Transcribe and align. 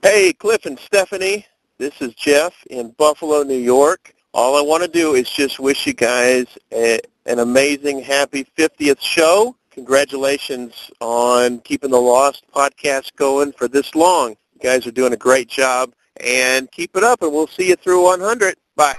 Hey, 0.00 0.32
Cliff 0.32 0.64
and 0.64 0.78
Stephanie. 0.78 1.44
This 1.78 2.00
is 2.00 2.14
Jeff 2.14 2.54
in 2.70 2.90
Buffalo, 2.92 3.42
New 3.42 3.58
York. 3.58 4.14
All 4.32 4.56
I 4.56 4.62
want 4.62 4.84
to 4.84 4.88
do 4.88 5.14
is 5.14 5.28
just 5.28 5.58
wish 5.58 5.88
you 5.88 5.92
guys 5.92 6.46
a, 6.72 7.00
an 7.26 7.40
amazing, 7.40 8.02
happy 8.02 8.46
50th 8.56 9.00
show. 9.00 9.56
Congratulations 9.72 10.92
on 11.00 11.58
keeping 11.62 11.90
the 11.90 12.00
Lost 12.00 12.44
podcast 12.54 13.16
going 13.16 13.50
for 13.50 13.66
this 13.66 13.96
long. 13.96 14.36
You 14.54 14.60
guys 14.60 14.86
are 14.86 14.92
doing 14.92 15.14
a 15.14 15.16
great 15.16 15.48
job, 15.48 15.92
and 16.20 16.70
keep 16.70 16.96
it 16.96 17.02
up, 17.02 17.22
and 17.22 17.32
we'll 17.32 17.48
see 17.48 17.68
you 17.68 17.74
through 17.74 18.04
100. 18.04 18.54
Bye. 18.76 18.96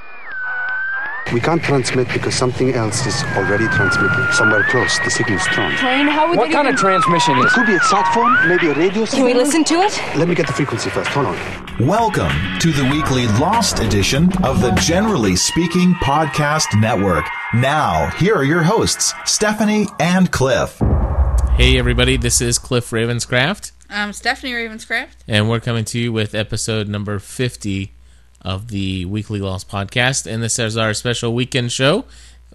We 1.32 1.40
can't 1.40 1.62
transmit 1.62 2.08
because 2.12 2.34
something 2.34 2.74
else 2.74 3.06
is 3.06 3.24
already 3.38 3.68
transmitting. 3.68 4.32
Somewhere 4.32 4.64
close, 4.64 4.98
the 5.04 5.12
signal's 5.12 5.44
strong. 5.44 5.72
Plane, 5.76 6.08
how 6.08 6.28
would 6.28 6.40
What 6.40 6.52
kind 6.52 6.66
even... 6.66 6.74
of 6.74 6.80
transmission 6.80 7.38
is 7.38 7.46
It 7.46 7.50
Could 7.54 7.68
be 7.68 7.76
a 7.76 7.80
sat 7.82 8.12
phone, 8.16 8.50
maybe 8.50 8.70
a 8.70 8.74
radio 8.74 9.06
Can 9.06 9.24
we 9.26 9.36
listen 9.36 9.64
to 9.66 9.76
it? 9.76 10.02
Let 10.18 10.28
me 10.28 10.34
get 10.34 10.48
the 10.48 10.54
frequency 10.54 10.90
first. 10.90 11.12
Hold 11.12 11.28
on. 11.28 11.86
Welcome 11.86 12.32
to 12.62 12.72
the 12.72 12.84
weekly 12.86 13.28
Lost 13.40 13.78
edition 13.78 14.32
of 14.44 14.62
the 14.62 14.72
Generally 14.82 15.36
Speaking 15.36 15.94
Podcast 16.02 16.80
Network. 16.82 17.26
Now, 17.54 18.10
here 18.18 18.34
are 18.34 18.44
your 18.44 18.64
hosts, 18.64 19.14
Stephanie 19.26 19.86
and 20.00 20.32
Cliff. 20.32 20.80
Hey 21.58 21.78
everybody, 21.78 22.18
this 22.18 22.42
is 22.42 22.58
Cliff 22.58 22.90
Ravenscraft. 22.90 23.74
I'm 23.88 24.14
Stephanie 24.14 24.54
Ravenscraft. 24.54 25.18
and 25.28 25.48
we're 25.48 25.60
coming 25.60 25.86
to 25.86 26.00
you 26.00 26.12
with 26.12 26.34
episode 26.34 26.88
number 26.88 27.20
50 27.20 27.92
of 28.42 28.70
the 28.70 29.06
Weekly 29.06 29.40
Lost 29.40 29.70
podcast. 29.70 30.32
And 30.32 30.42
this 30.42 30.60
is 30.60 30.78
our 30.78 30.94
special 30.94 31.34
weekend 31.34 31.72
show, 31.72 32.06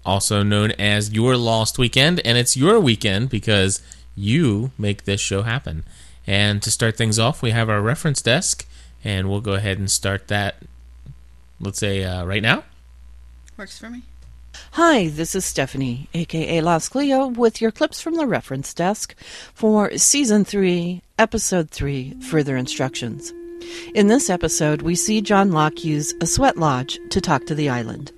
also 0.05 0.43
known 0.43 0.71
as 0.71 1.13
Your 1.13 1.37
Lost 1.37 1.77
Weekend. 1.77 2.19
And 2.25 2.37
it's 2.37 2.57
your 2.57 2.79
weekend 2.79 3.29
because 3.29 3.81
you 4.15 4.71
make 4.77 5.05
this 5.05 5.21
show 5.21 5.43
happen. 5.43 5.83
And 6.27 6.61
to 6.63 6.71
start 6.71 6.97
things 6.97 7.19
off, 7.19 7.41
we 7.41 7.51
have 7.51 7.69
our 7.69 7.81
reference 7.81 8.21
desk, 8.21 8.65
and 9.03 9.29
we'll 9.29 9.41
go 9.41 9.53
ahead 9.53 9.77
and 9.77 9.89
start 9.91 10.27
that, 10.29 10.55
let's 11.59 11.79
say, 11.79 12.03
uh, 12.03 12.25
right 12.25 12.41
now. 12.41 12.63
Works 13.57 13.77
for 13.77 13.89
me. 13.89 14.01
Hi, 14.71 15.07
this 15.07 15.35
is 15.35 15.45
Stephanie, 15.45 16.09
aka 16.13 16.61
Lost 16.61 16.91
Cleo, 16.91 17.27
with 17.27 17.61
your 17.61 17.71
clips 17.71 18.01
from 18.01 18.15
the 18.15 18.25
reference 18.25 18.73
desk 18.73 19.15
for 19.53 19.97
Season 19.97 20.43
3, 20.43 21.01
Episode 21.19 21.69
3 21.69 22.21
Further 22.21 22.57
Instructions. 22.57 23.33
In 23.93 24.07
this 24.07 24.29
episode, 24.29 24.81
we 24.81 24.95
see 24.95 25.21
John 25.21 25.51
Locke 25.51 25.83
use 25.83 26.13
a 26.21 26.25
sweat 26.25 26.57
lodge 26.57 26.99
to 27.09 27.21
talk 27.21 27.45
to 27.45 27.55
the 27.55 27.69
island. 27.69 28.11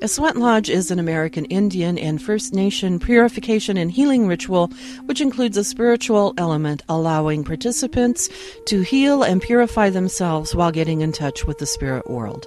A 0.00 0.08
sweat 0.08 0.36
lodge 0.36 0.68
is 0.68 0.90
an 0.90 0.98
American 0.98 1.44
Indian 1.44 1.96
and 1.96 2.20
First 2.20 2.52
Nation 2.52 2.98
purification 2.98 3.76
and 3.76 3.90
healing 3.90 4.26
ritual 4.26 4.66
which 5.04 5.20
includes 5.20 5.56
a 5.56 5.62
spiritual 5.62 6.34
element 6.36 6.82
allowing 6.88 7.44
participants 7.44 8.28
to 8.66 8.80
heal 8.80 9.22
and 9.22 9.40
purify 9.40 9.90
themselves 9.90 10.54
while 10.54 10.72
getting 10.72 11.02
in 11.02 11.12
touch 11.12 11.46
with 11.46 11.58
the 11.58 11.66
spirit 11.66 12.10
world. 12.10 12.46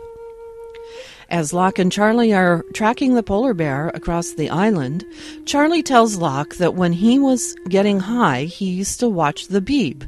As 1.29 1.53
Locke 1.53 1.79
and 1.79 1.91
Charlie 1.91 2.33
are 2.33 2.63
tracking 2.73 3.15
the 3.15 3.23
polar 3.23 3.53
bear 3.53 3.87
across 3.89 4.33
the 4.33 4.49
island, 4.49 5.05
Charlie 5.45 5.81
tells 5.81 6.17
Locke 6.17 6.55
that 6.55 6.75
when 6.75 6.93
he 6.93 7.17
was 7.17 7.55
getting 7.69 8.01
high, 8.01 8.43
he 8.43 8.65
used 8.65 8.99
to 8.99 9.09
watch 9.09 9.47
The 9.47 9.61
Beeb. 9.61 10.07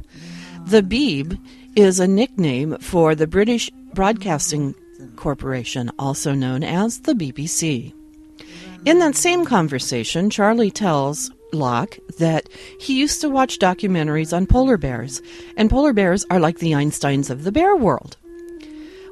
The 0.66 0.82
Beeb 0.82 1.38
is 1.76 2.00
a 2.00 2.08
nickname 2.08 2.76
for 2.78 3.14
the 3.14 3.26
British 3.26 3.70
Broadcasting 3.94 4.74
Corporation, 5.16 5.90
also 5.98 6.32
known 6.34 6.62
as 6.62 7.00
the 7.00 7.14
BBC. 7.14 7.92
In 8.84 8.98
that 9.00 9.16
same 9.16 9.44
conversation, 9.44 10.30
Charlie 10.30 10.70
tells 10.70 11.30
Locke 11.52 11.98
that 12.18 12.48
he 12.80 12.98
used 12.98 13.20
to 13.20 13.28
watch 13.28 13.58
documentaries 13.58 14.36
on 14.36 14.46
polar 14.46 14.76
bears, 14.76 15.22
and 15.56 15.70
polar 15.70 15.92
bears 15.92 16.24
are 16.30 16.40
like 16.40 16.58
the 16.58 16.72
Einsteins 16.72 17.30
of 17.30 17.44
the 17.44 17.52
bear 17.52 17.76
world. 17.76 18.16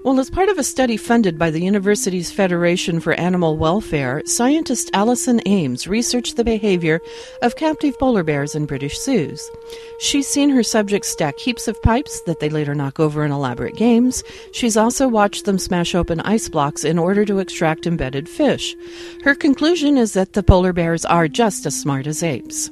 Well, 0.06 0.20
as 0.20 0.30
part 0.30 0.48
of 0.48 0.56
a 0.56 0.62
study 0.62 0.96
funded 0.96 1.36
by 1.36 1.50
the 1.50 1.60
Universities 1.60 2.30
Federation 2.30 3.00
for 3.00 3.14
Animal 3.14 3.56
Welfare, 3.56 4.22
scientist 4.24 4.88
Alison 4.94 5.40
Ames 5.46 5.88
researched 5.88 6.36
the 6.36 6.44
behavior 6.44 7.00
of 7.42 7.56
captive 7.56 7.98
polar 7.98 8.22
bears 8.22 8.54
in 8.54 8.66
British 8.66 9.00
zoos. 9.00 9.50
She's 9.98 10.28
seen 10.28 10.50
her 10.50 10.62
subjects 10.62 11.08
stack 11.08 11.40
heaps 11.40 11.66
of 11.66 11.82
pipes 11.82 12.20
that 12.20 12.38
they 12.38 12.48
later 12.48 12.72
knock 12.72 13.00
over 13.00 13.24
in 13.24 13.32
elaborate 13.32 13.74
games. 13.74 14.22
She's 14.52 14.76
also 14.76 15.08
watched 15.08 15.44
them 15.44 15.58
smash 15.58 15.92
open 15.92 16.20
ice 16.20 16.48
blocks 16.48 16.84
in 16.84 17.00
order 17.00 17.24
to 17.24 17.40
extract 17.40 17.84
embedded 17.84 18.28
fish. 18.28 18.76
Her 19.24 19.34
conclusion 19.34 19.98
is 19.98 20.12
that 20.12 20.34
the 20.34 20.44
polar 20.44 20.72
bears 20.72 21.04
are 21.04 21.26
just 21.26 21.66
as 21.66 21.74
smart 21.74 22.06
as 22.06 22.22
apes. 22.22 22.70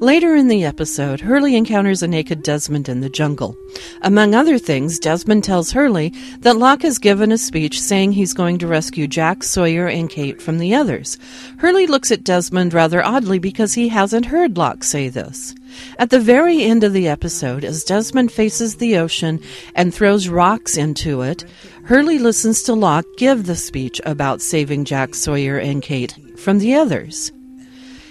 Later 0.00 0.34
in 0.34 0.48
the 0.48 0.64
episode, 0.64 1.20
Hurley 1.20 1.54
encounters 1.54 2.02
a 2.02 2.08
naked 2.08 2.42
Desmond 2.42 2.88
in 2.88 3.00
the 3.00 3.10
jungle. 3.10 3.54
Among 4.00 4.34
other 4.34 4.56
things, 4.56 4.98
Desmond 4.98 5.44
tells 5.44 5.72
Hurley 5.72 6.14
that 6.38 6.56
Locke 6.56 6.80
has 6.82 6.98
given 6.98 7.30
a 7.30 7.36
speech 7.36 7.78
saying 7.78 8.12
he's 8.12 8.32
going 8.32 8.56
to 8.60 8.66
rescue 8.66 9.06
Jack, 9.06 9.42
Sawyer, 9.42 9.88
and 9.88 10.08
Kate 10.08 10.40
from 10.40 10.56
the 10.56 10.74
others. 10.74 11.18
Hurley 11.58 11.86
looks 11.86 12.10
at 12.10 12.24
Desmond 12.24 12.72
rather 12.72 13.04
oddly 13.04 13.38
because 13.38 13.74
he 13.74 13.88
hasn't 13.88 14.24
heard 14.24 14.56
Locke 14.56 14.84
say 14.84 15.10
this. 15.10 15.54
At 15.98 16.08
the 16.08 16.18
very 16.18 16.62
end 16.62 16.82
of 16.82 16.94
the 16.94 17.06
episode, 17.06 17.62
as 17.62 17.84
Desmond 17.84 18.32
faces 18.32 18.76
the 18.76 18.96
ocean 18.96 19.38
and 19.74 19.92
throws 19.92 20.30
rocks 20.30 20.78
into 20.78 21.20
it, 21.20 21.44
Hurley 21.84 22.18
listens 22.18 22.62
to 22.62 22.72
Locke 22.72 23.04
give 23.18 23.44
the 23.44 23.54
speech 23.54 24.00
about 24.06 24.40
saving 24.40 24.86
Jack, 24.86 25.14
Sawyer, 25.14 25.58
and 25.58 25.82
Kate 25.82 26.16
from 26.38 26.58
the 26.58 26.74
others. 26.74 27.32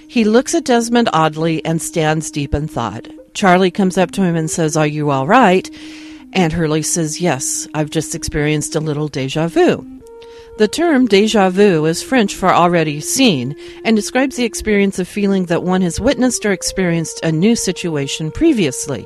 He 0.09 0.23
looks 0.23 0.55
at 0.55 0.65
Desmond 0.65 1.07
oddly 1.13 1.63
and 1.63 1.79
stands 1.79 2.31
deep 2.31 2.55
in 2.55 2.67
thought. 2.67 3.07
Charlie 3.35 3.69
comes 3.69 3.95
up 3.95 4.09
to 4.13 4.23
him 4.23 4.35
and 4.35 4.49
says, 4.49 4.75
Are 4.75 4.87
you 4.87 5.11
all 5.11 5.27
right? 5.27 5.69
And 6.33 6.51
Hurley 6.51 6.81
says, 6.81 7.21
Yes, 7.21 7.67
I've 7.75 7.91
just 7.91 8.15
experienced 8.15 8.75
a 8.75 8.79
little 8.79 9.07
deja 9.07 9.47
vu. 9.49 9.85
The 10.57 10.67
term 10.67 11.05
deja 11.05 11.51
vu 11.51 11.85
is 11.85 12.01
French 12.01 12.33
for 12.33 12.51
already 12.51 12.99
seen 13.01 13.55
and 13.85 13.95
describes 13.95 14.35
the 14.35 14.45
experience 14.45 14.97
of 14.97 15.07
feeling 15.07 15.45
that 15.45 15.61
one 15.61 15.83
has 15.83 15.99
witnessed 15.99 16.43
or 16.43 16.53
experienced 16.53 17.19
a 17.21 17.31
new 17.31 17.55
situation 17.55 18.31
previously. 18.31 19.05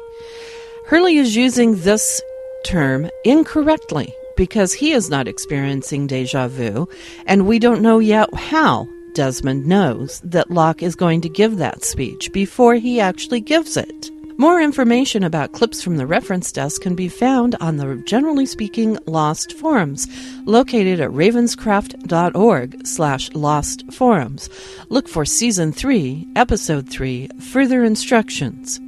Hurley 0.85 1.17
is 1.17 1.35
using 1.35 1.81
this 1.81 2.21
term 2.65 3.09
incorrectly 3.25 4.15
because 4.37 4.71
he 4.71 4.93
is 4.93 5.09
not 5.09 5.27
experiencing 5.27 6.07
deja 6.07 6.47
vu, 6.47 6.87
and 7.25 7.45
we 7.45 7.59
don't 7.59 7.81
know 7.81 7.99
yet 7.99 8.33
how 8.33 8.87
Desmond 9.13 9.65
knows 9.65 10.19
that 10.21 10.51
Locke 10.51 10.83
is 10.83 10.95
going 10.95 11.21
to 11.21 11.29
give 11.29 11.57
that 11.57 11.83
speech 11.83 12.31
before 12.33 12.75
he 12.75 12.99
actually 12.99 13.41
gives 13.41 13.77
it. 13.77 14.11
More 14.37 14.59
information 14.59 15.23
about 15.23 15.51
clips 15.51 15.83
from 15.83 15.97
the 15.97 16.07
reference 16.07 16.51
desk 16.51 16.81
can 16.81 16.95
be 16.95 17.07
found 17.07 17.55
on 17.61 17.77
the 17.77 18.01
Generally 18.07 18.47
Speaking 18.47 18.97
Lost 19.05 19.53
Forums, 19.53 20.07
located 20.45 20.99
at 20.99 21.11
ravenscraft.org 21.11 22.87
slash 22.87 23.31
lost 23.33 23.93
forums. 23.93 24.49
Look 24.89 25.07
for 25.07 25.23
Season 25.23 25.71
3, 25.71 26.27
Episode 26.35 26.89
3, 26.89 27.29
Further 27.51 27.83
Instructions. 27.83 28.79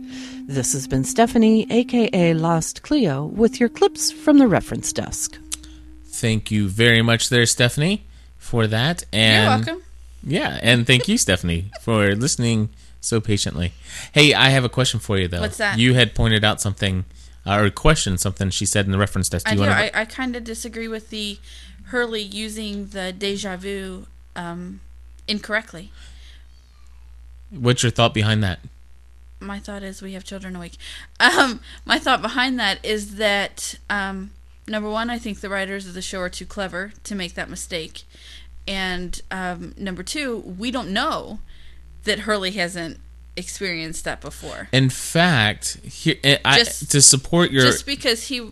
This 0.48 0.74
has 0.74 0.88
been 0.88 1.04
Stephanie, 1.04 1.68
aka 1.72 2.34
Lost 2.34 2.82
Cleo, 2.82 3.26
with 3.26 3.60
your 3.60 3.70
clips 3.70 4.12
from 4.12 4.40
the 4.40 4.48
reference 4.48 4.92
desk. 4.92 5.38
Thank 6.06 6.50
you 6.50 6.68
very 6.68 7.04
much 7.04 7.30
there, 7.30 7.46
Stephanie, 7.46 8.08
for 8.38 8.66
that. 8.68 9.06
And 9.14 9.66
You're 9.66 9.74
welcome. 9.76 9.85
Yeah, 10.26 10.60
and 10.64 10.88
thank 10.88 11.08
you, 11.08 11.18
Stephanie, 11.18 11.72
for 11.82 12.16
listening 12.16 12.70
so 13.00 13.22
patiently. 13.22 13.74
Hey, 14.12 14.34
I 14.34 14.50
have 14.50 14.64
a 14.64 14.70
question 14.70 15.00
for 15.00 15.18
you, 15.18 15.28
though. 15.28 15.42
What's 15.42 15.58
that? 15.58 15.78
You 15.78 15.94
had 15.94 16.16
pointed 16.16 16.44
out 16.44 16.60
something, 16.60 17.06
uh, 17.46 17.60
or 17.60 17.70
questioned 17.70 18.20
something 18.20 18.50
she 18.50 18.66
said 18.66 18.86
in 18.86 18.92
the 18.92 18.98
reference 18.98 19.30
test. 19.30 19.48
I 19.48 19.52
you 19.52 19.58
do. 19.58 19.66
I, 19.66 19.92
I 19.94 20.06
kind 20.06 20.36
of 20.36 20.44
disagree 20.44 20.88
with 20.88 21.12
the 21.12 21.38
Hurley 21.86 22.22
using 22.22 22.88
the 22.88 23.14
deja 23.14 23.56
vu 23.56 24.08
um, 24.36 24.82
incorrectly. 25.28 25.92
What's 27.52 27.84
your 27.84 27.92
thought 27.92 28.14
behind 28.14 28.44
that? 28.44 28.60
My 29.40 29.60
thought 29.60 29.84
is 29.84 30.02
we 30.02 30.14
have 30.14 30.24
children 30.24 30.56
awake. 30.56 30.78
Um, 31.20 31.60
my 31.86 32.00
thought 32.00 32.22
behind 32.22 32.60
that 32.60 32.84
is 32.84 33.18
that 33.18 33.76
um, 33.90 34.32
number 34.68 34.90
one, 34.90 35.10
I 35.10 35.20
think 35.20 35.42
the 35.42 35.50
writers 35.50 35.88
of 35.88 35.94
the 35.94 36.02
show 36.02 36.20
are 36.22 36.30
too 36.30 36.46
clever 36.46 36.94
to 37.04 37.16
make 37.16 37.36
that 37.36 37.50
mistake, 37.50 38.04
and 38.68 39.22
um, 39.32 39.74
number 39.78 40.04
two, 40.04 40.38
we 40.40 40.72
don't 40.72 40.90
know 40.92 41.40
that 42.04 42.20
Hurley 42.20 42.52
hasn't 42.52 43.00
experienced 43.36 44.04
that 44.06 44.22
before. 44.22 44.70
In 44.72 44.90
fact, 44.90 45.78
here 45.84 46.16
eh, 46.24 46.38
I, 46.46 46.60
Just- 46.60 46.92
to 46.92 47.02
support 47.02 47.52
your 47.52 47.64
Just 47.66 47.86
because 47.86 48.28
he, 48.28 48.52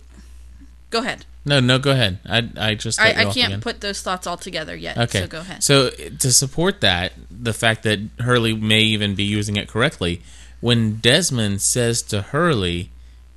go 0.89 1.00
ahead. 1.00 1.25
no, 1.45 1.60
no, 1.60 1.80
go 1.80 1.92
ahead. 1.92 2.19
I 2.25 2.50
I 2.57 2.75
just 2.75 3.00
I, 3.00 3.10
I 3.12 3.24
can't 3.25 3.38
again. 3.48 3.62
put 3.62 3.81
those 3.81 4.01
thoughts 4.01 4.27
all 4.27 4.38
together 4.38 4.75
yet. 4.75 4.98
Okay. 4.98 5.21
So 5.21 5.27
go 5.27 5.39
ahead. 5.39 5.63
So 5.63 5.89
to 5.89 6.31
support 6.31 6.81
that, 6.81 7.13
the 7.31 7.54
fact 7.54 7.83
that 7.83 8.00
Hurley 8.19 8.54
may 8.54 8.81
even 8.81 9.16
be 9.16 9.24
using 9.24 9.56
it 9.56 9.68
correctly, 9.68 10.21
when 10.62 10.95
Desmond 10.98 11.62
says 11.62 12.01
to 12.04 12.21
Hurley 12.21 12.89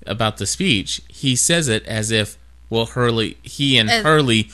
about 0.06 0.36
the 0.38 0.46
speech, 0.46 1.00
he 1.08 1.34
says 1.36 1.68
it 1.68 1.84
as 1.86 2.10
if 2.10 2.38
well 2.70 2.86
Hurley 2.86 3.36
he 3.42 3.76
and 3.78 3.88
As- 3.90 4.02
Hurley 4.04 4.50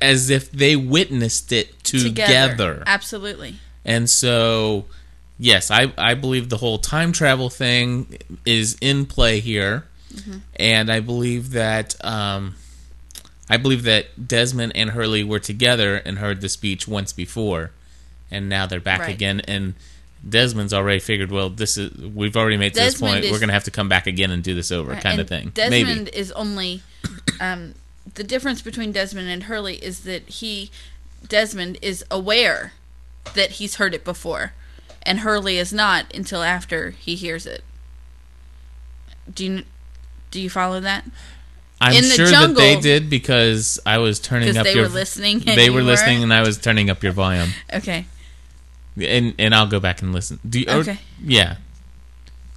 as 0.00 0.30
if 0.30 0.50
they 0.52 0.76
witnessed 0.76 1.52
it 1.52 1.82
together. 1.84 2.82
Absolutely. 2.86 3.56
And 3.84 4.08
so 4.08 4.84
yes, 5.38 5.70
I 5.70 5.92
I 5.98 6.14
believe 6.14 6.48
the 6.48 6.58
whole 6.58 6.78
time 6.78 7.12
travel 7.12 7.50
thing 7.50 8.18
is 8.46 8.76
in 8.80 9.06
play 9.06 9.40
here. 9.40 9.84
and 10.56 10.90
I 10.92 11.00
believe 11.00 11.52
that 11.52 11.94
um, 12.04 12.54
I 13.48 13.56
believe 13.56 13.84
that 13.84 14.28
Desmond 14.28 14.72
and 14.74 14.90
Hurley 14.90 15.24
were 15.24 15.38
together 15.38 15.96
and 15.96 16.18
heard 16.18 16.42
the 16.42 16.50
speech 16.50 16.86
once 16.86 17.14
before, 17.14 17.70
and 18.30 18.48
now 18.48 18.66
they're 18.66 18.78
back 18.80 19.00
Right. 19.00 19.14
again. 19.14 19.40
And 19.48 19.72
Desmond's 20.28 20.74
already 20.74 21.00
figured, 21.00 21.30
well, 21.32 21.48
this 21.48 21.78
is 21.78 21.90
we've 21.96 22.36
already 22.36 22.58
made 22.58 22.74
to 22.74 22.80
this 22.80 23.00
point. 23.00 23.24
is- 23.24 23.32
We're 23.32 23.38
going 23.38 23.48
to 23.48 23.54
have 23.54 23.64
to 23.64 23.70
come 23.70 23.88
back 23.88 24.06
again 24.06 24.30
and 24.30 24.42
do 24.42 24.54
this 24.54 24.70
over, 24.70 24.94
kind 24.96 25.18
of 25.18 25.28
thing. 25.28 25.50
Desmond 25.54 26.04
Maybe. 26.04 26.10
is 26.16 26.30
only 26.32 26.82
um, 27.40 27.74
the 28.14 28.24
difference 28.24 28.62
between 28.62 28.92
Desmond 28.92 29.28
and 29.28 29.44
Hurley 29.44 29.76
is 29.76 30.00
that 30.00 30.28
he 30.28 30.70
Desmond 31.26 31.78
is 31.82 32.04
aware 32.10 32.72
that 33.34 33.52
he's 33.52 33.76
heard 33.76 33.94
it 33.94 34.04
before, 34.04 34.52
and 35.02 35.20
Hurley 35.20 35.58
is 35.58 35.72
not 35.72 36.12
until 36.14 36.42
after 36.42 36.90
he 36.90 37.14
hears 37.14 37.46
it. 37.46 37.62
Do 39.32 39.44
you 39.44 39.62
do 40.30 40.40
you 40.40 40.50
follow 40.50 40.80
that? 40.80 41.04
I'm 41.80 41.94
in 41.94 42.02
the 42.08 42.14
sure 42.14 42.26
that 42.28 42.54
they 42.54 42.78
did 42.80 43.10
because 43.10 43.78
I 43.84 43.98
was 43.98 44.20
turning 44.20 44.56
up 44.56 44.64
they 44.64 44.74
your. 44.74 44.84
were 44.84 44.88
listening 44.88 45.42
and 45.48 45.58
They 45.58 45.64
you 45.66 45.72
were 45.72 45.82
listening, 45.82 46.22
and 46.22 46.32
I 46.32 46.40
was 46.42 46.58
turning 46.58 46.90
up 46.90 47.02
your 47.02 47.12
volume. 47.12 47.50
Okay. 47.72 48.06
and 48.96 49.34
and 49.38 49.54
I'll 49.54 49.66
go 49.66 49.80
back 49.80 50.02
and 50.02 50.12
listen. 50.12 50.38
Do 50.48 50.60
you, 50.60 50.66
or- 50.68 50.76
Okay. 50.76 50.98
yeah. 51.24 51.56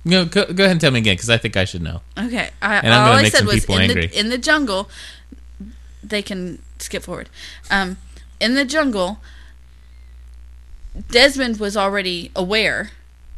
No, 0.08 0.24
go, 0.26 0.46
go 0.46 0.64
ahead 0.66 0.74
and 0.74 0.80
tell 0.82 0.92
me 0.92 1.00
again 1.00 1.16
because 1.16 1.32
I 1.32 1.38
think 1.40 1.58
I 1.58 1.66
should 1.66 1.82
know. 1.82 2.02
Okay. 2.16 2.52
I, 2.62 2.76
And 2.78 2.94
I'm 2.94 3.08
all 3.08 3.14
I 3.16 3.28
said 3.30 3.46
was 3.46 3.66
in 3.66 3.88
the 3.88 4.20
in 4.20 4.30
the 4.30 4.38
jungle. 4.38 4.88
They 6.10 6.22
can 6.22 6.60
skip 6.80 7.04
forward. 7.04 7.30
Um, 7.72 7.98
in 8.40 8.56
the 8.56 8.66
jungle, 8.66 9.20
Desmond 11.10 11.60
was 11.60 11.76
already 11.76 12.32
aware 12.36 12.92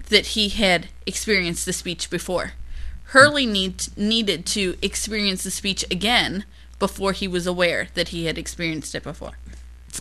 that 0.10 0.28
he 0.28 0.50
had 0.50 0.88
experienced 1.06 1.66
the 1.66 1.74
speech 1.74 2.10
before. 2.10 2.54
Hurley 3.12 3.46
need, 3.46 3.88
needed 3.98 4.46
to 4.48 4.76
experience 4.82 5.44
the 5.44 5.52
speech 5.52 5.86
again 5.90 6.46
before 6.80 7.14
he 7.14 7.28
was 7.28 7.48
aware 7.48 7.88
that 7.94 8.10
he 8.10 8.26
had 8.26 8.38
experienced 8.38 8.94
it 8.96 9.04
before. 9.04 9.34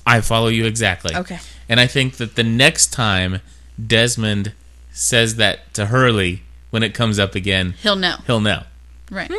I 0.04 0.20
follow 0.20 0.48
you 0.48 0.66
exactly. 0.66 1.14
Okay. 1.14 1.38
And 1.68 1.80
I 1.80 1.86
think 1.86 2.16
that 2.16 2.34
the 2.34 2.42
next 2.42 2.92
time 2.92 3.40
Desmond 3.84 4.52
says 4.92 5.36
that 5.36 5.72
to 5.74 5.86
Hurley 5.86 6.42
when 6.70 6.82
it 6.82 6.94
comes 6.94 7.18
up 7.18 7.34
again, 7.34 7.74
He'll 7.82 7.96
know. 7.96 8.16
he'll 8.26 8.40
know. 8.40 8.64
Right. 9.10 9.30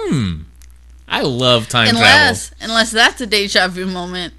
I 1.08 1.22
love 1.22 1.70
time 1.70 1.90
unless 1.90 2.52
unless 2.60 2.92
that's 2.92 3.22
a 3.22 3.26
deja 3.26 3.68
vu 3.68 3.86
moment 3.86 4.34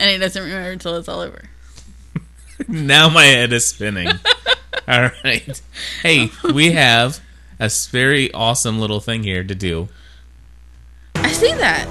and 0.00 0.10
he 0.10 0.18
doesn't 0.18 0.42
remember 0.42 0.70
until 0.70 0.96
it's 0.96 1.08
all 1.08 1.20
over. 1.20 1.42
now 2.68 3.08
my 3.08 3.24
head 3.24 3.52
is 3.52 3.66
spinning. 3.66 4.08
All 4.88 5.10
right. 5.22 5.62
Hey, 6.02 6.30
we 6.52 6.72
have 6.72 7.20
a 7.60 7.70
very 7.90 8.32
awesome 8.32 8.80
little 8.80 9.00
thing 9.00 9.22
here 9.22 9.44
to 9.44 9.54
do. 9.54 9.88
I 11.16 11.30
see 11.30 11.52
that. 11.52 11.86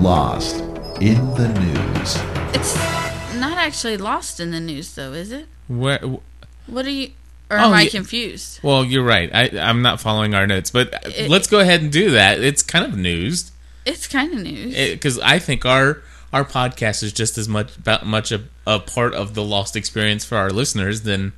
Lost 0.00 0.56
in 1.00 1.34
the 1.34 1.48
news. 1.60 2.16
It's 2.54 2.74
not 3.38 3.58
actually 3.58 3.98
lost 3.98 4.40
in 4.40 4.50
the 4.50 4.60
news, 4.60 4.94
though, 4.94 5.12
is 5.12 5.30
it? 5.30 5.46
Where? 5.68 6.00
What 6.66 6.86
are 6.86 6.90
you? 6.90 7.12
Or 7.50 7.58
Oh, 7.58 7.64
am 7.64 7.72
I 7.72 7.86
confused? 7.86 8.60
Well, 8.62 8.84
you're 8.84 9.02
right. 9.04 9.28
I, 9.34 9.50
I'm 9.58 9.82
not 9.82 10.00
following 10.00 10.34
our 10.34 10.46
notes, 10.46 10.70
but 10.70 10.94
It- 11.04 11.28
let's 11.28 11.48
go 11.48 11.58
ahead 11.60 11.82
and 11.82 11.90
do 11.90 12.12
that. 12.12 12.40
It's 12.40 12.62
kind 12.62 12.84
of 12.84 12.96
news. 12.96 13.50
It's 13.84 14.06
kind 14.06 14.32
of 14.32 14.40
news. 14.42 14.74
because 14.74 15.18
I 15.18 15.38
think 15.38 15.64
our 15.66 16.02
our 16.32 16.44
podcast 16.44 17.02
is 17.02 17.12
just 17.12 17.36
as 17.38 17.48
much 17.48 17.76
about 17.76 18.06
much 18.06 18.30
a, 18.30 18.42
a 18.66 18.78
part 18.78 19.14
of 19.14 19.34
the 19.34 19.42
lost 19.42 19.74
experience 19.74 20.24
for 20.24 20.36
our 20.36 20.50
listeners 20.50 21.02
than 21.02 21.32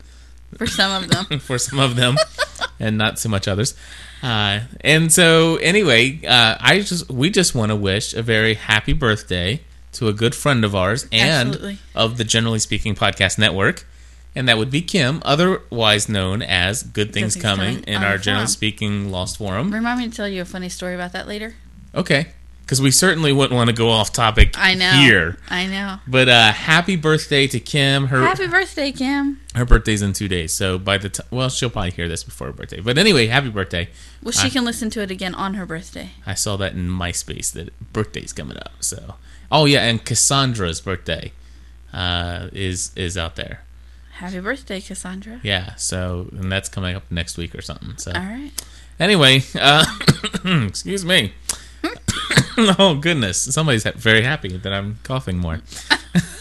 for 0.58 0.66
some 0.66 1.02
of 1.02 1.08
them. 1.08 1.38
for 1.40 1.56
some 1.56 1.78
of 1.78 1.96
them, 1.96 2.16
and 2.80 2.98
not 2.98 3.18
so 3.18 3.28
much 3.30 3.48
others. 3.48 3.74
Uh, 4.22 4.60
and 4.82 5.10
so, 5.10 5.56
anyway, 5.56 6.20
uh, 6.26 6.56
I 6.60 6.80
just 6.80 7.08
we 7.10 7.30
just 7.30 7.54
want 7.54 7.70
to 7.70 7.76
wish 7.76 8.12
a 8.12 8.22
very 8.22 8.54
happy 8.54 8.92
birthday 8.92 9.62
to 9.92 10.08
a 10.08 10.12
good 10.12 10.34
friend 10.34 10.64
of 10.64 10.74
ours 10.74 11.06
and 11.10 11.48
Absolutely. 11.48 11.78
of 11.94 12.18
the 12.18 12.24
Generally 12.24 12.58
Speaking 12.58 12.94
Podcast 12.94 13.38
Network. 13.38 13.86
And 14.34 14.48
that 14.48 14.56
would 14.56 14.70
be 14.70 14.80
Kim, 14.80 15.20
otherwise 15.26 16.08
known 16.08 16.40
as 16.40 16.82
Good 16.82 17.12
Things, 17.12 17.34
Things 17.34 17.42
Coming, 17.44 17.74
Coming 17.82 17.84
in 17.84 18.02
our 18.02 18.16
the 18.16 18.22
Generally 18.24 18.44
forum. 18.46 18.48
Speaking 18.48 19.10
Lost 19.10 19.36
Forum. 19.36 19.72
Remind 19.72 19.98
me 20.00 20.08
to 20.08 20.14
tell 20.16 20.28
you 20.28 20.40
a 20.40 20.46
funny 20.46 20.70
story 20.70 20.94
about 20.94 21.12
that 21.12 21.28
later. 21.28 21.54
Okay. 21.94 22.28
Because 22.62 22.80
we 22.80 22.90
certainly 22.90 23.32
wouldn't 23.32 23.52
want 23.54 23.68
to 23.68 23.76
go 23.76 23.90
off 23.90 24.12
topic 24.12 24.54
I 24.56 24.72
know. 24.72 24.92
here. 24.92 25.36
I 25.50 25.66
know. 25.66 25.98
But 26.06 26.30
uh, 26.30 26.52
happy 26.52 26.96
birthday 26.96 27.46
to 27.48 27.60
Kim. 27.60 28.06
Her 28.06 28.22
Happy 28.22 28.46
birthday, 28.46 28.90
Kim. 28.92 29.40
her 29.54 29.66
birthday's 29.66 30.00
in 30.00 30.14
two 30.14 30.28
days, 30.28 30.54
so 30.54 30.78
by 30.78 30.96
the 30.96 31.10
time, 31.10 31.26
well, 31.30 31.50
she'll 31.50 31.68
probably 31.68 31.90
hear 31.90 32.08
this 32.08 32.24
before 32.24 32.46
her 32.46 32.52
birthday. 32.54 32.80
But 32.80 32.96
anyway, 32.96 33.26
happy 33.26 33.50
birthday! 33.50 33.90
Well, 34.22 34.32
she 34.32 34.46
I- 34.46 34.50
can 34.50 34.64
listen 34.64 34.88
to 34.90 35.02
it 35.02 35.10
again 35.10 35.34
on 35.34 35.54
her 35.54 35.66
birthday. 35.66 36.10
I 36.24 36.32
saw 36.34 36.56
that 36.58 36.72
in 36.72 36.88
MySpace 36.88 37.52
that 37.52 37.92
birthday's 37.92 38.32
coming 38.32 38.56
up. 38.56 38.72
So, 38.80 39.16
oh 39.50 39.66
yeah, 39.66 39.82
and 39.82 40.02
Cassandra's 40.02 40.80
birthday 40.80 41.32
uh, 41.92 42.48
is 42.52 42.92
is 42.96 43.18
out 43.18 43.36
there. 43.36 43.64
Happy 44.22 44.38
birthday, 44.38 44.80
Cassandra. 44.80 45.40
Yeah, 45.42 45.74
so 45.74 46.28
and 46.30 46.50
that's 46.52 46.68
coming 46.68 46.94
up 46.94 47.02
next 47.10 47.36
week 47.36 47.56
or 47.56 47.60
something. 47.60 47.96
So 47.98 48.12
All 48.14 48.20
right. 48.22 48.52
anyway, 49.00 49.42
uh, 49.58 49.84
excuse 50.68 51.04
me. 51.04 51.32
oh 52.78 52.98
goodness, 53.00 53.36
somebody's 53.52 53.82
ha- 53.82 53.94
very 53.96 54.22
happy 54.22 54.56
that 54.56 54.72
I'm 54.72 55.00
coughing 55.02 55.38
more. 55.38 55.60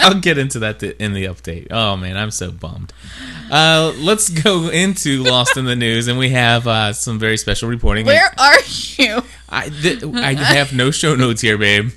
I'll 0.00 0.18
get 0.18 0.36
into 0.36 0.58
that 0.58 0.80
th- 0.80 0.96
in 0.98 1.12
the 1.12 1.26
update. 1.26 1.68
Oh 1.70 1.96
man, 1.96 2.16
I'm 2.16 2.32
so 2.32 2.50
bummed. 2.50 2.92
Uh, 3.52 3.92
let's 3.96 4.28
go 4.28 4.68
into 4.68 5.22
Lost 5.22 5.56
in 5.56 5.64
the 5.64 5.76
News, 5.76 6.08
and 6.08 6.18
we 6.18 6.30
have 6.30 6.66
uh, 6.66 6.92
some 6.92 7.20
very 7.20 7.36
special 7.36 7.68
reporting. 7.68 8.04
Where 8.04 8.34
are 8.36 8.60
you? 8.96 9.22
I 9.48 9.68
th- 9.68 10.02
I 10.02 10.34
have 10.34 10.72
no 10.72 10.90
show 10.90 11.14
notes 11.14 11.40
here, 11.40 11.56
babe. 11.56 11.90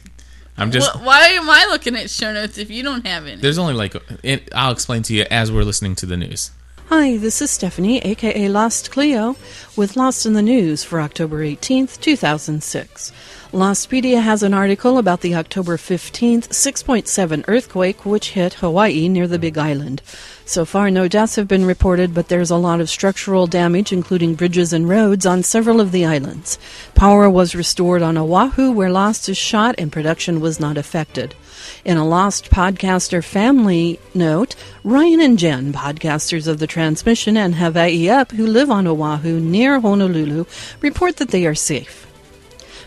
I'm 0.57 0.71
just 0.71 0.91
Wh- 0.91 1.05
Why 1.05 1.27
am 1.29 1.49
I 1.49 1.65
looking 1.69 1.95
at 1.95 2.09
show 2.09 2.31
notes 2.33 2.57
if 2.57 2.69
you 2.69 2.83
don't 2.83 3.05
have 3.07 3.25
any? 3.25 3.41
there's 3.41 3.57
only 3.57 3.73
like 3.73 3.95
it, 4.23 4.49
I'll 4.53 4.71
explain 4.71 5.01
to 5.03 5.13
you 5.13 5.25
as 5.31 5.51
we're 5.51 5.63
listening 5.63 5.95
to 5.95 6.05
the 6.05 6.17
news. 6.17 6.51
Hi, 6.89 7.15
this 7.15 7.41
is 7.41 7.49
Stephanie, 7.49 7.99
aka 7.99 8.49
Lost 8.49 8.91
Cleo, 8.91 9.37
with 9.77 9.95
Lost 9.95 10.25
in 10.25 10.33
the 10.33 10.41
News 10.41 10.83
for 10.83 10.99
October 10.99 11.37
18th, 11.45 11.99
2006. 12.01 13.13
Lostpedia 13.53 14.21
has 14.21 14.43
an 14.43 14.53
article 14.53 14.97
about 14.97 15.19
the 15.19 15.35
October 15.35 15.75
15th 15.75 16.47
6.7 16.47 17.43
earthquake 17.49 18.05
which 18.05 18.29
hit 18.29 18.53
Hawaii 18.53 19.09
near 19.09 19.27
the 19.27 19.37
Big 19.37 19.57
Island. 19.57 20.01
So 20.45 20.63
far, 20.63 20.89
no 20.89 21.09
deaths 21.09 21.35
have 21.35 21.49
been 21.49 21.65
reported, 21.65 22.13
but 22.13 22.29
there's 22.29 22.49
a 22.49 22.55
lot 22.55 22.79
of 22.79 22.89
structural 22.89 23.47
damage, 23.47 23.91
including 23.91 24.35
bridges 24.35 24.71
and 24.71 24.87
roads, 24.87 25.25
on 25.25 25.43
several 25.43 25.81
of 25.81 25.91
the 25.91 26.05
islands. 26.05 26.59
Power 26.95 27.29
was 27.29 27.53
restored 27.53 28.01
on 28.01 28.17
Oahu, 28.17 28.71
where 28.71 28.89
Lost 28.89 29.27
is 29.27 29.37
shot, 29.37 29.75
and 29.77 29.91
production 29.91 30.39
was 30.39 30.61
not 30.61 30.77
affected. 30.77 31.35
In 31.83 31.97
a 31.97 32.07
Lost 32.07 32.51
Podcaster 32.51 33.21
family 33.21 33.99
note, 34.13 34.55
Ryan 34.85 35.19
and 35.19 35.37
Jen, 35.37 35.73
podcasters 35.73 36.47
of 36.47 36.59
the 36.59 36.67
transmission, 36.67 37.35
and 37.35 37.55
Hawaii 37.55 38.07
Up, 38.07 38.31
who 38.31 38.47
live 38.47 38.71
on 38.71 38.87
Oahu 38.87 39.41
near 39.41 39.81
Honolulu, 39.81 40.45
report 40.79 41.17
that 41.17 41.31
they 41.31 41.45
are 41.45 41.55
safe. 41.55 42.07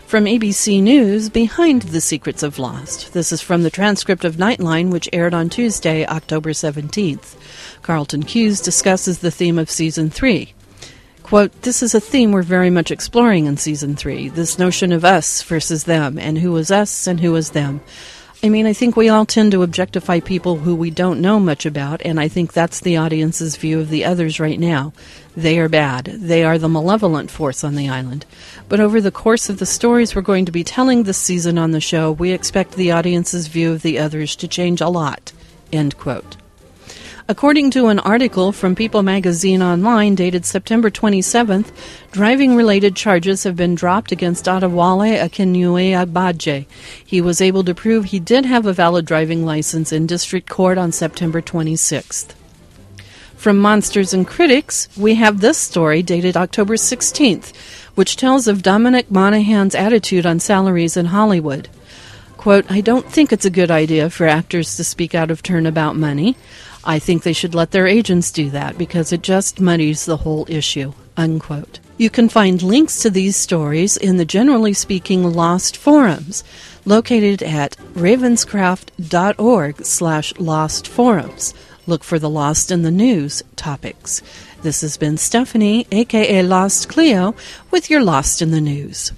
From 0.07 0.25
ABC 0.25 0.83
News, 0.83 1.29
Behind 1.29 1.81
the 1.81 1.99
Secrets 1.99 2.43
of 2.43 2.59
Lost. 2.59 3.13
This 3.13 3.31
is 3.31 3.41
from 3.41 3.63
the 3.63 3.71
transcript 3.71 4.23
of 4.23 4.35
Nightline, 4.35 4.91
which 4.91 5.09
aired 5.11 5.33
on 5.33 5.49
Tuesday, 5.49 6.05
October 6.05 6.51
17th. 6.51 7.35
Carlton 7.81 8.21
Cuse 8.21 8.61
discusses 8.61 9.19
the 9.19 9.31
theme 9.31 9.57
of 9.57 9.69
Season 9.69 10.11
3. 10.11 10.53
Quote, 11.23 11.59
This 11.63 11.81
is 11.81 11.95
a 11.95 11.99
theme 11.99 12.31
we're 12.31 12.43
very 12.43 12.69
much 12.69 12.91
exploring 12.91 13.47
in 13.47 13.57
Season 13.57 13.95
3 13.95 14.29
this 14.29 14.59
notion 14.59 14.91
of 14.91 15.03
us 15.03 15.41
versus 15.41 15.85
them, 15.85 16.19
and 16.19 16.37
who 16.37 16.51
was 16.51 16.69
us 16.69 17.07
and 17.07 17.19
who 17.19 17.31
was 17.31 17.49
them. 17.49 17.81
I 18.43 18.49
mean, 18.49 18.67
I 18.67 18.73
think 18.73 18.95
we 18.95 19.09
all 19.09 19.25
tend 19.25 19.53
to 19.53 19.63
objectify 19.63 20.19
people 20.19 20.57
who 20.57 20.75
we 20.75 20.91
don't 20.91 21.21
know 21.21 21.39
much 21.39 21.65
about, 21.65 22.01
and 22.05 22.19
I 22.19 22.27
think 22.27 22.53
that's 22.53 22.79
the 22.79 22.97
audience's 22.97 23.55
view 23.55 23.79
of 23.79 23.89
the 23.89 24.05
others 24.05 24.39
right 24.39 24.59
now. 24.59 24.93
They 25.35 25.57
are 25.57 25.69
bad. 25.69 26.05
They 26.05 26.43
are 26.43 26.57
the 26.57 26.69
malevolent 26.69 27.31
force 27.31 27.63
on 27.63 27.75
the 27.75 27.89
island. 27.89 28.25
But 28.69 28.79
over 28.79 29.01
the 29.01 29.11
course 29.11 29.49
of 29.49 29.57
the 29.57 29.65
stories 29.65 30.15
we're 30.15 30.21
going 30.21 30.45
to 30.45 30.51
be 30.51 30.63
telling 30.63 31.03
this 31.03 31.17
season 31.17 31.57
on 31.57 31.71
the 31.71 31.81
show, 31.81 32.11
we 32.11 32.31
expect 32.31 32.73
the 32.73 32.91
audience's 32.91 33.47
view 33.47 33.71
of 33.71 33.81
the 33.81 33.97
others 33.97 34.35
to 34.37 34.47
change 34.47 34.79
a 34.79 34.89
lot. 34.89 35.31
End 35.71 35.97
quote. 35.97 36.37
According 37.27 37.71
to 37.71 37.87
an 37.87 37.97
article 37.97 38.51
from 38.51 38.75
People 38.75 39.01
magazine 39.01 39.63
online 39.63 40.13
dated 40.13 40.45
September 40.45 40.91
27th, 40.91 41.71
driving 42.11 42.55
related 42.55 42.95
charges 42.95 43.45
have 43.45 43.55
been 43.55 43.73
dropped 43.73 44.11
against 44.11 44.45
Adewale 44.45 45.19
Akinnuoye-Agbaje. 45.19 46.67
He 47.03 47.21
was 47.21 47.41
able 47.41 47.63
to 47.63 47.73
prove 47.73 48.05
he 48.05 48.19
did 48.19 48.45
have 48.45 48.67
a 48.67 48.73
valid 48.73 49.07
driving 49.07 49.43
license 49.43 49.91
in 49.91 50.05
district 50.05 50.47
court 50.47 50.77
on 50.77 50.91
September 50.91 51.41
26th. 51.41 52.35
From 53.35 53.57
Monsters 53.57 54.13
and 54.13 54.27
Critics, 54.27 54.87
we 54.95 55.15
have 55.15 55.41
this 55.41 55.57
story 55.57 56.03
dated 56.03 56.37
October 56.37 56.75
16th, 56.75 57.55
which 57.95 58.17
tells 58.17 58.47
of 58.47 58.61
Dominic 58.61 59.09
Monaghan's 59.09 59.73
attitude 59.73 60.27
on 60.27 60.39
salaries 60.39 60.95
in 60.95 61.07
Hollywood. 61.07 61.69
Quote, 62.37 62.69
I 62.69 62.81
don't 62.81 63.11
think 63.11 63.33
it's 63.33 63.45
a 63.45 63.49
good 63.49 63.71
idea 63.71 64.11
for 64.11 64.27
actors 64.27 64.77
to 64.77 64.83
speak 64.83 65.15
out 65.15 65.31
of 65.31 65.41
turn 65.41 65.65
about 65.65 65.95
money. 65.95 66.37
I 66.85 66.99
think 66.99 67.23
they 67.23 67.33
should 67.33 67.55
let 67.55 67.71
their 67.71 67.87
agents 67.87 68.31
do 68.31 68.49
that 68.51 68.77
because 68.77 69.11
it 69.11 69.23
just 69.23 69.59
muddies 69.59 70.05
the 70.05 70.17
whole 70.17 70.45
issue. 70.47 70.93
Unquote. 71.17 71.79
You 71.97 72.09
can 72.09 72.27
find 72.27 72.61
links 72.61 72.99
to 72.99 73.09
these 73.09 73.37
stories 73.37 73.95
in 73.95 74.17
the 74.17 74.25
Generally 74.25 74.73
Speaking 74.73 75.23
Lost 75.23 75.77
forums, 75.77 76.43
located 76.83 77.41
at 77.41 77.77
ravenscraft.org 77.93 79.85
slash 79.85 80.33
lost 80.37 80.87
forums. 80.87 81.53
Look 81.87 82.03
for 82.03 82.19
the 82.19 82.29
Lost 82.29 82.69
in 82.69 82.81
the 82.81 82.91
News 82.91 83.43
topics. 83.55 84.21
This 84.61 84.81
has 84.81 84.97
been 84.97 85.17
Stephanie, 85.17 85.87
aka 85.91 86.41
Lost 86.43 86.89
Cleo, 86.89 87.33
with 87.71 87.89
your 87.89 88.03
Lost 88.03 88.41
in 88.41 88.51
the 88.51 88.59
News. 88.59 89.13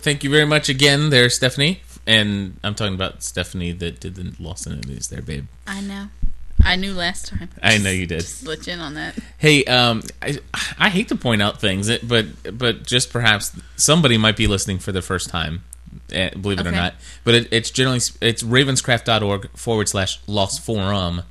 Thank 0.00 0.24
you 0.24 0.30
very 0.30 0.46
much 0.46 0.68
again, 0.68 1.10
there, 1.10 1.30
Stephanie. 1.30 1.81
And 2.06 2.58
I'm 2.64 2.74
talking 2.74 2.94
about 2.94 3.22
Stephanie 3.22 3.72
that 3.72 4.00
did 4.00 4.16
the 4.16 4.34
Lost 4.42 4.66
in 4.66 4.80
the 4.80 4.86
News 4.86 5.08
there, 5.08 5.22
babe. 5.22 5.46
I 5.66 5.80
know. 5.80 6.08
I 6.64 6.76
knew 6.76 6.94
last 6.94 7.28
time. 7.28 7.48
I 7.62 7.78
know 7.78 7.90
you 7.90 8.06
did. 8.06 8.20
Just 8.20 8.46
let 8.46 8.66
you 8.66 8.74
in 8.74 8.80
on 8.80 8.94
that. 8.94 9.18
Hey, 9.38 9.64
um, 9.64 10.02
I, 10.20 10.38
I 10.78 10.88
hate 10.90 11.08
to 11.08 11.16
point 11.16 11.42
out 11.42 11.60
things, 11.60 11.90
but 11.98 12.26
but 12.56 12.84
just 12.86 13.12
perhaps 13.12 13.58
somebody 13.76 14.16
might 14.16 14.36
be 14.36 14.46
listening 14.46 14.78
for 14.78 14.92
the 14.92 15.02
first 15.02 15.28
time, 15.28 15.64
eh, 16.12 16.30
believe 16.30 16.60
it 16.60 16.66
or 16.66 16.72
not. 16.72 16.94
But 17.24 17.34
it, 17.34 17.48
it's 17.52 17.70
generally 17.70 18.00
it's 18.20 18.42
ravenscraft.org 18.42 19.50
forward 19.56 19.88
slash 19.88 20.20
lost 20.26 20.64
forum, 20.64 21.22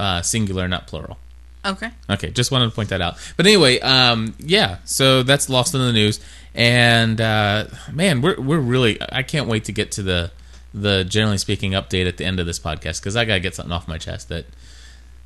uh, 0.00 0.22
singular, 0.22 0.66
not 0.68 0.86
plural. 0.86 1.18
Okay. 1.66 1.90
Okay, 2.10 2.30
just 2.30 2.50
wanted 2.50 2.66
to 2.66 2.72
point 2.72 2.90
that 2.90 3.00
out. 3.00 3.16
But 3.36 3.46
anyway, 3.46 3.80
um, 3.80 4.34
yeah, 4.38 4.78
so 4.84 5.22
that's 5.22 5.48
lost 5.48 5.74
in 5.74 5.80
the 5.80 5.92
news, 5.92 6.20
and 6.54 7.20
uh, 7.20 7.66
man, 7.92 8.22
we're 8.22 8.40
we're 8.40 8.60
really 8.60 8.98
I 9.10 9.22
can't 9.22 9.48
wait 9.48 9.64
to 9.64 9.72
get 9.72 9.90
to 9.92 10.02
the 10.02 10.30
the 10.72 11.04
generally 11.04 11.38
speaking 11.38 11.72
update 11.72 12.06
at 12.06 12.16
the 12.16 12.24
end 12.24 12.40
of 12.40 12.46
this 12.46 12.58
podcast 12.58 13.00
because 13.00 13.16
I 13.16 13.24
gotta 13.24 13.40
get 13.40 13.54
something 13.54 13.72
off 13.72 13.88
my 13.88 13.98
chest 13.98 14.28
that 14.28 14.46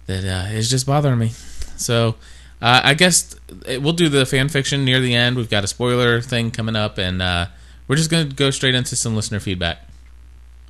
that 0.06 0.25
uh, 0.25 0.49
is 0.52 0.70
just 0.70 0.87
bothering 0.87 1.18
me. 1.18 1.28
So 1.76 2.16
uh, 2.61 2.80
I 2.82 2.94
guess 2.94 3.37
it, 3.66 3.82
we'll 3.82 3.92
do 3.92 4.08
the 4.08 4.26
fan 4.26 4.49
fiction 4.49 4.85
near 4.85 5.00
the 5.00 5.14
end. 5.14 5.37
We've 5.37 5.50
got 5.50 5.64
a 5.64 5.68
spoiler 5.68 6.20
thing 6.20 6.50
coming 6.50 6.76
up, 6.76 6.99
and 6.99 7.20
uh, 7.23 7.47
we're 7.87 7.97
just 7.97 8.11
gonna 8.11 8.25
go 8.25 8.50
straight 8.50 8.75
into 8.75 8.97
some 8.97 9.14
listener 9.14 9.40
feedback. 9.40 9.87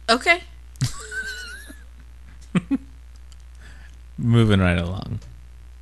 Okay. 0.09 0.43
Moving 4.19 4.61
right 4.61 4.79
along. 4.79 5.21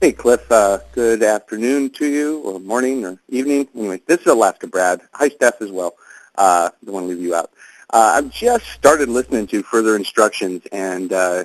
Hey, 0.07 0.13
Cliff. 0.13 0.53
Uh, 0.53 0.79
good 0.93 1.25
afternoon 1.25 1.91
to 1.95 2.07
you, 2.07 2.39
or 2.43 2.61
morning, 2.61 3.05
or 3.05 3.19
evening. 3.29 3.67
Anyway, 3.75 4.01
this 4.07 4.21
is 4.21 4.29
Alaska 4.29 4.69
Brad. 4.69 5.01
Hi, 5.15 5.29
Steph, 5.29 5.61
as 5.61 5.73
well. 5.73 5.97
Uh, 6.37 6.71
don't 6.85 6.95
want 6.95 7.05
to 7.07 7.09
leave 7.09 7.21
you 7.21 7.35
out. 7.35 7.51
Uh, 7.91 8.13
I've 8.15 8.31
just 8.31 8.67
started 8.67 9.09
listening 9.09 9.49
to 9.49 9.65
further 9.65 9.97
instructions, 9.97 10.63
and 10.71 11.13
uh, 11.13 11.43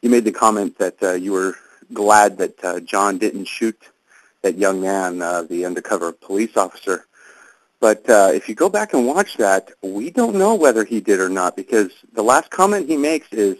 you 0.00 0.08
made 0.08 0.24
the 0.24 0.32
comment 0.32 0.78
that 0.78 0.96
uh, 1.02 1.12
you 1.12 1.32
were 1.32 1.56
glad 1.92 2.38
that 2.38 2.64
uh, 2.64 2.80
John 2.80 3.18
didn't 3.18 3.44
shoot 3.44 3.78
that 4.40 4.56
young 4.56 4.80
man, 4.80 5.20
uh, 5.20 5.42
the 5.42 5.66
undercover 5.66 6.10
police 6.10 6.56
officer. 6.56 7.04
But 7.80 8.08
uh, 8.08 8.30
if 8.32 8.48
you 8.48 8.54
go 8.54 8.70
back 8.70 8.94
and 8.94 9.06
watch 9.06 9.36
that, 9.36 9.72
we 9.82 10.08
don't 10.08 10.36
know 10.36 10.54
whether 10.54 10.86
he 10.86 11.00
did 11.00 11.20
or 11.20 11.28
not, 11.28 11.54
because 11.54 11.90
the 12.14 12.22
last 12.22 12.48
comment 12.48 12.88
he 12.88 12.96
makes 12.96 13.30
is, 13.30 13.58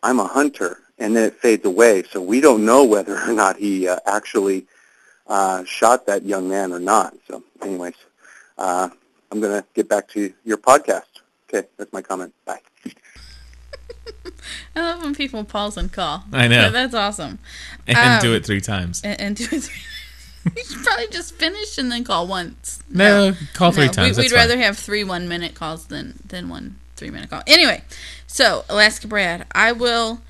I'm 0.00 0.20
a 0.20 0.28
hunter, 0.28 0.78
and 0.98 1.16
then 1.16 1.24
it 1.24 1.34
fades 1.34 1.64
away. 1.64 2.02
So 2.04 2.20
we 2.20 2.40
don't 2.40 2.64
know 2.64 2.84
whether 2.84 3.18
or 3.18 3.32
not 3.32 3.56
he 3.56 3.88
uh, 3.88 3.98
actually 4.06 4.66
uh, 5.26 5.64
shot 5.64 6.06
that 6.06 6.24
young 6.24 6.48
man 6.48 6.72
or 6.72 6.78
not. 6.78 7.14
So 7.28 7.42
anyways, 7.62 7.94
uh, 8.58 8.88
I'm 9.30 9.40
going 9.40 9.60
to 9.60 9.66
get 9.74 9.88
back 9.88 10.08
to 10.10 10.32
your 10.44 10.58
podcast. 10.58 11.04
Okay, 11.48 11.66
that's 11.76 11.92
my 11.92 12.02
comment. 12.02 12.34
Bye. 12.44 12.60
I 14.76 14.80
love 14.80 15.02
when 15.02 15.14
people 15.14 15.44
pause 15.44 15.76
and 15.76 15.92
call. 15.92 16.24
I 16.32 16.48
know. 16.48 16.62
That- 16.62 16.72
That's 16.72 16.94
awesome. 16.94 17.38
And 17.86 17.96
Um, 17.98 18.20
do 18.20 18.34
it 18.34 18.44
three 18.46 18.60
times. 18.60 19.02
And, 19.04 19.20
and 19.20 19.36
do 19.36 19.44
it 19.44 19.62
three. 19.62 19.82
you 20.56 20.64
should 20.64 20.82
probably 20.82 21.06
just 21.08 21.34
finish 21.34 21.78
and 21.78 21.90
then 21.92 22.02
call 22.04 22.26
once. 22.26 22.82
No, 22.90 23.32
call 23.54 23.70
three 23.70 23.86
No, 23.86 23.92
times. 23.92 24.16
We, 24.16 24.22
that's 24.24 24.32
would 24.32 24.38
fine. 24.38 24.48
rather 24.48 24.60
have 24.60 24.76
three 24.78 25.04
one 25.04 25.28
minute 25.28 25.54
calls 25.54 25.86
than 25.86 26.18
than 26.26 26.48
one 26.48 26.76
three 26.96 27.10
minute 27.10 27.30
call. 27.30 27.42
Anyway, 27.46 27.82
so 28.26 28.64
Alaska 28.68 29.06
Brad, 29.06 29.46
I 29.52 29.70
will 29.72 30.20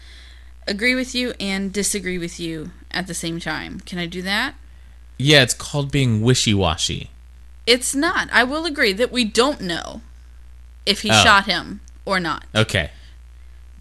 agree 0.66 0.94
with 0.94 1.14
you 1.14 1.32
and 1.40 1.72
disagree 1.72 2.18
with 2.18 2.38
you 2.40 2.70
at 2.90 3.06
the 3.06 3.14
same 3.14 3.40
time. 3.40 3.80
Can 3.80 3.98
I 3.98 4.06
do 4.06 4.22
that? 4.22 4.54
Yeah, 5.18 5.42
it's 5.42 5.54
called 5.54 5.90
being 5.90 6.22
wishy 6.22 6.54
washy. 6.54 7.10
It's 7.66 7.94
not. 7.94 8.28
I 8.32 8.44
will 8.44 8.66
agree 8.66 8.92
that 8.94 9.12
we 9.12 9.24
don't 9.24 9.60
know 9.60 10.02
if 10.84 11.02
he 11.02 11.10
Oh. 11.10 11.22
shot 11.22 11.46
him 11.46 11.80
or 12.04 12.18
not. 12.18 12.44
Okay. 12.54 12.90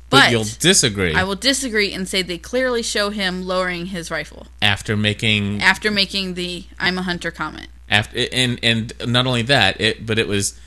But, 0.10 0.26
But 0.26 0.32
you'll 0.32 0.46
disagree 0.60 1.16
I 1.16 1.24
will 1.24 1.36
disagree 1.36 1.94
and 1.94 2.06
say 2.08 2.22
they 2.22 2.38
clearly 2.38 2.84
show 2.84 3.12
him 3.12 3.44
lowering 3.48 3.88
his 3.88 4.12
rifle 4.12 4.48
after 4.62 4.98
making 4.98 5.62
after 5.62 5.90
making 5.90 6.34
the 6.34 6.66
"I'm 6.78 6.98
a 6.98 7.02
hunter" 7.04 7.32
comment. 7.32 7.70
after 7.90 8.28
and 8.34 8.60
and 8.62 8.92
not 9.08 9.26
only 9.26 9.42
that, 9.44 9.80
it 9.80 10.06
but 10.06 10.20
it 10.20 10.28
was 10.28 10.60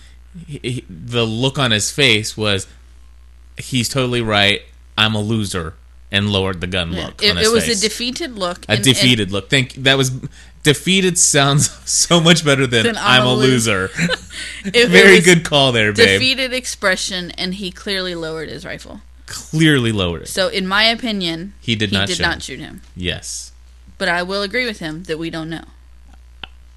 he, 0.47 0.59
he- 0.62 0.85
the 0.88 1.26
look 1.26 1.59
on 1.59 1.73
his 1.73 1.90
face 1.90 2.38
was 2.38 2.66
he's 3.59 3.88
totally 3.90 4.23
right. 4.23 4.62
I'm 4.97 5.14
a 5.14 5.21
loser 5.21 5.75
and 6.12 6.30
lowered 6.30 6.61
the 6.61 6.66
gun 6.66 6.92
look. 6.92 7.23
It, 7.23 7.37
it 7.37 7.50
was 7.50 7.66
face. 7.66 7.78
a 7.78 7.88
defeated 7.88 8.38
look. 8.38 8.58
a 8.64 8.73
and- 8.73 8.76
and- 8.78 8.84
defeated 8.84 9.32
look. 9.32 9.50
Thank 9.50 9.75
that 9.75 9.96
was 9.96 10.11
defeated 10.62 11.18
sounds 11.18 11.70
so 11.90 12.20
much 12.20 12.44
better 12.44 12.66
than 12.66 12.84
Then 12.84 12.96
I'm, 12.96 13.23
I'm 13.23 13.26
a 13.26 13.34
loser. 13.34 13.90
it- 14.64 14.88
Very 14.88 15.20
good 15.20 15.44
call 15.44 15.73
there, 15.73 15.92
babe. 15.92 16.20
Defeated 16.20 16.52
expression, 16.52 17.30
and 17.32 17.54
he 17.54 17.70
clearly 17.70 18.14
lowered 18.14 18.49
his 18.49 18.64
rifle. 18.64 19.00
Clearly 19.26 19.90
lowered 19.92 20.23
it. 20.23 20.28
So, 20.28 20.49
in 20.49 20.66
my 20.66 20.84
opinion, 20.84 21.54
He 21.61 21.75
did 21.76 21.92
not 21.92 22.08
did 22.08 22.18
shoot 22.18 22.23
not 22.23 22.42
shoot 22.42 22.61
him. 22.61 22.82
Yes. 22.94 23.52
But 23.96 24.08
I 24.08 24.23
will 24.23 24.42
agree 24.42 24.66
with 24.66 24.80
him 24.80 25.04
that 25.04 25.18
we 25.18 25.30
don't 25.30 25.49
know. 25.49 25.64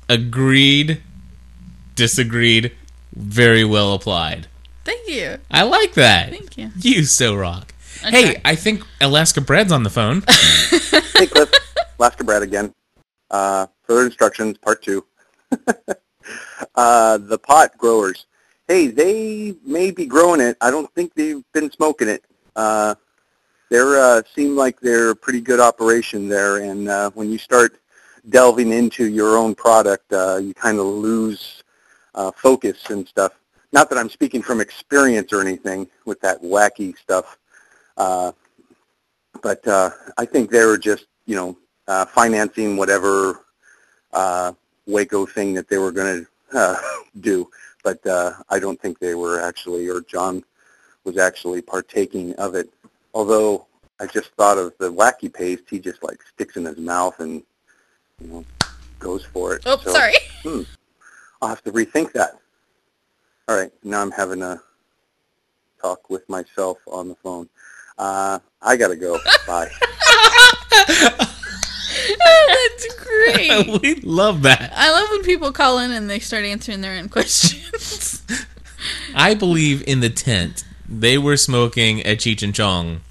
Agreed. 0.08 1.02
Disagreed. 1.96 2.72
Very 3.16 3.64
well 3.66 3.94
applied. 3.94 4.48
Thank 4.86 5.10
you. 5.10 5.40
I 5.52 5.64
like 5.64 5.94
that. 5.96 6.30
Thank 6.30 6.58
you. 6.58 6.72
You 6.80 7.04
so 7.04 7.36
rock. 7.36 7.74
Okay. 8.06 8.34
Hey, 8.34 8.42
I 8.46 8.56
think 8.56 8.84
Alaska 9.02 9.42
Brad's 9.42 9.72
on 9.72 9.84
the 9.84 9.90
phone. 9.90 10.24
Hey, 11.18 11.26
Cliff. 11.26 11.52
Alaska 11.98 12.24
Brad 12.24 12.44
again. 12.44 12.76
Uh, 13.32 13.66
further 13.82 14.06
instructions, 14.06 14.56
part 14.60 14.84
two. 14.84 15.04
uh, 16.76 17.18
the 17.18 17.40
pot 17.40 17.76
growers. 17.76 18.28
Hey, 18.68 18.86
they 18.88 19.56
may 19.66 19.90
be 19.90 20.06
growing 20.06 20.40
it. 20.40 20.58
I 20.62 20.70
don't 20.70 20.94
think 20.94 21.16
they've 21.16 21.44
been 21.54 21.72
smoking 21.72 22.08
it. 22.08 22.24
Uh, 22.56 22.94
they 23.70 23.80
uh, 23.80 24.22
seem 24.36 24.56
like 24.56 24.80
they're 24.80 25.10
a 25.10 25.16
pretty 25.16 25.42
good 25.42 25.60
operation 25.60 26.28
there, 26.28 26.58
and 26.58 26.88
uh, 26.88 27.10
when 27.16 27.32
you 27.32 27.38
start 27.38 27.80
delving 28.30 28.72
into 28.72 29.08
your 29.08 29.38
own 29.38 29.56
product, 29.56 30.14
uh, 30.14 30.38
you 30.38 30.54
kind 30.54 30.80
of 30.80 30.86
lose 30.86 31.64
uh, 32.16 32.32
focus 32.32 32.90
and 32.90 33.08
stuff. 33.08 33.34
Not 33.74 33.90
that 33.90 33.98
I'm 33.98 34.10
speaking 34.10 34.42
from 34.42 34.62
experience 34.62 35.34
or 35.34 35.42
anything 35.42 35.88
with 36.06 36.22
that 36.22 36.42
wacky 36.42 36.98
stuff, 36.98 37.38
uh, 37.98 38.32
but 39.42 39.68
uh, 39.68 39.92
I 40.18 40.26
think 40.26 40.50
they 40.50 40.66
were 40.66 40.78
just, 40.78 41.06
you 41.26 41.36
know, 41.36 41.58
uh, 41.88 42.06
financing 42.06 42.78
whatever 42.78 43.46
uh, 44.14 44.54
Waco 44.86 45.26
thing 45.26 45.54
that 45.54 45.68
they 45.70 45.78
were 45.78 45.92
going 45.92 46.26
to 46.26 46.58
uh, 46.58 46.76
do. 47.20 47.50
But 47.84 48.06
uh, 48.06 48.34
I 48.50 48.60
don't 48.60 48.80
think 48.82 49.00
they 49.00 49.16
were 49.16 49.42
actually, 49.42 49.88
or 49.88 50.02
John 50.02 50.44
was 51.04 51.18
actually 51.18 51.62
partaking 51.62 52.34
of 52.36 52.56
it. 52.56 52.70
Although 53.14 53.66
I 54.00 54.06
just 54.08 54.30
thought 54.32 54.58
of 54.58 54.74
the 54.78 54.92
wacky 54.92 55.34
paste, 55.34 55.64
he 55.70 55.80
just 55.80 56.04
like 56.04 56.20
sticks 56.34 56.58
in 56.58 56.66
his 56.66 56.78
mouth 56.78 57.20
and, 57.20 57.44
you 58.22 58.28
know, 58.28 58.46
goes 59.00 59.24
for 59.24 59.56
it. 59.56 59.64
Oh, 59.66 59.78
So, 59.78 59.94
sorry. 59.94 60.14
Hmm, 60.44 60.62
I'll 61.42 61.50
have 61.50 61.64
to 61.64 61.72
rethink 61.72 62.14
that. 62.14 62.38
All 63.48 63.58
right, 63.58 63.72
now 63.84 64.02
I'm 64.02 64.12
having 64.12 64.42
a 64.44 64.62
talk 65.82 66.10
with 66.10 66.28
myself 66.30 66.78
on 66.88 67.08
the 67.10 67.16
phone. 67.16 67.50
Uh, 67.98 68.40
I 68.62 68.76
gotta 68.78 68.96
go. 68.96 69.20
Bye. 69.48 69.70
Oh, 72.10 72.70
that's 72.72 72.96
great. 73.04 73.82
we 73.82 73.96
love 74.02 74.44
that. 74.44 74.72
I 74.76 74.92
love 74.92 75.10
when 75.12 75.24
people 75.24 75.52
call 75.52 75.80
in 75.80 75.92
and 75.92 76.10
they 76.10 76.20
start 76.20 76.46
answering 76.46 76.82
their 76.82 76.98
own 76.98 77.10
questions. 77.10 78.24
I 79.16 79.34
believe 79.34 79.84
in 79.88 80.00
the 80.00 80.10
tent. 80.10 80.64
They 80.88 81.18
were 81.18 81.38
smoking 81.38 82.02
at 82.04 82.20
Cheech 82.20 82.44
and 82.44 82.54
Chong. 82.56 83.02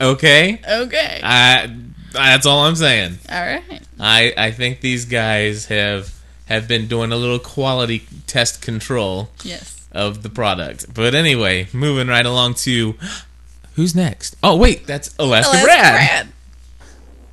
okay? 0.00 0.60
okay. 0.68 1.20
I, 1.22 1.76
that's 2.12 2.46
all 2.46 2.60
I'm 2.64 2.76
saying. 2.76 3.18
All 3.28 3.44
right. 3.44 3.82
I, 4.00 4.32
I 4.36 4.50
think 4.52 4.80
these 4.80 5.04
guys 5.04 5.66
have 5.66 6.14
have 6.46 6.68
been 6.68 6.86
doing 6.86 7.12
a 7.12 7.16
little 7.16 7.38
quality 7.38 8.04
test 8.26 8.60
control 8.60 9.30
Yes. 9.42 9.81
Of 9.92 10.22
the 10.22 10.30
product. 10.30 10.92
But 10.92 11.14
anyway, 11.14 11.68
moving 11.72 12.08
right 12.08 12.26
along 12.26 12.54
to 12.54 12.94
who's 13.74 13.94
next? 13.94 14.36
Oh 14.42 14.56
wait, 14.56 14.86
that's 14.86 15.14
Alaska, 15.18 15.52
Alaska 15.52 15.64
Brad. 15.66 15.94
Brad. 15.94 16.28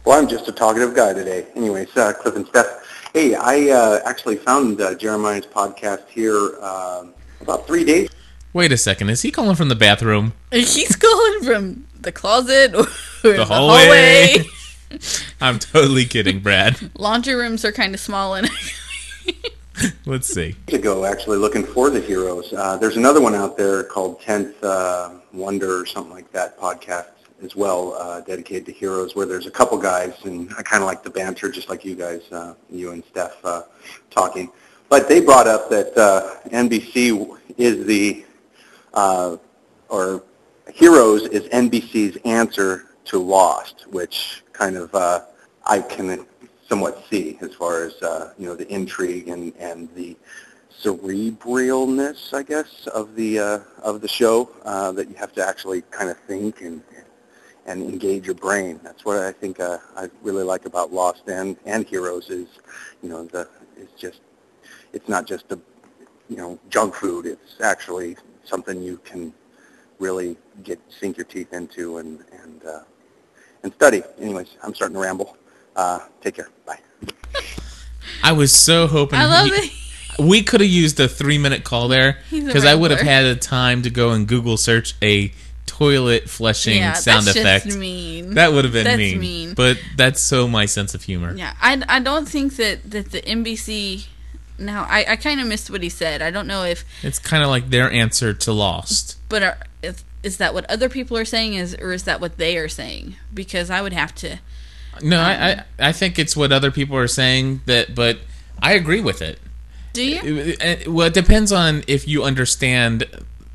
Well, 0.05 0.19
I'm 0.19 0.27
just 0.27 0.47
a 0.47 0.51
talkative 0.51 0.95
guy 0.95 1.13
today. 1.13 1.45
Anyways, 1.55 1.95
uh, 1.97 2.13
Cliff 2.13 2.35
and 2.35 2.47
Steph. 2.47 3.09
Hey, 3.13 3.35
I 3.35 3.69
uh, 3.69 3.99
actually 4.05 4.37
found 4.37 4.79
uh, 4.81 4.95
Jeremiah's 4.95 5.45
podcast 5.45 6.07
here 6.09 6.55
um 6.61 7.13
about 7.41 7.65
three 7.65 7.83
days 7.85 8.09
Wait 8.51 8.71
a 8.71 8.77
second. 8.77 9.09
Is 9.09 9.21
he 9.21 9.29
calling 9.31 9.55
from 9.55 9.69
the 9.69 9.75
bathroom? 9.75 10.33
He's 10.51 10.95
calling 10.95 11.43
from 11.43 11.87
the 11.99 12.11
closet 12.11 12.73
or 12.73 12.85
the, 13.21 13.33
The 13.37 13.45
hallway. 13.45 14.37
hallway. 14.37 14.45
I'm 15.41 15.59
totally 15.59 16.05
kidding, 16.05 16.39
Brad. 16.39 16.89
Laundry 16.97 17.35
rooms 17.35 17.63
are 17.63 17.71
kind 17.71 17.93
of 17.93 17.99
small 17.99 18.33
and 18.33 18.49
Let's 20.05 20.27
see. 20.27 20.55
ago 20.67 21.05
actually 21.05 21.37
looking 21.37 21.63
for 21.63 21.89
the 21.89 21.99
heroes. 21.99 22.53
Uh, 22.53 22.77
there's 22.77 22.97
another 22.97 23.21
one 23.21 23.35
out 23.35 23.57
there 23.57 23.83
called 23.83 24.21
Tenth 24.21 24.61
uh, 24.63 25.15
Wonder 25.33 25.81
or 25.81 25.85
something 25.85 26.11
like 26.11 26.31
that 26.31 26.59
podcast 26.59 27.07
as 27.41 27.55
well, 27.55 27.93
uh, 27.93 28.21
dedicated 28.21 28.65
to 28.65 28.71
heroes, 28.73 29.15
where 29.15 29.25
there's 29.25 29.45
a 29.45 29.51
couple 29.51 29.77
guys, 29.77 30.13
and 30.25 30.51
I 30.57 30.61
kind 30.61 30.83
of 30.83 30.87
like 30.87 31.03
the 31.03 31.09
banter, 31.09 31.49
just 31.49 31.69
like 31.69 31.85
you 31.85 31.95
guys, 31.95 32.21
uh, 32.31 32.53
you 32.69 32.91
and 32.91 33.03
Steph, 33.11 33.37
uh, 33.45 33.63
talking. 34.09 34.51
But 34.89 35.07
they 35.07 35.21
brought 35.21 35.47
up 35.47 35.69
that 35.69 35.97
uh, 35.97 36.49
NBC 36.49 37.37
is 37.57 37.85
the, 37.85 38.25
uh, 38.93 39.37
or 39.87 40.23
Heroes 40.73 41.23
is 41.27 41.43
NBC's 41.49 42.17
answer 42.25 42.85
to 43.05 43.19
Lost, 43.19 43.85
which 43.89 44.43
kind 44.51 44.75
of 44.75 44.93
uh, 44.93 45.21
I 45.65 45.79
can 45.79 46.25
somewhat 46.69 47.03
see 47.09 47.37
as 47.41 47.53
far 47.55 47.83
as 47.83 48.01
uh, 48.03 48.33
you 48.37 48.45
know 48.45 48.55
the 48.55 48.67
intrigue 48.71 49.27
and 49.27 49.53
and 49.57 49.93
the 49.95 50.15
cerebralness, 50.81 52.33
I 52.33 52.43
guess, 52.43 52.87
of 52.87 53.15
the 53.15 53.39
uh, 53.39 53.59
of 53.81 54.01
the 54.01 54.07
show 54.07 54.49
uh, 54.63 54.91
that 54.93 55.09
you 55.09 55.15
have 55.15 55.33
to 55.33 55.45
actually 55.45 55.81
kind 55.91 56.09
of 56.09 56.17
think 56.19 56.61
and 56.61 56.81
and 57.65 57.83
engage 57.83 58.25
your 58.25 58.35
brain. 58.35 58.79
That's 58.83 59.05
what 59.05 59.17
I 59.17 59.31
think 59.31 59.59
uh, 59.59 59.79
I 59.97 60.09
really 60.23 60.43
like 60.43 60.65
about 60.65 60.93
Lost 60.93 61.23
and 61.27 61.57
and 61.65 61.85
Heroes 61.85 62.29
is, 62.29 62.47
you 63.01 63.09
know, 63.09 63.25
the 63.25 63.49
it's 63.77 63.93
just 63.99 64.21
it's 64.93 65.09
not 65.09 65.27
just 65.27 65.51
a 65.51 65.59
you 66.29 66.37
know 66.37 66.59
junk 66.69 66.95
food. 66.95 67.25
It's 67.25 67.61
actually 67.61 68.15
something 68.43 68.81
you 68.81 68.97
can 69.03 69.33
really 69.99 70.37
get 70.63 70.79
sink 70.89 71.17
your 71.17 71.25
teeth 71.25 71.53
into 71.53 71.97
and 71.97 72.23
and 72.43 72.65
uh, 72.65 72.83
and 73.63 73.73
study. 73.73 74.03
Anyways, 74.19 74.57
I'm 74.63 74.73
starting 74.73 74.95
to 74.95 75.01
ramble. 75.01 75.37
Uh, 75.79 75.99
take 76.21 76.35
care. 76.35 76.49
Bye. 76.65 76.79
I 78.23 78.33
was 78.33 78.51
so 78.53 78.85
hoping 78.87 79.17
I 79.17 79.25
love 79.25 79.47
he- 79.47 79.53
it. 79.53 79.71
we 80.19 80.43
could 80.43 80.59
have 80.59 80.69
used 80.69 80.99
a 80.99 81.07
three 81.07 81.37
minute 81.37 81.63
call 81.63 81.87
there 81.87 82.17
because 82.29 82.65
I 82.65 82.75
would 82.75 82.91
have 82.91 82.99
had 82.99 83.23
the 83.23 83.35
time 83.39 83.83
to 83.83 83.89
go 83.89 84.11
and 84.11 84.27
Google 84.27 84.57
search 84.57 84.93
a 85.01 85.31
toilet 85.65 86.29
flushing 86.29 86.77
Yeah, 86.77 86.93
sound 86.93 87.25
that's 87.27 87.37
effect. 87.37 87.65
just 87.65 87.77
mean. 87.77 88.33
That 88.33 88.51
would 88.51 88.65
have 88.65 88.73
been 88.73 88.83
That's 88.83 88.97
mean. 88.97 89.19
mean. 89.19 89.53
But 89.53 89.77
that's 89.95 90.19
so 90.19 90.47
my 90.49 90.65
sense 90.65 90.93
of 90.93 91.03
humor. 91.03 91.33
Yeah, 91.33 91.53
I, 91.61 91.81
I 91.87 91.99
don't 92.01 92.27
think 92.27 92.57
that, 92.57 92.91
that 92.91 93.11
the 93.11 93.21
NBC. 93.21 94.07
Now, 94.57 94.85
I, 94.89 95.05
I 95.11 95.15
kind 95.15 95.39
of 95.39 95.47
missed 95.47 95.69
what 95.69 95.81
he 95.81 95.87
said. 95.87 96.21
I 96.21 96.31
don't 96.31 96.45
know 96.47 96.65
if, 96.65 96.83
It's 97.01 97.19
kind 97.19 97.41
of 97.41 97.47
like 97.49 97.69
their 97.69 97.89
answer 97.89 98.33
to 98.33 98.51
Lost. 98.51 99.15
but 99.29 99.41
are, 99.41 99.57
if, 99.81 100.03
is 100.23 100.35
that 100.35 100.53
what 100.53 100.69
other 100.69 100.89
people 100.89 101.15
are 101.17 101.23
saying, 101.23 101.53
is 101.53 101.73
or 101.75 101.93
is 101.93 102.03
that 102.03 102.19
what 102.19 102.35
they 102.37 102.57
are 102.57 102.67
saying? 102.67 103.15
Because 103.33 103.69
I 103.69 103.81
would 103.81 103.93
have 103.93 104.13
to. 104.15 104.39
No, 105.01 105.19
I, 105.19 105.31
I 105.33 105.63
I 105.89 105.91
think 105.91 106.19
it's 106.19 106.35
what 106.35 106.51
other 106.51 106.71
people 106.71 106.95
are 106.97 107.07
saying 107.07 107.61
that, 107.65 107.95
but 107.95 108.19
I 108.61 108.73
agree 108.73 109.01
with 109.01 109.21
it. 109.21 109.39
Do 109.93 110.03
you? 110.03 110.55
Well, 110.87 111.07
it 111.07 111.13
depends 111.13 111.51
on 111.51 111.83
if 111.87 112.07
you 112.07 112.23
understand. 112.23 113.05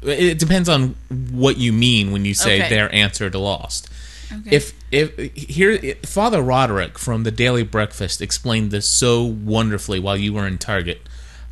It 0.03 0.39
depends 0.39 0.69
on 0.69 0.97
what 1.33 1.57
you 1.57 1.73
mean 1.73 2.13
when 2.13 2.25
you 2.25 2.35
say 2.35 2.61
Okay. 2.61 2.69
their 2.69 2.95
answer 2.95 3.31
to 3.31 3.39
Lost. 3.39 3.89
Okay. 4.33 4.57
If 4.57 4.73
if 4.91 5.35
here 5.35 5.95
Father 6.05 6.43
Roderick 6.43 6.99
from 6.99 7.23
the 7.23 7.31
Daily 7.31 7.63
Breakfast 7.63 8.21
explained 8.21 8.71
this 8.71 8.89
so 8.89 9.23
wonderfully 9.25 10.01
while 10.01 10.17
you 10.17 10.33
were 10.35 10.47
in 10.47 10.59
Target. 10.59 11.01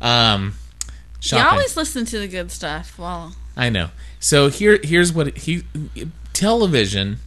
Um, 0.01 0.55
you 1.21 1.37
always 1.37 1.77
listen 1.77 2.05
to 2.05 2.19
the 2.19 2.27
good 2.27 2.51
stuff. 2.51 2.99
Well, 2.99 3.33
I 3.55 3.69
know. 3.69 3.89
So 4.19 4.49
here, 4.49 4.79
here's 4.83 5.13
what 5.13 5.37
he 5.37 5.63
television 6.33 7.19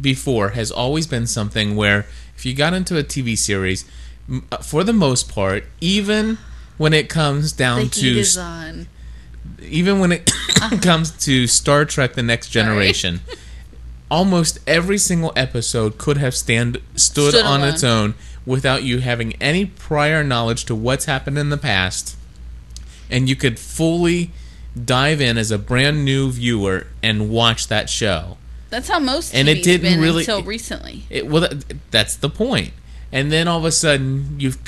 before 0.00 0.50
has 0.50 0.70
always 0.70 1.06
been 1.06 1.26
something 1.26 1.76
where 1.76 2.06
if 2.36 2.44
you 2.44 2.54
got 2.54 2.74
into 2.74 2.98
a 2.98 3.04
TV 3.04 3.36
series, 3.36 3.84
uh, 4.50 4.58
for 4.58 4.84
the 4.84 4.92
most 4.92 5.28
part, 5.28 5.64
even 5.80 6.38
when 6.78 6.92
it 6.92 7.08
comes 7.08 7.52
down 7.52 7.88
to 7.90 8.24
even 9.60 9.98
when 10.00 10.12
it 10.12 10.30
comes 10.82 11.10
to 11.24 11.46
Star 11.46 11.84
Trek: 11.84 12.14
The 12.14 12.22
Next 12.22 12.48
Generation, 12.48 13.20
almost 14.10 14.58
every 14.66 14.98
single 14.98 15.32
episode 15.36 15.98
could 15.98 16.16
have 16.16 16.34
stand 16.34 16.80
stood, 16.96 17.34
Stood 17.34 17.44
on 17.44 17.60
alone. 17.60 17.72
its 17.74 17.84
own 17.84 18.14
without 18.46 18.82
you 18.82 18.98
having 18.98 19.34
any 19.34 19.64
prior 19.64 20.22
knowledge 20.22 20.64
to 20.66 20.74
what's 20.74 21.06
happened 21.06 21.38
in 21.38 21.50
the 21.50 21.56
past, 21.56 22.16
and 23.10 23.28
you 23.28 23.36
could 23.36 23.58
fully 23.58 24.30
dive 24.82 25.20
in 25.20 25.38
as 25.38 25.50
a 25.50 25.58
brand 25.58 26.04
new 26.04 26.30
viewer 26.30 26.86
and 27.02 27.30
watch 27.30 27.68
that 27.68 27.88
show. 27.88 28.36
That's 28.74 28.88
how 28.88 28.98
most 28.98 29.32
And 29.32 29.46
TV's 29.46 29.58
it 29.58 29.62
didn't 29.62 29.82
been 29.82 30.00
really- 30.00 30.22
until 30.24 30.42
recently. 30.42 31.04
It, 31.08 31.28
well, 31.28 31.42
that, 31.42 31.64
that's 31.92 32.16
the 32.16 32.28
point. 32.28 32.72
And 33.12 33.30
then 33.30 33.46
all 33.46 33.60
of 33.60 33.64
a 33.64 33.70
sudden, 33.70 34.34
you've 34.40 34.58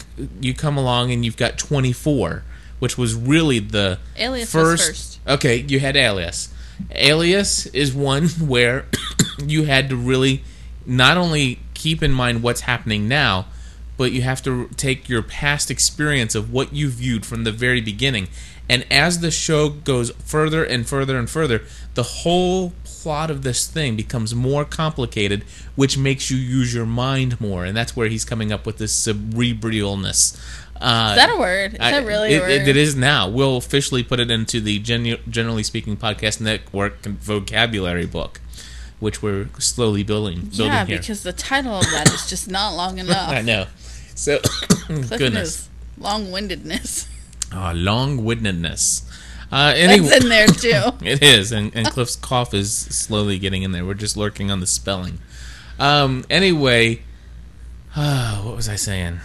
you 0.40 0.54
come 0.54 0.76
along 0.78 1.10
and 1.10 1.24
you've 1.24 1.36
got 1.36 1.58
24, 1.58 2.44
which 2.78 2.96
was 2.96 3.16
really 3.16 3.58
the 3.58 3.98
Alias 4.16 4.52
first. 4.52 4.86
first. 4.86 5.20
Okay, 5.26 5.56
you 5.66 5.80
had 5.80 5.96
Alias. 5.96 6.54
Alias 6.92 7.66
is 7.66 7.92
one 7.92 8.28
where 8.40 8.86
you 9.44 9.64
had 9.64 9.88
to 9.88 9.96
really 9.96 10.44
not 10.86 11.16
only 11.16 11.58
keep 11.74 12.00
in 12.00 12.12
mind 12.12 12.44
what's 12.44 12.60
happening 12.60 13.08
now, 13.08 13.46
but 13.96 14.12
you 14.12 14.22
have 14.22 14.40
to 14.44 14.68
take 14.76 15.08
your 15.08 15.22
past 15.22 15.68
experience 15.68 16.36
of 16.36 16.52
what 16.52 16.72
you 16.72 16.90
viewed 16.90 17.26
from 17.26 17.42
the 17.42 17.50
very 17.50 17.80
beginning. 17.80 18.28
And 18.68 18.86
as 18.88 19.18
the 19.18 19.32
show 19.32 19.68
goes 19.68 20.12
further 20.24 20.62
and 20.62 20.86
further 20.86 21.18
and 21.18 21.28
further, 21.28 21.62
the 21.94 22.02
whole 22.04 22.72
plot 23.02 23.30
of 23.30 23.42
this 23.42 23.66
thing 23.66 23.96
becomes 23.96 24.34
more 24.34 24.64
complicated, 24.64 25.44
which 25.74 25.96
makes 25.98 26.30
you 26.30 26.36
use 26.36 26.74
your 26.74 26.86
mind 26.86 27.40
more. 27.40 27.64
And 27.64 27.76
that's 27.76 27.94
where 27.96 28.08
he's 28.08 28.24
coming 28.24 28.52
up 28.52 28.66
with 28.66 28.78
this 28.78 28.92
cerebralness. 29.06 30.36
Uh, 30.80 31.10
Is 31.12 31.16
that 31.16 31.30
a 31.30 31.38
word? 31.38 31.74
Is 31.74 31.80
I- 31.80 31.90
that 31.92 32.04
really 32.06 32.34
it, 32.34 32.38
a 32.38 32.40
word? 32.40 32.50
it- 32.50 32.68
it 32.68 32.76
is 32.76 32.94
now. 32.94 33.28
We'll 33.28 33.56
officially 33.56 34.02
put 34.02 34.20
it 34.20 34.30
into 34.30 34.60
the 34.60 34.78
Genu- 34.78 35.18
Generally 35.28 35.62
Speaking 35.62 35.96
Podcast 35.96 36.40
Network 36.40 37.02
vocabulary 37.06 38.04
book, 38.06 38.40
which 39.00 39.22
we're 39.22 39.48
slowly 39.58 40.02
building. 40.02 40.40
building 40.42 40.66
Yeah, 40.66 40.84
here. 40.84 40.98
because 40.98 41.22
the 41.22 41.32
title 41.32 41.78
of 41.78 41.84
that 41.92 42.12
is 42.12 42.28
just 42.28 42.50
not 42.50 42.74
long 42.74 42.98
enough. 43.04 43.30
I 43.30 43.40
know. 43.42 43.66
So, 44.14 44.40
goodness, 44.88 45.68
long-windedness. 45.98 47.08
oh, 47.52 47.72
long-windedness. 47.74 49.02
Uh, 49.50 49.72
anyway, 49.76 50.08
That's 50.08 50.24
in 50.24 50.28
there 50.28 50.46
too. 50.46 50.96
it 51.04 51.22
is, 51.22 51.52
and, 51.52 51.74
and 51.74 51.86
Cliff's 51.88 52.16
cough 52.16 52.52
is 52.52 52.74
slowly 52.74 53.38
getting 53.38 53.62
in 53.62 53.72
there. 53.72 53.84
We're 53.84 53.94
just 53.94 54.16
lurking 54.16 54.50
on 54.50 54.60
the 54.60 54.66
spelling. 54.66 55.18
Um, 55.78 56.24
anyway, 56.28 57.02
what 57.94 58.56
was 58.56 58.68
I 58.68 58.76
saying? 58.76 59.20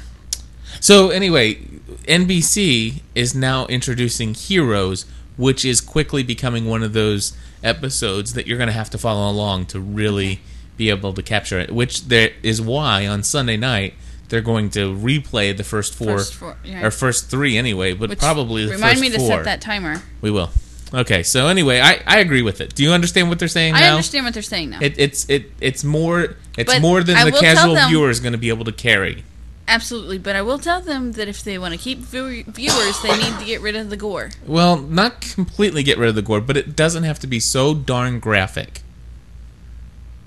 So 0.79 1.09
anyway, 1.09 1.55
NBC 1.55 3.01
is 3.15 3.35
now 3.35 3.65
introducing 3.67 4.33
Heroes, 4.33 5.05
which 5.37 5.65
is 5.65 5.81
quickly 5.81 6.23
becoming 6.23 6.65
one 6.65 6.83
of 6.83 6.93
those 6.93 7.35
episodes 7.63 8.33
that 8.33 8.47
you're 8.47 8.57
going 8.57 8.67
to 8.67 8.73
have 8.73 8.89
to 8.91 8.97
follow 8.97 9.29
along 9.29 9.65
to 9.67 9.79
really 9.79 10.39
be 10.77 10.89
able 10.89 11.13
to 11.13 11.21
capture 11.21 11.59
it. 11.59 11.71
Which 11.71 12.05
there 12.05 12.31
is 12.41 12.61
why 12.61 13.07
on 13.07 13.23
Sunday 13.23 13.57
night 13.57 13.93
they're 14.31 14.41
going 14.41 14.71
to 14.71 14.95
replay 14.95 15.55
the 15.55 15.63
first 15.63 15.93
four, 15.93 16.17
First 16.17 16.33
four, 16.33 16.57
yeah. 16.65 16.83
or 16.85 16.89
first 16.89 17.29
three 17.29 17.55
anyway, 17.57 17.93
but 17.93 18.09
Which 18.09 18.17
probably 18.19 18.65
the 18.65 18.71
remind 18.71 18.93
first 18.93 19.01
me 19.01 19.09
to 19.11 19.17
four. 19.19 19.27
set 19.27 19.45
that 19.45 19.61
timer. 19.61 20.01
We 20.21 20.31
will. 20.31 20.49
Okay, 20.93 21.23
so 21.23 21.47
anyway, 21.47 21.79
I, 21.79 22.01
I 22.05 22.19
agree 22.19 22.41
with 22.41 22.59
it. 22.59 22.73
Do 22.75 22.83
you 22.83 22.91
understand 22.91 23.29
what 23.29 23.39
they're 23.39 23.47
saying 23.47 23.75
I 23.75 23.81
now? 23.81 23.91
understand 23.91 24.25
what 24.25 24.33
they're 24.33 24.43
saying 24.43 24.71
now. 24.71 24.79
It, 24.81 24.95
it's 24.97 25.29
it 25.29 25.51
it's 25.61 25.83
more 25.85 26.35
it's 26.57 26.73
But 26.73 26.81
more 26.81 27.01
than 27.03 27.15
I 27.15 27.23
the 27.25 27.31
casual 27.31 27.75
them- 27.75 27.89
viewer 27.89 28.09
is 28.09 28.19
going 28.19 28.33
to 28.33 28.37
be 28.39 28.49
able 28.49 28.65
to 28.65 28.71
carry. 28.73 29.23
Absolutely, 29.67 30.17
but 30.17 30.35
I 30.35 30.41
will 30.41 30.59
tell 30.59 30.81
them 30.81 31.13
that 31.13 31.29
if 31.29 31.43
they 31.45 31.57
want 31.57 31.73
to 31.73 31.79
keep 31.79 31.99
view- 31.99 32.43
viewers, 32.45 33.01
they 33.01 33.15
need 33.15 33.39
to 33.39 33.45
get 33.45 33.61
rid 33.61 33.77
of 33.77 33.89
the 33.89 33.95
gore. 33.95 34.31
Well, 34.45 34.75
not 34.77 35.21
completely 35.21 35.81
get 35.83 35.97
rid 35.97 36.09
of 36.09 36.15
the 36.15 36.21
gore, 36.21 36.41
but 36.41 36.57
it 36.57 36.75
doesn't 36.75 37.03
have 37.03 37.19
to 37.19 37.27
be 37.27 37.39
so 37.39 37.73
darn 37.73 38.19
graphic. 38.19 38.81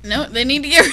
No, 0.04 0.24
they 0.28 0.44
need 0.44 0.62
to 0.62 0.68
get 0.68 0.84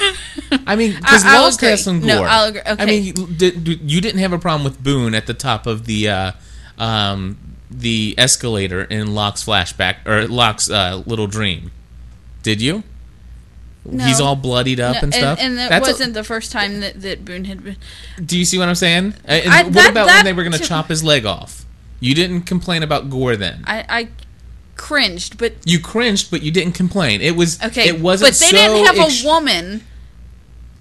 rid. 0.52 0.62
I 0.66 0.76
mean, 0.76 0.96
because 0.96 1.24
Lost 1.26 1.60
agree. 1.60 1.70
has 1.70 1.84
some 1.84 2.00
gore. 2.00 2.08
No, 2.08 2.24
I'll 2.24 2.46
agree. 2.50 2.62
I 2.66 2.86
mean, 2.86 3.04
you- 3.04 3.28
did- 3.28 3.68
you 3.90 4.00
didn't 4.02 4.20
have 4.22 4.34
a 4.34 4.40
problem 4.40 4.64
with 4.64 4.82
Boone 4.84 5.14
at 5.14 5.28
the 5.28 5.34
top 5.34 5.68
of 5.68 5.86
the 5.86 6.08
uh, 6.10 6.32
um, 6.78 7.38
the 7.70 8.16
escalator 8.18 8.84
in 8.84 9.14
Locke's 9.14 9.44
flashback 9.46 10.06
or 10.08 10.28
Locke's 10.28 10.70
uh, 10.70 11.04
little 11.06 11.28
dream, 11.28 11.72
did 12.44 12.62
you? 12.62 12.84
No. 13.84 14.06
He's 14.06 14.20
all 14.22 14.36
bloodied 14.36 14.80
up 14.80 14.96
No, 14.96 15.00
and 15.02 15.14
stuff. 15.14 15.40
And, 15.42 15.54
it 15.54 15.70
That's 15.70 15.88
wasn't 15.88 16.14
the 16.14 16.24
first 16.24 16.52
time 16.52 16.82
that, 16.82 17.02
that 17.02 17.26
Boone 17.26 17.46
had 17.46 17.64
been. 17.64 17.78
Do 18.24 18.38
you 18.38 18.46
see 18.46 18.60
what 18.60 18.70
I'm 18.70 18.76
saying? 18.76 19.16
And 19.26 19.50
I- 19.52 19.64
what 19.64 19.74
that- 19.74 19.92
about 19.92 20.06
that 20.08 20.18
when 20.18 20.26
they 20.26 20.34
were 20.34 20.44
going 20.44 20.52
to 20.54 20.60
to- 20.60 20.64
chop 20.68 20.88
his 20.90 21.04
leg 21.04 21.26
off? 21.26 21.66
You 22.00 22.14
didn't 22.16 22.42
complain 22.44 22.84
about 22.84 23.10
gore 23.10 23.36
then. 23.36 23.64
I, 23.66 23.86
I 23.90 24.08
cringed, 24.82 25.38
but 25.38 25.54
You 25.64 25.80
cringed, 25.80 26.32
but 26.32 26.42
you 26.42 26.52
didn't 26.52 26.74
complain. 26.74 27.22
It 27.22 27.36
was 27.36 27.62
okay. 27.64 27.88
It 27.88 28.00
wasn't. 28.02 28.32
but 28.32 28.40
they 28.40 28.46
so 28.48 28.58
didn't 28.58 28.86
have 28.88 28.98
ex- 28.98 29.24
a 29.24 29.28
woman 29.28 29.84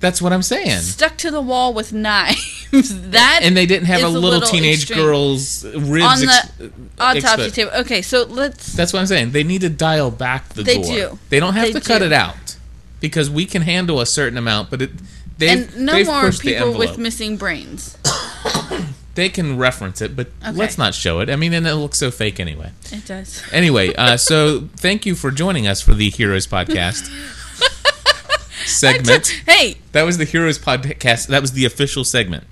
That's 0.00 0.22
what 0.22 0.32
I'm 0.32 0.42
saying. 0.42 0.80
stuck 0.80 1.18
to 1.18 1.30
the 1.30 1.42
wall 1.42 1.74
with 1.74 1.92
knives. 1.92 2.70
that 3.10 3.40
and 3.42 3.54
they 3.56 3.66
didn't 3.66 3.86
have 3.86 4.02
a 4.02 4.08
little, 4.08 4.40
teenage 4.40 4.82
extreme. 4.84 4.98
girl's 5.00 5.64
ribs 5.66 6.04
on 6.04 6.18
the 6.20 6.26
ex- 6.32 7.24
autopsy 7.26 7.50
expo- 7.50 7.54
table. 7.54 7.70
Okay, 7.80 8.00
so 8.00 8.24
let's. 8.24 8.72
That's 8.72 8.92
what 8.94 9.00
I'm 9.00 9.06
saying. 9.06 9.32
They 9.32 9.44
need 9.44 9.60
to 9.60 9.68
dial 9.68 10.10
back 10.10 10.48
the 10.54 10.62
They 10.62 10.76
gore. 10.80 10.84
do. 10.84 11.18
They 11.28 11.38
don't 11.38 11.54
have 11.54 11.66
They 11.66 11.72
to 11.78 11.80
cut 11.86 11.98
do. 11.98 12.06
it 12.06 12.12
out 12.12 12.56
because 13.00 13.28
we 13.28 13.44
can 13.44 13.62
handle 13.62 14.00
a 14.00 14.06
certain 14.06 14.38
amount, 14.38 14.70
but 14.70 14.80
it 14.82 14.90
they've, 15.36 15.68
and 15.74 15.84
no 15.84 15.92
they've 15.92 16.06
more 16.06 16.30
people 16.32 16.72
with 16.78 16.96
missing 16.96 17.36
brains. 17.36 17.98
they 19.14 19.28
can 19.28 19.56
reference 19.58 20.00
it, 20.00 20.14
but 20.16 20.28
Okay. 20.42 20.52
let's 20.52 20.78
not 20.78 20.94
show 20.94 21.20
it. 21.20 21.28
I 21.30 21.36
mean, 21.36 21.52
and 21.52 21.66
it 21.66 21.74
looks 21.74 21.98
so 21.98 22.10
fake 22.10 22.38
anyway. 22.40 22.70
It 22.92 23.06
does. 23.06 23.42
Anyway, 23.52 23.94
uh, 23.94 24.16
so 24.16 24.68
thank 24.76 25.04
you 25.06 25.14
for 25.14 25.30
joining 25.30 25.66
us 25.66 25.80
for 25.80 25.94
the 25.94 26.10
Heroes 26.10 26.46
Podcast 26.46 27.08
segment. 28.66 29.28
Hey, 29.46 29.76
That 29.92 30.02
was 30.04 30.18
the 30.18 30.24
Heroes 30.24 30.58
Podcast. 30.58 31.26
That 31.28 31.40
was 31.42 31.52
the 31.52 31.64
official 31.64 32.04
segment. 32.04 32.44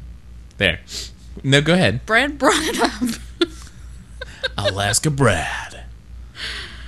There. 0.59 0.81
No, 1.45 1.61
go 1.61 1.75
ahead. 1.75 2.05
Brad 2.07 2.39
brought 2.39 2.61
it 2.63 2.81
up. 2.81 3.21
Alaska 4.57 5.11
Brad. 5.11 5.85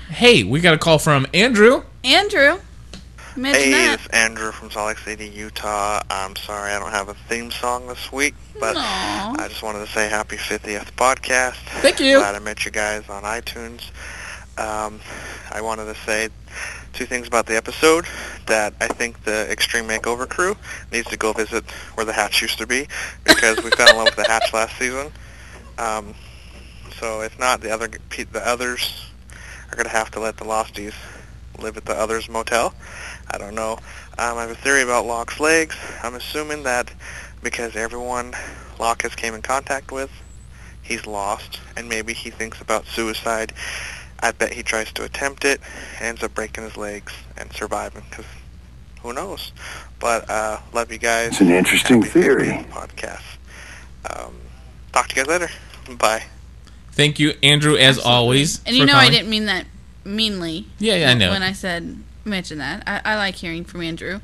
Hey, 0.09 0.42
we 0.42 0.61
got 0.61 0.74
a 0.74 0.78
call 0.78 0.98
from 0.98 1.26
Andrew. 1.33 1.85
Andrew, 2.02 2.59
imagine 3.40 3.62
Hey, 3.62 3.70
that. 3.70 4.00
it's 4.00 4.07
Andrew 4.09 4.53
from 4.53 4.70
Salt 4.70 4.88
Lake 4.88 4.98
City, 4.98 5.26
Utah. 5.29 6.03
I'm 6.11 6.37
sorry 6.37 6.72
I 6.72 6.79
don't 6.79 6.90
have 6.90 7.09
a 7.09 7.14
theme 7.14 7.50
song 7.50 7.87
this 7.88 8.12
week, 8.12 8.35
but 8.59 8.76
Aw. 8.76 9.35
I 9.38 9.48
just 9.48 9.62
wanted 9.62 9.81
to 9.87 9.87
say 9.92 10.09
happy 10.11 10.37
50th 10.37 10.92
podcast. 10.92 11.55
Thank 11.81 12.00
you. 12.00 12.18
Glad 12.18 12.35
I 12.35 12.38
met 12.38 12.64
you 12.66 12.70
guys 12.70 13.09
on 13.09 13.22
iTunes. 13.22 13.90
Um, 14.59 15.00
I 15.50 15.62
wanted 15.62 15.87
to 15.87 15.94
say 16.03 16.29
two 16.92 17.07
things 17.07 17.26
about 17.26 17.46
the 17.46 17.57
episode, 17.57 18.05
that 18.46 18.74
I 18.81 18.88
think 18.88 19.22
the 19.24 19.50
Extreme 19.50 19.85
Makeover 19.88 20.29
crew 20.29 20.55
needs 20.92 21.09
to 21.09 21.16
go 21.16 21.33
visit 21.33 21.64
where 21.94 22.05
the 22.05 22.12
Hatch 22.12 22.42
used 22.42 22.59
to 22.59 22.66
be, 22.66 22.88
because 23.24 23.62
we 23.64 23.70
fell 23.70 23.88
in 23.88 23.96
love 23.96 24.07
with 24.07 24.16
the 24.16 24.31
Hatch 24.31 24.53
last 24.53 24.76
season. 24.76 25.11
Um, 25.79 26.14
so 26.98 27.22
if 27.22 27.38
not, 27.38 27.62
the 27.62 27.70
other 27.70 27.88
the 27.88 28.42
others 28.46 29.07
are 29.70 29.76
going 29.76 29.87
to 29.87 29.92
have 29.92 30.11
to 30.11 30.20
let 30.20 30.37
the 30.37 30.44
Losties 30.44 30.92
live 31.59 31.76
at 31.76 31.85
the 31.85 31.94
others 31.94 32.29
motel. 32.29 32.74
I 33.31 33.38
don't 33.38 33.55
know. 33.55 33.79
Um, 34.19 34.37
I 34.37 34.43
have 34.43 34.51
a 34.51 34.55
theory 34.55 34.83
about 34.83 35.07
Locke's 35.07 35.40
legs. 35.40 35.77
I'm 36.03 36.14
assuming 36.14 36.64
that 36.64 36.93
because 37.43 37.77
everyone 37.77 38.35
Locke 38.79 39.03
has 39.03 39.14
came 39.14 39.35
in 39.35 39.43
contact 39.43 39.93
with, 39.93 40.11
he's 40.83 41.07
lost, 41.07 41.61
and 41.77 41.88
maybe 41.88 42.12
he 42.12 42.31
thinks 42.31 42.61
about 42.61 42.87
suicide. 42.87 43.53
I 44.21 44.33
bet 44.33 44.53
he 44.53 44.62
tries 44.62 44.93
to 44.95 45.05
attempt 45.05 45.45
it, 45.45 45.61
ends 46.01 46.23
up 46.23 46.35
breaking 46.35 46.64
his 46.64 46.77
legs 46.77 47.12
and 47.37 47.53
surviving, 47.53 48.03
because 48.11 48.27
who 49.03 49.12
knows? 49.12 49.53
But 49.99 50.29
uh, 50.29 50.61
love 50.75 50.93
you 50.93 50.99
guys. 50.99 51.29
It's 51.29 51.40
an 51.40 51.51
interesting 51.51 52.03
Happy 52.03 52.21
theory. 52.21 52.66
Podcast. 52.71 53.23
Um, 54.11 54.35
talk 54.93 55.09
to 55.09 55.16
you 55.16 55.25
guys 55.25 55.40
later. 55.40 55.53
Bye. 55.97 56.25
Thank 56.93 57.19
you, 57.19 57.35
Andrew, 57.43 57.77
as 57.77 57.99
always. 57.99 58.62
And 58.64 58.77
you 58.77 58.83
for 58.83 58.88
know 58.88 58.99
I 58.99 59.09
didn't 59.09 59.31
mean 59.31 59.47
that 59.47 59.66
meanly. 60.05 60.66
Yeah, 60.79 60.97
yeah, 60.97 61.11
I 61.11 61.14
know. 61.14 61.31
When 61.31 61.43
I 61.43 61.53
said 61.53 62.03
mention 62.24 62.59
that, 62.59 62.83
I, 62.87 63.00
I 63.04 63.16
like 63.16 63.37
hearing 63.37 63.64
from 63.64 63.83
Andrew. 63.83 64.20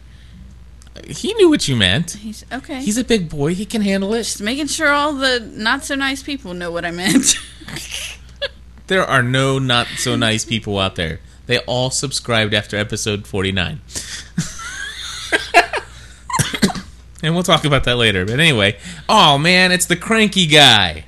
He 1.07 1.35
knew 1.35 1.51
what 1.51 1.69
you 1.69 1.77
meant. 1.77 2.13
He's 2.13 2.45
okay. 2.51 2.81
He's 2.81 2.97
a 2.97 3.05
big 3.05 3.29
boy. 3.29 3.55
He 3.55 3.67
can 3.67 3.83
handle 3.83 4.15
it. 4.15 4.23
just 4.23 4.41
making 4.41 4.69
sure 4.69 4.89
all 4.89 5.13
the 5.13 5.41
not 5.41 5.85
so 5.85 5.95
nice 5.95 6.23
people 6.23 6.55
know 6.55 6.71
what 6.71 6.87
I 6.87 6.91
meant. 6.91 7.37
There 8.87 9.05
are 9.05 9.23
no 9.23 9.59
not 9.59 9.89
so 9.97 10.15
nice 10.15 10.45
people 10.45 10.79
out 10.79 10.95
there. 10.95 11.19
They 11.47 11.59
all 11.61 11.91
subscribed 11.91 12.55
after 12.55 12.77
episode 12.77 13.27
49. 13.27 13.81
and 17.23 17.35
we'll 17.35 17.43
talk 17.43 17.65
about 17.65 17.83
that 17.85 17.97
later. 17.97 18.25
But 18.25 18.39
anyway, 18.39 18.79
oh 19.09 19.39
man, 19.39 19.73
it's 19.73 19.87
the 19.87 19.97
cranky 19.97 20.47
guy. 20.47 21.07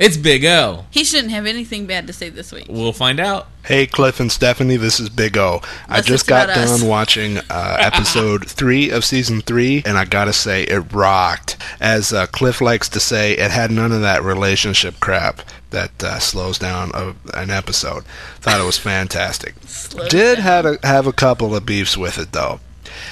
It's 0.00 0.16
Big 0.16 0.46
O. 0.46 0.86
he 0.90 1.04
shouldn't 1.04 1.30
have 1.30 1.44
anything 1.44 1.84
bad 1.84 2.06
to 2.06 2.14
say 2.14 2.30
this 2.30 2.52
week. 2.52 2.64
We'll 2.70 2.94
find 2.94 3.20
out. 3.20 3.48
Hey, 3.66 3.86
Cliff 3.86 4.18
and 4.18 4.32
Stephanie, 4.32 4.78
this 4.78 4.98
is 4.98 5.10
Big 5.10 5.36
O. 5.36 5.60
I 5.62 5.98
Unless 5.98 6.06
just 6.06 6.22
it's 6.22 6.28
about 6.30 6.46
got 6.48 6.56
us. 6.56 6.80
done 6.80 6.88
watching 6.88 7.36
uh, 7.50 7.76
episode 7.80 8.48
three 8.48 8.88
of 8.88 9.04
season 9.04 9.42
three, 9.42 9.82
and 9.84 9.98
I 9.98 10.06
gotta 10.06 10.32
say, 10.32 10.62
it 10.64 10.90
rocked. 10.94 11.58
As 11.80 12.14
uh, 12.14 12.26
Cliff 12.28 12.62
likes 12.62 12.88
to 12.88 12.98
say, 12.98 13.32
it 13.32 13.50
had 13.50 13.70
none 13.70 13.92
of 13.92 14.00
that 14.00 14.22
relationship 14.22 14.98
crap 15.00 15.42
that 15.68 16.02
uh, 16.02 16.18
slows 16.18 16.58
down 16.58 16.90
a, 16.94 17.14
an 17.34 17.50
episode. 17.50 18.04
Thought 18.40 18.60
it 18.62 18.64
was 18.64 18.78
fantastic. 18.78 19.54
Slows 19.66 20.08
Did 20.08 20.36
down. 20.36 20.42
have 20.44 20.64
a, 20.64 20.78
have 20.82 21.06
a 21.06 21.12
couple 21.12 21.54
of 21.54 21.66
beefs 21.66 21.98
with 21.98 22.16
it 22.18 22.32
though. 22.32 22.60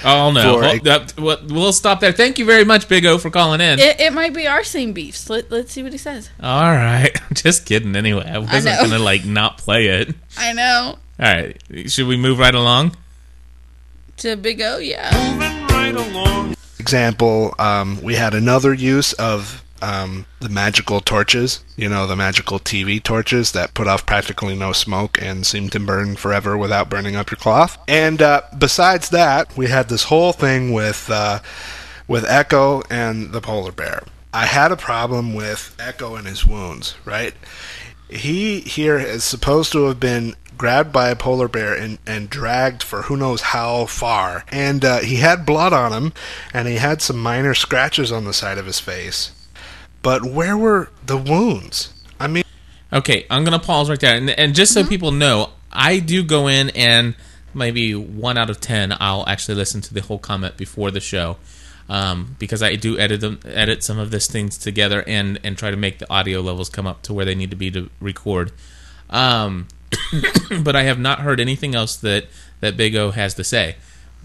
Oh 0.04 0.30
no. 0.30 0.58
For 0.60 0.64
Hold. 0.64 1.18
Well, 1.18 1.38
We'll 1.48 1.72
stop 1.72 2.00
there. 2.00 2.12
Thank 2.12 2.38
you 2.38 2.44
very 2.44 2.64
much, 2.64 2.88
Big 2.88 3.04
O, 3.06 3.18
for 3.18 3.30
calling 3.30 3.60
in. 3.60 3.78
It, 3.78 4.00
it 4.00 4.12
might 4.12 4.34
be 4.34 4.46
our 4.46 4.64
same 4.64 4.92
beefs. 4.92 5.28
Let, 5.28 5.50
let's 5.50 5.72
see 5.72 5.82
what 5.82 5.92
he 5.92 5.98
says. 5.98 6.30
All 6.42 6.72
right. 6.72 7.16
Just 7.32 7.66
kidding. 7.66 7.96
Anyway, 7.96 8.24
I 8.24 8.38
wasn't 8.38 8.76
know. 8.76 8.82
gonna 8.82 8.98
like 9.02 9.24
not 9.24 9.58
play 9.58 9.86
it. 9.86 10.14
I 10.36 10.52
know. 10.52 10.98
All 11.20 11.26
right. 11.26 11.60
Should 11.86 12.06
we 12.06 12.16
move 12.16 12.38
right 12.38 12.54
along? 12.54 12.96
To 14.18 14.36
Big 14.36 14.60
O, 14.60 14.78
yeah. 14.78 15.10
example, 16.80 17.54
um, 17.58 18.00
we 18.02 18.14
had 18.14 18.34
another 18.34 18.74
use 18.74 19.12
of 19.14 19.62
um, 19.82 20.26
the 20.40 20.48
magical 20.48 21.00
torches, 21.00 21.62
you 21.76 21.88
know, 21.88 22.06
the 22.06 22.16
magical 22.16 22.58
TV 22.58 23.02
torches 23.02 23.52
that 23.52 23.74
put 23.74 23.86
off 23.86 24.06
practically 24.06 24.56
no 24.56 24.72
smoke 24.72 25.20
and 25.20 25.46
seem 25.46 25.68
to 25.70 25.80
burn 25.80 26.16
forever 26.16 26.56
without 26.56 26.88
burning 26.88 27.16
up 27.16 27.30
your 27.30 27.38
cloth. 27.38 27.78
And 27.88 28.20
uh, 28.22 28.42
besides 28.56 29.10
that, 29.10 29.56
we 29.56 29.66
had 29.66 29.88
this 29.88 30.04
whole 30.04 30.32
thing 30.32 30.72
with 30.72 31.08
uh, 31.10 31.40
with 32.06 32.24
Eko 32.24 32.84
and 32.90 33.32
the 33.32 33.40
polar 33.40 33.72
bear. 33.72 34.02
I 34.32 34.46
had 34.46 34.72
a 34.72 34.76
problem 34.76 35.34
with 35.34 35.74
Eko 35.78 36.18
and 36.18 36.26
his 36.26 36.46
wounds, 36.46 36.94
right? 37.04 37.34
He 38.08 38.60
here 38.60 38.98
is 38.98 39.24
supposed 39.24 39.72
to 39.72 39.84
have 39.86 40.00
been 40.00 40.34
grabbed 40.58 40.92
by 40.92 41.08
a 41.08 41.16
polar 41.16 41.48
bear 41.48 41.72
and, 41.72 41.98
and 42.06 42.28
dragged 42.28 42.82
for 42.82 43.02
who 43.02 43.16
knows 43.16 43.40
how 43.40 43.86
far. 43.86 44.44
And 44.50 44.84
uh, 44.84 44.98
he 44.98 45.16
had 45.16 45.46
blood 45.46 45.72
on 45.72 45.92
him, 45.92 46.12
and 46.52 46.68
he 46.68 46.76
had 46.76 47.00
some 47.00 47.18
minor 47.18 47.54
scratches 47.54 48.12
on 48.12 48.24
the 48.24 48.34
side 48.34 48.58
of 48.58 48.66
his 48.66 48.80
face. 48.80 49.30
But 50.02 50.24
where 50.24 50.56
were 50.56 50.90
the 51.04 51.16
wounds? 51.16 51.92
I 52.20 52.26
mean, 52.26 52.44
Okay, 52.90 53.26
I'm 53.28 53.44
gonna 53.44 53.58
pause 53.58 53.90
right 53.90 54.00
there, 54.00 54.16
and, 54.16 54.30
and 54.30 54.54
just 54.54 54.72
Mm-hmm. 54.74 54.84
so 54.84 54.88
people 54.88 55.12
know, 55.12 55.50
I 55.70 55.98
do 55.98 56.22
go 56.22 56.46
in 56.46 56.70
and 56.70 57.14
maybe 57.52 57.94
one 57.94 58.38
out 58.38 58.48
of 58.48 58.60
ten, 58.60 58.94
I'll 58.98 59.28
actually 59.28 59.56
listen 59.56 59.80
to 59.82 59.92
the 59.94 60.00
whole 60.00 60.18
comment 60.18 60.56
before 60.56 60.90
the 60.90 61.00
show, 61.00 61.36
um, 61.90 62.36
because 62.38 62.62
I 62.62 62.76
do 62.76 62.98
edit 62.98 63.20
them, 63.20 63.40
edit 63.44 63.82
some 63.84 63.98
of 63.98 64.10
these 64.10 64.26
things 64.26 64.56
together, 64.56 65.04
and 65.06 65.38
and 65.44 65.58
try 65.58 65.70
to 65.70 65.76
make 65.76 65.98
the 65.98 66.10
audio 66.10 66.40
levels 66.40 66.70
come 66.70 66.86
up 66.86 67.02
to 67.02 67.12
where 67.12 67.26
they 67.26 67.34
need 67.34 67.50
to 67.50 67.56
be 67.56 67.70
to 67.72 67.90
record. 68.00 68.52
Um, 69.10 69.68
but 70.62 70.74
I 70.74 70.84
have 70.84 70.98
not 70.98 71.20
heard 71.20 71.40
anything 71.40 71.74
else 71.74 71.96
that 71.96 72.26
that 72.60 72.76
Big 72.76 72.96
O 72.96 73.10
has 73.10 73.34
to 73.34 73.44
say. 73.44 73.76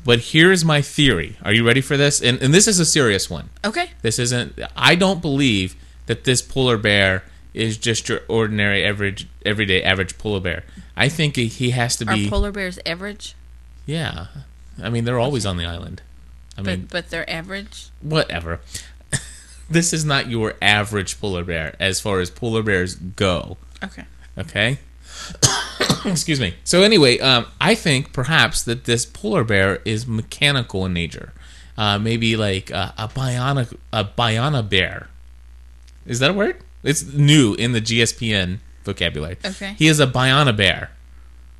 But 0.06 0.20
here's 0.20 0.66
my 0.66 0.82
theory. 0.82 1.38
Are 1.44 1.54
you 1.54 1.66
ready 1.66 1.82
for 1.82 1.96
this? 1.98 2.22
And, 2.22 2.42
and 2.42 2.54
this 2.54 2.68
is 2.68 2.80
a 2.80 2.86
serious 2.86 3.30
one. 3.30 3.50
Okay. 3.64 3.92
This 4.02 4.20
isn't. 4.20 4.60
I 4.76 4.96
don't 4.96 5.22
believe 5.22 5.76
that 6.08 6.26
this 6.26 6.42
polar 6.42 6.78
bear 6.78 7.24
is 7.54 7.78
just 7.78 8.10
your 8.10 8.22
ordinary, 8.28 8.84
average, 8.84 9.28
everyday, 9.46 9.82
average 9.84 10.18
polar 10.18 10.40
bear. 10.42 10.64
I 10.98 11.08
think 11.10 11.36
he- 11.38 11.70
has 11.72 11.96
to 11.98 12.06
be. 12.06 12.28
Are 12.28 12.30
polar 12.30 12.52
bears 12.52 12.80
average? 12.86 13.36
yeah, 13.86 14.28
I 14.82 14.90
mean 14.90 15.06
they're 15.06 15.20
always 15.20 15.46
on 15.46 15.58
the 15.58 15.66
island. 15.66 16.02
I 16.58 16.62
mean, 16.62 16.82
But 16.82 16.90
but 16.92 17.10
they're 17.10 17.30
average. 17.30 17.90
whatever. 18.02 18.60
this 19.70 19.94
is 19.94 20.04
not 20.06 20.30
your 20.30 20.54
average 20.62 21.20
polar 21.20 21.44
bear 21.44 21.76
as 21.80 22.00
far 22.00 22.20
as 22.20 22.30
polar 22.30 22.62
bears 22.64 22.96
go. 22.96 23.58
Okay. 23.84 24.04
Okay. 24.38 24.80
Excuse 26.06 26.40
me. 26.40 26.56
So 26.64 26.82
anyway, 26.84 27.20
um, 27.20 27.46
I 27.62 27.76
think 27.76 28.14
perhaps 28.14 28.64
that 28.64 28.86
this 28.86 29.06
polar 29.06 29.44
bear 29.44 29.82
is 29.86 30.08
mechanical 30.08 30.86
in 30.86 30.94
nature. 30.94 31.34
Uh, 31.78 31.98
maybe 31.98 32.36
like 32.36 32.70
a, 32.70 32.94
a 32.98 33.08
bionic 33.08 33.76
a 33.92 34.06
biona 34.06 34.68
bear. 34.68 35.10
Is 36.06 36.20
that 36.20 36.32
a 36.32 36.34
word? 36.34 36.58
It's 36.84 37.04
new 37.14 37.56
in 37.56 37.72
the 37.72 37.82
GSPN 37.82 38.60
vocabulary. 38.84 39.38
Okay. 39.44 39.74
He 39.78 39.88
is 39.88 40.00
a 40.00 40.08
biona 40.08 40.56
bear. 40.56 40.92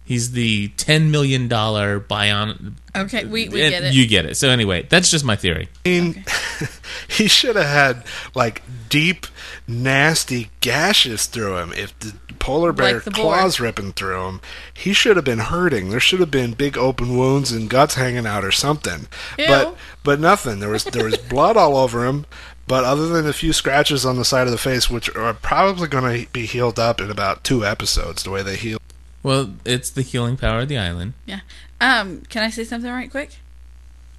He's 0.06 0.32
the 0.32 0.68
ten 0.70 1.12
million 1.12 1.48
dollar 1.48 2.00
bion. 2.00 2.76
Okay, 2.96 3.26
we, 3.26 3.50
we 3.50 3.60
get 3.60 3.84
it. 3.84 3.94
You 3.94 4.06
get 4.08 4.26
it. 4.26 4.36
So 4.36 4.50
anyway, 4.50 4.86
that's 4.90 5.10
just 5.10 5.24
my 5.26 5.36
theory. 5.36 5.70
I 5.86 5.90
mean, 5.90 6.26
he 7.08 7.28
should 7.28 7.56
have 7.56 7.66
had 7.66 8.04
like 8.36 8.62
deep, 8.90 9.26
nasty 9.68 10.50
gashes 10.62 11.26
through 11.26 11.58
him. 11.58 11.74
If 11.74 11.98
the 12.00 12.14
polar 12.40 12.74
bear 12.74 12.96
Like 12.96 13.04
the 13.06 13.12
boar. 13.12 13.34
claws 13.36 13.60
ripping 13.60 13.94
through 13.94 14.28
him, 14.28 14.42
he 14.74 14.92
should 14.94 15.16
have 15.16 15.26
been 15.26 15.40
hurting. 15.40 15.90
There 15.90 16.00
should 16.02 16.20
have 16.20 16.32
been 16.32 16.54
big 16.54 16.78
open 16.78 17.18
wounds 17.18 17.52
and 17.52 17.70
guts 17.70 17.96
hanging 17.96 18.28
out 18.28 18.44
or 18.44 18.52
something. 18.52 19.08
Ew. 19.40 19.46
But 19.48 19.76
but 20.04 20.20
nothing. 20.20 20.60
There 20.60 20.70
was 20.70 20.84
there 20.84 21.06
was 21.06 21.18
blood 21.30 21.56
all 21.58 21.78
over 21.78 22.06
him. 22.06 22.26
But 22.66 22.86
other 22.86 23.08
than 23.08 23.28
a 23.28 23.34
few 23.34 23.52
scratches 23.52 24.06
on 24.06 24.16
the 24.16 24.24
side 24.24 24.48
of 24.48 24.52
the 24.52 24.58
face, 24.58 24.90
which 24.90 25.14
are 25.16 25.34
probably 25.34 25.88
going 25.90 26.26
to 26.26 26.32
be 26.32 26.46
healed 26.46 26.80
up 26.80 27.02
in 27.02 27.12
about 27.12 27.44
two 27.44 27.66
episodes, 27.66 28.24
the 28.24 28.30
way 28.32 28.42
they 28.42 28.56
heal. 28.56 28.80
Well, 29.24 29.54
it's 29.66 29.90
the 29.90 30.02
healing 30.02 30.38
power 30.38 30.60
of 30.62 30.68
the 30.68 30.78
island. 30.78 31.14
Yeah. 31.26 31.40
Um, 31.82 32.22
can 32.30 32.44
I 32.44 32.50
say 32.50 32.64
something 32.66 32.92
right 32.92 33.10
quick? 33.10 33.32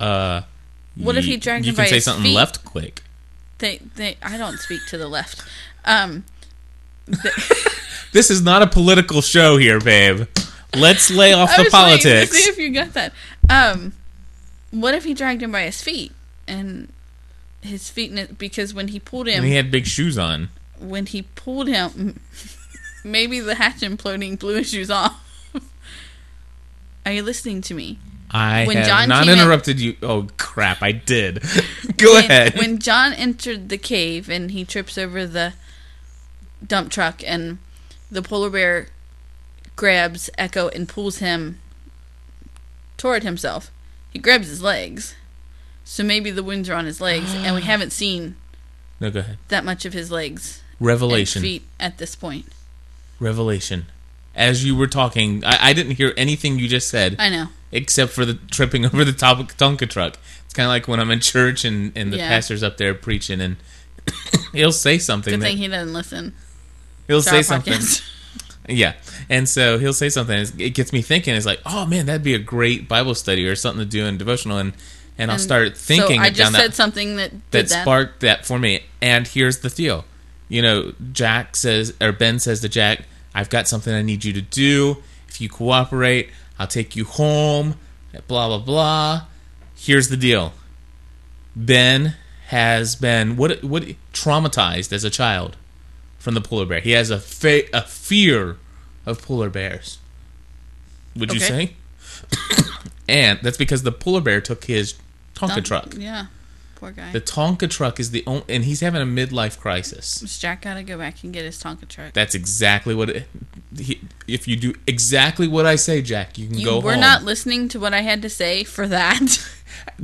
Uh, 0.00 0.42
What 0.96 1.16
if 1.16 1.24
he 1.26 1.36
dragged 1.36 1.64
You 1.66 1.70
him 1.72 1.76
can 1.76 1.84
by 1.84 1.88
say 1.88 1.94
his 1.96 2.04
something 2.04 2.24
feet? 2.24 2.34
left 2.34 2.64
quick. 2.64 3.02
they 3.58 3.80
they 3.96 4.16
I 4.22 4.36
don't 4.38 4.58
speak 4.58 4.80
to 4.88 4.98
the 4.98 5.08
left. 5.08 5.42
Um, 5.84 6.24
This 8.12 8.30
is 8.30 8.42
not 8.42 8.62
a 8.62 8.66
political 8.68 9.20
show 9.22 9.56
here, 9.56 9.80
babe. 9.80 10.28
Let's 10.74 11.10
lay 11.10 11.32
off 11.32 11.50
I 11.50 11.56
the 11.58 11.62
was 11.64 11.72
waiting 11.72 11.98
to 11.98 12.08
politics. 12.08 12.32
see 12.44 12.48
if 12.50 12.58
you 12.58 12.70
got 12.72 12.92
that. 12.94 13.12
Um, 13.50 13.92
what 14.70 14.94
if 14.94 15.04
he 15.04 15.14
dragged 15.14 15.42
him 15.42 15.50
by 15.52 15.62
his 15.62 15.82
feet 15.82 16.12
and 16.46 16.92
his 17.60 17.90
feet? 17.90 18.38
Because 18.38 18.72
when 18.72 18.88
he 18.88 19.00
pulled 19.00 19.26
him, 19.26 19.38
And 19.38 19.44
he 19.46 19.54
had 19.56 19.70
big 19.72 19.86
shoes 19.86 20.16
on. 20.16 20.50
when 20.78 21.06
he 21.06 21.22
pulled 21.22 21.66
him, 21.68 22.20
maybe 23.04 23.38
the 23.40 23.54
hatch 23.54 23.80
imploding 23.80 24.38
blew 24.38 24.56
his 24.56 24.68
shoes 24.70 24.90
off. 24.90 25.20
Are 27.06 27.12
you 27.12 27.22
listening 27.22 27.60
to 27.62 27.74
me? 27.74 27.98
I 28.30 28.66
When 28.66 28.78
have 28.78 28.86
John 28.86 29.08
not 29.08 29.28
in- 29.28 29.38
interrupted 29.38 29.78
you. 29.78 29.96
Oh 30.02 30.28
crap! 30.38 30.82
I 30.82 30.90
did. 30.92 31.42
Go 31.98 32.14
when, 32.14 32.24
ahead. 32.24 32.54
When 32.58 32.78
John 32.78 33.12
entered 33.12 33.68
the 33.68 33.78
cave 33.78 34.28
and 34.30 34.50
he 34.50 34.64
trips 34.64 34.96
over 34.98 35.26
the 35.26 35.52
dump 36.66 36.90
truck 36.90 37.22
and 37.24 37.58
the 38.10 38.22
polar 38.22 38.48
bear 38.50 38.88
grabs 39.76 40.30
Eko 40.38 40.74
and 40.74 40.88
pulls 40.88 41.18
him 41.18 41.60
toward 42.96 43.22
himself, 43.22 43.70
he 44.10 44.18
grabs 44.18 44.48
his 44.48 44.62
legs. 44.62 45.14
So 45.84 46.02
maybe 46.02 46.30
the 46.30 46.42
wounds 46.42 46.70
are 46.70 46.74
on 46.74 46.86
his 46.86 47.00
legs, 47.02 47.34
and 47.34 47.54
we 47.54 47.62
haven't 47.72 47.92
seen 47.92 48.36
no, 48.98 49.10
go 49.10 49.20
ahead. 49.20 49.38
that 49.48 49.64
much 49.64 49.84
of 49.84 49.92
his 49.92 50.10
legs 50.10 50.62
and 50.80 50.86
Revelation. 50.88 51.42
feet 51.42 51.62
at 51.78 51.98
this 51.98 52.16
point. 52.16 52.46
Revelation. 53.20 53.86
As 54.34 54.64
you 54.64 54.74
were 54.74 54.86
talking, 54.88 55.44
I, 55.44 55.68
I 55.70 55.72
didn't 55.72 55.92
hear 55.92 56.12
anything 56.16 56.58
you 56.58 56.66
just 56.68 56.88
said. 56.88 57.16
I 57.18 57.28
know. 57.30 57.46
except 57.70 58.12
for 58.12 58.24
the 58.24 58.34
tripping 58.34 58.84
over 58.86 59.04
the 59.04 59.12
top 59.12 59.38
of 59.38 59.46
Tonka 59.56 59.88
truck. 59.88 60.18
It's 60.44 60.54
kind 60.54 60.66
of 60.66 60.70
like 60.70 60.88
when 60.88 60.98
I'm 61.00 61.10
in 61.10 61.20
church 61.20 61.64
and, 61.64 61.92
and 61.96 62.12
the 62.12 62.16
Yeah. 62.18 62.28
pastor's 62.28 62.62
up 62.62 62.76
there 62.76 62.94
preaching 62.94 63.40
and 63.40 63.56
he'll 64.52 64.72
say 64.72 64.98
something. 64.98 65.32
Good 65.32 65.40
That, 65.40 65.46
thing 65.46 65.56
he 65.58 65.68
doesn't 65.68 65.92
listen. 65.92 66.34
he'll 67.06 67.22
to 67.22 67.28
say 67.28 67.36
our 67.38 67.42
something. 67.42 67.72
podcast. 67.74 68.02
Yeah, 68.66 68.94
and 69.28 69.46
so 69.46 69.76
he'll 69.78 69.92
say 69.92 70.08
something. 70.08 70.46
It 70.58 70.70
gets 70.70 70.90
me 70.90 71.02
thinking. 71.02 71.34
It's 71.34 71.44
like, 71.44 71.60
oh 71.66 71.84
man, 71.84 72.06
that'd 72.06 72.22
be 72.22 72.32
a 72.32 72.38
great 72.38 72.88
Bible 72.88 73.14
study 73.14 73.46
or 73.46 73.54
something 73.56 73.84
to 73.84 73.90
do 73.90 74.06
in 74.06 74.16
devotional, 74.16 74.56
and 74.56 74.72
and 75.18 75.30
I'll 75.30 75.34
And 75.34 75.42
start 75.42 75.76
thinking 75.76 76.16
So 76.16 76.22
I 76.22 76.30
just 76.30 76.38
down 76.38 76.52
said 76.52 76.70
that 76.70 76.74
something 76.74 77.16
that 77.16 77.30
that 77.50 77.68
that. 77.68 77.82
sparked 77.82 78.20
that 78.20 78.46
for 78.46 78.58
me. 78.58 78.84
And 79.02 79.28
here's 79.28 79.58
the 79.58 79.68
deal. 79.68 80.06
You 80.48 80.62
know, 80.62 80.92
Jack 81.12 81.56
says, 81.56 81.94
or 82.00 82.12
Ben 82.12 82.38
says 82.38 82.60
to 82.60 82.68
Jack, 82.68 83.02
I've 83.34 83.50
got 83.50 83.66
something 83.66 83.92
I 83.92 84.02
need 84.02 84.24
you 84.24 84.32
to 84.34 84.42
do. 84.42 85.02
If 85.28 85.40
you 85.40 85.48
cooperate, 85.48 86.30
I'll 86.58 86.66
take 86.66 86.94
you 86.94 87.04
home. 87.04 87.76
Blah, 88.28 88.48
blah, 88.48 88.58
blah. 88.58 89.22
Here's 89.74 90.08
the 90.08 90.16
deal 90.16 90.52
Ben 91.56 92.14
has 92.46 92.94
been 92.94 93.36
what 93.36 93.64
what 93.64 93.84
traumatized 94.12 94.92
as 94.92 95.02
a 95.02 95.10
child 95.10 95.56
from 96.18 96.34
the 96.34 96.40
polar 96.40 96.66
bear. 96.66 96.80
He 96.80 96.92
has 96.92 97.10
a 97.10 97.18
fa- 97.18 97.74
a 97.76 97.82
fear 97.82 98.56
of 99.04 99.22
polar 99.22 99.50
bears. 99.50 99.98
Would 101.16 101.32
you 101.32 101.40
say? 101.40 101.74
and 103.08 103.38
that's 103.42 103.56
because 103.58 103.82
the 103.82 103.92
polar 103.92 104.20
bear 104.20 104.40
took 104.40 104.64
his 104.64 104.94
Tonka 105.34 105.64
truck. 105.64 105.94
Yeah. 105.96 106.26
Poor 106.84 106.92
guy. 106.92 107.12
The 107.12 107.20
Tonka 107.20 107.70
truck 107.70 107.98
is 107.98 108.10
the 108.10 108.22
only, 108.26 108.44
and 108.48 108.64
he's 108.64 108.80
having 108.80 109.00
a 109.00 109.06
midlife 109.06 109.58
crisis. 109.58 110.20
Does 110.20 110.38
Jack 110.38 110.62
gotta 110.62 110.82
go 110.82 110.98
back 110.98 111.22
and 111.24 111.32
get 111.32 111.44
his 111.44 111.62
Tonka 111.62 111.88
truck. 111.88 112.12
That's 112.12 112.34
exactly 112.34 112.94
what. 112.94 113.08
It, 113.10 113.26
he, 113.76 114.00
if 114.28 114.46
you 114.46 114.56
do 114.56 114.74
exactly 114.86 115.48
what 115.48 115.64
I 115.66 115.76
say, 115.76 116.02
Jack, 116.02 116.36
you 116.38 116.46
can 116.48 116.58
You 116.58 116.64
go 116.66 116.80
were 116.80 116.92
home. 116.92 117.00
not 117.00 117.22
listening 117.24 117.68
to 117.70 117.80
what 117.80 117.94
I 117.94 118.02
had 118.02 118.20
to 118.22 118.28
say 118.28 118.64
for 118.64 118.86
that. 118.88 119.20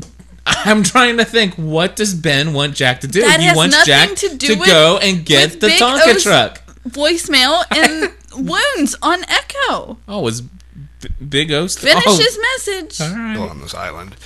I'm 0.47 0.83
trying 0.83 1.19
to 1.19 1.25
think. 1.25 1.55
What 1.57 1.97
does 1.97 2.15
Ben 2.15 2.53
want 2.55 2.75
Jack 2.75 3.01
to 3.03 3.07
do? 3.07 3.21
That 3.21 3.41
he 3.41 3.47
has 3.47 3.57
wants 3.57 3.85
Jack 3.87 4.15
to 4.17 4.37
do 4.37 4.59
with- 4.59 4.67
go 4.69 4.99
and 5.03 5.25
get 5.25 5.61
the 5.61 5.67
Big 5.69 5.81
Tonka 5.81 6.15
O's- 6.15 6.23
truck. 6.23 6.63
Voicemail 6.89 7.63
and 7.71 8.11
wounds 8.49 8.97
on 9.03 9.23
Eko. 9.25 9.99
Oh, 10.09 10.27
is 10.27 10.41
B- 10.41 11.09
Big 11.29 11.53
O 11.53 11.67
st- 11.67 11.93
Finish 11.93 12.05
oh, 12.07 12.17
his 12.17 12.39
message. 12.57 13.01
all 13.03 13.15
right. 13.17 13.37
on 13.37 13.61
this 13.61 13.75
island. 13.75 14.17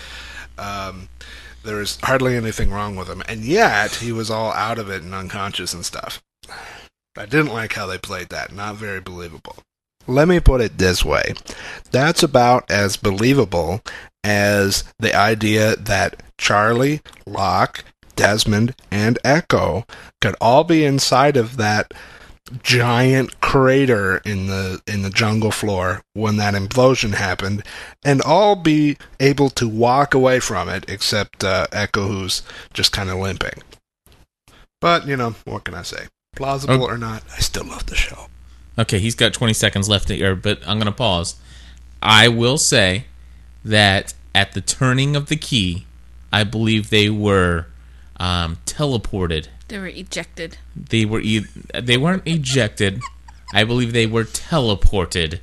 Um, 0.56 1.08
there 1.64 1.76
was 1.76 1.98
hardly 2.02 2.36
anything 2.36 2.70
wrong 2.70 2.94
with 2.96 3.08
him, 3.08 3.22
and 3.28 3.44
yet 3.44 3.96
he 3.96 4.12
was 4.12 4.30
all 4.30 4.52
out 4.52 4.78
of 4.78 4.90
it 4.90 5.02
and 5.02 5.14
unconscious 5.14 5.74
and 5.74 5.84
stuff. 5.84 6.22
I 7.16 7.26
didn't 7.26 7.52
like 7.52 7.72
how 7.72 7.86
they 7.86 7.98
played 7.98 8.28
that. 8.30 8.52
Not 8.52 8.76
very 8.76 9.00
believable. 9.00 9.56
Let 10.06 10.28
me 10.28 10.40
put 10.40 10.60
it 10.60 10.76
this 10.76 11.04
way 11.04 11.32
that's 11.90 12.22
about 12.22 12.70
as 12.70 12.96
believable 12.98 13.80
as 14.22 14.84
the 14.98 15.14
idea 15.14 15.76
that 15.76 16.22
Charlie, 16.36 17.00
Locke, 17.26 17.84
Desmond, 18.16 18.74
and 18.90 19.18
Eko 19.24 19.88
could 20.20 20.34
all 20.40 20.64
be 20.64 20.84
inside 20.84 21.36
of 21.36 21.56
that 21.56 21.94
giant 22.62 23.40
crater 23.40 24.18
in 24.18 24.46
the 24.48 24.82
in 24.86 25.02
the 25.02 25.10
jungle 25.10 25.50
floor 25.50 26.02
when 26.12 26.36
that 26.36 26.52
implosion 26.54 27.14
happened 27.14 27.62
and 28.04 28.20
all 28.20 28.54
be 28.54 28.96
able 29.18 29.48
to 29.48 29.66
walk 29.68 30.12
away 30.14 30.38
from 30.40 30.68
it 30.68 30.84
except 30.88 31.42
uh, 31.42 31.66
Eko 31.72 32.06
who's 32.06 32.42
just 32.74 32.92
kind 32.92 33.08
of 33.08 33.18
limping. 33.18 33.62
But, 34.80 35.06
you 35.06 35.16
know, 35.16 35.30
what 35.44 35.64
can 35.64 35.74
I 35.74 35.82
say? 35.82 36.08
Plausible 36.36 36.82
Oh. 36.84 36.86
or 36.86 36.98
not, 36.98 37.22
I 37.34 37.40
still 37.40 37.64
love 37.64 37.86
the 37.86 37.94
show. 37.94 38.26
Okay, 38.78 38.98
he's 38.98 39.14
got 39.14 39.32
20 39.32 39.54
seconds 39.54 39.88
left 39.88 40.10
here, 40.10 40.34
but 40.36 40.58
I'm 40.66 40.76
going 40.78 40.86
to 40.86 40.92
pause. 40.92 41.36
I 42.02 42.28
will 42.28 42.58
say 42.58 43.06
that 43.64 44.12
at 44.34 44.52
the 44.52 44.60
turning 44.60 45.16
of 45.16 45.28
the 45.28 45.36
key, 45.36 45.86
I 46.30 46.44
believe 46.44 46.90
they 46.90 47.08
were 47.08 47.66
um, 48.18 48.58
teleported. 48.66 49.46
They 49.68 49.78
were 49.78 49.86
ejected. 49.86 50.58
They 50.76 51.04
were 51.04 51.20
e- 51.20 51.46
they 51.74 51.96
weren't 51.96 52.22
ejected. 52.26 53.00
I 53.52 53.64
believe 53.64 53.92
they 53.92 54.06
were 54.06 54.24
teleported 54.24 55.40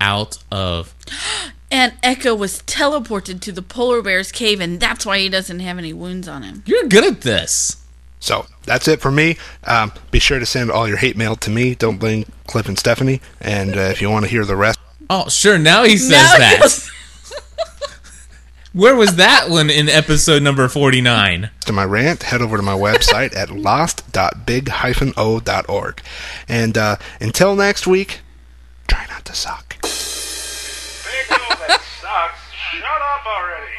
out 0.00 0.38
of. 0.50 0.94
And 1.68 2.00
Eko 2.00 2.38
was 2.38 2.62
teleported 2.62 3.40
to 3.40 3.50
the 3.50 3.60
polar 3.60 4.00
bear's 4.00 4.30
cave, 4.30 4.60
and 4.60 4.78
that's 4.78 5.04
why 5.04 5.18
he 5.18 5.28
doesn't 5.28 5.58
have 5.58 5.78
any 5.78 5.92
wounds 5.92 6.28
on 6.28 6.44
him. 6.44 6.62
You're 6.64 6.84
good 6.86 7.02
at 7.04 7.22
this. 7.22 7.84
So 8.20 8.46
that's 8.62 8.86
it 8.86 9.00
for 9.00 9.10
me. 9.10 9.36
Um, 9.64 9.90
be 10.12 10.20
sure 10.20 10.38
to 10.38 10.46
send 10.46 10.70
all 10.70 10.86
your 10.86 10.98
hate 10.98 11.16
mail 11.16 11.34
to 11.34 11.50
me. 11.50 11.74
Don't 11.74 11.98
blame 11.98 12.30
Cliff 12.46 12.68
and 12.68 12.78
Stephanie. 12.78 13.20
And 13.40 13.76
uh, 13.76 13.80
if 13.80 14.00
you 14.00 14.08
want 14.10 14.24
to 14.24 14.30
hear 14.30 14.44
the 14.44 14.54
rest, 14.54 14.78
Oh, 15.10 15.28
sure. 15.28 15.58
Now 15.58 15.82
he 15.82 15.96
says 15.96 16.12
Now 16.12 16.38
that. 16.38 16.88
He'll- 18.76 18.82
Where 18.82 18.96
was 18.96 19.16
that 19.16 19.48
one 19.50 19.70
in 19.70 19.88
episode 19.88 20.42
number 20.42 20.68
49? 20.68 21.50
to 21.66 21.72
my 21.72 21.84
rant, 21.84 22.22
head 22.24 22.40
over 22.42 22.56
to 22.56 22.62
my 22.62 22.74
website 22.74 23.34
at 23.36 23.50
lost.big-o.org. 23.56 26.02
And 26.48 26.78
uh, 26.78 26.96
until 27.20 27.56
next 27.56 27.86
week, 27.86 28.20
try 28.86 29.04
not 29.08 29.24
to 29.24 29.34
suck. 29.34 29.80
That 29.82 29.90
sucks. 32.00 32.40
Shut 32.70 32.84
up 32.84 33.26
already. 33.26 33.72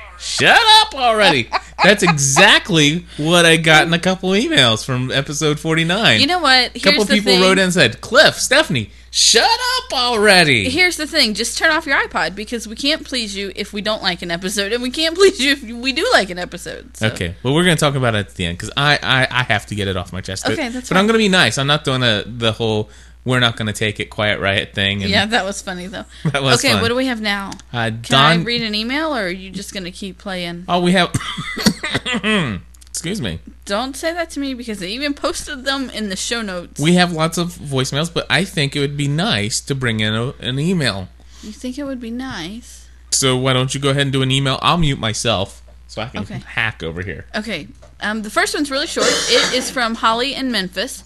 That's 1.83 2.03
exactly 2.03 3.05
what 3.17 3.45
I 3.45 3.57
got 3.57 3.87
in 3.87 3.93
a 3.93 3.99
couple 3.99 4.31
emails 4.31 4.85
from 4.85 5.11
episode 5.11 5.59
49. 5.59 6.19
You 6.19 6.27
know 6.27 6.39
what? 6.39 6.75
a 6.75 6.79
couple 6.79 7.05
people 7.05 7.31
thing. 7.33 7.41
wrote 7.41 7.57
in 7.57 7.65
and 7.65 7.73
said, 7.73 8.01
Cliff, 8.01 8.35
Stephanie, 8.35 8.89
shut 9.11 9.43
up 9.49 9.93
already. 9.93 10.69
Here's 10.69 10.97
the 10.97 11.07
thing: 11.07 11.33
just 11.33 11.57
turn 11.57 11.71
off 11.71 11.85
your 11.85 11.97
iPod 11.97 12.35
because 12.35 12.67
we 12.67 12.75
can't 12.75 13.05
please 13.05 13.35
you 13.35 13.51
if 13.55 13.73
we 13.73 13.81
don't 13.81 14.01
like 14.01 14.21
an 14.21 14.31
episode, 14.31 14.73
and 14.73 14.81
we 14.81 14.89
can't 14.89 15.15
please 15.15 15.39
you 15.39 15.51
if 15.53 15.63
we 15.63 15.91
do 15.93 16.07
like 16.13 16.29
an 16.29 16.39
episode. 16.39 16.97
So. 16.97 17.07
Okay, 17.07 17.35
well, 17.43 17.53
we're 17.53 17.63
going 17.63 17.77
to 17.77 17.79
talk 17.79 17.95
about 17.95 18.15
it 18.15 18.19
at 18.19 18.35
the 18.35 18.45
end 18.45 18.57
because 18.57 18.71
I, 18.75 18.99
I, 19.01 19.27
I 19.29 19.43
have 19.43 19.65
to 19.67 19.75
get 19.75 19.87
it 19.87 19.97
off 19.97 20.11
my 20.11 20.21
chest. 20.21 20.43
But- 20.43 20.53
Okay, 20.53 20.69
that's 20.69 20.89
But 20.89 20.97
I'm 20.97 21.05
going 21.05 21.13
to 21.15 21.23
be 21.23 21.29
nice. 21.29 21.57
I'm 21.57 21.67
not 21.67 21.83
doing 21.83 22.03
a, 22.03 22.23
the 22.25 22.51
whole 22.51 22.89
we're 23.27 23.39
not 23.41 23.57
going 23.57 23.67
to 23.67 23.73
take 23.73 23.99
it 23.99 24.09
quiet 24.09 24.39
riot 24.39 24.73
thing. 24.73 25.01
And, 25.03 25.11
Yeah, 25.11 25.25
that 25.27 25.43
was 25.45 25.61
funny 25.61 25.87
though. 25.87 26.05
That 26.31 26.41
was 26.41 26.59
okay, 26.59 26.73
fun. 26.73 26.81
what 26.81 26.87
do 26.87 26.95
we 26.95 27.05
have 27.07 27.21
now? 27.21 27.51
Uh, 27.73 27.91
Can 27.91 28.01
Don, 28.01 28.39
I 28.39 28.43
read 28.43 28.63
an 28.63 28.73
email, 28.73 29.13
or 29.15 29.23
are 29.25 29.29
you 29.29 29.49
just 29.51 29.73
gonna 29.73 29.91
keep 29.91 30.17
playing? 30.17 30.65
oh, 30.67 30.79
we 30.81 30.93
have. 30.93 31.11
Excuse 32.89 33.21
me. 33.21 33.39
Don't 33.65 33.95
say 33.95 34.11
that 34.13 34.31
to 34.31 34.39
me 34.39 34.53
because 34.55 34.81
I 34.81 34.87
even 34.87 35.13
posted 35.13 35.65
them 35.65 35.89
in 35.91 36.09
the 36.09 36.15
show 36.15 36.41
notes. 36.41 36.79
We 36.81 36.93
have 36.95 37.11
lots 37.11 37.37
of 37.37 37.49
voicemails, 37.49 38.11
but 38.11 38.25
I 38.29 38.43
think 38.43 38.75
it 38.75 38.79
would 38.79 38.97
be 38.97 39.07
nice 39.07 39.61
to 39.61 39.75
bring 39.75 39.99
in 39.99 40.15
a, 40.15 40.29
an 40.39 40.57
email. 40.57 41.07
you 41.43 41.51
think 41.51 41.77
it 41.77 41.83
would 41.83 41.99
be 41.99 42.09
nice? 42.09 42.87
So 43.11 43.37
why 43.37 43.53
don't 43.53 43.73
you 43.75 43.79
go 43.79 43.89
ahead 43.89 44.01
and 44.03 44.11
do 44.11 44.21
an 44.23 44.31
email? 44.31 44.57
I'll 44.63 44.77
mute 44.77 44.99
myself 44.99 45.61
so 45.87 46.01
I 46.01 46.07
can 46.07 46.23
Okay. 46.23 46.39
hack 46.39 46.81
over 46.81 47.03
here. 47.03 47.25
Okay. 47.35 47.67
Um, 48.01 48.21
the 48.23 48.29
first 48.31 48.53
one's 48.55 48.69
really 48.71 48.87
short. 48.87 49.07
It 49.09 49.53
is 49.53 49.69
from 49.69 49.95
Holly 49.95 50.33
in 50.33 50.51
Memphis. 50.51 51.03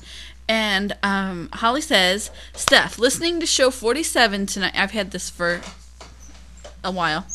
And 0.52 0.98
um, 1.02 1.48
Holly 1.54 1.80
says, 1.80 2.30
Steph, 2.52 3.00
listening 3.00 3.40
to 3.40 3.46
show 3.46 3.72
47 3.72 4.48
tonight. 4.48 4.74
I've 4.76 4.92
had 4.92 5.12
this 5.12 5.30
for 5.30 5.62
a 6.84 6.92
while. 6.92 7.26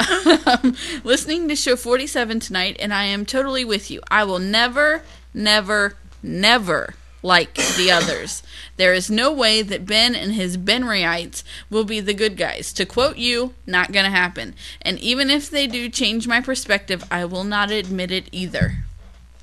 listening 1.04 1.48
to 1.48 1.54
show 1.54 1.76
47 1.76 2.40
tonight, 2.40 2.78
and 2.80 2.94
I 2.94 3.04
am 3.04 3.26
totally 3.26 3.62
with 3.62 3.90
you. 3.90 4.00
I 4.10 4.24
will 4.24 4.38
never, 4.38 5.02
never, 5.34 5.96
never 6.22 6.94
like 7.22 7.56
the 7.76 7.90
others. 7.90 8.42
There 8.78 8.94
is 8.94 9.10
no 9.10 9.30
way 9.30 9.60
that 9.60 9.84
Ben 9.84 10.14
and 10.14 10.32
his 10.32 10.56
Benryites 10.56 11.42
will 11.68 11.84
be 11.84 12.00
the 12.00 12.14
good 12.14 12.38
guys. 12.38 12.72
To 12.72 12.86
quote 12.86 13.18
you, 13.18 13.52
not 13.66 13.92
gonna 13.92 14.08
happen. 14.08 14.54
And 14.80 14.98
even 14.98 15.28
if 15.28 15.50
they 15.50 15.66
do 15.66 15.90
change 15.90 16.26
my 16.26 16.40
perspective, 16.40 17.04
I 17.10 17.26
will 17.26 17.44
not 17.44 17.70
admit 17.70 18.10
it 18.10 18.30
either. 18.32 18.84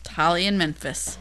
Holly 0.08 0.48
in 0.48 0.58
Memphis. 0.58 1.20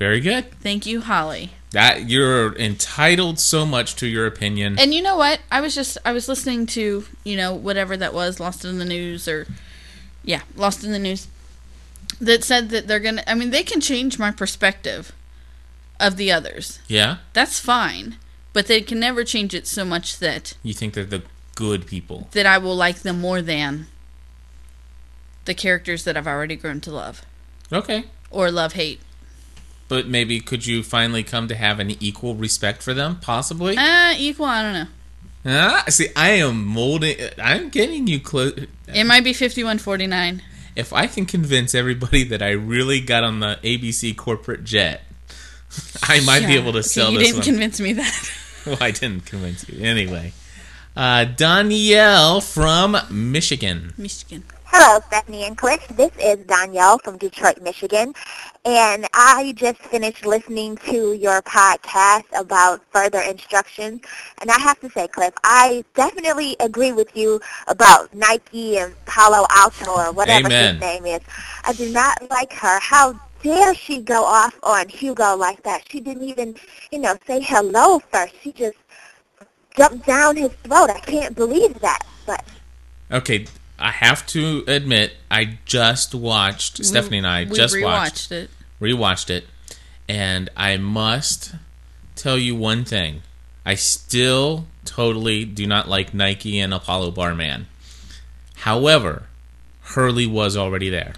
Very 0.00 0.20
good. 0.20 0.50
Thank 0.60 0.86
you, 0.86 1.02
Holly. 1.02 1.50
That 1.72 2.08
you're 2.08 2.56
entitled 2.56 3.38
so 3.38 3.66
much 3.66 3.94
to 3.96 4.06
your 4.08 4.26
opinion. 4.26 4.78
And 4.78 4.94
you 4.94 5.02
know 5.02 5.16
what? 5.16 5.40
I 5.52 5.60
was 5.60 5.74
just 5.74 5.98
I 6.06 6.12
was 6.12 6.26
listening 6.26 6.64
to 6.68 7.04
you 7.22 7.36
know 7.36 7.54
whatever 7.54 7.96
that 7.98 8.14
was, 8.14 8.40
Lost 8.40 8.64
in 8.64 8.78
the 8.78 8.84
News 8.86 9.28
or 9.28 9.46
yeah, 10.24 10.40
Lost 10.56 10.82
in 10.84 10.92
the 10.92 10.98
News, 10.98 11.28
that 12.18 12.42
said 12.42 12.70
that 12.70 12.88
they're 12.88 12.98
gonna. 12.98 13.22
I 13.26 13.34
mean, 13.34 13.50
they 13.50 13.62
can 13.62 13.80
change 13.82 14.18
my 14.18 14.30
perspective 14.32 15.12
of 16.00 16.16
the 16.16 16.32
others. 16.32 16.80
yeah, 16.88 17.18
That's 17.34 17.60
fine, 17.60 18.16
but 18.54 18.66
they 18.68 18.80
can 18.80 18.98
never 18.98 19.22
change 19.22 19.54
it 19.54 19.66
so 19.66 19.84
much 19.84 20.18
that 20.18 20.56
you 20.62 20.72
think 20.72 20.94
they're 20.94 21.04
the 21.04 21.22
good 21.54 21.86
people. 21.86 22.28
that 22.32 22.46
I 22.46 22.56
will 22.56 22.74
like 22.74 23.00
them 23.00 23.20
more 23.20 23.42
than 23.42 23.86
the 25.44 25.52
characters 25.54 26.04
that 26.04 26.16
I've 26.16 26.26
already 26.26 26.56
grown 26.56 26.80
to 26.80 26.90
love 26.90 27.22
Okay, 27.70 28.04
or 28.30 28.50
love 28.50 28.72
hate. 28.72 29.00
But 29.90 30.06
maybe 30.06 30.38
could 30.40 30.64
you 30.66 30.84
finally 30.84 31.24
come 31.24 31.48
to 31.48 31.54
have 31.56 31.80
an 31.80 31.90
equal 32.00 32.36
respect 32.36 32.80
for 32.80 32.94
them? 32.94 33.16
Possibly. 33.20 33.76
Uh, 33.76 34.14
equal. 34.16 34.46
I 34.46 34.62
don't 34.62 34.72
know. 34.72 34.86
Ah, 35.44 35.84
see, 35.88 36.08
I 36.14 36.30
am 36.30 36.64
molding. 36.64 37.16
I'm 37.42 37.70
getting 37.70 38.06
you 38.06 38.20
close. 38.20 38.52
It 38.86 39.04
might 39.04 39.24
be 39.24 39.32
fifty-one 39.32 39.78
forty-nine. 39.78 40.42
If 40.76 40.92
I 40.92 41.08
can 41.08 41.26
convince 41.26 41.74
everybody 41.74 42.22
that 42.24 42.40
I 42.40 42.50
really 42.50 43.00
got 43.00 43.24
on 43.24 43.40
the 43.40 43.58
ABC 43.64 44.16
corporate 44.16 44.62
jet, 44.64 45.02
I 46.04 46.20
might 46.24 46.46
be 46.46 46.54
able 46.56 46.72
to 46.74 46.82
sell 46.84 47.08
Okay, 47.08 47.10
sell 47.10 47.12
you 47.12 47.18
this 47.18 47.26
You 47.28 47.32
didn't 47.34 47.36
one. 47.38 47.44
convince 47.44 47.80
me 47.80 47.92
that. 47.94 48.32
well, 48.66 48.78
I 48.80 48.90
didn't 48.92 49.26
convince 49.26 49.68
you. 49.68 49.82
Anyway, 49.84 50.32
uh, 50.96 51.24
Danielle 51.24 52.40
from 52.40 52.96
Michigan. 53.10 53.92
Michigan. 53.98 54.44
Hello, 54.72 55.00
Stephanie 55.08 55.42
and 55.46 55.58
Cliff. 55.58 55.84
This 55.88 56.12
is 56.22 56.46
Danielle 56.46 56.98
from 56.98 57.18
Detroit, 57.18 57.60
Michigan. 57.60 58.14
And 58.64 59.04
I 59.14 59.52
just 59.56 59.80
finished 59.80 60.24
listening 60.24 60.76
to 60.88 61.12
your 61.12 61.42
podcast 61.42 62.22
about 62.38 62.80
further 62.92 63.18
instructions. 63.20 64.00
And 64.40 64.48
I 64.48 64.58
have 64.60 64.78
to 64.80 64.90
say, 64.90 65.08
Cliff, 65.08 65.34
I 65.42 65.84
definitely 65.94 66.54
agree 66.60 66.92
with 66.92 67.16
you 67.16 67.40
about 67.66 68.14
Nikki 68.14 68.78
and 68.78 68.94
Palo 69.06 69.44
Alto 69.50 69.90
or 69.90 70.12
whatever 70.12 70.46
Amen. 70.46 70.74
his 70.74 70.80
name 70.80 71.04
is. 71.04 71.20
I 71.64 71.72
do 71.72 71.92
not 71.92 72.30
like 72.30 72.52
her. 72.52 72.78
How 72.78 73.18
dare 73.42 73.74
she 73.74 74.00
go 74.00 74.22
off 74.24 74.56
on 74.62 74.88
Hugo 74.88 75.34
like 75.34 75.64
that? 75.64 75.82
She 75.90 75.98
didn't 75.98 76.22
even, 76.22 76.54
you 76.92 77.00
know, 77.00 77.16
say 77.26 77.40
hello 77.40 77.98
first. 77.98 78.34
She 78.40 78.52
just 78.52 78.78
jumped 79.76 80.06
down 80.06 80.36
his 80.36 80.52
throat. 80.62 80.90
I 80.90 81.00
can't 81.00 81.34
believe 81.34 81.80
that. 81.80 82.06
But 82.24 82.44
Okay, 83.10 83.46
I 83.80 83.90
have 83.90 84.26
to 84.28 84.64
admit, 84.68 85.14
I 85.30 85.58
just 85.64 86.14
watched 86.14 86.84
Stephanie 86.84 87.18
and 87.18 87.26
I 87.26 87.44
we 87.44 87.56
just 87.56 87.74
rewatched 87.74 87.82
watched 87.82 88.32
it. 88.32 88.50
rewatched 88.80 89.30
it, 89.30 89.46
and 90.08 90.50
I 90.56 90.76
must 90.76 91.54
tell 92.14 92.36
you 92.38 92.54
one 92.54 92.84
thing: 92.84 93.22
I 93.64 93.74
still 93.74 94.66
totally 94.84 95.44
do 95.44 95.66
not 95.66 95.88
like 95.88 96.12
Nikki 96.12 96.58
and 96.58 96.74
Apollo 96.74 97.12
Barman. 97.12 97.66
However, 98.56 99.24
Hurley 99.82 100.26
was 100.26 100.56
already 100.56 100.90
there. 100.90 101.14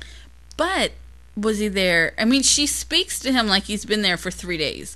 But 0.57 0.93
was 1.37 1.59
he 1.59 1.69
there? 1.69 2.13
I 2.19 2.25
mean, 2.25 2.43
she 2.43 2.67
speaks 2.67 3.19
to 3.21 3.33
him 3.33 3.47
like 3.49 3.65
he's 3.65 3.85
been 3.85 4.03
there 4.03 4.17
for 4.17 4.31
three 4.31 4.59
days. 4.59 4.95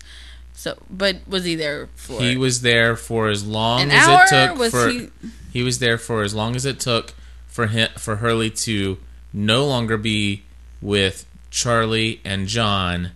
So, 0.54 0.78
but 0.88 1.16
was 1.26 1.44
he 1.44 1.54
there 1.54 1.88
for 1.96 2.20
He 2.20 2.36
was 2.36 2.62
there 2.62 2.96
for 2.96 3.28
as 3.28 3.46
long 3.46 3.82
an 3.82 3.90
as 3.90 4.06
hour? 4.08 4.24
it 4.24 4.28
took 4.48 4.58
was 4.58 4.70
for 4.70 4.88
he? 4.88 5.10
he 5.52 5.62
was 5.62 5.80
there 5.80 5.98
for 5.98 6.22
as 6.22 6.34
long 6.34 6.56
as 6.56 6.64
it 6.64 6.80
took 6.80 7.12
for 7.56 7.66
him 7.68 7.88
for 7.96 8.16
Hurley 8.16 8.50
to 8.50 8.98
no 9.32 9.66
longer 9.66 9.96
be 9.96 10.42
with 10.82 11.24
Charlie 11.50 12.20
and 12.22 12.46
John 12.46 13.12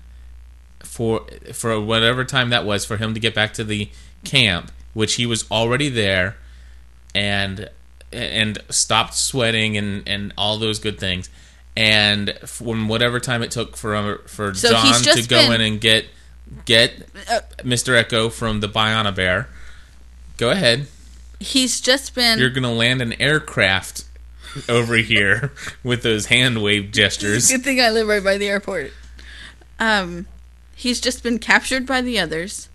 for 0.81 1.27
for 1.53 1.79
whatever 1.79 2.25
time 2.25 2.49
that 2.51 2.65
was 2.65 2.87
for 2.87 2.97
him 2.97 3.13
to 3.13 3.21
get 3.21 3.35
back 3.35 3.53
to 3.55 3.65
the 3.65 3.91
camp, 4.25 4.73
which 4.95 5.15
he 5.17 5.27
was 5.27 5.49
already 5.51 5.91
there 5.91 6.37
and 7.15 7.69
and 8.13 8.59
stopped 8.71 9.15
sweating 9.15 9.77
and 9.77 10.09
and 10.09 10.33
all 10.39 10.57
those 10.57 10.79
good 10.79 10.99
things. 10.99 11.29
And 11.77 12.33
from 12.47 12.89
whatever 12.89 13.21
time 13.21 13.43
it 13.43 13.51
took 13.51 13.77
for 13.77 14.23
for 14.27 14.55
So 14.55 14.71
John 14.71 15.03
to 15.03 15.23
go 15.29 15.37
been- 15.49 15.53
in 15.53 15.61
and 15.61 15.81
get 15.81 16.07
get 16.65 17.07
Uh, 17.29 17.41
Mr. 17.59 18.03
Eko 18.03 18.33
from 18.33 18.61
the 18.61 18.69
Biona 18.69 19.15
Bear. 19.15 19.49
Go 20.39 20.49
ahead. 20.51 20.87
He's 21.39 21.81
just 21.81 22.15
been. 22.15 22.39
You're 22.39 22.51
gonna 22.51 22.73
land 22.73 23.03
an 23.03 23.13
aircraft 23.21 24.05
over 24.69 24.97
here 24.97 25.53
with 25.83 26.03
those 26.03 26.27
hand 26.27 26.63
wave 26.63 26.91
gestures. 26.93 27.51
Good 27.51 27.65
thing 27.65 27.81
I 27.81 27.91
live 27.91 28.09
right 28.09 28.23
by 28.23 28.39
the 28.39 28.49
airport. 28.49 28.93
Um, 29.79 30.27
he's 30.75 31.01
just 31.01 31.23
been 31.23 31.39
captured 31.39 31.87
by 31.87 32.01
the 32.01 32.19
others. 32.19 32.69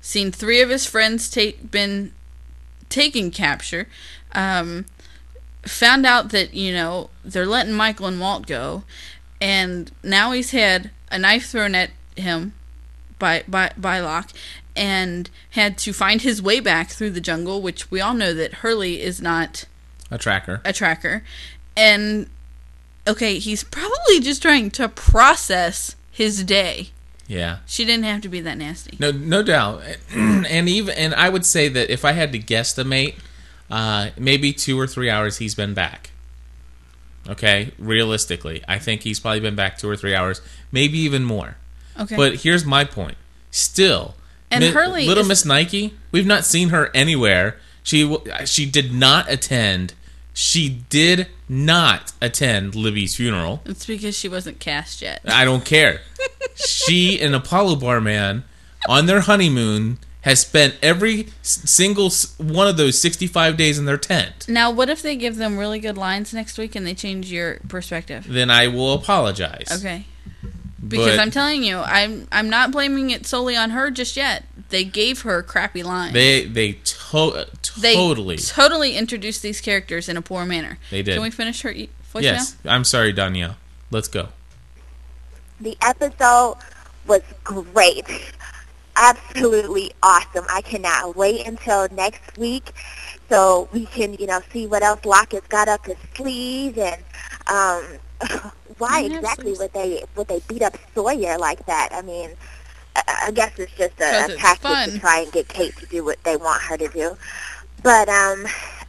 Seen 0.00 0.30
three 0.30 0.60
of 0.60 0.68
his 0.68 0.86
friends 0.86 1.30
take 1.30 1.70
been 1.70 2.12
taken 2.88 3.30
capture. 3.30 3.88
Um, 4.32 4.86
found 5.62 6.04
out 6.04 6.30
that 6.30 6.54
you 6.54 6.72
know 6.72 7.10
they're 7.24 7.46
letting 7.46 7.72
Michael 7.72 8.06
and 8.06 8.20
Walt 8.20 8.46
go, 8.46 8.84
and 9.40 9.90
now 10.02 10.32
he's 10.32 10.50
had 10.50 10.90
a 11.10 11.18
knife 11.18 11.46
thrown 11.46 11.74
at 11.74 11.90
him 12.16 12.52
by 13.18 13.44
by 13.48 13.72
by 13.76 14.00
Locke, 14.00 14.30
and 14.76 15.30
had 15.50 15.78
to 15.78 15.92
find 15.92 16.22
his 16.22 16.42
way 16.42 16.60
back 16.60 16.90
through 16.90 17.10
the 17.10 17.20
jungle, 17.20 17.62
which 17.62 17.90
we 17.90 18.00
all 18.00 18.14
know 18.14 18.34
that 18.34 18.54
Hurley 18.54 19.00
is 19.00 19.22
not 19.22 19.64
A 20.14 20.18
tracker. 20.18 20.60
a 20.64 20.72
tracker. 20.72 21.24
And 21.76 22.28
okay, 23.06 23.38
he's 23.38 23.64
probably 23.64 24.20
just 24.20 24.40
trying 24.42 24.70
to 24.72 24.88
process 24.88 25.96
his 26.10 26.44
day. 26.44 26.90
Yeah. 27.26 27.58
She 27.66 27.84
didn't 27.84 28.04
have 28.04 28.20
to 28.22 28.28
be 28.28 28.40
that 28.42 28.56
nasty. 28.58 28.96
No, 29.00 29.10
no 29.10 29.42
doubt. 29.42 29.82
and 30.14 30.68
even 30.68 30.94
and 30.96 31.14
I 31.14 31.28
would 31.30 31.44
say 31.44 31.68
that 31.68 31.90
if 31.90 32.04
I 32.04 32.12
had 32.12 32.32
to 32.32 32.38
guesstimate, 32.38 33.16
uh, 33.70 34.10
maybe 34.18 34.52
two 34.52 34.78
or 34.78 34.86
three 34.86 35.10
hours 35.10 35.38
he's 35.38 35.54
been 35.54 35.74
back. 35.74 36.10
Okay, 37.28 37.72
realistically, 37.78 38.62
I 38.68 38.78
think 38.78 39.02
he's 39.02 39.18
probably 39.18 39.40
been 39.40 39.54
back 39.56 39.78
two 39.78 39.88
or 39.88 39.96
three 39.96 40.14
hours, 40.14 40.42
maybe 40.70 40.98
even 40.98 41.24
more. 41.24 41.56
Okay. 41.98 42.16
But 42.16 42.36
here's 42.42 42.66
my 42.66 42.84
point. 42.84 43.16
Still, 43.50 44.14
And 44.50 44.62
Mi- 44.62 44.70
Hurley 44.70 45.06
little 45.06 45.22
is- 45.22 45.28
Miss 45.28 45.44
Nikki, 45.46 45.94
we've 46.12 46.26
not 46.26 46.44
seen 46.44 46.68
her 46.68 46.90
anywhere. 46.94 47.56
She 47.82 48.14
she 48.44 48.66
did 48.66 48.92
not 48.92 49.30
attend. 49.32 49.94
She 50.34 50.68
did 50.90 51.28
not 51.48 52.12
attend 52.20 52.74
Libby's 52.74 53.14
funeral. 53.16 53.62
it's 53.64 53.86
because 53.86 54.16
she 54.18 54.28
wasn't 54.28 54.58
cast 54.58 55.00
yet. 55.00 55.20
I 55.26 55.44
don't 55.44 55.64
care. 55.64 56.00
she 56.56 57.20
and 57.20 57.34
Apollo 57.34 57.76
Barman 57.76 58.44
on 58.88 59.06
their 59.06 59.20
honeymoon 59.20 59.98
has 60.22 60.40
spent 60.40 60.74
every 60.82 61.28
single 61.42 62.10
one 62.38 62.66
of 62.66 62.76
those 62.76 63.00
65 63.00 63.56
days 63.56 63.78
in 63.78 63.84
their 63.84 63.98
tent. 63.98 64.48
Now, 64.48 64.70
what 64.70 64.88
if 64.88 65.02
they 65.02 65.16
give 65.16 65.36
them 65.36 65.58
really 65.58 65.78
good 65.78 65.96
lines 65.98 66.32
next 66.34 66.58
week 66.58 66.74
and 66.74 66.86
they 66.86 66.94
change 66.94 67.30
your 67.30 67.58
perspective? 67.68 68.26
Then 68.28 68.50
I 68.50 68.66
will 68.68 68.94
apologize. 68.94 69.68
Okay. 69.70 70.06
Because 70.86 71.16
But 71.16 71.20
I'm 71.20 71.30
telling 71.30 71.62
you, 71.62 71.78
I'm 71.78 72.28
I'm 72.30 72.50
not 72.50 72.70
blaming 72.70 73.10
it 73.10 73.26
solely 73.26 73.56
on 73.56 73.70
her 73.70 73.90
just 73.90 74.16
yet. 74.16 74.44
They 74.68 74.84
gave 74.84 75.22
her 75.22 75.42
crappy 75.42 75.82
lines. 75.82 76.12
They 76.12 76.44
they 76.44 76.72
to- 76.72 77.46
They 77.78 77.94
totally 77.94 78.36
totally 78.36 78.96
introduced 78.96 79.42
these 79.42 79.60
characters 79.60 80.08
in 80.08 80.16
a 80.16 80.22
poor 80.22 80.44
manner. 80.44 80.78
They 80.90 81.02
did. 81.02 81.14
Can 81.14 81.22
we 81.22 81.30
finish 81.30 81.62
her 81.62 81.70
e- 81.70 81.88
voicemail? 82.12 82.22
Yes, 82.22 82.56
I'm 82.64 82.84
sorry, 82.84 83.12
Danielle. 83.12 83.56
Let's 83.90 84.08
go. 84.08 84.28
The 85.60 85.76
episode 85.82 86.56
was 87.06 87.22
great. 87.44 88.04
Absolutely 88.96 89.92
awesome. 90.02 90.44
I 90.48 90.60
cannot 90.62 91.16
wait 91.16 91.46
until 91.46 91.88
next 91.90 92.36
week 92.38 92.72
so 93.28 93.68
we 93.72 93.86
can, 93.86 94.14
you 94.14 94.26
know, 94.26 94.40
see 94.52 94.66
what 94.66 94.82
else 94.82 95.04
Lockett's 95.04 95.46
got 95.48 95.68
up 95.68 95.86
his 95.86 95.96
sleeve 96.14 96.78
and 96.78 97.02
um 97.46 97.84
why 98.78 99.00
Yeah, 99.00 99.16
exactly 99.18 99.54
sleeves. 99.54 99.58
would 99.60 99.72
they 99.72 100.04
would 100.16 100.28
they 100.28 100.40
beat 100.48 100.62
up 100.62 100.76
Sawyer 100.94 101.38
like 101.38 101.64
that? 101.66 101.88
I 101.92 102.02
mean, 102.02 102.30
I, 102.96 103.24
I 103.26 103.30
guess 103.30 103.58
it's 103.58 103.72
just 103.72 103.98
a, 104.00 104.24
a 104.32 104.36
tactic 104.36 104.60
fun. 104.62 104.90
to 104.90 104.98
try 104.98 105.20
and 105.20 105.32
get 105.32 105.48
Kate 105.48 105.76
to 105.76 105.86
do 105.86 106.04
what 106.04 106.22
they 106.24 106.36
want 106.36 106.62
her 106.62 106.76
to 106.76 106.88
do. 106.88 107.16
But 107.82 108.08
um 108.08 108.44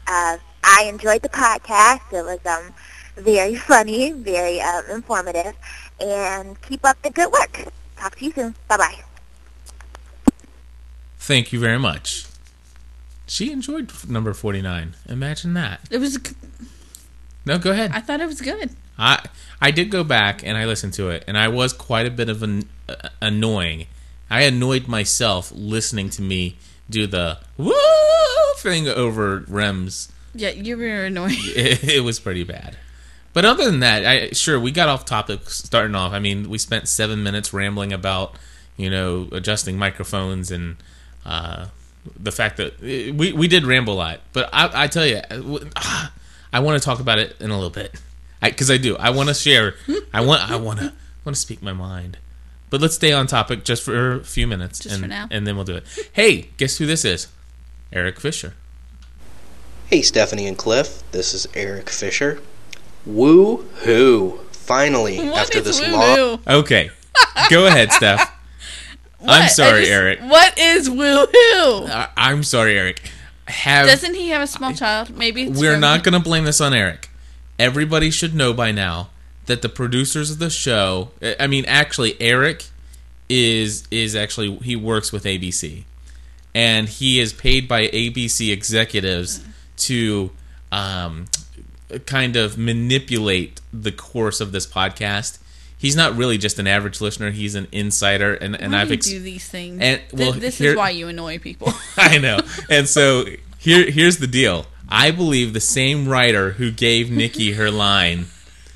uh 0.08 0.38
I 0.64 0.84
enjoyed 0.88 1.22
the 1.22 1.30
podcast. 1.30 2.02
It 2.12 2.24
was 2.24 2.40
um 2.46 2.74
very 3.18 3.56
funny, 3.56 4.12
very 4.12 4.60
uh, 4.62 4.82
informative, 4.92 5.54
and 6.02 6.60
keep 6.62 6.84
up 6.86 7.02
the 7.02 7.10
good 7.12 7.32
work. 7.32 7.66
Talk 7.98 8.16
to 8.18 8.26
you 8.26 8.32
soon. 8.32 8.56
Bye 8.68 8.78
bye. 8.78 8.96
Thank 11.18 11.52
you 11.54 11.60
very 11.60 11.80
much. 11.80 12.26
She 13.28 13.52
enjoyed 13.52 13.92
number 14.08 14.34
49. 14.34 14.96
Imagine 15.10 15.54
that. 15.56 15.80
It 15.90 15.98
was. 16.00 16.20
No, 17.46 17.58
go 17.58 17.72
ahead. 17.72 17.92
I 17.94 18.02
thought 18.02 18.22
it 18.22 18.28
was 18.28 18.42
good. 18.42 18.72
I 18.98 19.26
I 19.62 19.72
did 19.72 19.90
go 19.90 20.04
back 20.04 20.44
and 20.44 20.58
I 20.58 20.66
listened 20.66 20.94
to 20.94 21.10
it, 21.10 21.24
and 21.28 21.38
I 21.38 21.48
was 21.48 21.74
quite 21.74 22.06
a 22.06 22.12
bit 22.12 22.30
of 22.30 22.44
an 22.44 22.70
uh, 22.88 23.10
annoying. 23.22 23.88
I 24.30 24.42
annoyed 24.42 24.88
myself 24.88 25.52
listening 25.54 26.10
to 26.12 26.22
me 26.22 26.58
do 26.90 27.08
the 27.08 27.40
woo 27.58 27.74
thing 28.58 28.88
over 28.88 29.42
Rems. 29.42 30.10
Yeah, 30.34 30.50
you 30.50 30.78
were 30.78 31.06
annoying. 31.06 31.38
It, 31.56 31.84
it 31.84 32.04
was 32.04 32.20
pretty 32.20 32.44
bad, 32.44 32.78
But 33.34 33.46
other 33.46 33.66
than 33.66 33.80
that, 33.80 34.06
I 34.06 34.30
sure 34.32 34.60
we 34.60 34.72
got 34.72 34.90
off 34.90 35.06
topic 35.06 35.50
starting 35.50 35.96
off. 35.96 36.12
I 36.14 36.20
mean, 36.20 36.50
we 36.50 36.58
spent 36.58 36.88
seven 36.88 37.24
minutes 37.24 37.54
rambling 37.54 37.94
about 37.94 38.36
you 38.78 38.90
know 38.90 39.28
adjusting 39.32 39.78
microphones 39.78 40.52
and 40.52 40.78
uh, 41.26 41.68
the 42.20 42.32
fact 42.32 42.58
that 42.58 42.80
we 42.82 43.34
we 43.34 43.48
did 43.48 43.66
ramble 43.66 43.94
a 43.94 43.96
lot. 43.96 44.20
But 44.34 44.50
I, 44.54 44.84
I 44.84 44.88
tell 44.88 45.06
you, 45.06 45.22
I 46.54 46.60
want 46.60 46.82
to 46.82 46.86
talk 46.86 47.00
about 47.00 47.20
it 47.20 47.36
in 47.40 47.52
a 47.52 47.56
little 47.56 47.70
bit 47.70 47.96
because 48.42 48.70
I, 48.70 48.76
I, 48.76 48.78
do. 48.78 48.96
I 48.98 49.10
want 49.10 49.30
to 49.30 49.36
share. 49.36 49.76
I 50.14 50.22
want. 50.22 50.50
I 50.50 50.56
want 50.56 50.80
to 50.80 50.94
want 51.24 51.36
to 51.36 51.42
speak 51.42 51.62
my 51.62 51.74
mind. 51.74 52.18
But 52.70 52.82
let's 52.82 52.96
stay 52.96 53.14
on 53.14 53.28
topic 53.28 53.64
just 53.64 53.84
for 53.84 54.14
a 54.14 54.24
few 54.24 54.48
minutes, 54.48 54.80
just 54.80 54.96
and, 54.96 55.04
for 55.04 55.08
now. 55.08 55.28
and 55.32 55.46
then 55.48 55.56
we'll 55.56 55.66
do 55.66 55.76
it. 55.76 56.10
hey, 56.14 56.50
guess 56.58 56.78
who 56.78 56.86
this 56.86 57.06
is? 57.06 57.28
Eric 57.94 58.20
Fisher. 58.20 58.54
Hey, 59.88 60.02
Stephanie 60.02 60.48
and 60.48 60.58
Cliff. 60.58 61.04
This 61.12 61.34
is 61.34 61.48
Eric 61.54 61.90
Fisher. 61.90 62.42
Woo 63.06 63.58
hoo! 63.84 64.40
Finally, 64.52 65.18
What 65.30 65.44
after 65.44 65.60
is 65.60 65.64
this 65.66 65.80
woo-hoo? 65.80 66.26
long. 66.32 66.40
Okay, 66.48 66.90
go 67.52 67.68
ahead, 67.68 67.92
Steph. 67.92 68.32
I'm 69.28 69.48
sorry, 69.50 69.82
just- 69.82 69.92
Eric. 69.92 70.20
What 70.22 70.58
is 70.58 70.90
woohoo? 70.90 71.88
I, 71.90 72.10
I'm 72.18 72.42
sorry, 72.44 72.78
Eric. 72.78 73.00
Have 73.48 73.86
Doesn't 73.86 74.16
he 74.16 74.30
have 74.30 74.42
a 74.42 74.48
small 74.48 74.74
child? 74.74 75.16
Maybe 75.16 75.44
it's 75.44 75.60
we're 75.60 75.78
not 75.78 76.04
going 76.04 76.14
to 76.14 76.20
blame 76.20 76.46
this 76.46 76.60
on 76.62 76.74
Eric. 76.74 77.10
Everybody 77.58 78.12
should 78.12 78.36
know 78.36 78.54
by 78.54 78.72
now 78.72 79.10
that 79.46 79.62
the 79.62 79.70
producers 79.70 80.32
of 80.32 80.40
the 80.40 80.50
show, 80.50 81.12
I 81.40 81.48
mean, 81.48 81.66
actually, 81.68 82.20
Eric 82.20 82.66
is 83.30 83.88
is 83.90 84.16
actually 84.16 84.56
he 84.58 84.76
works 84.76 85.12
with 85.12 85.24
ABC, 85.24 85.84
and 86.54 86.88
he 86.90 87.20
is 87.20 87.34
paid 87.34 87.68
by 87.68 87.88
ABC 87.88 88.52
executives 88.52 89.44
to 89.78 90.32
um, 90.72 91.26
kind 92.06 92.36
of 92.36 92.58
manipulate 92.58 93.62
the 93.72 93.92
course 93.92 94.42
of 94.42 94.52
this 94.52 94.66
podcast. 94.68 95.40
He's 95.78 95.96
not 95.96 96.16
really 96.16 96.38
just 96.38 96.60
an 96.60 96.68
average 96.68 97.00
listener; 97.02 97.32
he's 97.32 97.56
an 97.56 97.68
insider, 97.72 98.34
and 98.34 98.60
and 98.60 98.74
Why 98.74 98.82
I've 98.82 98.88
do 98.90 98.94
ex- 98.96 99.08
do 99.08 99.20
these 99.20 99.48
things. 99.48 99.80
And 99.82 100.02
well, 100.14 100.34
this 100.34 100.58
here- 100.58 100.72
is 100.72 100.78
why 100.78 100.90
you 100.90 101.08
annoy 101.08 101.40
people. 101.40 101.72
I 101.98 102.18
know. 102.18 102.40
And 102.70 102.88
so 102.88 103.26
here 103.60 103.90
here's 103.90 104.18
the 104.18 104.28
deal. 104.28 104.66
I 104.90 105.12
believe 105.12 105.54
the 105.54 105.60
same 105.60 106.08
writer 106.08 106.52
who 106.52 106.72
gave 106.72 107.10
Nikki 107.12 107.54
her 107.54 107.72
line 107.72 108.26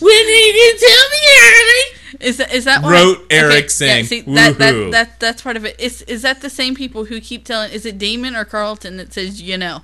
when 0.00 0.26
did 0.26 0.54
you 0.54 0.78
tell 0.78 1.08
me 1.10 1.18
early 1.40 2.26
Is 2.28 2.36
that 2.38 2.52
is 2.52 2.64
that 2.64 2.82
why- 2.82 2.92
Wrote 2.92 3.26
Eric 3.30 3.70
saying, 3.70 4.04
see, 4.06 4.20
that, 4.22 4.58
that 4.58 4.90
that 4.92 5.20
that's 5.20 5.42
part 5.42 5.56
of 5.56 5.64
it. 5.64 5.78
Is 5.80 6.02
is 6.02 6.22
that 6.22 6.40
the 6.40 6.50
same 6.50 6.74
people 6.74 7.04
who 7.06 7.20
keep 7.20 7.44
telling? 7.44 7.70
Is 7.72 7.84
it 7.86 7.98
Damon 7.98 8.34
or 8.36 8.44
Carlton 8.44 8.96
that 8.98 9.12
says 9.12 9.40
you 9.42 9.56
know? 9.58 9.82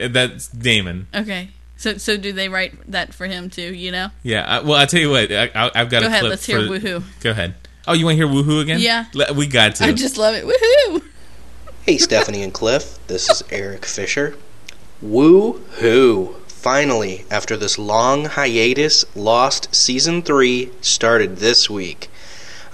Uh, 0.00 0.08
that's 0.08 0.48
Damon. 0.48 1.06
Okay, 1.14 1.50
so 1.76 1.96
so 1.98 2.16
do 2.16 2.32
they 2.32 2.48
write 2.48 2.90
that 2.90 3.12
for 3.14 3.26
him 3.26 3.50
too? 3.50 3.74
You 3.74 3.92
know? 3.92 4.08
Yeah. 4.22 4.40
Uh, 4.44 4.60
I, 4.60 4.60
well, 4.64 4.74
I'll 4.80 4.86
tell 4.86 5.00
you 5.00 5.10
what. 5.10 5.30
I, 5.30 5.50
I, 5.54 5.70
I've 5.74 5.90
got 5.90 6.00
Go 6.00 6.06
a 6.06 6.08
ahead, 6.08 6.20
Cliff. 6.20 6.30
let's 6.30 6.46
hear 6.46 6.66
for- 6.66 6.72
woohoo. 6.78 7.02
Go 7.20 7.30
ahead. 7.30 7.54
Oh, 7.86 7.92
you 7.92 8.06
want 8.06 8.18
to 8.18 8.26
hear 8.26 8.34
woohoo 8.34 8.62
again? 8.62 8.80
Yeah. 8.80 9.04
Le- 9.12 9.32
We 9.34 9.46
got 9.46 9.74
to. 9.76 9.84
I 9.84 9.92
just 9.92 10.16
love 10.16 10.34
it. 10.34 10.44
Woohoo! 10.46 11.02
Hey, 11.82 11.98
Stephanie 11.98 12.42
and 12.42 12.52
Cliff. 12.54 12.98
This 13.08 13.28
is 13.28 13.42
Eric 13.50 13.84
Fisher. 13.84 14.36
Woo 15.04 15.60
hoo! 15.80 16.36
Finally, 16.46 17.26
after 17.30 17.58
this 17.58 17.78
long 17.78 18.24
hiatus, 18.24 19.04
Lost 19.14 19.74
Season 19.74 20.22
3 20.22 20.70
started 20.80 21.36
this 21.36 21.68
week. 21.68 22.08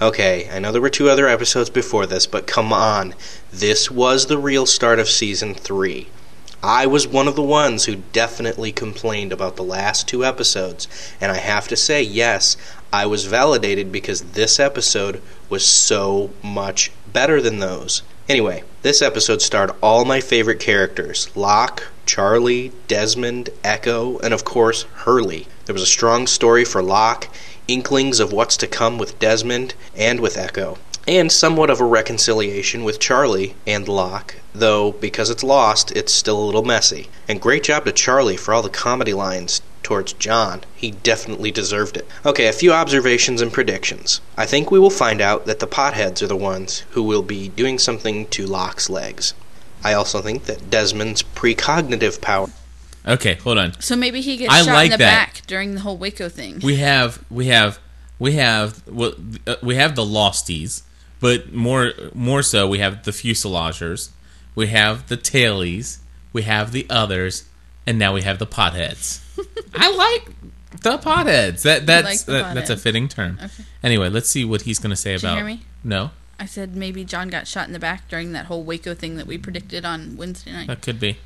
Okay, 0.01 0.49
I 0.49 0.59
know 0.59 0.71
there 0.71 0.79
were 0.79 0.89
two 0.89 1.09
other 1.09 1.27
episodes 1.27 1.69
before 1.69 2.05
this, 2.05 2.25
but 2.25 2.47
come 2.47 2.71
on. 2.71 3.15
This 3.51 3.91
was 3.91 4.27
the 4.27 4.37
real 4.37 4.65
start 4.65 4.97
of 4.97 5.09
Season 5.09 5.53
3. 5.53 6.07
I 6.63 6.85
was 6.85 7.05
one 7.05 7.27
of 7.27 7.35
the 7.35 7.41
ones 7.41 7.83
who 7.83 7.97
definitely 8.13 8.71
complained 8.71 9.33
about 9.33 9.57
the 9.57 9.63
last 9.63 10.07
two 10.07 10.23
episodes, 10.23 10.87
and 11.19 11.33
I 11.33 11.37
have 11.37 11.67
to 11.67 11.75
say, 11.75 12.01
yes, 12.01 12.55
I 12.93 13.07
was 13.07 13.25
validated 13.25 13.91
because 13.91 14.21
this 14.21 14.57
episode 14.57 15.21
was 15.49 15.65
so 15.65 16.29
much 16.41 16.91
better 17.11 17.41
than 17.41 17.59
those. 17.59 18.03
Anyway, 18.29 18.63
this 18.83 19.01
episode 19.01 19.41
starred 19.41 19.71
all 19.81 20.05
my 20.05 20.21
favorite 20.21 20.61
characters 20.61 21.29
Locke, 21.35 21.87
Charlie, 22.05 22.71
Desmond, 22.87 23.49
Eko, 23.63 24.19
and 24.21 24.33
of 24.33 24.43
course, 24.43 24.83
Hurley. 25.05 25.47
There 25.65 25.73
was 25.73 25.83
a 25.83 25.87
strong 25.87 26.27
story 26.27 26.65
for 26.65 26.81
Locke, 26.81 27.27
inklings 27.67 28.19
of 28.19 28.33
what's 28.33 28.57
to 28.57 28.67
come 28.67 28.97
with 28.97 29.19
Desmond 29.19 29.73
and 29.95 30.19
with 30.19 30.35
Eko, 30.35 30.77
and 31.07 31.31
somewhat 31.31 31.69
of 31.69 31.79
a 31.79 31.85
reconciliation 31.85 32.83
with 32.83 32.99
Charlie 32.99 33.55
and 33.65 33.87
Locke, 33.87 34.35
though 34.53 34.91
because 34.91 35.29
it's 35.29 35.43
lost, 35.43 35.91
it's 35.93 36.13
still 36.13 36.37
a 36.37 36.45
little 36.45 36.63
messy. 36.63 37.09
And 37.27 37.41
great 37.41 37.63
job 37.63 37.85
to 37.85 37.91
Charlie 37.91 38.37
for 38.37 38.53
all 38.53 38.61
the 38.61 38.69
comedy 38.69 39.13
lines 39.13 39.61
towards 39.83 40.13
John. 40.13 40.61
He 40.75 40.91
definitely 40.91 41.51
deserved 41.51 41.97
it. 41.97 42.07
Okay, 42.25 42.47
a 42.47 42.53
few 42.53 42.71
observations 42.71 43.41
and 43.41 43.51
predictions. 43.51 44.21
I 44.37 44.45
think 44.45 44.69
we 44.69 44.79
will 44.79 44.91
find 44.91 45.21
out 45.21 45.45
that 45.47 45.59
the 45.59 45.67
potheads 45.67 46.21
are 46.21 46.27
the 46.27 46.35
ones 46.35 46.83
who 46.91 47.03
will 47.03 47.23
be 47.23 47.49
doing 47.49 47.79
something 47.79 48.27
to 48.27 48.45
Locke's 48.45 48.89
legs. 48.89 49.33
I 49.83 49.93
also 49.93 50.21
think 50.21 50.45
that 50.45 50.69
Desmond's 50.69 51.23
precognitive 51.23 52.21
power. 52.21 52.49
Okay, 53.07 53.35
hold 53.35 53.57
on. 53.57 53.79
So 53.81 53.95
maybe 53.95 54.21
he 54.21 54.37
gets 54.37 54.53
I 54.53 54.61
shot 54.63 54.73
like 54.73 54.85
in 54.85 54.91
the 54.91 54.97
that. 54.97 55.33
back 55.33 55.41
during 55.47 55.73
the 55.73 55.81
whole 55.81 55.97
Waco 55.97 56.29
thing. 56.29 56.59
We 56.63 56.77
have 56.77 57.23
we 57.29 57.47
have 57.47 57.79
we 58.19 58.33
have 58.33 58.87
well, 58.87 59.13
uh, 59.47 59.55
we 59.63 59.75
have 59.75 59.95
the 59.95 60.03
losties, 60.03 60.83
but 61.19 61.51
more 61.51 61.93
more 62.13 62.43
so 62.43 62.67
we 62.67 62.77
have 62.79 63.03
the 63.03 63.11
fuselagers, 63.11 64.09
we 64.53 64.67
have 64.67 65.07
the 65.07 65.17
tailies, 65.17 65.97
we 66.31 66.43
have 66.43 66.71
the 66.71 66.85
others, 66.89 67.45
and 67.87 67.97
now 67.97 68.13
we 68.13 68.21
have 68.21 68.37
the 68.37 68.47
potheads. 68.47 69.21
I 69.73 69.91
like 69.95 70.29
the 70.81 70.97
potheads. 70.99 71.63
That 71.63 71.87
that's 71.87 72.05
like 72.05 72.19
the 72.25 72.31
that, 72.33 72.53
that's 72.53 72.69
a 72.69 72.77
fitting 72.77 73.07
term. 73.07 73.39
Okay. 73.43 73.63
Anyway, 73.81 74.09
let's 74.09 74.29
see 74.29 74.45
what 74.45 74.61
he's 74.61 74.77
going 74.77 74.91
to 74.91 74.95
say 74.95 75.13
Did 75.13 75.23
you 75.23 75.29
about. 75.29 75.37
hear 75.37 75.45
me? 75.45 75.61
No, 75.83 76.11
I 76.41 76.45
said 76.45 76.75
maybe 76.75 77.03
John 77.05 77.27
got 77.27 77.45
shot 77.45 77.67
in 77.67 77.73
the 77.73 77.77
back 77.77 78.07
during 78.09 78.31
that 78.31 78.47
whole 78.47 78.63
Waco 78.63 78.95
thing 78.95 79.15
that 79.17 79.27
we 79.27 79.37
predicted 79.37 79.85
on 79.85 80.17
Wednesday 80.17 80.51
night. 80.51 80.65
that 80.65 80.81
could 80.81 80.99
be. 80.99 81.17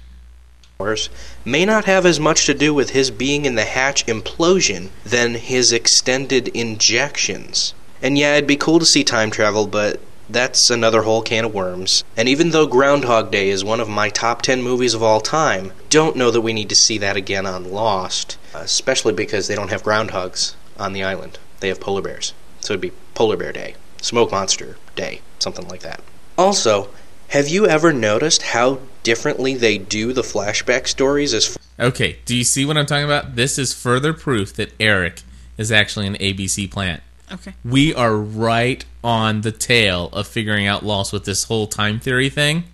powers 0.77 1.09
may 1.45 1.63
not 1.63 1.85
have 1.85 2.05
as 2.05 2.19
much 2.19 2.45
to 2.47 2.53
do 2.53 2.73
with 2.73 2.89
his 2.89 3.11
being 3.11 3.45
in 3.45 3.55
the 3.55 3.63
hatch 3.63 4.05
implosion 4.07 4.89
than 5.05 5.35
his 5.35 5.71
extended 5.71 6.49
injections. 6.49 7.73
And 8.01 8.17
yeah, 8.17 8.33
it'd 8.33 8.45
be 8.45 8.57
cool 8.57 8.77
to 8.79 8.85
see 8.85 9.05
time 9.05 9.31
travel, 9.31 9.67
but 9.67 10.01
that's 10.29 10.69
another 10.69 11.03
whole 11.03 11.21
can 11.21 11.45
of 11.45 11.53
worms. 11.53 12.03
And 12.17 12.27
even 12.27 12.49
though 12.49 12.67
Groundhog 12.67 13.31
Day 13.31 13.47
is 13.47 13.63
one 13.63 13.79
of 13.79 13.87
my 13.87 14.09
top 14.09 14.41
10 14.41 14.61
movies 14.61 14.93
of 14.93 15.01
all 15.01 15.21
time, 15.21 15.71
don't 15.89 16.17
know 16.17 16.29
that 16.29 16.41
we 16.41 16.51
need 16.51 16.67
to 16.67 16.75
see 16.75 16.97
that 16.97 17.15
again 17.15 17.45
on 17.45 17.71
Lost, 17.71 18.37
especially 18.53 19.13
because 19.13 19.47
they 19.47 19.55
don't 19.55 19.71
have 19.71 19.83
groundhogs 19.83 20.55
on 20.77 20.91
the 20.91 21.05
island. 21.05 21.39
They 21.61 21.69
have 21.69 21.79
polar 21.79 22.01
bears. 22.01 22.33
So 22.59 22.73
it'd 22.73 22.81
be 22.81 22.91
Polar 23.13 23.37
Bear 23.37 23.53
Day, 23.53 23.75
Smoke 24.01 24.31
Monster 24.31 24.75
Day, 24.95 25.21
something 25.39 25.67
like 25.67 25.81
that. 25.81 26.01
Also, 26.37 26.89
have 27.29 27.47
you 27.47 27.67
ever 27.67 27.91
noticed 27.91 28.41
how 28.41 28.79
differently 29.03 29.55
they 29.55 29.77
do 29.77 30.13
the 30.13 30.21
flashback 30.21 30.87
stories 30.87 31.33
as 31.33 31.57
Okay, 31.79 32.19
do 32.25 32.35
you 32.35 32.43
see 32.43 32.65
what 32.65 32.77
I'm 32.77 32.85
talking 32.85 33.05
about? 33.05 33.35
This 33.35 33.59
is 33.59 33.73
further 33.73 34.13
proof 34.13 34.53
that 34.53 34.71
Eric 34.79 35.21
is 35.57 35.71
actually 35.71 36.07
an 36.07 36.15
ABC 36.15 36.71
plant. 36.71 37.03
Okay. 37.31 37.53
We 37.63 37.93
are 37.93 38.15
right 38.15 38.85
on 39.03 39.41
the 39.41 39.51
tail 39.51 40.09
of 40.13 40.27
figuring 40.27 40.67
out 40.67 40.85
Lost 40.85 41.11
with 41.11 41.25
this 41.25 41.45
whole 41.45 41.67
time 41.67 41.99
theory 41.99 42.29
thing. 42.29 42.65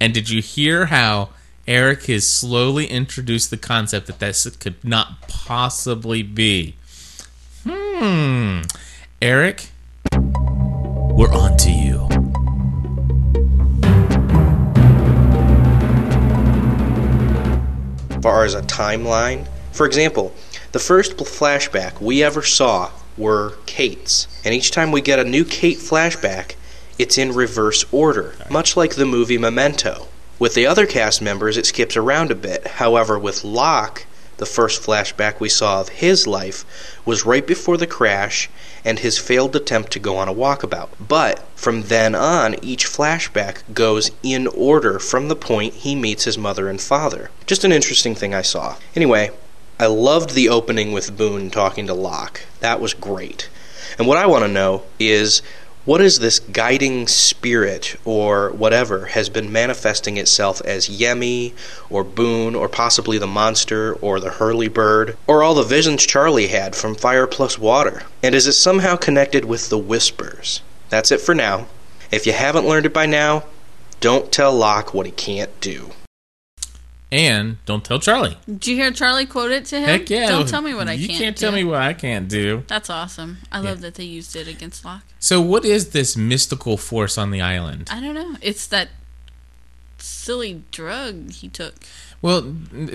And 0.00 0.12
did 0.12 0.30
you 0.30 0.42
hear 0.42 0.86
how 0.86 1.30
Eric 1.66 2.06
has 2.06 2.28
slowly 2.28 2.86
introduced 2.86 3.50
the 3.50 3.56
concept 3.56 4.06
that 4.06 4.18
this 4.18 4.48
could 4.56 4.82
not 4.82 5.28
possibly 5.28 6.22
be? 6.22 6.74
Hmm. 7.64 8.62
Eric, 9.22 9.70
we're 11.14 11.32
on 11.32 11.56
to 11.58 11.70
you. 11.70 12.08
far 18.20 18.42
as 18.42 18.54
a 18.54 18.62
timeline? 18.62 19.46
For 19.72 19.84
example, 19.84 20.32
the 20.72 20.78
first 20.78 21.18
flashback 21.18 22.00
we 22.00 22.22
ever 22.22 22.42
saw 22.42 22.90
were 23.18 23.58
Kate's, 23.66 24.26
and 24.42 24.54
each 24.54 24.70
time 24.70 24.92
we 24.92 25.02
get 25.02 25.18
a 25.18 25.24
new 25.24 25.44
Kate 25.44 25.76
flashback, 25.76 26.54
it's 26.98 27.18
in 27.18 27.32
reverse 27.32 27.84
order, 27.92 28.34
much 28.50 28.78
like 28.78 28.94
the 28.94 29.04
movie 29.04 29.36
Memento. 29.36 30.08
With 30.38 30.54
the 30.54 30.66
other 30.66 30.86
cast 30.86 31.20
members, 31.20 31.58
it 31.58 31.66
skips 31.66 31.98
around 31.98 32.30
a 32.30 32.34
bit. 32.34 32.66
However, 32.66 33.18
with 33.18 33.44
Locke, 33.44 34.06
the 34.36 34.46
first 34.46 34.82
flashback 34.82 35.40
we 35.40 35.48
saw 35.48 35.80
of 35.80 35.88
his 35.88 36.26
life 36.26 36.64
was 37.04 37.24
right 37.24 37.46
before 37.46 37.76
the 37.76 37.86
crash 37.86 38.50
and 38.84 38.98
his 38.98 39.18
failed 39.18 39.56
attempt 39.56 39.92
to 39.92 39.98
go 39.98 40.16
on 40.16 40.28
a 40.28 40.34
walkabout. 40.34 40.90
But 41.00 41.40
from 41.54 41.84
then 41.84 42.14
on, 42.14 42.56
each 42.62 42.86
flashback 42.86 43.62
goes 43.72 44.10
in 44.22 44.46
order 44.48 44.98
from 44.98 45.28
the 45.28 45.36
point 45.36 45.74
he 45.74 45.94
meets 45.94 46.24
his 46.24 46.36
mother 46.36 46.68
and 46.68 46.80
father. 46.80 47.30
Just 47.46 47.64
an 47.64 47.72
interesting 47.72 48.14
thing 48.14 48.34
I 48.34 48.42
saw. 48.42 48.76
Anyway, 48.94 49.30
I 49.78 49.86
loved 49.86 50.30
the 50.30 50.48
opening 50.48 50.92
with 50.92 51.16
Boone 51.16 51.50
talking 51.50 51.86
to 51.86 51.94
Locke. 51.94 52.42
That 52.60 52.80
was 52.80 52.94
great. 52.94 53.48
And 53.98 54.06
what 54.06 54.18
I 54.18 54.26
want 54.26 54.44
to 54.44 54.48
know 54.48 54.82
is 54.98 55.42
What 55.84 56.00
is 56.00 56.18
this 56.18 56.38
guiding 56.38 57.06
spirit 57.08 57.96
or 58.06 58.48
whatever 58.52 59.04
has 59.06 59.28
been 59.28 59.52
manifesting 59.52 60.16
itself 60.16 60.62
as 60.62 60.88
Yemi 60.88 61.52
or 61.90 62.02
Boone 62.02 62.54
or 62.54 62.70
possibly 62.70 63.18
the 63.18 63.26
monster 63.26 63.92
or 63.92 64.18
the 64.18 64.30
Hurley 64.30 64.68
bird 64.68 65.18
or 65.26 65.42
all 65.42 65.54
the 65.54 65.62
visions 65.62 66.06
Charlie 66.06 66.46
had 66.46 66.74
from 66.74 66.94
Fire 66.94 67.26
Plus 67.26 67.58
Water? 67.58 68.04
And 68.22 68.34
is 68.34 68.46
it 68.46 68.54
somehow 68.54 68.96
connected 68.96 69.44
with 69.44 69.68
the 69.68 69.76
Whispers? 69.76 70.62
That's 70.88 71.12
it 71.12 71.20
for 71.20 71.34
now. 71.34 71.66
If 72.10 72.26
you 72.26 72.32
haven't 72.32 72.66
learned 72.66 72.86
it 72.86 72.94
by 72.94 73.04
now, 73.04 73.44
don't 74.00 74.32
tell 74.32 74.54
Locke 74.54 74.94
what 74.94 75.04
he 75.04 75.12
can't 75.12 75.60
do. 75.60 75.90
And 77.14 77.64
don't 77.64 77.84
tell 77.84 78.00
Charlie. 78.00 78.36
Did 78.44 78.66
you 78.66 78.74
hear 78.74 78.90
Charlie 78.90 79.24
quote 79.24 79.52
it 79.52 79.66
to 79.66 79.78
him? 79.78 79.84
Heck 79.84 80.10
yeah. 80.10 80.26
Don't 80.26 80.48
tell 80.48 80.62
me 80.62 80.74
what 80.74 80.88
I 80.88 80.94
you 80.94 81.06
can't. 81.06 81.20
You 81.20 81.24
can't 81.26 81.36
do. 81.36 81.46
tell 81.46 81.52
me 81.52 81.62
what 81.62 81.80
I 81.80 81.92
can't 81.92 82.28
do. 82.28 82.64
That's 82.66 82.90
awesome. 82.90 83.38
I 83.52 83.60
love 83.60 83.82
that 83.82 83.94
they 83.94 84.02
used 84.02 84.34
it 84.34 84.48
against 84.48 84.84
Locke. 84.84 85.04
So, 85.20 85.40
what 85.40 85.64
is 85.64 85.90
this 85.90 86.16
mystical 86.16 86.76
force 86.76 87.16
on 87.16 87.30
the 87.30 87.40
island? 87.40 87.88
I 87.92 88.00
don't 88.00 88.16
know. 88.16 88.36
It's 88.42 88.66
that 88.66 88.88
silly 89.98 90.64
drug 90.72 91.30
he 91.30 91.48
took. 91.48 91.76
Well, 92.20 92.52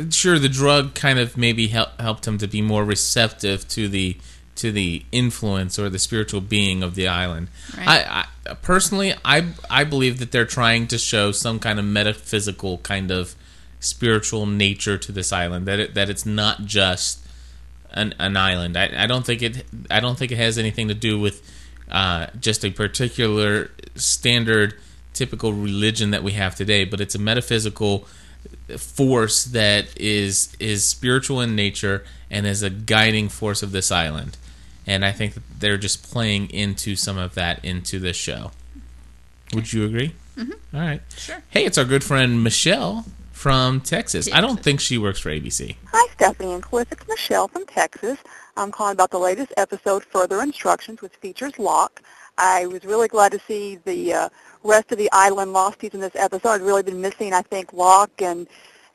sure, 0.09 0.38
the 0.38 0.49
drug 0.49 0.95
kind 0.95 1.17
of 1.17 1.38
maybe 1.38 1.67
help, 1.67 1.97
helped 2.01 2.28
him 2.28 2.38
to 2.39 2.47
be 2.47 2.61
more 2.61 2.84
receptive 2.84 3.70
to 3.70 3.88
the 3.88 4.17
to 4.55 4.74
the 4.74 5.05
influence 5.13 5.80
or 5.80 5.89
the 5.89 5.97
spiritual 5.97 6.41
being 6.41 6.84
of 6.84 6.95
the 6.95 7.07
island. 7.07 7.47
Right. 7.78 7.88
I, 7.88 8.26
I 8.49 8.53
personally, 8.55 9.13
I 9.24 9.45
I 9.70 9.86
believe 9.86 10.20
that 10.20 10.34
they're 10.34 10.43
trying 10.43 10.88
to 10.88 10.97
show 10.97 11.32
some 11.32 11.57
kind 11.59 11.80
of 11.80 11.86
metaphysical 11.86 12.80
kind 12.80 13.11
of 13.11 13.34
spiritual 13.80 14.45
nature 14.45 14.97
to 14.97 15.11
this 15.11 15.32
island. 15.32 15.65
That 15.65 15.80
it, 15.80 15.93
that 15.93 16.09
it's 16.09 16.25
not 16.25 16.65
just 16.65 17.25
an, 17.91 18.13
an 18.19 18.38
island. 18.38 18.77
I, 18.77 19.03
I 19.03 19.07
don't 19.07 19.25
think 19.25 19.41
it. 19.41 19.65
I 19.89 19.99
don't 19.99 20.17
think 20.17 20.32
it 20.32 20.38
has 20.38 20.57
anything 20.57 20.88
to 20.88 20.93
do 20.93 21.19
with 21.19 21.41
uh, 21.89 22.27
just 22.39 22.63
a 22.63 22.69
particular 22.71 23.71
standard, 23.95 24.75
typical 25.13 25.53
religion 25.53 26.11
that 26.11 26.23
we 26.23 26.34
have 26.34 26.55
today. 26.55 26.86
But 26.86 27.01
it's 27.01 27.15
a 27.15 27.19
metaphysical 27.19 28.07
force 28.77 29.45
that 29.45 29.97
is 29.97 30.55
is 30.59 30.86
spiritual 30.86 31.41
in 31.41 31.55
nature 31.55 32.03
and 32.30 32.45
is 32.45 32.63
a 32.63 32.69
guiding 32.69 33.30
force 33.30 33.63
of 33.63 33.71
this 33.71 33.91
island. 33.91 34.38
And 34.86 35.05
I 35.05 35.11
think 35.11 35.36
that 35.36 35.43
they're 35.59 35.77
just 35.77 36.11
playing 36.11 36.49
into 36.49 36.95
some 36.95 37.17
of 37.17 37.36
that 37.36 37.63
into 37.63 37.99
this 37.99 38.17
show. 38.17 38.51
Would 39.53 39.71
you 39.73 39.86
agree? 39.86 40.15
Mm-hmm. 40.38 40.75
All 40.75 40.82
right. 40.82 41.01
Sure. 41.15 41.43
Hey, 41.49 41.65
it's 41.65 41.77
our 41.77 41.86
good 41.86 42.03
friend 42.03 42.43
Michelle 42.43 43.05
from 43.39 43.79
Texas. 43.79 44.27
I 44.33 44.41
don't 44.41 44.61
think 44.61 44.81
she 44.81 44.97
works 44.97 45.17
for 45.17 45.29
ABC. 45.29 45.77
Hi, 45.93 46.11
Stephanie 46.11 46.51
and 46.51 46.61
Cliff. 46.61 46.91
It's 46.91 47.07
Michelle 47.07 47.47
from 47.47 47.65
Texas. 47.65 48.17
I'm 48.57 48.69
calling 48.69 48.91
about 48.91 49.11
the 49.11 49.17
latest 49.17 49.53
episode, 49.55 50.03
Further 50.03 50.41
Instructions, 50.41 51.01
which 51.01 51.13
features 51.21 51.57
Locke. 51.57 52.01
I 52.37 52.65
was 52.65 52.83
really 52.83 53.07
glad 53.07 53.31
to 53.31 53.39
see 53.47 53.77
the 53.85 54.13
uh, 54.13 54.29
rest 54.65 54.91
of 54.91 54.97
the 54.97 55.09
island 55.13 55.55
losties 55.55 55.93
in 55.93 56.01
this 56.01 56.11
episode. 56.15 56.49
I've 56.49 56.63
really 56.63 56.83
been 56.83 56.99
missing, 56.99 57.31
I 57.31 57.41
think, 57.41 57.71
Locke 57.71 58.21
and 58.21 58.45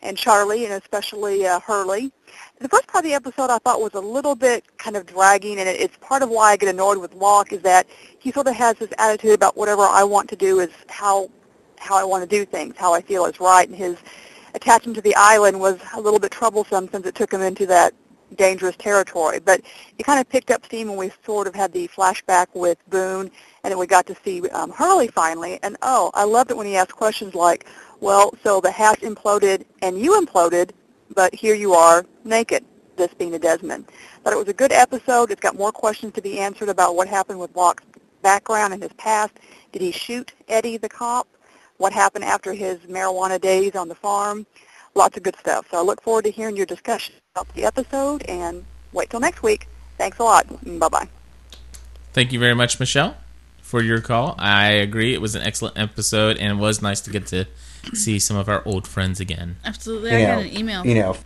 and 0.02 0.18
Charlie, 0.18 0.66
and 0.66 0.74
especially 0.74 1.46
uh, 1.46 1.58
Hurley. 1.60 2.12
The 2.58 2.68
first 2.68 2.86
part 2.86 3.06
of 3.06 3.08
the 3.10 3.14
episode 3.14 3.48
I 3.48 3.56
thought 3.60 3.80
was 3.80 3.94
a 3.94 4.00
little 4.00 4.34
bit 4.34 4.66
kind 4.76 4.94
of 4.94 5.06
dragging, 5.06 5.58
and 5.58 5.66
it, 5.66 5.80
it's 5.80 5.96
part 6.02 6.22
of 6.22 6.28
why 6.28 6.50
I 6.50 6.58
get 6.58 6.68
annoyed 6.68 6.98
with 6.98 7.14
Locke 7.14 7.54
is 7.54 7.62
that 7.62 7.86
he 8.18 8.30
sort 8.30 8.46
of 8.46 8.54
has 8.56 8.76
this 8.76 8.90
attitude 8.98 9.32
about 9.32 9.56
whatever 9.56 9.84
I 9.84 10.04
want 10.04 10.28
to 10.28 10.36
do 10.36 10.60
is 10.60 10.68
how 10.90 11.30
how 11.78 11.96
I 11.96 12.04
want 12.04 12.28
to 12.28 12.28
do 12.28 12.44
things, 12.44 12.76
how 12.76 12.92
I 12.92 13.00
feel 13.00 13.24
is 13.24 13.40
right, 13.40 13.66
and 13.66 13.76
his 13.76 13.96
attachment 14.54 14.96
to 14.96 15.02
the 15.02 15.14
island 15.16 15.58
was 15.60 15.78
a 15.94 16.00
little 16.00 16.18
bit 16.18 16.30
troublesome 16.30 16.88
since 16.88 17.06
it 17.06 17.14
took 17.14 17.32
him 17.32 17.42
into 17.42 17.66
that 17.66 17.92
dangerous 18.36 18.76
territory. 18.76 19.38
But 19.38 19.60
it 19.98 20.04
kind 20.04 20.20
of 20.20 20.28
picked 20.28 20.50
up 20.50 20.64
steam 20.64 20.88
when 20.88 20.96
we 20.96 21.12
sort 21.24 21.46
of 21.46 21.54
had 21.54 21.72
the 21.72 21.88
flashback 21.88 22.46
with 22.54 22.78
Boone, 22.88 23.30
and 23.62 23.70
then 23.70 23.78
we 23.78 23.86
got 23.86 24.06
to 24.06 24.16
see 24.24 24.48
um, 24.50 24.70
Hurley 24.70 25.08
finally. 25.08 25.58
And 25.62 25.76
oh, 25.82 26.10
I 26.14 26.24
loved 26.24 26.50
it 26.50 26.56
when 26.56 26.66
he 26.66 26.76
asked 26.76 26.92
questions 26.92 27.34
like, 27.34 27.66
well, 28.00 28.34
so 28.42 28.60
the 28.60 28.70
hatch 28.70 29.00
imploded 29.00 29.64
and 29.82 29.98
you 29.98 30.20
imploded, 30.20 30.70
but 31.14 31.34
here 31.34 31.54
you 31.54 31.74
are 31.74 32.04
naked, 32.24 32.64
this 32.96 33.12
being 33.14 33.34
a 33.34 33.38
Desmond. 33.38 33.86
Thought 34.22 34.32
it 34.32 34.38
was 34.38 34.48
a 34.48 34.54
good 34.54 34.72
episode. 34.72 35.30
It's 35.30 35.40
got 35.40 35.56
more 35.56 35.72
questions 35.72 36.12
to 36.14 36.22
be 36.22 36.38
answered 36.38 36.68
about 36.68 36.96
what 36.96 37.08
happened 37.08 37.38
with 37.38 37.54
Locke's 37.54 37.84
background 38.22 38.72
and 38.72 38.82
his 38.82 38.92
past. 38.94 39.32
Did 39.72 39.82
he 39.82 39.92
shoot 39.92 40.32
Eddie 40.48 40.76
the 40.76 40.88
cop? 40.88 41.28
What 41.78 41.92
happened 41.92 42.24
after 42.24 42.52
his 42.52 42.78
marijuana 42.80 43.40
days 43.40 43.74
on 43.74 43.88
the 43.88 43.94
farm? 43.94 44.46
Lots 44.94 45.16
of 45.16 45.22
good 45.22 45.36
stuff. 45.36 45.66
So 45.70 45.78
I 45.78 45.82
look 45.82 46.00
forward 46.02 46.24
to 46.24 46.30
hearing 46.30 46.56
your 46.56 46.66
discussion 46.66 47.14
about 47.34 47.52
the 47.54 47.64
episode 47.64 48.22
and 48.22 48.64
wait 48.92 49.10
till 49.10 49.20
next 49.20 49.42
week. 49.42 49.66
Thanks 49.98 50.18
a 50.18 50.22
lot. 50.22 50.46
Bye-bye. 50.78 51.08
Thank 52.12 52.32
you 52.32 52.38
very 52.38 52.54
much, 52.54 52.78
Michelle, 52.78 53.16
for 53.60 53.82
your 53.82 54.00
call. 54.00 54.36
I 54.38 54.68
agree. 54.68 55.14
It 55.14 55.20
was 55.20 55.34
an 55.34 55.42
excellent 55.42 55.76
episode, 55.76 56.36
and 56.36 56.58
it 56.58 56.62
was 56.62 56.80
nice 56.80 57.00
to 57.02 57.10
get 57.10 57.26
to 57.28 57.46
see 57.92 58.18
some 58.20 58.36
of 58.36 58.48
our 58.48 58.62
old 58.64 58.86
friends 58.86 59.18
again. 59.18 59.56
Absolutely. 59.64 60.10
You 60.10 60.16
I 60.16 60.20
know, 60.20 60.26
got 60.36 60.42
an 60.44 60.56
email. 60.56 60.86
you 60.86 60.94
know, 60.94 61.16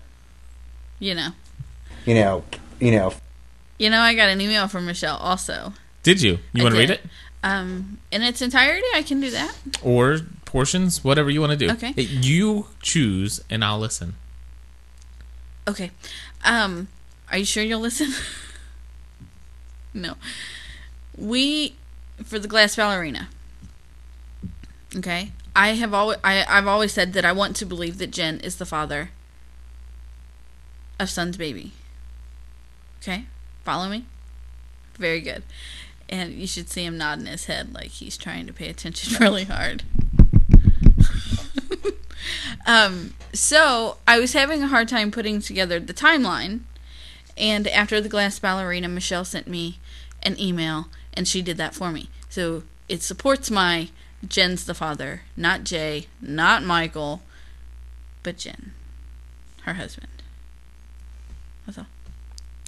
You 0.98 1.14
know. 1.14 1.30
you 2.06 2.14
know, 2.14 2.44
you 2.80 2.90
know. 2.90 3.12
You 3.78 3.90
know, 3.90 4.00
I 4.00 4.14
got 4.14 4.28
an 4.30 4.40
email 4.40 4.66
from 4.66 4.86
Michelle 4.86 5.18
also. 5.18 5.74
Did 6.02 6.22
you? 6.22 6.38
You 6.54 6.62
I 6.62 6.64
want 6.64 6.74
to 6.74 6.80
read 6.80 6.90
it? 6.90 7.00
Um, 7.44 7.98
in 8.10 8.22
its 8.22 8.40
entirety, 8.42 8.86
I 8.94 9.02
can 9.02 9.20
do 9.20 9.30
that. 9.30 9.54
Or 9.82 10.18
portions? 10.48 11.04
Whatever 11.04 11.30
you 11.30 11.40
want 11.40 11.52
to 11.52 11.56
do. 11.56 11.70
Okay. 11.72 11.92
You 12.00 12.66
choose, 12.82 13.40
and 13.48 13.64
I'll 13.64 13.78
listen. 13.78 14.14
Okay. 15.68 15.90
Um, 16.44 16.88
are 17.30 17.38
you 17.38 17.44
sure 17.44 17.62
you'll 17.62 17.80
listen? 17.80 18.12
no. 19.94 20.14
We 21.16 21.76
for 22.24 22.38
the 22.38 22.48
glass 22.48 22.74
ballerina. 22.76 23.28
Okay. 24.96 25.32
I 25.54 25.74
have 25.74 25.92
always 25.92 26.18
I, 26.24 26.44
I've 26.48 26.66
always 26.66 26.92
said 26.92 27.12
that 27.12 27.24
I 27.24 27.32
want 27.32 27.54
to 27.56 27.66
believe 27.66 27.98
that 27.98 28.10
Jin 28.10 28.40
is 28.40 28.56
the 28.56 28.66
father 28.66 29.10
of 30.98 31.10
Sun's 31.10 31.36
baby. 31.36 31.72
Okay? 33.02 33.26
Follow 33.64 33.88
me? 33.88 34.06
Very 34.98 35.20
good. 35.20 35.42
And 36.08 36.32
you 36.32 36.46
should 36.46 36.70
see 36.70 36.84
him 36.84 36.96
nodding 36.96 37.26
his 37.26 37.44
head 37.44 37.74
like 37.74 37.88
he's 37.88 38.16
trying 38.16 38.46
to 38.46 38.52
pay 38.52 38.68
attention 38.68 39.16
really 39.20 39.44
hard. 39.44 39.82
um, 42.66 43.14
so 43.32 43.98
I 44.06 44.18
was 44.18 44.32
having 44.32 44.62
a 44.62 44.68
hard 44.68 44.88
time 44.88 45.10
putting 45.10 45.40
together 45.40 45.80
the 45.80 45.94
timeline, 45.94 46.60
and 47.36 47.66
after 47.68 48.00
the 48.00 48.08
glass 48.08 48.38
ballerina, 48.38 48.88
Michelle 48.88 49.24
sent 49.24 49.46
me 49.46 49.78
an 50.22 50.38
email, 50.40 50.88
and 51.14 51.26
she 51.26 51.42
did 51.42 51.56
that 51.56 51.74
for 51.74 51.90
me. 51.90 52.08
So 52.28 52.64
it 52.88 53.02
supports 53.02 53.50
my 53.50 53.88
Jin's 54.26 54.64
the 54.64 54.74
father, 54.74 55.22
not 55.36 55.62
Jae, 55.62 56.06
not 56.20 56.62
Michael, 56.64 57.22
but 58.22 58.38
Jin, 58.38 58.72
her 59.62 59.74
husband. 59.74 60.08
That's 61.66 61.78
all. 61.78 61.86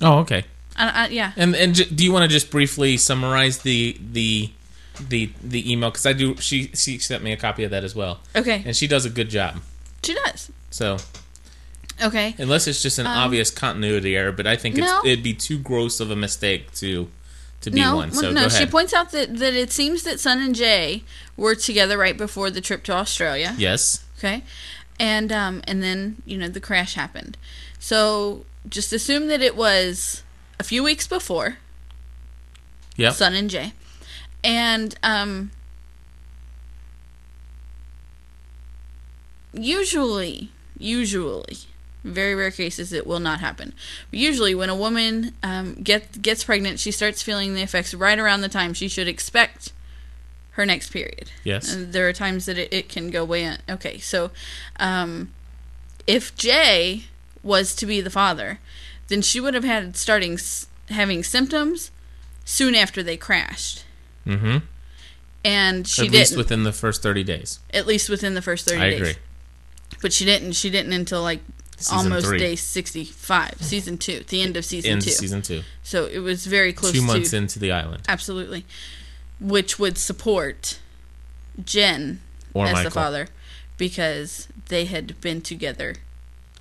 Oh, 0.02 0.18
okay. 0.20 0.44
I, 0.76 1.04
I, 1.04 1.08
yeah. 1.08 1.32
And 1.36 1.56
and 1.56 1.74
j- 1.74 1.84
do 1.84 2.04
you 2.04 2.12
want 2.12 2.22
to 2.22 2.28
just 2.28 2.50
briefly 2.50 2.96
summarize 2.96 3.58
the 3.58 3.96
the 4.00 4.50
the 5.08 5.30
the 5.42 5.70
email 5.72 5.90
because 5.90 6.06
I 6.06 6.12
do 6.12 6.36
she 6.36 6.68
she 6.74 6.98
sent 6.98 7.22
me 7.24 7.32
a 7.32 7.36
copy 7.36 7.64
of 7.64 7.70
that 7.70 7.84
as 7.84 7.94
well. 7.94 8.20
Okay. 8.36 8.62
And 8.64 8.76
she 8.76 8.86
does 8.86 9.04
a 9.04 9.10
good 9.10 9.28
job. 9.30 9.60
She 10.02 10.14
does. 10.14 10.50
So 10.70 10.98
Okay. 12.02 12.34
unless 12.38 12.66
it's 12.66 12.82
just 12.82 12.98
an 12.98 13.06
Um, 13.06 13.18
obvious 13.18 13.50
continuity 13.50 14.16
error, 14.16 14.32
but 14.32 14.46
I 14.46 14.56
think 14.56 14.78
it's, 14.78 14.86
no. 14.86 15.02
it'd 15.04 15.22
be 15.22 15.34
too 15.34 15.58
gross 15.58 16.00
of 16.00 16.10
a 16.10 16.16
mistake 16.16 16.72
to 16.76 17.10
to 17.62 17.70
be 17.70 17.78
no, 17.80 17.96
one. 17.96 18.10
So 18.12 18.30
no. 18.30 18.48
She 18.48 18.64
points 18.64 18.94
out 18.94 19.10
that, 19.12 19.36
that 19.38 19.52
it 19.52 19.70
seems 19.70 20.02
that 20.04 20.18
Sun 20.18 20.40
and 20.40 20.54
Jae 20.54 21.02
were 21.36 21.54
together 21.54 21.98
right 21.98 22.16
before 22.16 22.50
the 22.50 22.62
trip 22.62 22.84
to 22.84 22.92
Australia. 22.92 23.54
yes. 23.58 24.02
Okay, 24.18 24.44
and 24.98 25.30
um, 25.32 25.60
and 25.66 25.82
then 25.82 26.22
you 26.24 26.38
know 26.38 26.48
the 26.48 26.60
crash 26.60 26.94
happened. 26.94 27.36
So 27.78 28.44
just 28.68 28.92
assume 28.94 29.28
that 29.28 29.42
it 29.42 29.56
was 29.56 30.22
a 30.58 30.62
few 30.64 30.82
weeks 30.82 31.06
before. 31.06 31.56
Yeah. 32.96 33.10
Sun 33.12 33.34
and 33.34 33.48
Jae, 33.50 33.72
and 34.42 34.94
um, 35.02 35.50
usually, 39.52 40.50
usually, 40.78 41.58
very 42.04 42.34
rare 42.34 42.50
cases 42.50 42.92
it 42.92 43.06
will 43.06 43.20
not 43.20 43.40
happen. 43.40 43.74
But 44.10 44.18
usually, 44.18 44.54
when 44.54 44.70
a 44.70 44.74
woman 44.76 45.34
um, 45.42 45.74
get, 45.74 46.22
gets 46.22 46.44
pregnant, 46.44 46.80
she 46.80 46.90
starts 46.90 47.22
feeling 47.22 47.54
the 47.54 47.62
effects 47.62 47.92
right 47.94 48.18
around 48.18 48.40
the 48.40 48.48
time 48.48 48.72
she 48.72 48.88
should 48.88 49.08
expect 49.08 49.72
her 50.52 50.66
next 50.66 50.90
period. 50.92 51.30
Yes. 51.44 51.72
And 51.72 51.92
there 51.92 52.08
are 52.08 52.12
times 52.12 52.46
that 52.46 52.58
it, 52.58 52.72
it 52.72 52.88
can 52.88 53.10
go 53.10 53.24
way 53.24 53.44
in. 53.44 53.58
Okay, 53.68 53.98
so 53.98 54.30
um, 54.78 55.32
if 56.06 56.34
Jae 56.36 57.04
was 57.42 57.74
to 57.76 57.86
be 57.86 58.00
the 58.00 58.10
father, 58.10 58.58
then 59.08 59.22
she 59.22 59.40
would 59.40 59.54
have 59.54 59.64
had 59.64 59.96
starting 59.96 60.34
s- 60.34 60.66
having 60.88 61.22
symptoms 61.22 61.90
soon 62.44 62.74
after 62.74 63.02
they 63.02 63.16
crashed, 63.16 63.84
Mm-hmm. 64.26 64.58
and 65.44 65.86
she 65.88 66.02
At 66.02 66.04
didn't. 66.06 66.18
least 66.20 66.36
within 66.36 66.62
the 66.64 66.72
first 66.72 67.02
thirty 67.02 67.24
days. 67.24 67.58
at 67.72 67.86
least 67.86 68.08
within 68.08 68.34
the 68.34 68.42
first 68.42 68.68
thirty 68.68 68.80
I 68.80 68.90
days. 68.90 69.00
agree. 69.00 69.14
But 70.02 70.12
she 70.12 70.24
didn't. 70.24 70.52
She 70.52 70.70
didn't 70.70 70.92
until 70.92 71.22
like 71.22 71.40
Season 71.76 71.96
almost 71.98 72.26
three. 72.26 72.38
day 72.38 72.56
sixty-five, 72.56 73.54
season 73.60 73.96
two, 73.98 74.22
the 74.28 74.42
end 74.42 74.56
of 74.56 74.64
season 74.64 75.00
two. 75.00 75.10
season 75.10 75.42
two. 75.42 75.62
So 75.82 76.06
it 76.06 76.18
was 76.20 76.46
very 76.46 76.72
close. 76.72 76.92
Two 76.92 77.02
months 77.02 77.30
to, 77.30 77.36
into 77.38 77.58
the 77.58 77.72
island. 77.72 78.02
Absolutely. 78.08 78.64
which 79.40 79.78
would 79.78 79.96
support 79.96 80.78
Jin 81.64 82.20
Or 82.54 82.64
as 82.66 82.70
the 82.70 82.74
Michael. 82.76 82.90
father 82.90 83.28
because 83.78 84.46
they 84.68 84.84
had 84.84 85.18
been 85.22 85.40
together. 85.40 85.94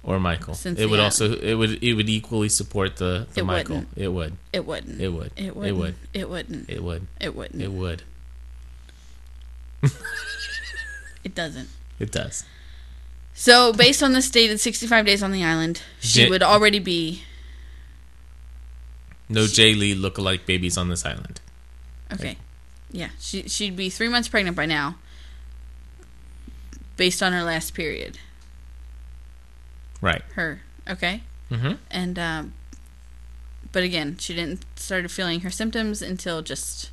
Or 0.04 0.20
Michael. 0.20 0.54
Since 0.54 0.80
it 0.80 0.90
would 0.90 1.00
also 1.00 1.34
it 1.34 1.56
would 1.56 1.84
it 1.84 1.94
would 1.94 2.10
equally 2.10 2.48
support 2.50 2.96
the, 2.98 3.28
the 3.34 3.42
It 3.42 3.44
Michael. 3.44 3.76
wouldn't. 3.76 3.98
It 3.98 4.08
would. 4.08 4.38
It 4.54 4.66
wouldn't. 4.66 5.02
It 5.02 5.10
would. 5.10 5.32
It 5.36 5.46
It 5.48 5.56
wouldn't. 5.56 5.78
would. 5.78 5.96
It 6.14 6.30
wouldn't. 6.30 6.70
It 6.70 6.84
would. 6.84 7.08
It 7.20 7.36
wouldn't. 7.36 7.62
It 7.62 7.72
would. 7.72 8.04
It 11.24 11.36
doesn't. 11.36 11.68
It 12.00 12.12
does. 12.14 12.46
So, 13.34 13.74
based 13.74 14.02
on 14.02 14.14
the 14.14 14.22
stated 14.22 14.60
65 14.60 15.06
days 15.06 15.22
on 15.22 15.32
the 15.34 15.44
island, 15.44 15.82
she 16.00 16.22
Jin- 16.22 16.30
would 16.30 16.42
already 16.42 16.80
be 16.80 17.24
No 19.28 19.42
Jae 19.44 19.78
Lee 19.78 19.94
look-alike 19.94 20.46
babies 20.46 20.78
on 20.78 20.88
this 20.90 21.06
island. 21.06 21.42
okay. 22.14 22.38
Yeah, 22.92 23.10
she 23.20 23.44
she'd 23.50 23.76
be 23.76 23.90
three 23.90 24.08
months 24.08 24.28
pregnant 24.30 24.56
by 24.58 24.66
now, 24.66 24.96
based 26.98 27.22
on 27.22 27.34
her 27.34 27.44
last 27.44 27.74
period. 27.74 28.18
Right. 30.02 30.22
Her 30.36 30.62
okay, 30.90 31.22
Mhm. 31.52 31.78
and 31.92 32.18
um, 32.20 32.54
but 33.72 33.84
again, 33.84 34.18
she 34.20 34.34
didn't 34.34 34.64
started 34.76 35.12
feeling 35.12 35.42
her 35.42 35.52
symptoms 35.52 36.02
until 36.02 36.42
just 36.42 36.90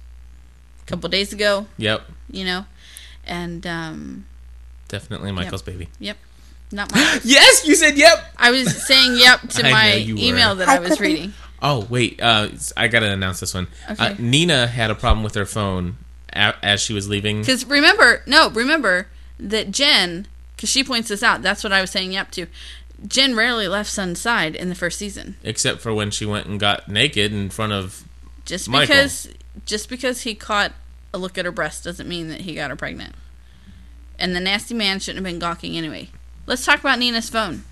a 0.82 0.86
couple 0.86 1.08
days 1.08 1.32
ago. 1.32 1.66
Yep. 1.78 2.02
You 2.30 2.44
know, 2.44 2.66
and 3.26 3.66
um, 3.66 4.26
Definitely 4.88 5.32
Michael's 5.32 5.62
baby. 5.62 5.88
Yep. 5.98 6.16
Not 6.72 6.92
Michael's. 6.94 7.24
yes, 7.24 7.66
you 7.66 7.74
said 7.76 7.96
yep. 7.96 8.18
I 8.36 8.50
was 8.50 8.84
saying 8.86 9.16
yep 9.16 9.40
to 9.50 9.62
my 9.70 9.90
know 9.90 9.96
you 9.96 10.14
were. 10.16 10.20
email 10.20 10.54
that 10.56 10.68
I 10.68 10.78
was 10.80 11.00
reading. 11.00 11.32
Oh 11.62 11.86
wait, 11.88 12.20
uh, 12.20 12.50
I 12.76 12.86
gotta 12.88 13.10
announce 13.10 13.40
this 13.40 13.54
one. 13.54 13.68
Uh, 13.88 13.92
Okay. 14.12 14.22
Nina 14.22 14.66
had 14.66 14.90
a 14.90 14.94
problem 14.94 15.24
with 15.24 15.34
her 15.36 15.46
phone 15.46 15.96
a- 16.30 16.54
as 16.62 16.82
she 16.82 16.92
was 16.92 17.08
leaving. 17.08 17.40
Because 17.40 17.64
remember, 17.64 18.22
no, 18.26 18.50
remember 18.50 19.08
that 19.40 19.70
Jin, 19.70 20.26
because 20.54 20.68
she 20.68 20.84
points 20.84 21.08
this 21.08 21.22
out. 21.22 21.40
That's 21.40 21.64
what 21.64 21.72
I 21.72 21.80
was 21.80 21.90
saying 21.90 22.12
yep 22.12 22.30
to. 22.32 22.46
Jin 23.06 23.36
rarely 23.36 23.68
left 23.68 23.90
Sun's 23.90 24.20
side 24.20 24.54
in 24.54 24.68
the 24.68 24.74
first 24.74 24.98
season. 24.98 25.36
Except 25.42 25.80
for 25.80 25.92
when 25.92 26.10
she 26.10 26.24
went 26.24 26.46
and 26.46 26.58
got 26.58 26.88
naked 26.88 27.32
in 27.32 27.50
front 27.50 27.72
of 27.72 28.04
Just 28.44 28.68
Michael. 28.68 28.94
because, 28.94 29.28
just 29.64 29.88
because 29.88 30.22
he 30.22 30.34
caught 30.34 30.72
a 31.12 31.18
look 31.18 31.36
at 31.36 31.44
her 31.44 31.52
breast 31.52 31.84
doesn't 31.84 32.08
mean 32.08 32.28
that 32.28 32.42
he 32.42 32.54
got 32.54 32.70
her 32.70 32.76
pregnant. 32.76 33.14
And 34.18 34.34
the 34.34 34.40
nasty 34.40 34.74
man 34.74 34.98
shouldn't 34.98 35.24
have 35.24 35.30
been 35.30 35.38
gawking 35.38 35.76
anyway. 35.76 36.08
Let's 36.46 36.64
talk 36.64 36.80
about 36.80 36.98
Nina's 36.98 37.28
phone. 37.28 37.64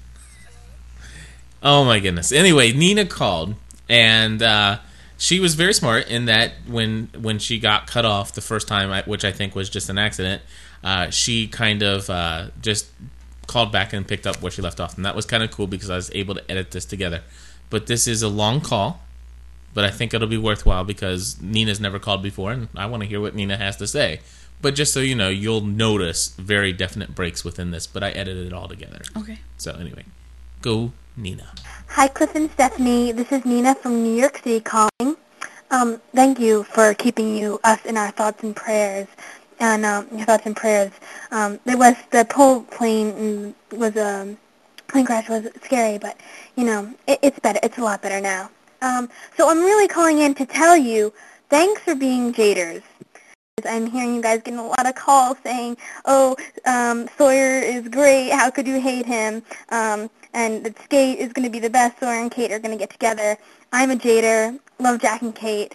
Oh 1.62 1.84
my 1.84 2.00
goodness. 2.00 2.30
Anyway, 2.32 2.72
Nina 2.72 3.06
called 3.06 3.54
and 3.88 4.42
uh, 4.42 4.78
she 5.16 5.40
was 5.40 5.54
very 5.54 5.74
smart 5.74 6.08
in 6.08 6.26
that 6.26 6.52
when 6.66 7.08
when 7.18 7.38
she 7.38 7.58
got 7.58 7.86
cut 7.86 8.04
off 8.04 8.32
the 8.32 8.40
first 8.40 8.68
time, 8.68 8.90
which 9.06 9.24
I 9.24 9.32
think 9.32 9.54
was 9.54 9.70
just 9.70 9.88
an 9.88 9.98
accident, 9.98 10.42
uh, 10.82 11.10
she 11.10 11.46
kind 11.46 11.82
of 11.82 12.10
uh, 12.10 12.48
just 12.60 12.86
called 13.46 13.72
back 13.72 13.92
and 13.92 14.06
picked 14.06 14.26
up 14.26 14.42
where 14.42 14.50
she 14.50 14.62
left 14.62 14.80
off, 14.80 14.96
and 14.96 15.04
that 15.04 15.16
was 15.16 15.26
kind 15.26 15.42
of 15.42 15.50
cool 15.50 15.66
because 15.66 15.90
I 15.90 15.96
was 15.96 16.10
able 16.14 16.34
to 16.34 16.50
edit 16.50 16.70
this 16.70 16.84
together. 16.84 17.22
But 17.70 17.86
this 17.86 18.06
is 18.06 18.22
a 18.22 18.28
long 18.28 18.60
call, 18.60 19.00
but 19.72 19.84
I 19.84 19.90
think 19.90 20.14
it'll 20.14 20.28
be 20.28 20.38
worthwhile 20.38 20.84
because 20.84 21.40
Nina's 21.40 21.80
never 21.80 21.98
called 21.98 22.22
before, 22.22 22.52
and 22.52 22.68
I 22.76 22.86
want 22.86 23.02
to 23.02 23.08
hear 23.08 23.20
what 23.20 23.34
Nina 23.34 23.56
has 23.56 23.76
to 23.78 23.86
say. 23.86 24.20
But 24.62 24.74
just 24.74 24.92
so 24.92 25.00
you 25.00 25.14
know, 25.14 25.28
you'll 25.28 25.60
notice 25.60 26.28
very 26.28 26.72
definite 26.72 27.14
breaks 27.14 27.44
within 27.44 27.70
this, 27.70 27.86
but 27.86 28.02
I 28.02 28.10
edited 28.10 28.46
it 28.46 28.52
all 28.52 28.68
together. 28.68 29.02
Okay. 29.16 29.38
So 29.58 29.72
anyway, 29.72 30.04
go 30.62 30.92
Nina. 31.16 31.52
Hi, 31.88 32.08
Cliff 32.08 32.34
and 32.34 32.50
Stephanie. 32.50 33.12
This 33.12 33.30
is 33.30 33.44
Nina 33.44 33.74
from 33.74 34.02
New 34.02 34.14
York 34.14 34.38
City 34.38 34.60
calling. 34.60 35.16
Um, 35.70 36.00
thank 36.14 36.38
you 36.38 36.62
for 36.62 36.94
keeping 36.94 37.36
you 37.36 37.60
us 37.64 37.84
in 37.84 37.96
our 37.96 38.10
thoughts 38.10 38.42
and 38.42 38.54
prayers. 38.54 39.08
And 39.60 39.84
um, 39.84 40.06
thoughts 40.06 40.46
and 40.46 40.56
prayers. 40.56 40.92
Um, 41.30 41.60
there 41.64 41.78
was 41.78 41.94
the 42.10 42.24
pole 42.24 42.62
plane 42.62 43.54
was 43.72 43.96
a 43.96 44.22
um, 44.22 44.38
plane 44.88 45.06
crash 45.06 45.28
was 45.28 45.48
scary, 45.64 45.98
but 45.98 46.16
you 46.56 46.64
know 46.64 46.92
it, 47.06 47.18
it's 47.22 47.38
better. 47.38 47.60
It's 47.62 47.78
a 47.78 47.82
lot 47.82 48.02
better 48.02 48.20
now. 48.20 48.50
Um, 48.82 49.08
so 49.36 49.48
I'm 49.48 49.58
really 49.58 49.88
calling 49.88 50.18
in 50.18 50.34
to 50.34 50.46
tell 50.46 50.76
you 50.76 51.12
thanks 51.48 51.82
for 51.82 51.94
being 51.94 52.32
jaders. 52.32 52.82
I'm 53.66 53.86
hearing 53.86 54.14
you 54.14 54.20
guys 54.20 54.42
getting 54.42 54.58
a 54.58 54.66
lot 54.66 54.86
of 54.86 54.94
calls 54.94 55.36
saying, 55.42 55.76
"Oh, 56.04 56.36
um, 56.66 57.08
Sawyer 57.16 57.60
is 57.60 57.88
great. 57.88 58.30
How 58.30 58.50
could 58.50 58.66
you 58.66 58.80
hate 58.80 59.06
him?" 59.06 59.42
Um, 59.70 60.10
and 60.34 60.64
that 60.64 60.76
Skate 60.84 61.18
is 61.18 61.32
going 61.32 61.44
to 61.44 61.50
be 61.50 61.60
the 61.60 61.70
best. 61.70 62.00
Sawyer 62.00 62.20
and 62.20 62.30
Kate 62.30 62.50
are 62.50 62.58
going 62.58 62.72
to 62.72 62.78
get 62.78 62.90
together. 62.90 63.36
I'm 63.72 63.90
a 63.92 63.96
Jader. 63.96 64.58
Love 64.80 65.00
Jack 65.00 65.22
and 65.22 65.34
Kate. 65.34 65.74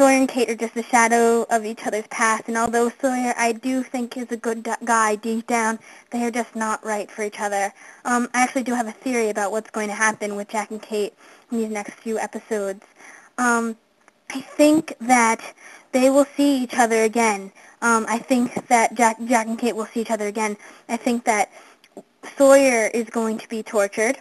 Sawyer 0.00 0.16
and 0.16 0.28
Kate 0.30 0.48
are 0.48 0.54
just 0.54 0.74
a 0.78 0.82
shadow 0.82 1.42
of 1.50 1.66
each 1.66 1.86
other's 1.86 2.06
past, 2.06 2.44
and 2.48 2.56
although 2.56 2.90
Sawyer 3.02 3.34
I 3.36 3.52
do 3.52 3.82
think 3.82 4.16
is 4.16 4.32
a 4.32 4.36
good 4.38 4.66
guy 4.82 5.14
deep 5.16 5.46
down, 5.46 5.78
they 6.08 6.24
are 6.24 6.30
just 6.30 6.56
not 6.56 6.82
right 6.82 7.10
for 7.10 7.22
each 7.22 7.38
other. 7.38 7.70
Um, 8.06 8.26
I 8.32 8.40
actually 8.40 8.62
do 8.62 8.72
have 8.72 8.88
a 8.88 8.92
theory 8.92 9.28
about 9.28 9.52
what's 9.52 9.68
going 9.70 9.88
to 9.88 9.94
happen 9.94 10.36
with 10.36 10.48
Jack 10.48 10.70
and 10.70 10.80
Kate 10.80 11.12
in 11.52 11.58
these 11.58 11.68
next 11.68 12.00
few 12.00 12.18
episodes. 12.18 12.82
Um, 13.36 13.76
I 14.30 14.40
think 14.40 14.94
that 15.02 15.42
they 15.92 16.08
will 16.08 16.26
see 16.34 16.62
each 16.62 16.78
other 16.78 17.02
again. 17.02 17.52
Um, 17.82 18.06
I 18.08 18.16
think 18.16 18.68
that 18.68 18.94
Jack, 18.94 19.18
Jack 19.26 19.48
and 19.48 19.58
Kate 19.58 19.76
will 19.76 19.84
see 19.84 20.00
each 20.00 20.10
other 20.10 20.28
again. 20.28 20.56
I 20.88 20.96
think 20.96 21.24
that 21.24 21.52
Sawyer 22.38 22.86
is 22.94 23.10
going 23.10 23.36
to 23.36 23.46
be 23.50 23.62
tortured 23.62 24.18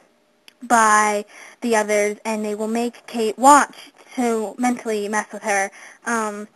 by 0.61 1.23
the 1.61 1.77
others, 1.77 2.17
and 2.25 2.43
they 2.43 2.53
will 2.53 2.67
make 2.67 3.07
Kate 3.07 3.37
watch 3.39 3.93
to 4.15 4.55
mentally 4.57 5.07
mess 5.07 5.31
with 5.31 5.43
her. 5.43 5.71
Um, 6.05 6.47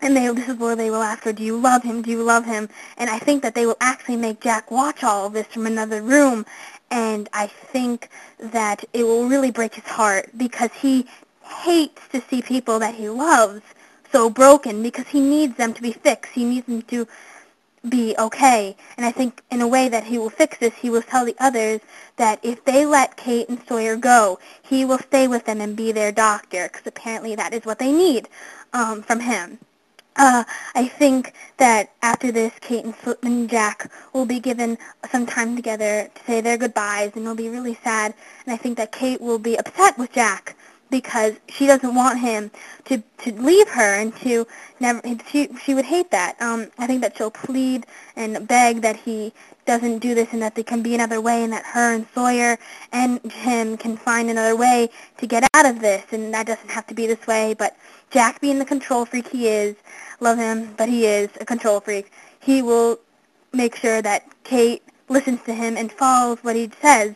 and 0.00 0.16
they, 0.16 0.28
this 0.32 0.48
is 0.48 0.56
where 0.56 0.76
they 0.76 0.90
will 0.90 1.02
ask 1.02 1.24
her, 1.24 1.32
do 1.32 1.42
you 1.42 1.58
love 1.58 1.82
him? 1.82 2.02
Do 2.02 2.10
you 2.10 2.22
love 2.22 2.44
him? 2.44 2.68
And 2.96 3.10
I 3.10 3.18
think 3.18 3.42
that 3.42 3.54
they 3.54 3.66
will 3.66 3.76
actually 3.80 4.16
make 4.16 4.40
Jack 4.40 4.70
watch 4.70 5.02
all 5.02 5.26
of 5.26 5.32
this 5.32 5.46
from 5.48 5.66
another 5.66 6.02
room. 6.02 6.46
And 6.90 7.28
I 7.32 7.48
think 7.48 8.08
that 8.38 8.84
it 8.92 9.02
will 9.02 9.28
really 9.28 9.50
break 9.50 9.74
his 9.74 9.84
heart 9.84 10.30
because 10.36 10.70
he 10.72 11.06
hates 11.42 12.06
to 12.08 12.20
see 12.20 12.42
people 12.42 12.78
that 12.78 12.94
he 12.94 13.08
loves 13.08 13.62
so 14.12 14.30
broken 14.30 14.82
because 14.82 15.08
he 15.08 15.20
needs 15.20 15.56
them 15.56 15.74
to 15.74 15.82
be 15.82 15.92
fixed. 15.92 16.32
He 16.32 16.44
needs 16.44 16.66
them 16.66 16.82
to 16.82 17.06
be 17.88 18.14
okay. 18.18 18.76
And 18.96 19.06
I 19.06 19.12
think 19.12 19.42
in 19.50 19.60
a 19.60 19.68
way 19.68 19.88
that 19.88 20.04
he 20.04 20.18
will 20.18 20.30
fix 20.30 20.58
this, 20.58 20.74
he 20.74 20.90
will 20.90 21.02
tell 21.02 21.24
the 21.24 21.36
others 21.38 21.80
that 22.16 22.40
if 22.42 22.64
they 22.64 22.86
let 22.86 23.16
Kate 23.16 23.48
and 23.48 23.60
Sawyer 23.68 23.96
go, 23.96 24.38
he 24.62 24.84
will 24.84 24.98
stay 24.98 25.28
with 25.28 25.44
them 25.44 25.60
and 25.60 25.76
be 25.76 25.92
their 25.92 26.12
doctor 26.12 26.68
because 26.68 26.86
apparently 26.86 27.34
that 27.34 27.52
is 27.52 27.64
what 27.64 27.78
they 27.78 27.92
need 27.92 28.28
um, 28.72 29.02
from 29.02 29.20
him. 29.20 29.58
Uh, 30.16 30.42
I 30.74 30.88
think 30.88 31.32
that 31.58 31.92
after 32.02 32.32
this, 32.32 32.52
Kate 32.60 32.84
and, 32.84 32.94
Sl- 33.04 33.12
and 33.22 33.48
Jack 33.48 33.90
will 34.12 34.26
be 34.26 34.40
given 34.40 34.76
some 35.12 35.26
time 35.26 35.54
together 35.54 36.10
to 36.12 36.24
say 36.24 36.40
their 36.40 36.58
goodbyes, 36.58 37.12
and 37.14 37.22
it'll 37.22 37.36
be 37.36 37.48
really 37.48 37.78
sad. 37.84 38.14
And 38.44 38.52
I 38.52 38.56
think 38.56 38.76
that 38.78 38.90
Kate 38.90 39.20
will 39.20 39.38
be 39.38 39.56
upset 39.56 39.96
with 39.96 40.12
Jack 40.12 40.56
because 40.90 41.34
she 41.48 41.66
doesn't 41.66 41.94
want 41.94 42.20
him 42.20 42.50
to 42.86 43.02
to 43.24 43.32
leave 43.32 43.68
her 43.68 44.00
and 44.00 44.14
to 44.16 44.46
never. 44.80 45.00
She 45.30 45.48
she 45.64 45.74
would 45.74 45.84
hate 45.84 46.10
that. 46.10 46.40
Um, 46.40 46.70
I 46.78 46.86
think 46.86 47.02
that 47.02 47.16
she'll 47.16 47.30
plead 47.30 47.86
and 48.16 48.46
beg 48.48 48.82
that 48.82 48.96
he 48.96 49.32
doesn't 49.66 49.98
do 49.98 50.14
this 50.14 50.32
and 50.32 50.40
that 50.40 50.54
there 50.54 50.64
can 50.64 50.82
be 50.82 50.94
another 50.94 51.20
way 51.20 51.44
and 51.44 51.52
that 51.52 51.64
her 51.66 51.94
and 51.94 52.06
Sawyer 52.14 52.58
and 52.92 53.20
him 53.30 53.76
can 53.76 53.96
find 53.96 54.30
another 54.30 54.56
way 54.56 54.88
to 55.18 55.26
get 55.26 55.44
out 55.54 55.66
of 55.66 55.80
this 55.80 56.04
and 56.12 56.32
that 56.32 56.46
doesn't 56.46 56.70
have 56.70 56.86
to 56.86 56.94
be 56.94 57.06
this 57.06 57.26
way. 57.26 57.54
But 57.54 57.76
Jack 58.10 58.40
being 58.40 58.58
the 58.58 58.64
control 58.64 59.04
freak 59.04 59.28
he 59.28 59.48
is, 59.48 59.76
love 60.20 60.38
him, 60.38 60.74
but 60.78 60.88
he 60.88 61.06
is 61.06 61.28
a 61.40 61.44
control 61.44 61.80
freak. 61.80 62.10
He 62.40 62.62
will 62.62 62.98
make 63.52 63.76
sure 63.76 64.00
that 64.00 64.24
Kate 64.44 64.82
listens 65.08 65.42
to 65.42 65.54
him 65.54 65.76
and 65.76 65.92
follows 65.92 66.38
what 66.42 66.56
he 66.56 66.70
says 66.80 67.14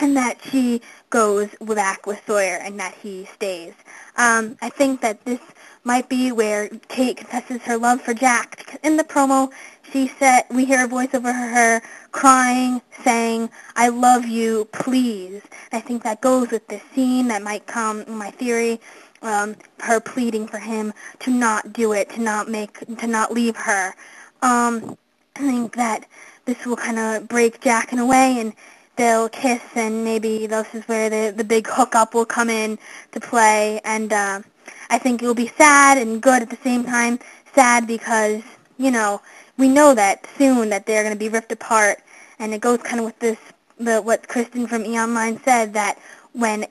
and 0.00 0.16
that 0.16 0.38
she 0.50 0.80
goes 1.10 1.48
back 1.60 2.06
with 2.06 2.20
Sawyer 2.26 2.58
and 2.62 2.78
that 2.80 2.94
he 2.94 3.26
stays. 3.34 3.74
Um, 4.16 4.56
I 4.62 4.68
think 4.68 5.00
that 5.00 5.24
this 5.24 5.40
might 5.84 6.08
be 6.08 6.32
where 6.32 6.68
Kate 6.88 7.16
confesses 7.16 7.62
her 7.62 7.78
love 7.78 8.00
for 8.02 8.14
Jack. 8.14 8.58
Because 8.58 8.80
in 8.82 8.96
the 8.96 9.04
promo, 9.04 9.50
she 9.92 10.08
said 10.18 10.42
we 10.50 10.64
hear 10.64 10.84
a 10.84 10.88
voice 10.88 11.14
over 11.14 11.32
her 11.32 11.80
crying, 12.12 12.82
saying, 13.04 13.50
"I 13.76 13.88
love 13.88 14.26
you, 14.26 14.66
please." 14.72 15.42
And 15.72 15.82
I 15.82 15.86
think 15.86 16.02
that 16.02 16.20
goes 16.20 16.50
with 16.50 16.66
this 16.68 16.82
scene 16.94 17.28
that 17.28 17.42
might 17.42 17.66
come 17.66 18.02
in 18.02 18.14
my 18.16 18.30
theory. 18.30 18.80
Um, 19.22 19.56
her 19.80 19.98
pleading 20.00 20.46
for 20.46 20.58
him 20.58 20.92
to 21.20 21.30
not 21.30 21.72
do 21.72 21.92
it, 21.92 22.10
to 22.10 22.20
not 22.20 22.48
make, 22.48 22.78
to 22.98 23.06
not 23.06 23.32
leave 23.32 23.56
her. 23.56 23.94
Um, 24.42 24.96
I 25.36 25.40
think 25.40 25.74
that 25.76 26.06
this 26.44 26.64
will 26.64 26.76
kind 26.76 26.98
of 26.98 27.28
break 27.28 27.60
Jack 27.60 27.92
in 27.92 27.98
a 27.98 28.06
way, 28.06 28.38
and 28.38 28.52
they'll 28.98 29.30
kiss, 29.30 29.62
and 29.76 30.04
maybe 30.04 30.46
this 30.46 30.74
is 30.74 30.84
where 30.88 31.08
the 31.08 31.34
the 31.34 31.44
big 31.44 31.66
hookup 31.66 32.14
will 32.14 32.26
come 32.26 32.50
in 32.50 32.78
to 33.12 33.20
play. 33.20 33.80
And 33.84 34.12
uh, 34.12 34.42
I 34.90 34.98
think 34.98 35.22
it 35.22 35.26
will 35.26 35.34
be 35.34 35.48
sad 35.56 35.96
and 35.98 36.20
good 36.20 36.42
at 36.42 36.50
the 36.50 36.58
same 36.62 36.84
time. 36.84 37.18
Sad 37.54 37.86
because 37.86 38.42
you 38.76 38.90
know 38.90 39.22
we 39.56 39.68
know 39.68 39.94
that 39.94 40.26
soon 40.36 40.68
that 40.70 40.84
they're 40.86 41.02
going 41.02 41.14
to 41.14 41.18
be 41.18 41.30
ripped 41.30 41.52
apart, 41.52 42.00
and 42.38 42.52
it 42.52 42.60
goes 42.60 42.82
kind 42.82 43.00
of 43.00 43.06
with 43.06 43.18
this 43.20 43.38
the 43.78 44.02
what 44.02 44.28
Kristin 44.28 44.68
from 44.68 44.84
Eon 44.84 45.14
Line 45.14 45.40
said 45.44 45.72
that 45.74 45.98
when 46.32 46.66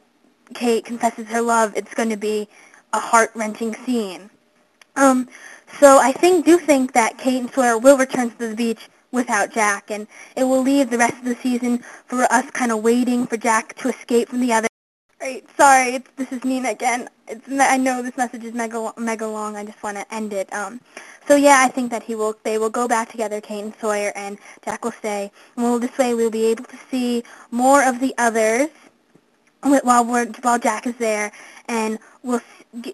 Kate 0.54 0.86
confesses 0.86 1.28
her 1.30 1.42
love, 1.42 1.74
it's 1.76 1.94
going 1.94 2.10
to 2.10 2.18
be 2.18 2.48
a 2.94 3.00
heart 3.00 3.32
wrenching 3.36 3.74
scene. 3.86 4.30
Um, 4.96 5.30
so 5.80 6.00
I 6.00 6.12
think 6.12 6.46
do 6.46 6.58
think 6.58 6.94
that 6.94 7.18
Kate 7.18 7.40
and 7.42 7.52
Sawyer 7.52 7.78
will 7.78 7.98
return 7.98 8.32
to 8.32 8.50
the 8.50 8.56
beach 8.56 8.90
without 9.18 9.51
Jack, 9.51 9.91
and 9.91 10.07
it 10.36 10.45
will 10.45 10.61
leave 10.61 10.89
the 10.89 10.97
rest 10.97 11.18
of 11.18 11.26
the 11.26 11.36
season 11.36 11.84
for 12.05 12.24
us 12.32 12.49
kind 12.51 12.72
of 12.72 12.82
waiting 12.84 13.28
for 13.28 13.36
Jack 13.36 13.76
to 13.80 13.89
escape 13.89 14.30
from 14.30 14.39
the 14.39 14.53
other. 14.53 14.68
Right, 15.20 15.43
sorry, 15.57 16.03
this 16.15 16.32
is 16.32 16.45
Nina 16.45 16.70
again. 16.70 17.09
It's, 17.28 17.45
I 17.49 17.78
know 17.78 18.03
this 18.03 18.15
message 18.15 18.43
is 18.43 18.53
mega 18.53 18.93
mega 18.97 19.28
long. 19.28 19.55
I 19.57 19.65
just 19.65 19.82
want 19.82 19.97
to 19.97 20.13
end 20.13 20.32
it. 20.32 20.47
Um, 20.53 20.80
so 21.28 21.36
yeah, 21.36 21.57
I 21.65 21.70
think 21.70 21.89
that 21.91 22.03
he 22.03 22.13
will. 22.15 22.36
They 22.43 22.57
will 22.59 22.70
go 22.70 22.88
back 22.88 23.09
together, 23.09 23.41
Kate 23.41 23.63
and 23.63 23.74
Sawyer, 23.82 24.11
and 24.15 24.38
Jack 24.63 24.86
will 24.86 24.91
stay. 24.91 25.32
Well, 25.55 25.80
this 25.80 25.97
way 25.97 26.13
we'll 26.13 26.30
be 26.30 26.45
able 26.45 26.65
to 26.65 26.78
see 26.91 27.24
more 27.49 27.84
of 27.84 27.99
the 27.99 28.13
others 28.20 28.70
while 29.63 30.05
we're 30.05 30.28
while 30.43 30.59
Jack 30.59 30.86
is 30.86 30.95
there, 30.97 31.32
and 31.68 31.97
we'll. 32.24 32.41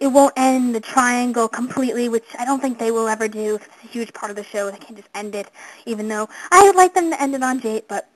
It 0.00 0.06
won't 0.06 0.32
end 0.36 0.74
the 0.74 0.80
triangle 0.80 1.48
completely, 1.48 2.08
which 2.08 2.24
I 2.38 2.44
don't 2.44 2.60
think 2.60 2.78
they 2.78 2.90
will 2.90 3.08
ever 3.08 3.28
do. 3.28 3.56
It's 3.56 3.68
a 3.84 3.88
huge 3.88 4.12
part 4.12 4.30
of 4.30 4.36
the 4.36 4.44
show. 4.44 4.70
They 4.70 4.78
can't 4.78 4.96
just 4.96 5.08
end 5.14 5.34
it, 5.34 5.50
even 5.84 6.08
though 6.08 6.28
I 6.50 6.62
would 6.62 6.76
like 6.76 6.94
them 6.94 7.10
to 7.10 7.20
end 7.20 7.34
it 7.34 7.42
on 7.42 7.60
Jate, 7.60 7.88
but 7.88 8.08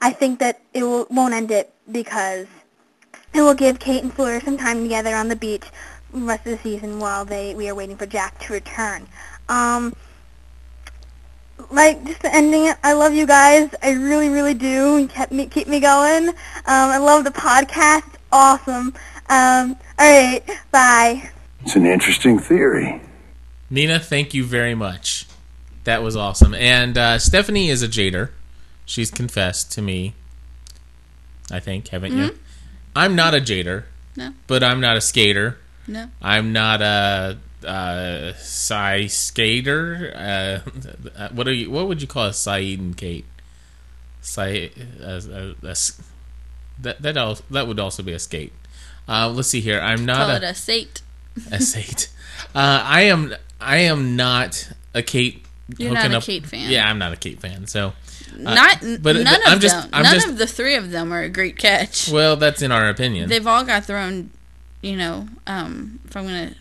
I 0.00 0.12
think 0.12 0.38
that 0.38 0.60
it 0.74 0.82
will, 0.82 1.06
won't 1.10 1.34
end 1.34 1.50
it 1.50 1.72
because 1.90 2.46
it 3.34 3.40
will 3.40 3.54
give 3.54 3.78
Kate 3.78 4.02
and 4.02 4.12
Fleur 4.12 4.40
some 4.40 4.56
time 4.56 4.82
together 4.82 5.14
on 5.14 5.28
the 5.28 5.36
beach 5.36 5.64
the 6.12 6.20
rest 6.20 6.46
of 6.46 6.52
the 6.52 6.58
season 6.62 6.98
while 6.98 7.24
they 7.24 7.54
we 7.54 7.68
are 7.68 7.74
waiting 7.74 7.96
for 7.96 8.06
Jack 8.06 8.38
to 8.40 8.52
return. 8.52 9.06
Um, 9.48 9.94
like 11.70 12.04
just 12.04 12.22
the 12.22 12.34
ending 12.34 12.66
it. 12.66 12.76
I 12.82 12.92
love 12.92 13.14
you 13.14 13.26
guys. 13.26 13.70
I 13.82 13.92
really, 13.92 14.28
really 14.28 14.54
do. 14.54 14.98
You 14.98 15.08
kept 15.08 15.32
me 15.32 15.46
keep 15.46 15.68
me 15.68 15.80
going. 15.80 16.28
Um, 16.28 16.34
I 16.66 16.98
love 16.98 17.24
the 17.24 17.30
podcast. 17.30 18.04
Awesome. 18.32 18.94
Um, 19.28 19.76
all 19.98 20.10
right. 20.10 20.42
Bye. 20.70 21.30
It's 21.62 21.76
an 21.76 21.86
interesting 21.86 22.38
theory. 22.38 23.00
Nina, 23.70 23.98
thank 24.00 24.32
you 24.34 24.44
very 24.44 24.74
much. 24.74 25.26
That 25.84 26.02
was 26.02 26.16
awesome. 26.16 26.54
And 26.54 26.96
uh, 26.96 27.18
Stephanie 27.18 27.68
is 27.68 27.82
a 27.82 27.88
jader. 27.88 28.30
She's 28.86 29.10
confessed 29.10 29.72
to 29.72 29.82
me. 29.82 30.14
I 31.50 31.60
think, 31.60 31.88
haven't 31.88 32.16
you? 32.16 32.30
Mhm. 32.30 32.36
I'm 32.96 33.16
not 33.16 33.34
a 33.34 33.38
jader. 33.38 33.84
No. 34.16 34.32
But 34.46 34.62
I'm 34.62 34.80
not 34.80 34.96
a 34.96 35.00
skater. 35.00 35.58
No. 35.86 36.08
I'm 36.20 36.52
not 36.52 36.82
a 36.82 37.38
uh, 37.66 38.32
Psy 38.34 39.06
skater. 39.06 40.12
Uh, 40.14 41.28
what 41.32 41.46
are 41.48 41.52
you? 41.52 41.70
What 41.70 41.88
would 41.88 42.00
you 42.02 42.08
call 42.08 42.26
a 42.26 42.30
Sayid 42.30 42.78
and 42.78 42.96
Kate? 42.96 43.24
Psy, 44.20 44.68
uh, 45.00 45.04
uh, 45.04 45.52
a 45.62 45.70
s- 45.70 46.00
that 46.78 47.00
that 47.02 47.16
al- 47.16 47.38
that 47.50 47.66
would 47.66 47.78
also 47.78 48.02
be 48.02 48.12
a 48.12 48.18
skate. 48.18 48.52
Uh, 49.08 49.28
let's 49.30 49.48
see 49.48 49.60
here. 49.60 49.80
I'm 49.80 50.04
not 50.04 50.18
Call 50.18 50.30
a, 50.30 50.36
it 50.36 50.42
a 50.42 50.54
sate. 50.54 51.02
a 51.50 51.60
sate. 51.60 52.10
Uh, 52.54 52.82
I 52.84 53.02
am 53.02 53.34
I 53.60 53.78
am 53.78 54.16
not 54.16 54.70
a 54.94 55.02
Kate. 55.02 55.44
You're 55.76 55.92
not 55.92 56.10
a 56.10 56.16
up- 56.18 56.22
Kate 56.22 56.46
fan. 56.46 56.70
Yeah, 56.70 56.88
I'm 56.88 56.98
not 56.98 57.12
a 57.12 57.16
Kate 57.16 57.40
fan. 57.40 57.66
So, 57.66 57.88
uh, 58.44 58.54
Not 58.54 58.80
but 59.02 59.16
none 59.16 59.40
I'm 59.44 59.54
of 59.56 59.60
just 59.60 59.74
them. 59.82 59.90
I'm 59.92 60.02
none 60.02 60.14
just 60.14 60.28
of 60.28 60.38
the 60.38 60.46
three 60.46 60.74
of 60.76 60.90
them 60.90 61.12
are 61.12 61.22
a 61.22 61.28
great 61.28 61.56
catch. 61.58 62.10
well. 62.10 62.36
That's 62.36 62.62
in 62.62 62.72
our 62.72 62.88
opinion. 62.88 63.28
They've 63.28 63.46
all 63.46 63.64
got 63.64 63.86
their 63.86 63.98
own, 63.98 64.30
you 64.82 64.96
know. 64.96 65.28
Um, 65.46 66.00
if 66.06 66.16
I'm 66.16 66.24
gonna 66.24 66.54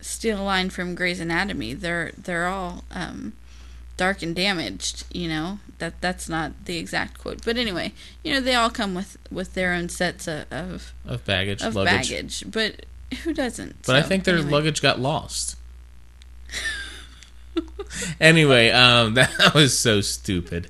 steal 0.00 0.40
a 0.40 0.42
line 0.44 0.70
from 0.70 0.94
Grey's 0.94 1.20
Anatomy, 1.20 1.74
they're 1.74 2.12
they're 2.16 2.46
all 2.46 2.84
um, 2.92 3.32
dark 3.96 4.22
and 4.22 4.34
damaged. 4.34 5.04
You 5.12 5.28
know 5.28 5.58
that 5.78 6.00
that's 6.00 6.28
not 6.28 6.64
the 6.64 6.78
exact 6.78 7.18
quote, 7.18 7.44
but 7.44 7.56
anyway, 7.56 7.92
you 8.22 8.32
know 8.32 8.40
they 8.40 8.54
all 8.54 8.70
come 8.70 8.94
with 8.94 9.16
with 9.30 9.54
their 9.54 9.72
own 9.72 9.88
sets 9.88 10.26
of 10.28 10.46
of, 10.52 10.92
Of 11.06 11.24
baggage, 11.24 11.62
of 11.62 11.74
luggage. 11.74 12.10
baggage. 12.10 12.44
But 12.50 12.86
who 13.24 13.34
doesn't? 13.34 13.82
But 13.86 13.96
I 13.96 14.02
think 14.02 14.24
their 14.24 14.36
anyway. 14.36 14.50
luggage 14.50 14.82
got 14.82 15.00
lost. 15.00 15.56
anyway, 18.20 18.70
um, 18.70 19.14
that 19.14 19.52
was 19.54 19.78
so 19.78 20.00
stupid. 20.00 20.68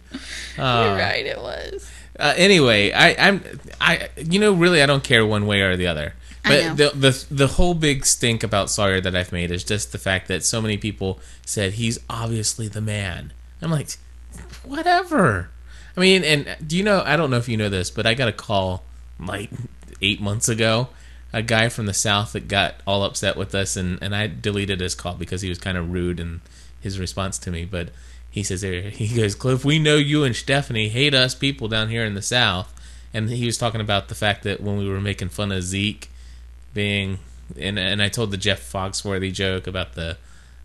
Uh, 0.58 0.84
You're 0.86 0.96
right. 0.98 1.26
It 1.26 1.38
was. 1.38 1.90
Uh, 2.18 2.32
anyway, 2.36 2.92
I, 2.92 3.28
I'm, 3.28 3.42
I, 3.80 4.08
you 4.16 4.38
know, 4.38 4.52
really, 4.52 4.82
I 4.82 4.86
don't 4.86 5.02
care 5.02 5.26
one 5.26 5.46
way 5.46 5.62
or 5.62 5.76
the 5.76 5.88
other. 5.88 6.14
But 6.44 6.76
the 6.76 6.90
the 6.94 7.26
the 7.30 7.46
whole 7.46 7.74
big 7.74 8.04
stink 8.04 8.42
about 8.42 8.70
Sawyer 8.70 9.00
that 9.00 9.16
I've 9.16 9.32
made 9.32 9.50
is 9.50 9.64
just 9.64 9.92
the 9.92 9.98
fact 9.98 10.28
that 10.28 10.44
so 10.44 10.60
many 10.60 10.76
people 10.76 11.18
said 11.46 11.74
he's 11.74 11.98
obviously 12.08 12.68
the 12.68 12.82
man. 12.82 13.32
I'm 13.62 13.70
like, 13.70 13.96
whatever. 14.62 15.50
I 15.96 16.00
mean, 16.00 16.22
and 16.22 16.56
do 16.66 16.76
you 16.76 16.82
know? 16.82 17.02
I 17.04 17.16
don't 17.16 17.30
know 17.30 17.38
if 17.38 17.48
you 17.48 17.56
know 17.56 17.70
this, 17.70 17.90
but 17.90 18.06
I 18.06 18.14
got 18.14 18.28
a 18.28 18.32
call 18.32 18.84
like 19.18 19.50
eight 20.02 20.20
months 20.20 20.48
ago. 20.48 20.88
A 21.32 21.42
guy 21.42 21.68
from 21.68 21.86
the 21.86 21.94
south 21.94 22.32
that 22.34 22.46
got 22.46 22.76
all 22.86 23.02
upset 23.04 23.36
with 23.36 23.54
us, 23.54 23.76
and 23.76 23.98
and 24.02 24.14
I 24.14 24.26
deleted 24.26 24.80
his 24.80 24.94
call 24.94 25.14
because 25.14 25.40
he 25.40 25.48
was 25.48 25.58
kind 25.58 25.78
of 25.78 25.90
rude 25.90 26.20
in 26.20 26.42
his 26.80 27.00
response 27.00 27.38
to 27.38 27.50
me. 27.50 27.64
But 27.64 27.88
he 28.30 28.42
says, 28.42 28.60
he 28.92 29.16
goes, 29.16 29.34
Cliff, 29.34 29.64
we 29.64 29.78
know 29.78 29.96
you 29.96 30.24
and 30.24 30.36
Stephanie 30.36 30.88
hate 30.88 31.14
us 31.14 31.34
people 31.34 31.68
down 31.68 31.88
here 31.88 32.04
in 32.04 32.14
the 32.14 32.22
south, 32.22 32.72
and 33.14 33.30
he 33.30 33.46
was 33.46 33.56
talking 33.56 33.80
about 33.80 34.08
the 34.08 34.14
fact 34.14 34.42
that 34.42 34.60
when 34.60 34.76
we 34.76 34.88
were 34.88 35.00
making 35.00 35.30
fun 35.30 35.50
of 35.50 35.62
Zeke 35.62 36.10
being, 36.74 37.18
and 37.58 37.78
and 37.78 38.02
I 38.02 38.08
told 38.08 38.30
the 38.30 38.36
Jeff 38.36 38.60
Foxworthy 38.70 39.32
joke 39.32 39.66
about 39.66 39.94
the 39.94 40.18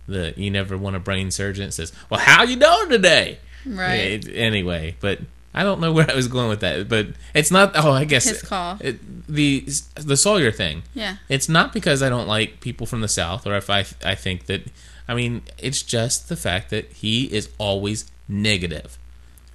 the 0.07 0.33
you 0.35 0.51
never 0.51 0.77
want 0.77 0.95
a 0.95 0.99
brain 0.99 1.31
surgeon. 1.31 1.67
It 1.67 1.73
says, 1.73 1.93
well, 2.09 2.19
how 2.19 2.43
you 2.43 2.55
doing 2.55 2.89
today? 2.89 3.37
Right. 3.65 4.25
Yeah, 4.25 4.33
anyway, 4.33 4.95
but 4.99 5.19
I 5.53 5.63
don't 5.63 5.79
know 5.79 5.91
where 5.91 6.09
I 6.09 6.15
was 6.15 6.27
going 6.27 6.49
with 6.49 6.61
that. 6.61 6.89
But 6.89 7.07
it's 7.33 7.51
not. 7.51 7.71
Oh, 7.75 7.91
I 7.91 8.05
guess 8.05 8.25
His 8.25 8.41
call. 8.41 8.77
It, 8.79 8.99
the 9.27 9.65
the 9.95 10.17
Sawyer 10.17 10.51
thing. 10.51 10.83
Yeah. 10.93 11.17
It's 11.27 11.49
not 11.49 11.73
because 11.73 12.01
I 12.03 12.09
don't 12.09 12.27
like 12.27 12.59
people 12.61 12.85
from 12.87 13.01
the 13.01 13.07
South, 13.07 13.45
or 13.47 13.55
if 13.55 13.69
I 13.69 13.85
I 14.03 14.15
think 14.15 14.45
that. 14.47 14.63
I 15.07 15.15
mean, 15.15 15.41
it's 15.57 15.81
just 15.81 16.29
the 16.29 16.35
fact 16.35 16.69
that 16.69 16.91
he 16.93 17.25
is 17.33 17.49
always 17.57 18.05
negative, 18.27 18.99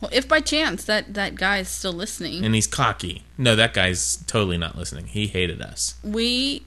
Well, 0.05 0.11
if 0.13 0.29
by 0.29 0.41
chance 0.41 0.85
that 0.85 1.15
that 1.15 1.35
guy 1.35 1.61
is 1.61 1.69
still 1.69 1.95
listening, 1.95 2.45
and 2.45 2.55
he's 2.55 2.67
cocky. 2.67 3.23
No, 3.39 3.57
that 3.57 3.73
guy's 3.73 4.17
totally 4.27 4.59
not 4.59 4.77
listening. 4.77 5.07
He 5.07 5.29
hated 5.29 5.63
us. 5.63 5.95
we 6.03 6.67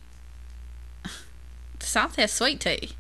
the 1.04 1.86
South 1.86 2.16
has 2.16 2.32
sweet 2.32 2.60
tea. 2.60 2.94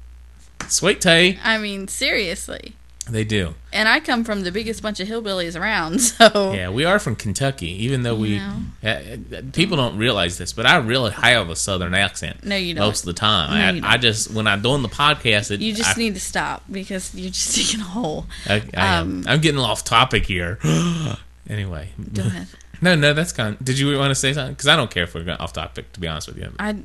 Sweet 0.67 1.01
tea. 1.01 1.39
I 1.43 1.57
mean, 1.57 1.87
seriously. 1.87 2.75
They 3.09 3.23
do. 3.23 3.55
And 3.71 3.87
I 3.87 3.99
come 3.99 4.23
from 4.23 4.43
the 4.43 4.51
biggest 4.51 4.81
bunch 4.81 4.99
of 4.99 5.07
hillbillies 5.07 5.59
around, 5.59 6.01
so 6.01 6.53
Yeah, 6.53 6.69
we 6.69 6.85
are 6.85 6.99
from 6.99 7.15
Kentucky, 7.15 7.71
even 7.85 8.03
though 8.03 8.15
we 8.15 8.35
You 8.35 8.41
uh, 8.83 8.87
uh, 8.87 9.41
people 9.53 9.77
don't 9.77 9.97
realize 9.97 10.37
this, 10.37 10.53
but 10.53 10.65
I 10.65 10.77
really 10.77 11.11
have 11.11 11.49
a 11.49 11.55
Southern 11.55 11.93
accent. 11.93 12.43
No, 12.43 12.55
you 12.55 12.73
don't. 12.73 12.85
Most 12.85 13.01
of 13.01 13.05
the 13.05 13.13
time, 13.13 13.79
No, 13.79 13.87
I, 13.87 13.93
I 13.93 13.97
just 13.97 14.31
when 14.31 14.47
I'm 14.47 14.61
doing 14.61 14.81
the 14.81 14.89
podcast, 14.89 15.51
it, 15.51 15.61
you 15.61 15.73
just 15.73 15.97
I, 15.97 15.99
need 15.99 16.13
to 16.15 16.19
stop 16.19 16.63
because 16.69 17.13
you're 17.15 17.31
just 17.31 17.55
digging 17.55 17.81
a 17.81 17.89
hole. 17.89 18.25
I, 18.47 18.63
I 18.75 18.97
um, 18.97 19.19
am. 19.19 19.23
I'm 19.27 19.41
getting 19.41 19.59
off 19.59 19.83
topic 19.83 20.25
here. 20.25 20.59
anyway, 21.49 21.89
Go 22.13 22.23
ahead. 22.23 22.47
No, 22.79 22.93
no, 22.93 23.11
that's 23.13 23.31
kind. 23.31 23.57
Did 23.63 23.79
you 23.79 23.97
want 23.97 24.11
to 24.11 24.15
say 24.15 24.33
something? 24.33 24.53
Because 24.53 24.67
I 24.67 24.75
don't 24.75 24.91
care 24.91 25.05
if 25.05 25.15
we're 25.15 25.23
going 25.23 25.39
off 25.39 25.51
topic. 25.51 25.91
To 25.93 25.99
be 25.99 26.07
honest 26.07 26.27
with 26.27 26.37
you, 26.37 26.51
I 26.59 26.77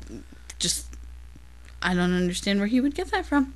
just 0.57 0.87
I 1.83 1.93
don't 1.93 2.13
understand 2.13 2.57
where 2.57 2.67
he 2.67 2.81
would 2.81 2.95
get 2.95 3.11
that 3.11 3.27
from. 3.27 3.53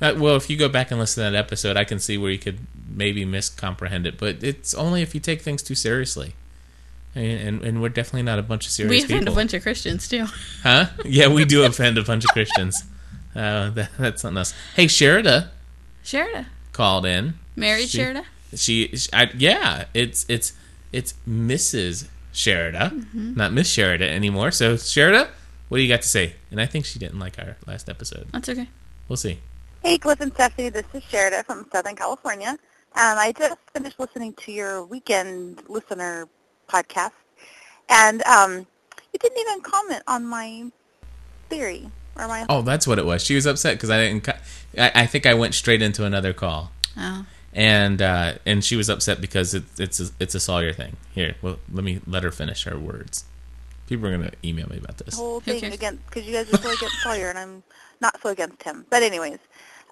Uh, 0.00 0.14
well, 0.16 0.36
if 0.36 0.48
you 0.48 0.56
go 0.56 0.68
back 0.68 0.90
and 0.90 1.00
listen 1.00 1.24
to 1.24 1.30
that 1.30 1.36
episode, 1.38 1.76
I 1.76 1.84
can 1.84 1.98
see 1.98 2.16
where 2.18 2.30
you 2.30 2.38
could 2.38 2.58
maybe 2.88 3.24
miscomprehend 3.24 4.06
it. 4.06 4.16
But 4.18 4.42
it's 4.44 4.72
only 4.74 5.02
if 5.02 5.14
you 5.14 5.20
take 5.20 5.40
things 5.42 5.62
too 5.62 5.74
seriously, 5.74 6.34
and 7.14 7.40
and, 7.40 7.62
and 7.64 7.82
we're 7.82 7.88
definitely 7.88 8.22
not 8.22 8.38
a 8.38 8.42
bunch 8.42 8.66
of 8.66 8.72
serious 8.72 8.90
we 8.90 8.98
offend 9.04 9.20
people. 9.22 9.32
a 9.34 9.36
bunch 9.36 9.54
of 9.54 9.62
Christians 9.62 10.06
too. 10.08 10.26
Huh? 10.62 10.86
Yeah, 11.04 11.28
we 11.28 11.44
do 11.44 11.64
offend 11.70 11.98
a 11.98 12.02
bunch 12.04 12.24
of 12.24 12.30
Christians. 12.30 12.84
Uh, 13.34 13.70
that, 13.70 13.90
that's 13.98 14.22
something 14.22 14.38
else. 14.38 14.54
Hey, 14.76 14.86
Sherida 14.86 15.48
Sherida, 16.04 16.46
called 16.72 17.04
in. 17.06 17.34
married 17.56 17.88
She- 17.88 17.98
Sherida. 17.98 18.24
She, 18.54 18.88
she 18.96 19.08
I, 19.12 19.30
yeah, 19.36 19.84
it's 19.94 20.24
it's 20.28 20.54
it's 20.92 21.12
Mrs. 21.28 22.06
Sherida, 22.32 22.90
Mhm. 23.14 23.36
not 23.36 23.52
Miss 23.52 23.68
Sherida 23.74 24.02
anymore. 24.08 24.50
So 24.52 24.74
Sherida, 24.74 25.28
what 25.68 25.76
do 25.78 25.82
you 25.82 25.88
got 25.88 26.02
to 26.02 26.08
say? 26.08 26.34
And 26.50 26.60
I 26.60 26.66
think 26.66 26.86
she 26.86 26.98
didn't 26.98 27.18
like 27.18 27.38
our 27.38 27.56
last 27.66 27.88
episode. 27.90 28.26
That's 28.32 28.48
okay. 28.48 28.68
We'll 29.08 29.16
see. 29.18 29.40
Hey, 29.82 29.98
Cliff 29.98 30.20
and 30.20 30.32
Stephanie, 30.34 30.70
this 30.70 30.84
is 30.92 31.02
Sherida 31.04 31.44
from 31.44 31.66
Southern 31.72 31.96
California. 31.96 32.48
Um, 32.48 32.58
I 32.94 33.32
just 33.36 33.56
finished 33.72 33.98
listening 33.98 34.32
to 34.34 34.52
your 34.52 34.84
weekend 34.84 35.62
listener 35.68 36.28
podcast, 36.68 37.12
and 37.88 38.22
um, 38.24 38.66
you 39.12 39.18
didn't 39.20 39.38
even 39.38 39.60
comment 39.60 40.02
on 40.06 40.26
my 40.26 40.70
theory 41.48 41.90
or 42.16 42.26
my. 42.28 42.44
Oh, 42.48 42.62
that's 42.62 42.86
what 42.86 42.98
it 42.98 43.06
was. 43.06 43.22
She 43.24 43.34
was 43.34 43.46
upset 43.46 43.76
because 43.76 43.90
I 43.90 43.98
didn't. 43.98 44.24
cu- 44.24 44.32
I, 44.76 45.02
I 45.02 45.06
think 45.06 45.26
I 45.26 45.34
went 45.34 45.54
straight 45.54 45.80
into 45.82 46.04
another 46.04 46.32
call. 46.32 46.72
Oh. 46.96 47.24
and 47.54 48.02
uh, 48.02 48.34
and 48.44 48.64
she 48.64 48.74
was 48.74 48.90
upset 48.90 49.20
because 49.20 49.54
it, 49.54 49.62
it's 49.78 50.00
a, 50.00 50.06
it's 50.18 50.34
a 50.34 50.40
Sawyer 50.40 50.72
thing. 50.72 50.96
Here, 51.12 51.36
well, 51.40 51.58
let 51.72 51.84
me 51.84 52.00
let 52.06 52.24
her 52.24 52.32
finish 52.32 52.64
her 52.64 52.76
words. 52.78 53.24
People 53.88 54.06
are 54.06 54.16
gonna 54.16 54.30
email 54.44 54.68
me 54.68 54.76
about 54.76 54.98
this. 54.98 55.14
whole 55.14 55.40
thing 55.40 55.64
against 55.64 56.04
because 56.06 56.26
you 56.26 56.32
guys 56.34 56.52
are 56.52 56.58
so 56.58 56.70
against 56.70 57.02
Sawyer 57.02 57.30
and 57.30 57.38
I'm 57.38 57.62
not 58.02 58.20
so 58.22 58.28
against 58.28 58.62
him. 58.62 58.84
But 58.90 59.02
anyways, 59.02 59.38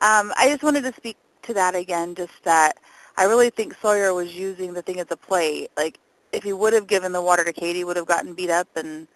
um, 0.02 0.34
I 0.36 0.48
just 0.48 0.62
wanted 0.62 0.82
to 0.84 0.92
speak 0.92 1.16
to 1.44 1.54
that 1.54 1.74
again. 1.74 2.14
Just 2.14 2.44
that 2.44 2.76
I 3.16 3.24
really 3.24 3.48
think 3.48 3.74
Sawyer 3.80 4.12
was 4.12 4.34
using 4.34 4.74
the 4.74 4.82
thing 4.82 5.00
as 5.00 5.06
a 5.10 5.16
play. 5.16 5.68
Like 5.78 5.98
if 6.32 6.42
he 6.42 6.52
would 6.52 6.74
have 6.74 6.86
given 6.86 7.12
the 7.12 7.22
water 7.22 7.42
to 7.42 7.54
Katie, 7.54 7.84
would 7.84 7.96
have 7.96 8.04
gotten 8.04 8.34
beat 8.34 8.50
up 8.50 8.68
and 8.76 9.08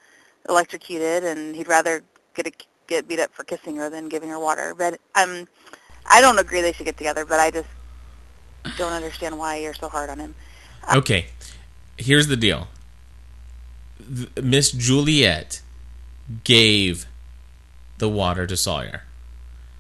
electrocuted, 0.49 1.25
and 1.25 1.55
he'd 1.55 1.69
rather 1.69 2.03
get 2.35 2.47
a 2.47 2.53
get 2.87 3.07
beat 3.07 3.21
up 3.21 3.35
for 3.35 3.45
kissing 3.45 3.77
her 3.77 3.91
than 3.91 4.09
giving 4.09 4.31
her 4.31 4.39
water. 4.39 4.75
But 4.75 4.99
um, 5.15 5.47
I 6.07 6.23
don't 6.23 6.39
agree 6.39 6.63
they 6.63 6.73
should 6.73 6.87
get 6.87 6.97
together, 6.97 7.27
but 7.27 7.39
I 7.39 7.51
just 7.51 7.69
don't 8.79 8.93
understand 8.93 9.39
why 9.39 9.59
you're 9.59 9.75
so 9.75 9.91
hard 9.91 10.09
on 10.09 10.19
him. 10.19 10.35
Okay, 10.95 11.27
here's 11.99 12.29
the 12.29 12.37
deal. 12.37 12.69
Miss 14.43 14.71
Juliet 14.73 15.63
gave 16.45 17.07
the 17.99 18.09
water 18.09 18.47
to 18.47 18.57
Sawyer. 18.57 19.03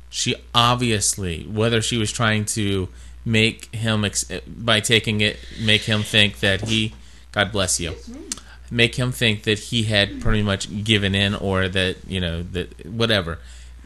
She 0.08 0.34
obviously, 0.54 1.44
whether 1.44 1.80
she 1.80 1.96
was 1.96 2.10
trying 2.10 2.44
to 2.46 2.88
make 3.24 3.74
him 3.74 4.04
by 4.46 4.80
taking 4.80 5.20
it, 5.20 5.38
make 5.60 5.82
him 5.82 6.02
think 6.02 6.40
that 6.40 6.62
he, 6.62 6.94
God 7.32 7.52
bless 7.52 7.78
you, 7.78 7.94
make 8.70 8.96
him 8.96 9.12
think 9.12 9.44
that 9.44 9.58
he 9.58 9.84
had 9.84 10.20
pretty 10.20 10.42
much 10.42 10.84
given 10.84 11.14
in 11.14 11.34
or 11.34 11.68
that 11.68 11.96
you 12.08 12.20
know 12.20 12.42
that 12.42 12.86
whatever. 12.86 13.38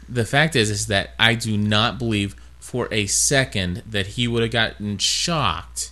The 0.07 0.25
fact 0.25 0.55
is, 0.55 0.69
is 0.69 0.87
that 0.87 1.11
I 1.19 1.35
do 1.35 1.57
not 1.57 1.97
believe 1.97 2.35
for 2.59 2.87
a 2.91 3.05
second 3.05 3.83
that 3.87 4.07
he 4.07 4.27
would 4.27 4.41
have 4.41 4.51
gotten 4.51 4.97
shocked 4.97 5.91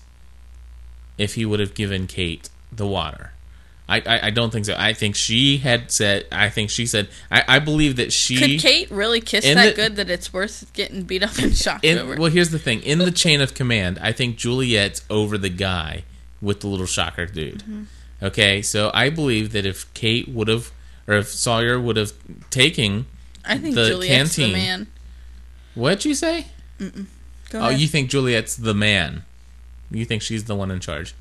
if 1.17 1.35
he 1.35 1.45
would 1.45 1.59
have 1.59 1.75
given 1.75 2.07
Kate 2.07 2.49
the 2.71 2.87
water. 2.87 3.32
I, 3.93 4.15
I, 4.17 4.27
I 4.27 4.29
don't 4.29 4.51
think 4.51 4.65
so. 4.65 4.75
I 4.77 4.93
think 4.93 5.15
she 5.15 5.57
had 5.57 5.91
said. 5.91 6.25
I 6.31 6.49
think 6.49 6.69
she 6.69 6.85
said. 6.85 7.09
I, 7.31 7.43
I 7.47 7.59
believe 7.59 7.95
that 7.97 8.11
she 8.13 8.37
Could 8.37 8.59
Kate 8.59 8.89
really 8.91 9.21
kiss 9.21 9.43
that 9.45 9.69
the- 9.69 9.81
good 9.81 9.95
that 9.97 10.09
it's 10.09 10.31
worth 10.33 10.71
getting 10.73 11.03
beat 11.03 11.23
up 11.23 11.37
and 11.37 11.55
shocked 11.55 11.85
in, 11.85 11.97
over? 11.99 12.15
well, 12.15 12.31
here's 12.31 12.49
the 12.49 12.59
thing. 12.59 12.81
In 12.81 12.99
the 12.99 13.11
chain 13.11 13.41
of 13.41 13.53
command, 13.53 13.99
I 14.01 14.11
think 14.11 14.37
Juliet's 14.37 15.03
over 15.09 15.37
the 15.37 15.49
guy 15.49 16.03
with 16.41 16.59
the 16.61 16.67
little 16.67 16.85
shocker 16.85 17.25
dude. 17.25 17.63
Mhm. 17.63 17.85
Okay, 18.21 18.61
so 18.61 18.89
I 18.93 19.09
believe 19.09 19.51
that 19.51 19.65
if 19.65 19.93
Kate 19.93 20.27
would 20.29 20.47
have, 20.47 20.71
or 21.07 21.15
if 21.15 21.27
Sawyer 21.27 21.79
would 21.79 21.97
have 21.97 22.13
taken 22.49 23.05
I 23.45 23.57
think 23.57 23.75
the 23.75 23.87
Juliet's 23.89 24.35
canteen. 24.35 24.53
the 24.53 24.57
man. 24.59 24.87
What'd 25.75 26.05
you 26.05 26.13
say? 26.15 26.47
Oh, 27.53 27.69
you 27.69 27.87
think 27.87 28.09
Juliet's 28.09 28.55
the 28.55 28.73
man? 28.73 29.23
You 29.91 30.05
think 30.05 30.21
she's 30.21 30.45
the 30.45 30.55
one 30.55 30.71
in 30.71 30.79
charge? 30.79 31.13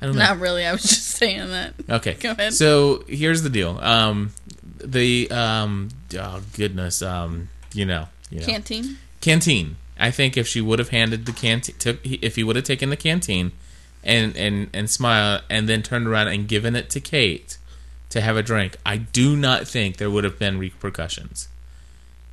I 0.00 0.06
don't 0.06 0.14
know. 0.14 0.22
Not 0.22 0.38
really. 0.40 0.64
I 0.66 0.72
was 0.72 0.82
just 0.82 1.06
saying 1.10 1.48
that. 1.50 1.74
Okay. 1.88 2.14
Go 2.14 2.32
ahead. 2.32 2.52
So 2.54 3.04
here's 3.08 3.42
the 3.42 3.50
deal. 3.50 3.78
Um, 3.80 4.32
the 4.78 5.30
um, 5.30 5.88
oh 6.18 6.42
goodness, 6.56 7.02
um, 7.02 7.48
you 7.72 7.86
know, 7.86 8.08
you 8.30 8.40
know. 8.40 8.46
Canteen? 8.46 8.98
Canteen. 9.20 9.76
I 9.98 10.10
think 10.10 10.36
if 10.36 10.46
she 10.46 10.60
would 10.60 10.78
have 10.78 10.90
handed 10.90 11.24
the 11.24 11.32
canteen, 11.32 11.74
took 11.78 11.98
if 12.04 12.36
he 12.36 12.44
would 12.44 12.56
have 12.56 12.64
taken 12.66 12.90
the 12.90 12.96
canteen, 12.96 13.52
and 14.04 14.36
and 14.36 14.68
and 14.74 14.90
smiled, 14.90 15.42
and 15.48 15.68
then 15.68 15.82
turned 15.82 16.06
around 16.06 16.28
and 16.28 16.46
given 16.46 16.76
it 16.76 16.90
to 16.90 17.00
Kate 17.00 17.56
to 18.10 18.20
have 18.20 18.36
a 18.36 18.42
drink, 18.42 18.76
I 18.84 18.98
do 18.98 19.34
not 19.34 19.66
think 19.66 19.96
there 19.96 20.10
would 20.10 20.24
have 20.24 20.38
been 20.38 20.58
repercussions. 20.58 21.48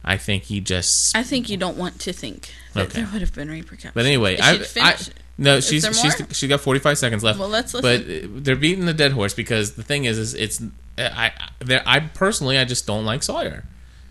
I 0.03 0.18
think 0.18 0.43
he 0.43 0.59
just. 0.59 1.16
I 1.16 1.24
think 1.24 1.49
you 1.49 1.55
don't 1.55 1.78
want 1.78 1.99
to 2.01 2.11
think 2.11 2.51
that 2.74 2.88
Okay. 2.88 3.01
there 3.01 3.09
would 3.14 3.22
have 3.22 3.34
been 3.34 3.49
repercussions. 3.49 3.93
But 3.93 4.05
anyway, 4.05 4.38
I, 4.38 4.61
I? 4.82 4.97
No, 5.38 5.57
Is 5.57 5.67
she's 5.67 5.84
she's 5.99 6.19
more? 6.19 6.27
she 6.31 6.47
got 6.47 6.61
forty 6.61 6.79
five 6.79 6.97
seconds 6.97 7.23
left. 7.23 7.39
Well, 7.39 7.49
let's 7.49 7.71
But 7.73 7.84
listen. 7.84 8.36
uh, 8.38 8.39
they're 8.41 8.55
beating 8.55 8.86
the 8.86 8.93
dead 8.93 9.11
horse 9.13 9.34
because 9.34 9.73
the 9.73 9.84
thing 9.84 10.05
is, 10.05 10.17
is 10.17 10.34
it's 10.34 10.61
I 10.97 11.31
I, 11.69 11.81
I 11.86 11.99
personally 11.99 12.57
I 12.57 12.65
just 12.65 12.86
don't 12.86 13.03
like 13.05 13.23
Sawyer, 13.23 13.63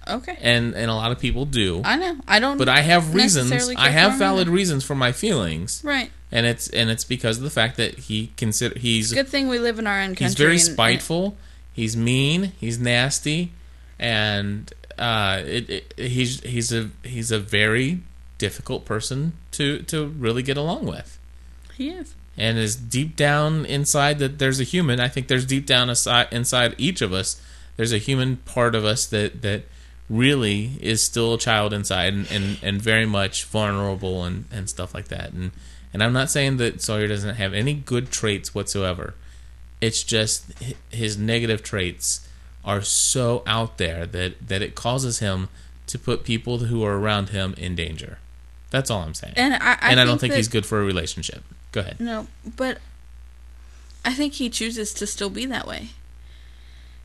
Okay. 0.09 0.37
and 0.41 0.75
and 0.75 0.91
a 0.91 0.95
lot 0.95 1.13
of 1.13 1.19
people 1.21 1.45
do. 1.47 1.81
I 1.85 1.97
know. 1.97 2.17
I 2.27 2.41
don't. 2.41 2.59
but 2.59 2.69
I 2.69 2.81
have 2.81 3.15
reasons. 3.15 3.53
I 3.77 3.91
have 3.91 4.19
valid 4.19 4.43
either. 4.49 4.51
reasons 4.51 4.85
for 4.85 4.95
my 4.97 5.13
feelings. 5.13 5.81
Right. 5.85 6.11
And 6.33 6.47
it's 6.47 6.69
and 6.69 6.91
it's 6.91 7.05
because 7.05 7.37
of 7.37 7.45
the 7.45 7.51
fact 7.51 7.77
that 7.77 7.99
he 7.99 8.33
consider 8.37 8.79
he's 8.79 9.13
Good 9.13 9.29
thing 9.29 9.49
we 9.49 9.59
live 9.59 9.79
in 9.79 9.87
our 9.87 10.01
own 10.01 10.09
country. 10.17 10.25
he's 10.27 10.35
very 10.35 10.53
and- 10.53 10.61
spiteful. 10.63 11.37
He's 11.75 11.97
mean. 11.97 12.53
He's 12.59 12.79
nasty, 12.79 13.53
and 13.99 14.73
uh, 14.99 15.43
it, 15.45 15.71
it, 15.71 15.93
he's 15.97 16.41
he's 16.43 16.73
a 16.73 16.91
he's 17.05 17.31
a 17.31 17.39
very 17.39 18.01
difficult 18.43 18.85
person 18.85 19.35
to 19.53 19.83
to 19.83 20.09
really 20.09 20.43
get 20.43 20.57
along 20.57 20.85
with. 20.87 21.17
He 21.75 21.91
is. 21.91 22.15
And 22.37 22.59
is 22.59 22.75
deep 22.75 23.15
down 23.15 23.65
inside 23.67 24.19
that 24.19 24.39
there's 24.41 24.59
a 24.59 24.65
human. 24.65 24.99
I 24.99 25.09
think 25.09 25.29
there's 25.29 25.47
deep 25.47 25.65
down 25.65 25.89
aside, 25.89 26.29
inside 26.33 26.75
each 26.77 27.03
of 27.03 27.13
us. 27.13 27.41
There's 27.77 27.93
a 27.93 27.99
human 27.99 28.39
part 28.39 28.75
of 28.75 28.85
us 28.85 29.07
that 29.07 29.43
that 29.43 29.63
really 30.11 30.73
is 30.81 31.01
still 31.03 31.35
a 31.35 31.39
child 31.39 31.73
inside 31.73 32.13
and, 32.13 32.31
and, 32.31 32.59
and 32.63 32.83
very 32.83 33.07
much 33.07 33.45
vulnerable 33.45 34.25
and, 34.25 34.47
and 34.51 34.69
stuff 34.69 34.93
like 34.93 35.09
that. 35.09 35.33
And 35.33 35.53
and 35.93 36.03
I'm 36.03 36.13
not 36.13 36.31
saying 36.31 36.57
that 36.57 36.83
Sawyer 36.83 37.07
doesn't 37.07 37.37
have 37.37 37.55
any 37.55 37.75
good 37.75 38.11
traits 38.11 38.55
whatsoever. 38.55 39.15
It's 39.81 40.03
just 40.03 40.47
his 40.91 41.17
negative 41.17 41.63
traits 41.63 42.27
are 42.65 42.83
so 42.83 43.43
out 43.47 43.79
there 43.79 44.07
that, 44.07 44.49
that 44.49 44.63
it 44.63 44.75
causes 44.75 45.19
him 45.19 45.49
to 45.89 45.99
put 45.99 46.25
people 46.25 46.59
who 46.59 46.85
are 46.85 46.99
around 46.99 47.31
him 47.31 47.55
in 47.59 47.75
danger. 47.75 48.19
That's 48.73 48.91
all 48.91 49.03
I'm 49.03 49.15
saying. 49.15 49.35
And 49.37 49.55
I- 49.55 49.75
I 49.81 49.91
and 49.93 50.01
I 50.01 50.05
don't 50.05 50.19
think 50.19 50.33
that- 50.33 50.39
he's 50.39 50.49
good 50.49 50.67
for 50.67 50.81
a 50.81 50.85
relationship. 50.85 51.45
Go 51.71 51.83
ahead. 51.83 52.01
No, 52.01 52.27
but 52.45 52.81
I 54.05 54.13
think 54.15 54.35
he 54.35 54.51
chooses 54.51 54.93
to 54.95 55.07
still 55.07 55.31
be 55.31 55.47
that 55.47 55.67
way. 55.67 55.91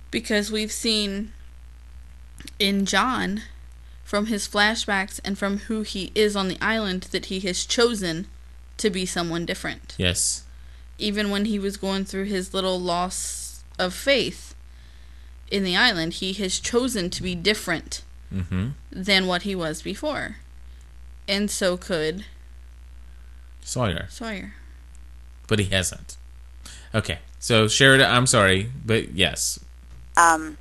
Because 0.10 0.50
we've 0.52 0.72
seen 0.72 1.34
in 2.60 2.86
John, 2.86 3.44
from 4.04 4.28
his 4.28 4.48
flashbacks 4.48 5.20
and 5.24 5.38
from 5.38 5.60
who 5.68 5.82
he 5.84 6.12
is 6.16 6.36
on 6.36 6.48
the 6.48 6.58
island, 6.62 7.04
that 7.12 7.26
he 7.26 7.40
has 7.42 7.66
chosen 7.66 8.28
to 8.78 8.90
be 8.90 9.06
someone 9.06 9.46
different. 9.46 9.94
Yes. 9.98 10.44
Even 10.98 11.30
when 11.30 11.46
he 11.46 11.60
was 11.60 11.78
going 11.78 12.06
through 12.06 12.26
his 12.26 12.54
little 12.54 12.80
loss 12.80 13.64
of 13.78 13.94
faith 13.94 14.56
in 15.52 15.64
the 15.64 15.76
island, 15.76 16.14
he 16.14 16.34
has 16.34 16.60
chosen 16.60 17.10
to 17.12 17.22
be 17.22 17.36
different 17.36 18.02
Mm-hmm. 18.34 18.70
than 18.92 19.26
what 19.26 19.44
he 19.44 19.56
was 19.56 19.82
before. 19.82 20.38
And 21.28 21.52
so 21.52 21.78
could 21.78 22.26
Sawyer. 23.68 24.08
Sawyer. 24.10 24.54
But 25.48 25.60
he 25.60 25.66
hasn't. 25.66 26.16
Okay. 26.96 27.20
So 27.40 27.68
Sheridan, 27.68 28.10
I'm 28.10 28.26
sorry, 28.26 28.72
but 28.86 29.12
yes. 29.12 29.60
Um, 30.16 30.58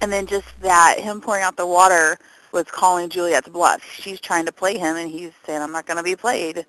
and 0.00 0.12
then 0.12 0.26
just 0.26 0.60
that 0.60 0.98
him 0.98 1.20
pouring 1.20 1.44
out 1.44 1.56
the 1.56 1.66
water 1.66 2.18
was 2.52 2.64
calling 2.64 3.08
Juliet's 3.08 3.48
bluff. 3.48 3.82
She's 3.84 4.20
trying 4.20 4.44
to 4.46 4.52
play 4.52 4.76
him, 4.76 4.96
and 4.96 5.10
he's 5.10 5.32
saying, 5.44 5.62
"I'm 5.62 5.72
not 5.72 5.86
going 5.86 5.96
to 5.98 6.02
be 6.02 6.16
played." 6.16 6.66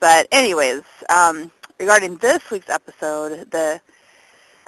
But 0.00 0.28
anyways, 0.30 0.82
um, 1.10 1.50
regarding 1.78 2.16
this 2.18 2.50
week's 2.50 2.70
episode, 2.70 3.50
the 3.50 3.80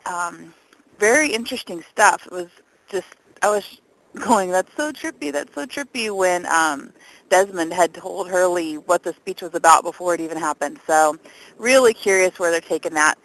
um, 0.06 0.52
very 0.98 1.32
interesting 1.32 1.84
stuff. 1.90 2.26
It 2.26 2.32
was 2.32 2.48
just 2.88 3.08
I 3.42 3.50
was 3.50 3.80
going, 4.20 4.50
"That's 4.50 4.70
so 4.76 4.92
trippy. 4.92 5.32
That's 5.32 5.54
so 5.54 5.66
trippy." 5.66 6.14
When 6.14 6.46
um, 6.46 6.92
Desmond 7.28 7.72
had 7.72 7.94
told 7.94 8.28
Hurley 8.28 8.78
what 8.78 9.02
the 9.02 9.12
speech 9.14 9.42
was 9.42 9.54
about 9.54 9.84
before 9.84 10.14
it 10.14 10.20
even 10.20 10.38
happened. 10.38 10.78
So 10.86 11.16
really 11.58 11.94
curious 11.94 12.38
where 12.38 12.50
they're 12.50 12.60
taking 12.60 12.94
that. 12.94 13.16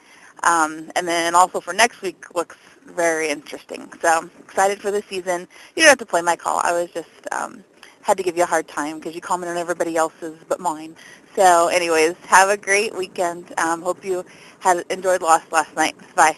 Um, 0.43 0.91
and 0.95 1.07
then 1.07 1.35
also 1.35 1.61
for 1.61 1.73
next 1.73 2.01
week 2.01 2.33
looks 2.33 2.57
very 2.85 3.29
interesting. 3.29 3.91
So 4.01 4.29
excited 4.39 4.81
for 4.81 4.91
the 4.91 5.03
season. 5.03 5.47
You 5.75 5.83
don't 5.83 5.89
have 5.89 5.97
to 5.99 6.05
play 6.05 6.21
my 6.21 6.35
call. 6.35 6.59
I 6.63 6.71
was 6.71 6.89
just 6.91 7.09
um, 7.31 7.63
had 8.01 8.17
to 8.17 8.23
give 8.23 8.35
you 8.35 8.43
a 8.43 8.47
hard 8.47 8.67
time 8.67 8.97
because 8.97 9.13
you 9.13 9.21
comment 9.21 9.51
on 9.51 9.57
everybody 9.57 9.95
else's 9.95 10.37
but 10.47 10.59
mine. 10.59 10.95
So 11.35 11.67
anyways, 11.67 12.15
have 12.25 12.49
a 12.49 12.57
great 12.57 12.95
weekend. 12.95 13.53
Um, 13.59 13.81
hope 13.81 14.03
you 14.03 14.25
had 14.59 14.83
enjoyed 14.89 15.21
Lost 15.21 15.51
last 15.51 15.75
night. 15.75 15.95
Bye. 16.15 16.37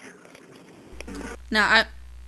Now, 1.49 1.70
I, 1.70 1.86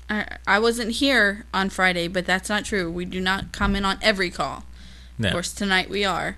I 0.10 0.38
I 0.46 0.60
wasn't 0.60 0.92
here 0.92 1.46
on 1.54 1.70
Friday, 1.70 2.08
but 2.08 2.26
that's 2.26 2.50
not 2.50 2.66
true. 2.66 2.92
We 2.92 3.06
do 3.06 3.20
not 3.20 3.52
comment 3.52 3.86
on 3.86 3.98
every 4.02 4.30
call. 4.30 4.64
No. 5.18 5.30
Of 5.30 5.34
course, 5.34 5.54
tonight 5.54 5.90
we 5.90 6.04
are, 6.04 6.38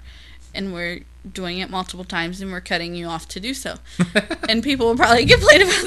and 0.54 0.74
we're 0.74 1.02
doing 1.32 1.60
it 1.60 1.70
multiple 1.70 2.06
times, 2.06 2.42
and 2.42 2.52
we're 2.52 2.62
cutting 2.62 2.96
you 2.96 3.08
off 3.08 3.28
to 3.30 3.40
do 3.40 3.54
so. 3.54 3.76
and 4.50 4.64
people 4.64 4.88
will 4.88 4.96
probably 4.96 5.26
complain 5.28 5.62
about 5.64 5.84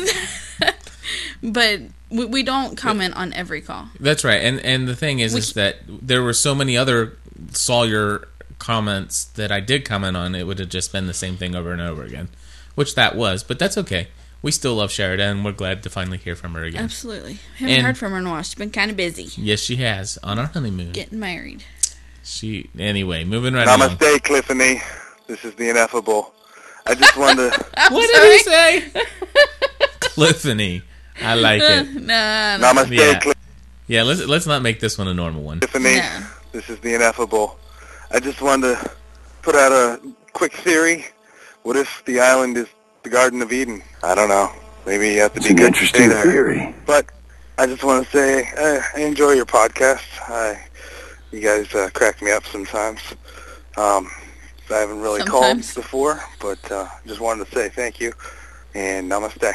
that. 0.58 0.76
but 1.42 1.80
we, 2.10 2.24
we 2.26 2.42
don't 2.42 2.76
comment 2.76 3.16
on 3.16 3.32
every 3.32 3.60
call. 3.60 3.88
That's 3.98 4.24
right. 4.24 4.42
And 4.42 4.60
and 4.60 4.86
the 4.86 4.96
thing 4.96 5.20
is, 5.20 5.34
is 5.34 5.52
that 5.54 5.78
there 5.88 6.22
were 6.22 6.32
so 6.32 6.54
many 6.54 6.76
other 6.76 7.16
Sawyer 7.52 8.28
comments 8.58 9.24
that 9.24 9.50
I 9.50 9.60
did 9.60 9.84
comment 9.84 10.16
on. 10.16 10.34
It 10.34 10.46
would 10.46 10.58
have 10.58 10.68
just 10.68 10.92
been 10.92 11.06
the 11.06 11.14
same 11.14 11.36
thing 11.36 11.54
over 11.54 11.72
and 11.72 11.80
over 11.80 12.04
again, 12.04 12.28
which 12.74 12.94
that 12.94 13.16
was. 13.16 13.42
But 13.42 13.58
that's 13.58 13.78
okay. 13.78 14.08
We 14.42 14.50
still 14.52 14.74
love 14.74 14.90
Sheridan. 14.90 15.36
and 15.36 15.44
We're 15.44 15.52
glad 15.52 15.82
to 15.82 15.90
finally 15.90 16.18
hear 16.18 16.34
from 16.34 16.54
her 16.54 16.64
again. 16.64 16.82
Absolutely. 16.84 17.38
Haven't 17.58 17.74
And- 17.76 17.86
heard 17.86 17.98
from 17.98 18.12
her 18.12 18.18
in 18.18 18.26
a 18.26 18.30
while. 18.30 18.42
She's 18.42 18.54
been 18.54 18.70
kind 18.70 18.90
of 18.90 18.96
busy 18.96 19.28
Yes, 19.36 19.60
she 19.60 19.76
has 19.76 20.18
on 20.22 20.38
our 20.38 20.46
honeymoon. 20.46 20.92
getting 20.92 21.18
married. 21.20 21.64
She 22.24 22.70
anyway, 22.78 23.24
moving 23.24 23.54
right 23.54 23.66
along. 23.66 23.96
Namaste, 23.96 24.20
Cliffany. 24.22 24.80
This 25.26 25.44
is 25.44 25.54
the 25.54 25.68
ineffable. 25.70 26.32
I 26.86 26.94
just 26.94 27.16
wanted 27.16 27.52
to. 27.52 27.64
what 27.90 28.10
did 28.10 28.32
he 28.32 28.38
say? 28.44 29.04
Cliffany. 30.00 30.82
I 31.22 31.34
like 31.34 31.62
it. 31.62 31.94
nah, 32.02 32.58
Namaste, 32.58 32.90
Yeah. 32.96 33.18
Cliff- 33.20 33.36
Yeah, 33.86 34.02
let's 34.04 34.20
let's 34.24 34.46
not 34.46 34.62
make 34.62 34.80
this 34.80 34.96
one 34.98 35.08
a 35.08 35.14
normal 35.14 35.42
one. 35.42 35.60
Tiffany. 35.60 36.00
This 36.52 36.68
is 36.70 36.78
the 36.80 36.94
ineffable. 36.94 37.58
I 38.10 38.20
just 38.20 38.40
wanted 38.40 38.76
to 38.76 38.90
put 39.42 39.54
out 39.54 39.72
a 39.72 40.00
quick 40.32 40.52
theory. 40.52 41.06
What 41.62 41.76
if 41.76 42.02
the 42.06 42.20
island 42.20 42.56
is 42.56 42.66
the 43.02 43.10
Garden 43.10 43.42
of 43.42 43.52
Eden? 43.52 43.82
I 44.02 44.14
don't 44.14 44.28
know. 44.28 44.50
Maybe 44.86 45.10
you 45.10 45.20
have 45.20 45.32
to 45.34 45.38
It's 45.38 45.46
be 45.46 45.52
an 45.52 45.56
good 45.58 45.74
to 45.74 45.86
stay 45.86 46.04
interesting 46.04 46.08
there. 46.08 46.32
theory. 46.32 46.74
But 46.86 47.06
I 47.58 47.66
just 47.66 47.84
want 47.84 48.04
to 48.06 48.10
say 48.10 48.48
uh, 48.56 48.80
I 48.96 49.00
enjoy 49.02 49.32
your 49.32 49.44
podcast. 49.46 50.02
I, 50.28 50.58
you 51.30 51.40
guys 51.40 51.72
uh, 51.74 51.90
crack 51.92 52.22
me 52.22 52.30
up 52.30 52.44
sometimes. 52.46 53.00
Um, 53.76 54.10
I 54.70 54.74
haven't 54.78 55.00
really 55.00 55.20
Sometimes. 55.20 55.72
called 55.74 55.84
before, 55.84 56.20
but 56.40 56.70
uh, 56.72 56.86
just 57.06 57.20
wanted 57.20 57.46
to 57.46 57.52
say 57.52 57.68
thank 57.68 58.00
you 58.00 58.12
and 58.74 59.10
namaste. 59.10 59.52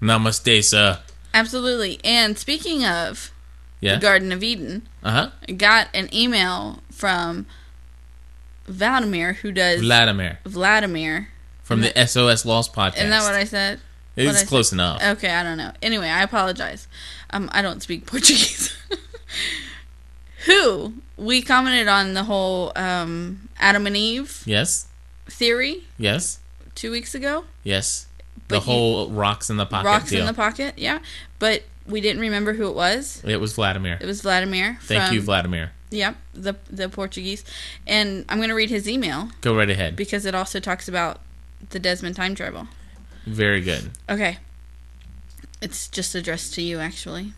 Namaste, 0.00 0.64
sir. 0.64 1.00
Absolutely. 1.34 1.98
And 2.04 2.38
speaking 2.38 2.84
of 2.84 3.32
Yeah. 3.80 3.96
the 3.96 4.00
Garden 4.00 4.32
of 4.32 4.42
Eden, 4.42 4.88
Uh 5.02 5.10
huh. 5.10 5.30
I 5.48 5.52
got 5.52 5.88
an 5.94 6.08
email 6.14 6.80
from 6.90 7.46
Vladimir, 8.66 9.34
who 9.34 9.52
does 9.52 9.80
Vladimir 9.80 10.38
Vladimir. 10.44 11.28
From 11.66 11.80
the 11.80 12.06
SOS 12.06 12.44
Lost 12.44 12.72
podcast. 12.72 12.98
Isn't 12.98 13.10
that 13.10 13.22
what 13.22 13.34
I 13.34 13.42
said? 13.44 13.80
It's 14.14 14.44
close 14.44 14.70
say? 14.70 14.76
enough. 14.76 15.02
Okay, 15.02 15.28
I 15.30 15.42
don't 15.42 15.58
know. 15.58 15.72
Anyway, 15.82 16.08
I 16.08 16.22
apologize. 16.22 16.86
Um, 17.30 17.50
I 17.52 17.60
don't 17.60 17.82
speak 17.82 18.06
Portuguese. 18.12 18.72
who 20.46 20.94
we 21.16 21.42
commented 21.42 21.88
on 21.88 22.14
the 22.14 22.24
whole 22.24 22.72
um, 22.76 23.48
Adam 23.58 23.86
and 23.86 23.96
Eve 23.96 24.42
Yes. 24.46 24.86
theory 25.26 25.84
Yes. 25.98 26.38
two 26.74 26.90
weeks 26.92 27.14
ago. 27.14 27.44
Yes. 27.64 28.06
The 28.36 28.42
But 28.48 28.54
you- 28.54 28.60
whole 28.60 29.10
rocks 29.10 29.50
in 29.50 29.56
the 29.56 29.66
pocket 29.66 29.86
Rocks 29.86 30.10
deal. 30.10 30.20
in 30.20 30.26
the 30.26 30.34
pocket, 30.34 30.74
yeah. 30.78 31.00
But 31.40 31.64
we 31.84 32.00
didn't 32.00 32.20
remember 32.20 32.52
who 32.52 32.68
it 32.68 32.74
was. 32.76 33.22
it 33.24 33.40
was 33.40 33.54
Vladimir. 33.54 33.98
It 34.00 34.06
was 34.06 34.20
Vladimir. 34.22 34.78
Thank 34.82 35.12
you, 35.12 35.20
Vladimir. 35.20 35.72
Yep, 35.90 36.16
the 36.34 36.54
the 36.68 36.88
Portuguese, 36.88 37.44
and 37.86 38.24
I'm 38.28 38.38
going 38.38 38.48
to 38.48 38.56
read 38.56 38.70
his 38.70 38.88
email 38.88 39.30
Go 39.40 39.54
right 39.54 39.70
ahead. 39.70 39.94
because 39.94 40.26
it 40.26 40.34
also 40.34 40.58
talks 40.58 40.88
about 40.88 41.20
the 41.70 41.78
Desmond 41.78 42.16
time 42.16 42.34
travel. 42.34 42.68
Very 43.26 43.60
good. 43.60 43.90
Okay. 44.08 44.38
It's 45.60 45.88
just 45.88 46.14
addressed 46.14 46.54
to 46.54 46.62
you 46.62 46.78
actually. 46.78 47.32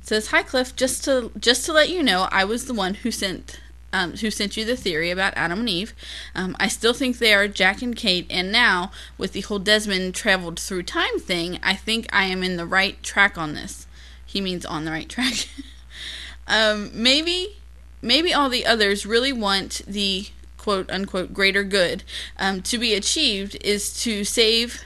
It 0.00 0.06
says, 0.06 0.28
"Hi 0.28 0.42
Cliff, 0.42 0.74
just 0.74 1.04
to 1.04 1.30
just 1.38 1.64
to 1.66 1.72
let 1.72 1.90
you 1.90 2.02
know, 2.02 2.28
I 2.30 2.44
was 2.44 2.66
the 2.66 2.74
one 2.74 2.94
who 2.94 3.10
sent 3.10 3.60
um, 3.92 4.16
who 4.16 4.30
sent 4.30 4.56
you 4.56 4.64
the 4.64 4.76
theory 4.76 5.10
about 5.10 5.34
Adam 5.36 5.60
and 5.60 5.68
Eve. 5.68 5.94
Um, 6.34 6.56
I 6.60 6.68
still 6.68 6.92
think 6.92 7.18
they 7.18 7.32
are 7.32 7.48
Jack 7.48 7.82
and 7.82 7.96
Kate, 7.96 8.26
and 8.30 8.52
now 8.52 8.90
with 9.16 9.32
the 9.32 9.40
whole 9.42 9.58
Desmond 9.58 10.14
traveled 10.14 10.60
through 10.60 10.82
time 10.84 11.18
thing, 11.18 11.58
I 11.62 11.74
think 11.74 12.06
I 12.12 12.24
am 12.24 12.42
in 12.42 12.56
the 12.56 12.66
right 12.66 13.02
track 13.02 13.38
on 13.38 13.54
this. 13.54 13.86
He 14.24 14.40
means 14.40 14.66
on 14.66 14.84
the 14.84 14.90
right 14.90 15.08
track. 15.08 15.48
um, 16.46 16.90
maybe 16.92 17.56
maybe 18.00 18.32
all 18.32 18.48
the 18.48 18.66
others 18.66 19.06
really 19.06 19.32
want 19.32 19.82
the 19.86 20.28
quote 20.68 20.90
unquote 20.90 21.32
greater 21.32 21.64
good 21.64 22.04
um, 22.38 22.60
to 22.60 22.76
be 22.76 22.92
achieved 22.92 23.56
is 23.64 23.98
to 24.02 24.22
save 24.22 24.82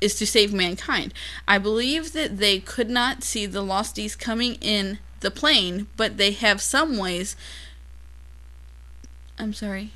is 0.00 0.14
to 0.14 0.24
save 0.24 0.52
mankind. 0.52 1.12
I 1.48 1.58
believe 1.58 2.12
that 2.12 2.38
they 2.38 2.60
could 2.60 2.88
not 2.88 3.24
see 3.24 3.44
the 3.44 3.60
losties 3.60 4.16
coming 4.16 4.54
in 4.60 5.00
the 5.18 5.32
plane, 5.32 5.88
but 5.96 6.18
they 6.18 6.30
have 6.30 6.62
some 6.62 6.98
ways. 6.98 7.34
I'm 9.36 9.52
sorry. 9.52 9.90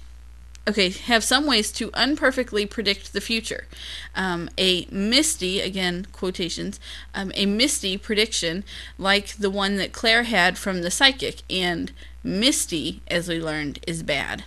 Okay, 0.67 0.91
have 0.91 1.23
some 1.23 1.47
ways 1.47 1.71
to 1.73 1.93
unperfectly 1.95 2.67
predict 2.67 3.13
the 3.13 3.21
future. 3.21 3.69
Um, 4.17 4.51
a 4.59 4.87
misty, 4.91 5.61
again, 5.61 6.09
quotations, 6.11 6.81
um, 7.15 7.31
a 7.37 7.47
misty 7.47 7.97
prediction 7.97 8.65
like 8.99 9.37
the 9.37 9.51
one 9.51 9.77
that 9.77 9.93
Claire 9.93 10.25
had 10.25 10.59
from 10.59 10.83
the 10.83 10.91
psychic. 10.91 11.43
And 11.49 11.93
misty, 12.25 13.03
as 13.07 13.29
we 13.29 13.41
learned, 13.41 13.79
is 13.87 14.03
bad. 14.03 14.43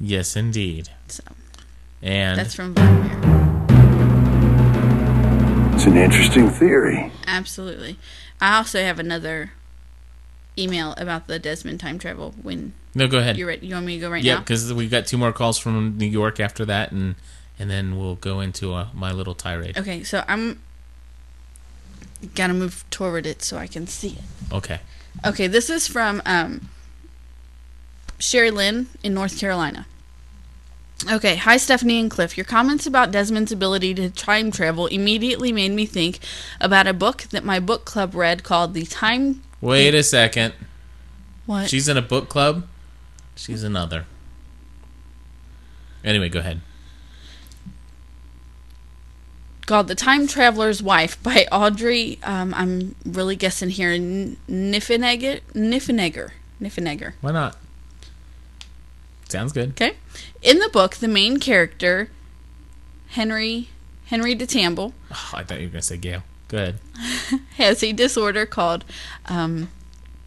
Yes, 0.00 0.34
indeed. 0.34 0.88
So 1.08 1.22
And 2.00 2.38
that's 2.38 2.54
from 2.54 2.74
Vladimir. 2.74 3.18
It's 5.74 5.84
an 5.84 5.96
interesting 5.96 6.48
theory. 6.48 7.12
Absolutely. 7.26 7.98
I 8.40 8.56
also 8.56 8.82
have 8.82 8.98
another 8.98 9.52
email 10.58 10.94
about 10.96 11.26
the 11.26 11.38
Desmond 11.38 11.80
time 11.80 11.98
travel 11.98 12.34
when 12.42 12.72
no, 12.94 13.06
go 13.06 13.18
ahead. 13.18 13.36
you're 13.36 13.46
ready. 13.46 13.66
You 13.66 13.74
want 13.74 13.86
me 13.86 13.96
to 13.96 14.00
go 14.00 14.10
right 14.10 14.22
yeah, 14.22 14.34
now? 14.34 14.38
Yeah, 14.38 14.42
because 14.42 14.72
we've 14.72 14.90
got 14.90 15.06
two 15.06 15.18
more 15.18 15.32
calls 15.32 15.58
from 15.58 15.96
New 15.98 16.06
York 16.06 16.40
after 16.40 16.64
that, 16.64 16.92
and 16.92 17.14
and 17.58 17.70
then 17.70 17.98
we'll 17.98 18.16
go 18.16 18.40
into 18.40 18.72
uh, 18.72 18.88
my 18.94 19.12
little 19.12 19.34
tirade. 19.34 19.78
Okay, 19.78 20.02
so 20.02 20.24
I'm 20.26 20.60
gotta 22.34 22.54
move 22.54 22.84
toward 22.90 23.26
it 23.26 23.42
so 23.42 23.58
I 23.58 23.66
can 23.66 23.86
see 23.86 24.18
it. 24.18 24.54
Okay. 24.54 24.80
Okay, 25.24 25.46
this 25.46 25.70
is 25.70 25.86
from 25.86 26.22
um, 26.26 26.68
Sherry 28.20 28.50
Lynn 28.50 28.86
in 29.02 29.14
North 29.14 29.38
Carolina. 29.38 29.86
Okay, 31.10 31.36
hi 31.36 31.56
Stephanie 31.56 31.98
and 31.98 32.10
Cliff. 32.10 32.36
Your 32.36 32.44
comments 32.44 32.86
about 32.86 33.10
Desmond's 33.10 33.50
ability 33.50 33.94
to 33.94 34.10
time 34.10 34.50
travel 34.50 34.86
immediately 34.86 35.50
made 35.50 35.72
me 35.72 35.86
think 35.86 36.18
about 36.60 36.86
a 36.86 36.92
book 36.92 37.22
that 37.30 37.42
my 37.44 37.58
book 37.58 37.84
club 37.84 38.14
read 38.14 38.44
called 38.44 38.74
The 38.74 38.84
Time. 38.84 39.42
Wait 39.60 39.94
a 39.94 40.02
second. 40.02 40.54
What? 41.46 41.70
She's 41.70 41.88
in 41.88 41.96
a 41.96 42.02
book 42.02 42.28
club. 42.28 42.66
She's 43.34 43.62
another. 43.62 44.04
Anyway, 46.04 46.28
go 46.28 46.40
ahead. 46.40 46.60
called 49.70 49.86
The 49.86 49.94
Time 49.94 50.26
Traveler's 50.26 50.82
Wife 50.82 51.22
by 51.22 51.46
Audrey, 51.52 52.18
um, 52.24 52.52
I'm 52.54 52.96
really 53.04 53.36
guessing 53.36 53.70
here, 53.70 53.92
Niffenegger? 53.92 55.42
Niffenegger. 55.54 56.30
Niffenegger. 56.60 57.12
Why 57.20 57.30
not? 57.30 57.56
Sounds 59.30 59.52
good. 59.52 59.70
Okay. 59.70 59.96
In 60.42 60.58
the 60.58 60.68
book, 60.68 60.96
the 60.96 61.08
main 61.08 61.38
character, 61.38 62.10
Henry 63.08 63.68
Henry 64.06 64.34
DeTamble, 64.34 64.92
Oh, 65.12 65.30
I 65.34 65.44
thought 65.44 65.60
you 65.60 65.68
were 65.68 65.72
gonna 65.72 65.82
say 65.82 65.96
Gail. 65.96 66.24
Go 66.48 66.58
ahead. 66.58 66.78
has 67.56 67.82
a 67.84 67.92
disorder 67.92 68.44
called 68.44 68.84
um, 69.26 69.68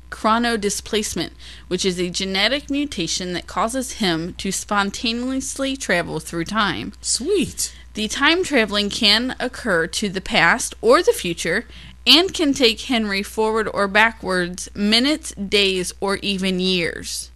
chronodisplacement, 0.09 1.31
which 1.67 1.83
is 1.83 1.99
a 1.99 2.09
genetic 2.09 2.69
mutation 2.69 3.33
that 3.33 3.45
causes 3.45 3.93
him 3.93 4.33
to 4.35 4.53
spontaneously 4.53 5.75
travel 5.75 6.21
through 6.21 6.45
time. 6.45 6.93
Sweet. 7.01 7.75
The 7.95 8.07
time 8.07 8.43
traveling 8.43 8.89
can 8.89 9.35
occur 9.39 9.87
to 9.87 10.07
the 10.07 10.21
past 10.21 10.75
or 10.81 11.03
the 11.03 11.11
future 11.11 11.65
and 12.07 12.33
can 12.33 12.53
take 12.53 12.79
Henry 12.81 13.21
forward 13.21 13.67
or 13.73 13.87
backwards 13.87 14.69
minutes, 14.73 15.33
days, 15.33 15.93
or 15.99 16.17
even 16.17 16.59
years. 16.59 17.31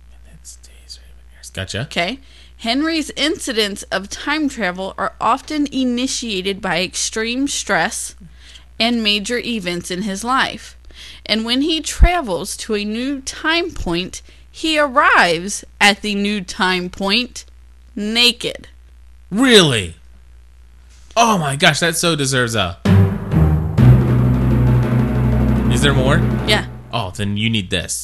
Gotcha. 1.57 1.81
Okay. 1.81 2.19
Henry's 2.57 3.09
incidents 3.15 3.81
of 3.91 4.11
time 4.11 4.47
travel 4.47 4.93
are 4.95 5.13
often 5.19 5.65
initiated 5.71 6.61
by 6.61 6.83
extreme 6.83 7.47
stress 7.47 8.15
and 8.79 9.01
major 9.01 9.39
events 9.39 9.89
in 9.89 10.03
his 10.03 10.23
life. 10.23 10.77
And 11.25 11.45
when 11.45 11.61
he 11.61 11.81
travels 11.81 12.55
to 12.57 12.75
a 12.75 12.85
new 12.85 13.21
time 13.21 13.71
point, 13.71 14.21
he 14.51 14.77
arrives 14.77 15.65
at 15.81 16.03
the 16.03 16.13
new 16.13 16.41
time 16.41 16.91
point 16.91 17.43
naked. 17.95 18.67
Really? 19.31 19.95
Oh 21.15 21.39
my 21.39 21.55
gosh, 21.55 21.79
that 21.79 21.95
so 21.95 22.15
deserves 22.15 22.53
a. 22.53 22.77
Is 25.73 25.81
there 25.81 25.95
more? 25.95 26.17
Yeah. 26.47 26.67
Oh, 26.93 27.09
then 27.09 27.35
you 27.35 27.49
need 27.49 27.71
this. 27.71 28.03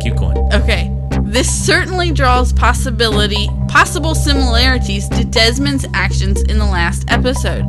Keep 0.00 0.16
going. 0.16 0.38
Okay. 0.54 0.93
This 1.34 1.66
certainly 1.66 2.12
draws 2.12 2.52
possibility 2.52 3.48
possible 3.66 4.14
similarities 4.14 5.08
to 5.08 5.24
Desmond's 5.24 5.84
actions 5.92 6.40
in 6.42 6.60
the 6.60 6.64
last 6.64 7.06
episode. 7.08 7.64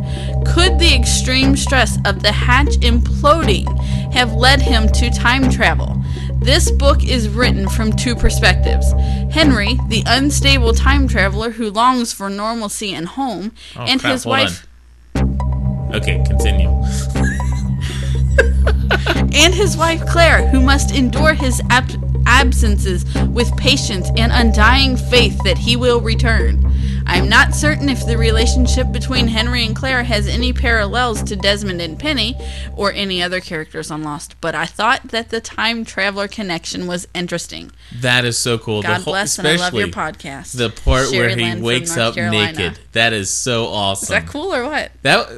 Could 0.46 0.78
the 0.78 0.94
extreme 0.96 1.56
stress 1.56 1.98
of 2.06 2.22
the 2.22 2.32
hatch 2.32 2.78
imploding 2.82 3.66
have 4.14 4.34
led 4.34 4.62
him 4.62 4.88
to 4.90 5.10
time 5.10 5.50
travel? 5.50 6.00
This 6.36 6.70
book 6.70 7.04
is 7.04 7.28
written 7.28 7.68
from 7.68 7.92
two 7.92 8.16
perspectives. 8.16 8.92
Henry, 9.34 9.80
the 9.88 10.04
unstable 10.06 10.76
time 10.76 11.08
traveler 11.08 11.50
who 11.50 11.72
longs 11.72 12.14
for 12.14 12.30
normalcy 12.30 12.94
and 12.94 13.08
home, 13.08 13.52
Oh, 13.76 13.82
and 13.82 14.00
crap, 14.00 14.14
his 14.14 14.28
wife 14.28 14.68
Okay, 15.16 16.24
continue. 16.28 16.70
and 19.34 19.56
his 19.56 19.76
wife 19.76 20.06
Claire, 20.06 20.48
who 20.50 20.62
must 20.62 20.94
endure 20.94 21.34
his 21.34 21.64
ab- 21.72 21.90
absences 22.26 23.06
with 23.28 23.56
patience 23.58 24.10
and 24.18 24.32
undying 24.32 24.98
faith 24.98 25.38
that 25.44 25.58
he 25.58 25.76
will 25.76 26.02
return. 26.02 26.72
I'm 27.08 27.30
not 27.30 27.54
certain 27.54 27.88
if 27.88 28.06
the 28.06 28.18
relationship 28.18 28.92
between 28.92 29.28
Henry 29.28 29.64
and 29.64 29.76
Claire 29.76 30.04
has 30.04 30.28
any 30.28 30.52
parallels 30.54 31.22
to 31.24 31.36
Desmond 31.36 31.80
and 31.80 32.00
Penny 32.00 32.36
or 32.76 32.92
any 32.92 33.22
other 33.22 33.40
characters 33.40 33.92
on 33.92 34.02
Lost, 34.02 34.36
but 34.42 34.56
I 34.56 34.66
thought 34.66 35.10
that 35.10 35.30
the 35.30 35.40
time 35.40 35.86
traveler 35.86 36.28
connection 36.28 36.88
was 36.88 37.08
interesting. 37.14 37.72
That 38.02 38.26
is 38.26 38.40
so 38.40 38.58
cool. 38.58 38.82
God 38.82 39.02
whole- 39.02 39.14
bless 39.14 39.38
and 39.38 39.48
I 39.48 39.56
love 39.56 39.76
your 39.76 39.90
podcast. 39.90 40.58
The 40.58 40.72
part 40.72 41.10
Sherry 41.10 41.20
where 41.20 41.30
he 41.30 41.36
Lynn 41.36 41.62
wakes 41.62 41.96
up 41.96 42.16
Carolina. 42.16 42.52
naked. 42.58 42.80
That 42.94 43.14
is 43.14 43.30
so 43.30 43.68
awesome. 43.68 44.06
Is 44.06 44.10
that 44.10 44.28
cool 44.28 44.54
or 44.54 44.64
what? 44.64 44.92
That 45.04 45.30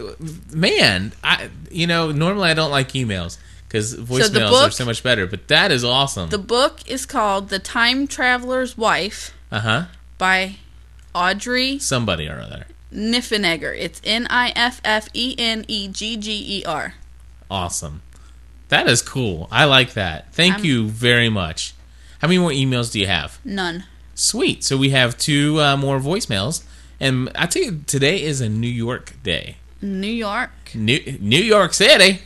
man, 0.54 1.12
I 1.24 1.50
you 1.70 1.86
know 1.86 2.12
normally 2.12 2.50
I 2.50 2.54
don't 2.54 2.72
like 2.72 2.90
emails 2.94 3.38
because 3.68 3.96
voicemails 3.96 4.48
are 4.48 4.50
book- 4.50 4.72
so 4.72 4.86
much 4.86 5.04
better, 5.04 5.26
but 5.28 5.48
that 5.50 5.72
is 5.72 5.84
awesome. 5.84 6.30
The 6.30 6.38
book 6.38 6.80
is 6.88 7.06
called 7.06 7.50
The 7.50 7.60
Time 7.60 8.08
Traveler's 8.08 8.78
Wife 8.78 9.34
Uh 9.52 9.60
huh. 9.60 9.86
by 10.18 10.56
Audrey 11.14 11.80
Somebody 11.80 12.28
or 12.28 12.40
other. 12.40 12.66
Niffenegger. 12.94 13.76
It's 13.78 14.02
N 14.04 14.28
I 14.30 14.54
F 14.56 14.80
F 14.84 15.10
E 15.14 15.36
N 15.38 15.66
E 15.68 15.88
G 15.90 16.16
G 16.18 16.60
E 16.60 16.64
R. 16.66 16.96
Awesome. 17.52 18.02
That 18.70 18.88
is 18.88 19.02
cool. 19.02 19.48
I 19.52 19.66
like 19.66 19.94
that. 19.94 20.34
Thank 20.34 20.56
I'm- 20.56 20.66
you 20.66 20.88
very 20.88 21.30
much. 21.30 21.74
How 22.20 22.28
many 22.28 22.40
more 22.40 22.50
emails 22.52 22.92
do 22.92 23.00
you 23.00 23.08
have? 23.08 23.40
None. 23.46 23.84
Sweet. 24.16 24.64
So 24.64 24.76
we 24.78 24.90
have 24.90 25.18
two 25.18 25.62
uh, 25.62 25.78
more 25.78 26.00
voicemails, 26.00 26.64
and 27.00 27.30
I 27.36 27.46
tell 27.46 27.62
you, 27.62 27.84
today 27.86 28.22
is 28.24 28.42
a 28.42 28.50
New 28.50 28.68
York 28.68 29.14
day. 29.22 29.58
New 29.82 30.08
York. 30.12 30.50
New 30.74 31.18
New 31.22 31.40
York 31.42 31.74
City. 31.76 32.22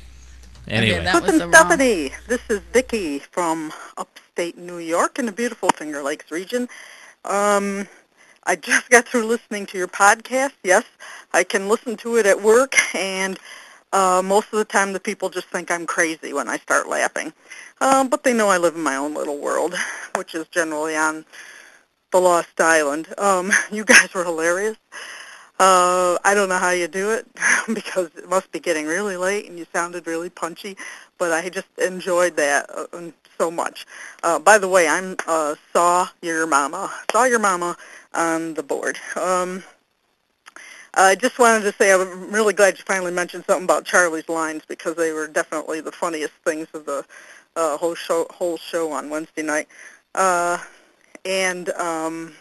Anyway, 0.72 1.04
that 1.04 1.16
was 1.16 1.24
Listen, 1.24 1.40
the 1.40 1.58
wrong. 1.58 1.66
Stephanie, 1.66 2.12
this 2.30 2.40
is 2.50 2.62
Vicki 2.72 3.20
from 3.20 3.74
upstate 3.98 4.58
New 4.58 4.78
York 4.78 5.20
in 5.20 5.26
the 5.26 5.32
beautiful 5.34 5.70
Finger 5.72 6.02
Lakes 6.02 6.32
region. 6.32 6.70
Um, 7.26 7.90
I 8.46 8.56
just 8.56 8.90
got 8.90 9.06
through 9.06 9.26
listening 9.26 9.66
to 9.66 9.78
your 9.78 9.90
podcast. 9.90 10.54
Yes, 10.64 10.86
I 11.34 11.44
can 11.44 11.68
listen 11.68 11.98
to 11.98 12.16
it 12.16 12.26
at 12.26 12.42
work, 12.42 12.76
and 12.96 13.38
uh, 13.92 14.22
most 14.24 14.54
of 14.54 14.60
the 14.60 14.66
time 14.66 14.94
the 14.94 15.00
people 15.02 15.30
just 15.30 15.48
think 15.48 15.70
I'm 15.70 15.86
crazy 15.86 16.32
when 16.32 16.48
I 16.48 16.56
start 16.56 16.88
laughing. 16.88 17.34
Um, 17.82 18.08
but 18.08 18.24
they 18.24 18.32
know 18.34 18.48
I 18.48 18.58
live 18.58 18.76
in 18.76 18.82
my 18.82 18.96
own 18.96 19.14
little 19.14 19.40
world, 19.40 19.76
which 20.16 20.36
is 20.36 20.48
generally 20.48 20.96
on 20.96 21.26
the 22.12 22.22
Lost 22.22 22.62
Island. 22.62 23.14
Um, 23.18 23.52
you 23.74 23.84
guys 23.84 24.14
were 24.14 24.24
hilarious. 24.24 24.78
Uh, 25.62 26.18
I 26.26 26.34
don't 26.34 26.49
know 26.49 26.57
how 26.57 26.72
you 26.72 26.88
do 26.88 27.12
it 27.12 27.28
because 27.72 28.09
it 28.18 28.28
must 28.28 28.51
be 28.51 28.59
getting 28.59 28.88
really 28.88 29.16
late 29.16 29.47
and 29.47 29.59
you 29.59 29.68
sounded 29.72 30.07
really 30.07 30.32
punchy, 30.32 30.76
but 31.20 31.32
I 31.32 31.49
just 31.49 31.68
enjoyed 31.78 32.36
that 32.38 32.68
uh, 32.76 32.88
um, 32.93 33.14
so 33.38 33.51
much. 33.51 33.86
Uh, 34.24 34.39
by 34.39 34.57
the 34.57 34.68
way, 34.68 34.88
I'm 34.88 35.16
uh, 35.28 35.53
saw 35.72 36.07
your 36.24 36.47
mama, 36.47 36.91
saw 37.12 37.26
your 37.26 37.38
mama 37.38 37.78
on 38.16 38.55
the 38.55 38.64
board. 38.64 38.97
Um, 39.16 39.62
I 40.95 41.14
just 41.14 41.38
wanted 41.38 41.62
to 41.66 41.74
say 41.74 41.93
I'm 41.93 42.32
really 42.32 42.53
glad 42.55 42.80
you 42.80 42.84
finally 42.88 43.12
mentioned 43.12 43.45
something 43.45 43.66
about 43.66 43.86
Charlie's 43.86 44.30
lines 44.30 44.64
because 44.68 44.95
they 44.95 45.12
were 45.12 45.28
definitely 45.28 45.80
the 45.80 45.91
funniest 45.91 46.34
things 46.43 46.70
of 46.74 46.88
the 46.88 47.05
uh, 47.55 47.78
whole 47.78 47.93
show 47.93 48.26
whole 48.32 48.57
show 48.57 48.91
on 48.91 49.12
Wednesday 49.12 49.43
night. 49.43 49.68
Uh, 50.16 50.57
and 51.24 51.70
um, 51.74 52.34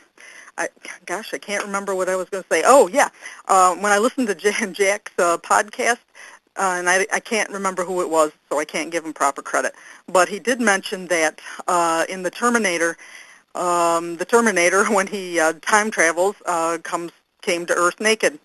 I, 0.61 0.68
gosh, 1.06 1.32
I 1.32 1.38
can't 1.38 1.64
remember 1.64 1.94
what 1.94 2.08
I 2.11 2.16
was 2.16 2.28
going 2.28 2.42
to 2.42 2.48
say. 2.50 2.62
Oh, 2.66 2.86
yeah. 2.88 3.08
Uh, 3.48 3.74
when 3.76 3.92
I 3.92 3.98
listened 3.98 4.26
to 4.28 4.34
Jay 4.34 4.52
and 4.61 4.74
Jack's 4.74 5.12
uh, 5.18 5.38
podcast, 5.38 5.98
uh, 6.56 6.76
and 6.78 6.88
I, 6.90 7.06
I 7.12 7.20
can't 7.20 7.48
remember 7.50 7.82
who 7.82 8.02
it 8.02 8.11
was, 8.11 8.32
so 8.50 8.58
I 8.58 8.66
can't 8.66 8.90
give 8.90 9.04
him 9.04 9.14
proper 9.14 9.40
credit, 9.40 9.74
but 10.06 10.28
he 10.28 10.38
did 10.38 10.61
mention 10.61 11.06
that 11.06 11.40
uh, 11.66 12.04
in 12.11 12.22
the 12.22 12.30
Terminator, 12.30 12.98
um, 13.54 14.16
the 14.18 14.26
Terminator, 14.26 14.84
when 14.92 15.06
he 15.06 15.40
uh, 15.40 15.54
time 15.62 15.90
travels, 15.90 16.36
uh, 16.44 16.78
comes 16.82 17.12
came 17.40 17.64
to 17.64 17.74
Earth 17.74 17.98
naked. 18.00 18.38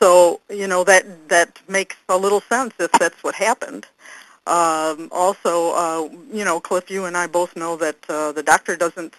So 0.00 0.40
you 0.48 0.66
know 0.66 0.82
that 0.84 1.28
that 1.28 1.60
makes 1.68 1.96
a 2.08 2.16
little 2.16 2.40
sense 2.40 2.72
if 2.78 2.90
that's 2.92 3.22
what 3.22 3.34
happened. 3.34 3.86
Um, 4.46 5.08
also, 5.12 5.72
uh, 5.72 6.08
you 6.32 6.44
know, 6.44 6.60
Cliff, 6.60 6.90
you 6.90 7.04
and 7.04 7.16
I 7.16 7.26
both 7.26 7.56
know 7.56 7.76
that 7.76 7.96
uh, 8.08 8.32
the 8.32 8.42
doctor 8.42 8.76
doesn't 8.76 9.14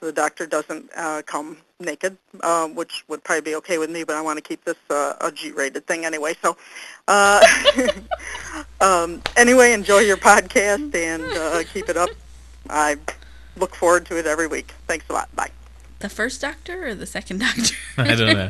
the 0.00 0.12
doctor 0.12 0.46
doesn't 0.46 0.90
uh, 0.96 1.22
come 1.26 1.56
naked, 1.80 2.16
uh, 2.40 2.68
which 2.68 3.04
would 3.08 3.22
probably 3.24 3.42
be 3.42 3.54
okay 3.56 3.78
with 3.78 3.90
me, 3.90 4.04
but 4.04 4.16
I 4.16 4.20
want 4.20 4.36
to 4.36 4.42
keep 4.42 4.64
this 4.64 4.76
uh, 4.90 5.14
a 5.20 5.30
G-rated 5.30 5.86
thing 5.86 6.04
anyway. 6.04 6.34
So, 6.42 6.56
uh, 7.08 7.40
um, 8.80 9.22
anyway, 9.36 9.72
enjoy 9.72 10.00
your 10.00 10.16
podcast 10.16 10.94
and 10.94 11.24
uh, 11.24 11.62
keep 11.72 11.88
it 11.88 11.96
up. 11.96 12.10
I 12.68 12.96
look 13.56 13.74
forward 13.74 14.06
to 14.06 14.18
it 14.18 14.26
every 14.26 14.46
week. 14.46 14.72
Thanks 14.86 15.08
a 15.08 15.12
lot. 15.12 15.34
Bye. 15.34 15.50
The 16.00 16.08
first 16.08 16.40
doctor 16.40 16.88
or 16.88 16.94
the 16.94 17.06
second 17.06 17.40
doctor? 17.40 17.74
I 17.98 18.14
don't 18.14 18.34
know. 18.34 18.48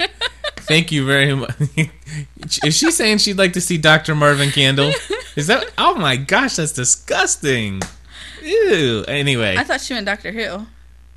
Thank 0.59 0.93
you 0.93 1.07
very 1.07 1.35
much. 1.35 1.55
Is 2.65 2.77
she 2.77 2.91
saying 2.91 3.19
she'd 3.19 3.39
like 3.39 3.55
to 3.55 3.61
see 3.61 3.79
Dr. 3.79 4.15
Marvin 4.15 4.51
Candle? 4.51 4.93
Is 5.35 5.47
that? 5.47 5.71
Oh 5.79 5.95
my 5.95 6.17
gosh, 6.17 6.57
that's 6.57 6.73
disgusting. 6.73 7.81
Ew. 8.43 9.05
Anyway. 9.09 9.57
I 9.57 9.65
thought 9.65 9.81
she 9.81 9.95
meant 9.95 10.05
Doctor 10.05 10.31
Who. 10.33 10.67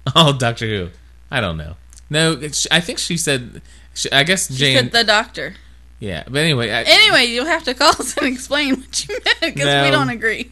Oh, 0.15 0.33
Doctor 0.33 0.65
Who. 0.67 0.89
I 1.29 1.39
don't 1.41 1.57
know. 1.57 1.75
No, 2.09 2.39
I 2.71 2.79
think 2.81 2.97
she 2.99 3.17
said. 3.17 3.61
She, 3.93 4.11
I 4.11 4.23
guess 4.23 4.47
She 4.47 4.55
Jane. 4.55 4.77
said 4.77 4.91
the 4.91 5.03
doctor. 5.03 5.55
yeah, 5.99 6.23
but 6.27 6.39
anyway. 6.39 6.71
I, 6.71 6.81
Anyway, 6.83 7.25
you'll 7.25 7.45
have 7.45 7.63
to 7.65 7.73
call 7.73 7.89
us 7.89 8.17
and 8.17 8.25
explain 8.27 8.75
what 8.77 9.07
you 9.07 9.19
meant 9.25 9.39
because 9.55 9.65
No. 9.65 9.83
we 9.83 9.91
don't 9.91 10.09
agree. 10.09 10.49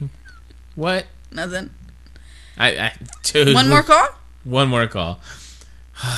What? 0.75 1.07
Nothing. 1.31 1.69
I, 2.57 2.67
I 2.77 2.93
dude, 3.23 3.53
One 3.53 3.69
more 3.69 3.83
call? 3.83 4.07
One 4.43 4.69
more 4.69 4.87
call. 4.87 5.19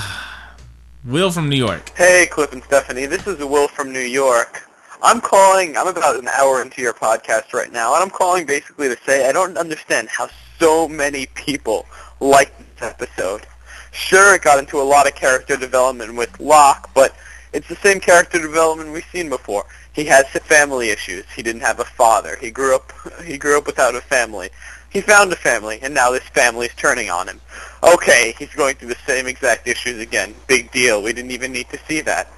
Will 1.06 1.32
from 1.32 1.50
New 1.50 1.56
York. 1.58 1.92
Hey, 1.96 2.28
Cliff 2.30 2.54
and 2.54 2.64
Stephanie. 2.64 3.06
This 3.08 3.26
is 3.26 3.40
Will 3.40 3.68
from 3.68 3.92
New 3.92 4.00
York. 4.00 4.68
I'm 5.04 5.20
calling, 5.20 5.76
I'm 5.76 5.88
about 5.88 6.16
an 6.18 6.28
hour 6.28 6.62
into 6.62 6.82
your 6.82 6.94
podcast 6.94 7.54
right 7.54 7.72
now, 7.72 7.96
and 7.96 8.04
I'm 8.04 8.12
calling 8.12 8.46
basically 8.46 8.88
to 8.88 8.98
say 9.04 9.28
I 9.28 9.32
don't 9.32 9.58
understand 9.58 10.10
how 10.10 10.30
so 10.60 10.88
many 10.88 11.26
people 11.34 11.88
like 12.22 12.58
this 12.58 12.90
episode. 12.90 13.46
Sure, 13.92 14.36
it 14.36 14.42
got 14.42 14.60
into 14.60 14.80
a 14.80 14.84
lot 14.84 15.08
of 15.08 15.16
character 15.16 15.58
development 15.58 16.16
with 16.16 16.40
Locke, 16.40 16.90
but 16.94 17.14
it's 17.52 17.68
the 17.68 17.76
same 17.76 18.00
character 18.00 18.40
development 18.40 18.94
we've 18.94 19.06
seen 19.12 19.28
before. 19.28 19.66
He 19.94 20.06
has 20.06 20.26
family 20.30 20.90
issues. 20.90 21.26
He 21.36 21.44
didn't 21.44 21.62
have 21.62 21.82
a 21.82 21.86
father. 21.86 22.38
He 22.40 22.50
grew 22.50 22.76
up 22.76 22.94
he 23.26 23.38
grew 23.38 23.58
up 23.58 23.66
without 23.66 23.96
a 23.96 24.02
family. 24.02 24.50
He 24.90 25.02
found 25.02 25.32
a 25.32 25.38
family, 25.38 25.80
and 25.82 25.94
now 25.94 26.12
this 26.12 26.24
family's 26.24 26.74
turning 26.76 27.10
on 27.10 27.28
him. 27.28 27.40
Okay, 27.82 28.34
he's 28.38 28.54
going 28.54 28.76
through 28.76 28.90
the 28.90 28.98
same 29.08 29.26
exact 29.26 29.68
issues 29.68 30.00
again. 30.00 30.36
Big 30.48 30.72
deal. 30.72 31.02
We 31.02 31.14
didn't 31.14 31.32
even 31.32 31.54
need 31.54 31.70
to 31.70 31.80
see 31.88 32.02
that. 32.02 32.30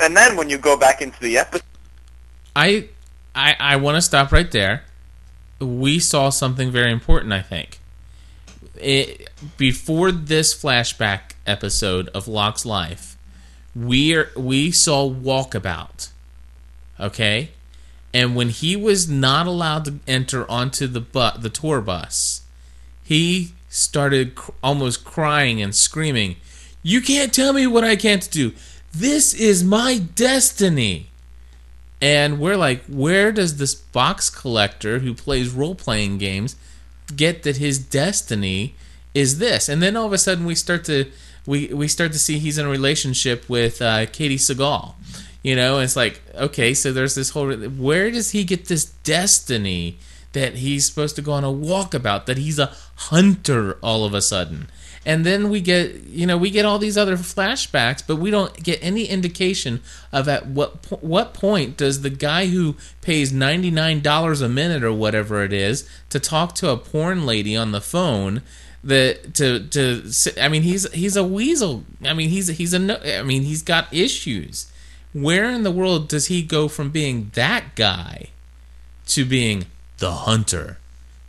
And 0.00 0.14
then 0.16 0.36
when 0.36 0.50
you 0.50 0.58
go 0.58 0.76
back 0.76 1.00
into 1.00 1.18
the 1.20 1.38
episode, 1.38 1.64
I 2.56 2.88
I 3.34 3.56
I 3.58 3.76
want 3.76 3.96
to 3.96 4.02
stop 4.02 4.32
right 4.32 4.50
there. 4.50 4.84
We 5.60 5.98
saw 5.98 6.30
something 6.30 6.70
very 6.70 6.90
important, 6.90 7.32
I 7.32 7.42
think. 7.42 7.78
It, 8.76 9.28
before 9.56 10.12
this 10.12 10.54
flashback 10.54 11.32
episode 11.46 12.08
of 12.08 12.26
Locke's 12.26 12.64
life, 12.64 13.16
we 13.74 14.14
are, 14.14 14.30
we 14.36 14.70
saw 14.70 15.08
Walkabout. 15.10 16.10
Okay? 16.98 17.50
And 18.14 18.36
when 18.36 18.50
he 18.50 18.76
was 18.76 19.08
not 19.08 19.46
allowed 19.46 19.84
to 19.86 19.98
enter 20.06 20.50
onto 20.50 20.86
the 20.86 21.00
bu- 21.00 21.38
the 21.38 21.48
tour 21.48 21.80
bus, 21.80 22.42
he 23.02 23.52
started 23.68 24.34
cr- 24.34 24.50
almost 24.62 25.04
crying 25.04 25.62
and 25.62 25.74
screaming, 25.74 26.36
"You 26.82 27.00
can't 27.00 27.32
tell 27.32 27.52
me 27.54 27.66
what 27.66 27.84
I 27.84 27.96
can't 27.96 28.30
do. 28.30 28.52
This 28.92 29.32
is 29.32 29.64
my 29.64 29.98
destiny." 29.98 31.06
And 32.02 32.40
we're 32.40 32.56
like, 32.56 32.84
where 32.86 33.30
does 33.30 33.58
this 33.58 33.76
box 33.76 34.28
collector 34.28 34.98
who 34.98 35.14
plays 35.14 35.50
role 35.50 35.76
playing 35.76 36.18
games 36.18 36.56
get 37.16 37.42
that 37.42 37.56
his 37.56 37.78
destiny 37.78 38.74
is 39.14 39.38
this? 39.38 39.68
And 39.68 39.82
then 39.82 39.96
all 39.96 40.06
of 40.06 40.12
a 40.12 40.18
sudden 40.18 40.44
we 40.44 40.54
start 40.54 40.84
to 40.86 41.10
we, 41.46 41.68
we 41.68 41.88
start 41.88 42.12
to 42.12 42.18
see 42.18 42.38
he's 42.38 42.58
in 42.58 42.66
a 42.66 42.70
relationship 42.70 43.48
with 43.48 43.82
uh, 43.82 44.06
Katey 44.06 44.34
Sagal. 44.34 44.94
You 45.42 45.56
know, 45.56 45.80
it's 45.80 45.96
like, 45.96 46.22
okay, 46.34 46.72
so 46.72 46.92
there's 46.92 47.16
this 47.16 47.30
whole 47.30 47.52
where 47.52 48.10
does 48.10 48.30
he 48.30 48.44
get 48.44 48.66
this 48.66 48.84
destiny 49.02 49.98
that 50.32 50.54
he's 50.54 50.86
supposed 50.86 51.16
to 51.16 51.22
go 51.22 51.32
on 51.32 51.44
a 51.44 51.48
walkabout, 51.48 52.26
that 52.26 52.38
he's 52.38 52.58
a 52.58 52.72
hunter 52.94 53.76
all 53.82 54.04
of 54.04 54.14
a 54.14 54.22
sudden? 54.22 54.68
And 55.04 55.26
then 55.26 55.50
we 55.50 55.60
get, 55.60 56.04
you 56.04 56.26
know, 56.26 56.38
we 56.38 56.50
get 56.50 56.64
all 56.64 56.78
these 56.78 56.96
other 56.96 57.16
flashbacks, 57.16 58.02
but 58.06 58.16
we 58.16 58.30
don't 58.30 58.62
get 58.62 58.78
any 58.82 59.06
indication 59.06 59.80
of 60.12 60.28
at 60.28 60.46
what 60.46 60.82
po- 60.82 60.98
what 61.00 61.34
point 61.34 61.76
does 61.76 62.02
the 62.02 62.10
guy 62.10 62.46
who 62.46 62.76
pays 63.00 63.32
ninety 63.32 63.70
nine 63.70 64.00
dollars 64.00 64.40
a 64.40 64.48
minute 64.48 64.84
or 64.84 64.92
whatever 64.92 65.42
it 65.42 65.52
is 65.52 65.88
to 66.10 66.20
talk 66.20 66.54
to 66.56 66.70
a 66.70 66.76
porn 66.76 67.26
lady 67.26 67.56
on 67.56 67.72
the 67.72 67.80
phone 67.80 68.42
that 68.84 69.34
to 69.34 69.60
to 69.68 70.08
I 70.40 70.48
mean 70.48 70.62
he's 70.62 70.90
he's 70.92 71.16
a 71.16 71.24
weasel. 71.24 71.84
I 72.04 72.14
mean 72.14 72.28
he's 72.28 72.48
he's 72.48 72.72
a 72.72 73.18
I 73.18 73.22
mean 73.22 73.42
he's 73.42 73.62
got 73.62 73.92
issues. 73.92 74.70
Where 75.12 75.50
in 75.50 75.62
the 75.62 75.72
world 75.72 76.08
does 76.08 76.28
he 76.28 76.42
go 76.42 76.68
from 76.68 76.90
being 76.90 77.30
that 77.34 77.74
guy 77.74 78.28
to 79.08 79.24
being 79.24 79.66
the 79.98 80.12
hunter? 80.12 80.78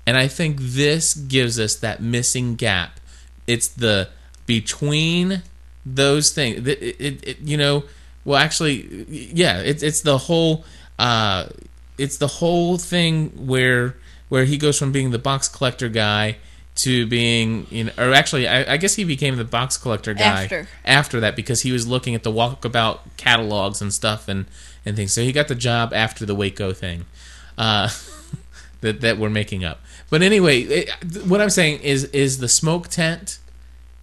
And 0.05 0.17
I 0.17 0.27
think 0.27 0.57
this 0.59 1.13
gives 1.13 1.59
us 1.59 1.75
that 1.75 2.01
missing 2.01 2.55
gap. 2.55 2.99
It's 3.47 3.67
the 3.67 4.09
between 4.45 5.43
those 5.85 6.31
things. 6.31 6.67
It, 6.67 6.81
it, 6.81 7.27
it, 7.27 7.39
you 7.39 7.57
know, 7.57 7.83
well, 8.25 8.39
actually, 8.39 9.05
yeah, 9.09 9.59
it's 9.59 9.83
it's 9.83 10.01
the 10.01 10.17
whole 10.17 10.65
uh, 10.99 11.47
it's 11.97 12.17
the 12.17 12.27
whole 12.27 12.77
thing 12.77 13.29
where 13.47 13.95
where 14.29 14.45
he 14.45 14.57
goes 14.57 14.79
from 14.79 14.91
being 14.91 15.11
the 15.11 15.19
box 15.19 15.47
collector 15.47 15.89
guy 15.89 16.37
to 16.75 17.05
being 17.05 17.67
you 17.69 17.85
know, 17.85 17.91
or 17.97 18.13
actually, 18.13 18.47
I, 18.47 18.73
I 18.73 18.77
guess 18.77 18.95
he 18.95 19.03
became 19.03 19.35
the 19.35 19.43
box 19.43 19.77
collector 19.77 20.13
guy 20.13 20.43
After. 20.43 20.67
after 20.85 21.19
that 21.19 21.35
because 21.35 21.61
he 21.61 21.71
was 21.71 21.87
looking 21.87 22.15
at 22.15 22.23
the 22.23 22.31
walkabout 22.31 22.99
catalogs 23.17 23.81
and 23.81 23.93
stuff 23.93 24.27
and 24.27 24.45
and 24.85 24.95
things. 24.95 25.13
So 25.13 25.21
he 25.21 25.31
got 25.31 25.47
the 25.47 25.55
job 25.55 25.93
after 25.93 26.25
the 26.25 26.35
Waco 26.35 26.73
thing. 26.73 27.05
Uh, 27.57 27.89
that 28.81 29.01
that 29.01 29.17
we're 29.17 29.29
making 29.29 29.63
up. 29.63 29.81
But 30.09 30.21
anyway, 30.21 30.61
it, 30.61 30.89
what 31.25 31.41
I'm 31.41 31.49
saying 31.49 31.79
is 31.81 32.05
is 32.05 32.39
the 32.39 32.49
smoke 32.49 32.87
tent 32.87 33.39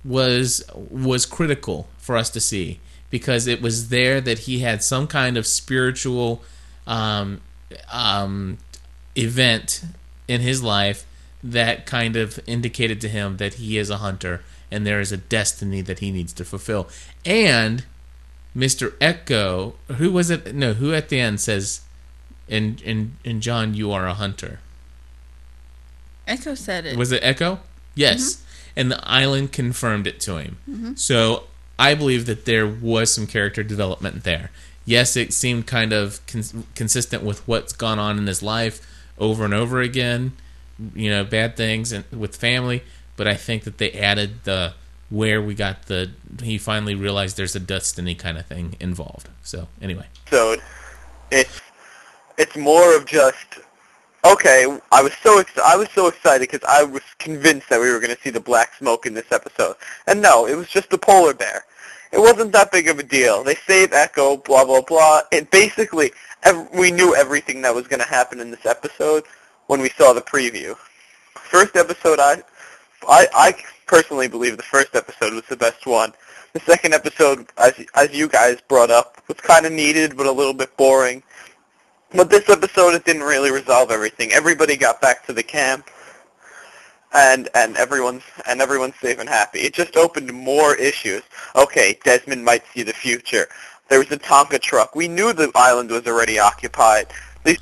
was 0.04 0.64
was 0.74 1.26
critical 1.26 1.88
for 1.98 2.16
us 2.16 2.30
to 2.30 2.40
see 2.40 2.80
because 3.10 3.46
it 3.46 3.60
was 3.60 3.88
there 3.88 4.20
that 4.20 4.40
he 4.40 4.60
had 4.60 4.82
some 4.82 5.06
kind 5.06 5.36
of 5.36 5.46
spiritual 5.46 6.42
um, 6.86 7.40
um, 7.92 8.58
event 9.16 9.82
in 10.28 10.40
his 10.40 10.62
life 10.62 11.06
that 11.42 11.86
kind 11.86 12.16
of 12.16 12.38
indicated 12.46 13.00
to 13.00 13.08
him 13.08 13.38
that 13.38 13.54
he 13.54 13.78
is 13.78 13.90
a 13.90 13.98
hunter 13.98 14.42
and 14.70 14.86
there 14.86 15.00
is 15.00 15.10
a 15.10 15.16
destiny 15.16 15.80
that 15.80 15.98
he 15.98 16.12
needs 16.12 16.32
to 16.32 16.44
fulfill. 16.44 16.88
And 17.24 17.84
Mr. 18.56 18.92
Eko, 18.98 19.74
who 19.96 20.12
was 20.12 20.30
it? 20.30 20.54
No, 20.54 20.74
who 20.74 20.92
at 20.94 21.08
the 21.08 21.20
end 21.20 21.40
says, 21.40 21.82
"And 22.48 22.82
and 22.82 23.16
and 23.24 23.42
John, 23.42 23.74
you 23.74 23.92
are 23.92 24.06
a 24.06 24.14
hunter." 24.14 24.60
Eko 26.28 26.56
said 26.56 26.86
it. 26.86 26.96
Was 26.96 27.12
it 27.12 27.22
Eko? 27.22 27.58
Yes. 27.94 28.42
And 28.76 28.90
the 28.90 29.00
island 29.08 29.52
confirmed 29.52 30.06
it 30.06 30.20
to 30.20 30.36
him. 30.36 30.58
Mhm. 30.68 30.98
So 30.98 31.44
I 31.78 31.94
believe 31.94 32.26
that 32.26 32.44
there 32.44 32.66
was 32.66 33.12
some 33.12 33.26
character 33.26 33.62
development 33.62 34.22
there. 34.24 34.50
Yes, 34.84 35.16
it 35.16 35.32
seemed 35.32 35.66
kind 35.66 35.92
of 35.92 36.24
cons- 36.26 36.54
consistent 36.74 37.22
with 37.22 37.46
what's 37.46 37.72
gone 37.72 37.98
on 37.98 38.18
in 38.18 38.26
his 38.26 38.42
life 38.42 38.80
over 39.18 39.44
and 39.44 39.52
over 39.54 39.80
again. 39.80 40.32
You 40.94 41.10
know, 41.10 41.24
bad 41.24 41.56
things 41.56 41.92
and 41.92 42.04
with 42.12 42.36
family. 42.36 42.82
But 43.16 43.26
I 43.28 43.34
think 43.34 43.64
that 43.64 43.78
they 43.78 43.92
added 43.92 44.44
the 44.44 44.72
where 45.10 45.42
we 45.42 45.54
got 45.54 45.86
the 45.86 46.10
he 46.42 46.56
finally 46.56 46.94
realized 46.94 47.36
there's 47.36 47.56
a 47.56 47.60
destiny 47.60 48.14
kind 48.14 48.38
of 48.38 48.46
thing 48.46 48.76
involved. 48.80 49.28
So 49.42 49.68
anyway, 49.82 50.06
so 50.30 50.56
it's 51.30 51.60
it's 52.38 52.56
more 52.56 52.96
of 52.96 53.04
just 53.06 53.58
okay. 54.24 54.78
I 54.92 55.02
was 55.02 55.12
so 55.22 55.38
ex- 55.38 55.58
I 55.58 55.76
was 55.76 55.88
so 55.94 56.06
excited 56.08 56.50
because 56.50 56.66
I 56.68 56.82
was 56.82 57.02
convinced 57.18 57.68
that 57.68 57.80
we 57.80 57.90
were 57.90 58.00
going 58.00 58.14
to 58.14 58.22
see 58.22 58.30
the 58.30 58.40
black 58.40 58.74
smoke 58.74 59.06
in 59.06 59.14
this 59.14 59.30
episode, 59.32 59.76
and 60.06 60.20
no, 60.20 60.46
it 60.46 60.54
was 60.54 60.68
just 60.68 60.90
the 60.90 60.98
polar 60.98 61.34
bear. 61.34 61.64
It 62.12 62.18
wasn't 62.18 62.52
that 62.52 62.72
big 62.72 62.88
of 62.88 62.98
a 62.98 63.04
deal. 63.04 63.44
They 63.44 63.54
save 63.54 63.90
Eko, 63.90 64.44
blah 64.44 64.64
blah 64.64 64.82
blah. 64.82 65.22
It 65.30 65.50
basically 65.50 66.12
ev- 66.42 66.68
we 66.74 66.90
knew 66.90 67.14
everything 67.14 67.62
that 67.62 67.74
was 67.74 67.86
going 67.86 68.00
to 68.00 68.08
happen 68.08 68.40
in 68.40 68.50
this 68.50 68.66
episode 68.66 69.24
when 69.66 69.80
we 69.80 69.90
saw 69.90 70.12
the 70.12 70.20
preview. 70.20 70.76
First 71.34 71.76
episode, 71.76 72.18
I 72.18 72.42
I 73.08 73.26
I 73.34 73.54
personally 73.86 74.28
believe 74.28 74.56
the 74.56 74.62
first 74.62 74.94
episode 74.94 75.34
was 75.34 75.44
the 75.48 75.56
best 75.56 75.86
one. 75.86 76.12
The 76.52 76.60
second 76.60 76.94
episode, 76.94 77.46
as 77.58 77.74
as 77.94 78.12
you 78.12 78.28
guys 78.28 78.58
brought 78.66 78.90
up, 78.90 79.22
was 79.28 79.36
kind 79.38 79.64
of 79.66 79.72
needed 79.72 80.16
but 80.16 80.26
a 80.26 80.32
little 80.32 80.54
bit 80.54 80.76
boring. 80.76 81.22
But 82.12 82.28
this 82.30 82.48
episode, 82.48 82.94
it 82.94 83.04
didn't 83.04 83.22
really 83.22 83.50
resolve 83.50 83.90
everything. 83.90 84.32
Everybody 84.32 84.76
got 84.76 85.00
back 85.00 85.24
to 85.26 85.32
the 85.32 85.42
camp, 85.42 85.88
and 87.12 87.48
and 87.54 87.76
everyone's 87.76 88.24
and 88.48 88.60
everyone's 88.60 88.96
safe 89.00 89.18
and 89.18 89.28
happy. 89.28 89.60
It 89.60 89.74
just 89.74 89.96
opened 89.96 90.32
more 90.32 90.74
issues. 90.74 91.22
Okay, 91.54 91.98
Desmond 92.04 92.44
might 92.44 92.64
see 92.74 92.82
the 92.82 92.92
future. 92.92 93.46
There 93.88 93.98
was 93.98 94.10
a 94.10 94.18
Tonka 94.18 94.60
truck. 94.60 94.94
We 94.94 95.08
knew 95.08 95.32
the 95.32 95.50
island 95.54 95.90
was 95.90 96.06
already 96.06 96.38
occupied. 96.38 97.06
They 97.44 97.58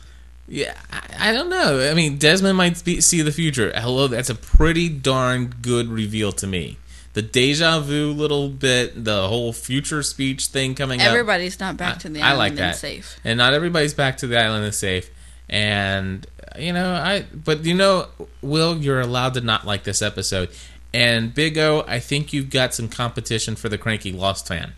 yeah, 0.46 0.74
I, 0.90 1.30
I 1.30 1.32
don't 1.32 1.50
know. 1.50 1.86
I 1.90 1.94
mean, 1.94 2.16
Desmond 2.16 2.56
might 2.56 2.82
be, 2.82 3.02
see 3.02 3.20
the 3.20 3.32
future. 3.32 3.70
Hello, 3.74 4.08
that's 4.08 4.30
a 4.30 4.34
pretty 4.34 4.88
darn 4.88 5.54
good 5.60 5.88
reveal 5.88 6.32
to 6.32 6.46
me. 6.46 6.78
The 7.14 7.22
deja 7.22 7.80
vu 7.80 8.12
little 8.12 8.48
bit, 8.48 9.04
the 9.04 9.28
whole 9.28 9.52
future 9.52 10.02
speech 10.02 10.46
thing 10.46 10.74
coming 10.74 11.00
up. 11.00 11.08
Everybody's 11.08 11.58
not 11.58 11.76
back 11.76 11.98
to 12.00 12.08
the 12.08 12.22
I 12.22 12.32
island 12.32 12.56
like 12.56 12.64
and 12.64 12.76
safe. 12.76 13.18
And 13.24 13.38
not 13.38 13.54
everybody's 13.54 13.94
back 13.94 14.18
to 14.18 14.26
the 14.26 14.38
island 14.38 14.64
and 14.64 14.74
safe. 14.74 15.10
And 15.48 16.26
you 16.58 16.72
know, 16.72 16.92
I 16.92 17.22
but 17.32 17.64
you 17.64 17.74
know, 17.74 18.08
Will, 18.42 18.76
you're 18.76 19.00
allowed 19.00 19.34
to 19.34 19.40
not 19.40 19.66
like 19.66 19.84
this 19.84 20.02
episode. 20.02 20.50
And 20.92 21.34
Big 21.34 21.58
O, 21.58 21.84
I 21.86 21.98
think 21.98 22.32
you've 22.32 22.50
got 22.50 22.74
some 22.74 22.88
competition 22.88 23.56
for 23.56 23.68
the 23.68 23.78
cranky 23.78 24.12
Lost 24.12 24.48
fan. 24.48 24.72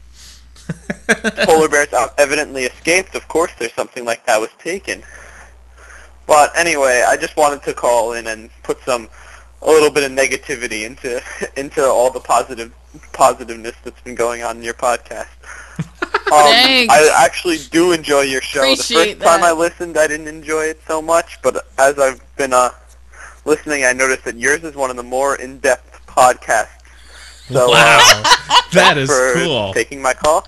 polar 1.44 1.68
bears 1.68 1.92
out 1.92 2.14
evidently 2.18 2.64
escaped. 2.64 3.14
Of 3.14 3.28
course, 3.28 3.52
there's 3.58 3.74
something 3.74 4.04
like 4.04 4.26
that 4.26 4.40
was 4.40 4.50
taken. 4.58 5.02
But 6.26 6.56
anyway, 6.56 7.04
I 7.06 7.16
just 7.16 7.36
wanted 7.36 7.62
to 7.64 7.74
call 7.74 8.12
in 8.12 8.26
and 8.26 8.50
put 8.62 8.80
some 8.82 9.08
a 9.62 9.66
little 9.66 9.90
bit 9.90 10.04
of 10.04 10.16
negativity 10.16 10.84
into 10.84 11.20
into 11.60 11.84
all 11.84 12.10
the 12.10 12.20
positive 12.20 12.72
positiveness 13.12 13.74
that's 13.84 14.00
been 14.02 14.14
going 14.14 14.42
on 14.42 14.58
in 14.58 14.62
your 14.62 14.74
podcast. 14.74 15.28
Um, 16.32 16.36
I 16.36 17.10
actually 17.26 17.58
do 17.72 17.90
enjoy 17.90 18.20
your 18.20 18.40
show. 18.40 18.60
the 18.60 18.72
Appreciate 18.74 19.14
first 19.18 19.22
time 19.26 19.40
that. 19.40 19.48
I 19.48 19.52
listened, 19.52 19.98
I 19.98 20.06
didn't 20.06 20.28
enjoy 20.28 20.62
it 20.66 20.80
so 20.86 21.02
much, 21.02 21.42
but 21.42 21.66
as 21.76 21.98
I've 21.98 22.20
been 22.36 22.52
uh, 22.52 22.70
listening, 23.44 23.84
I 23.84 23.92
noticed 23.92 24.22
that 24.26 24.36
yours 24.36 24.62
is 24.62 24.76
one 24.76 24.90
of 24.90 24.96
the 24.96 25.02
more 25.02 25.34
in-depth 25.34 26.06
podcasts. 26.06 26.68
So, 27.48 27.66
uh, 27.66 27.72
Wow. 27.72 28.22
That 28.74 28.96
is 28.96 29.10
for 29.10 29.32
cool. 29.42 29.74
Taking 29.74 30.00
my 30.00 30.14
call. 30.14 30.46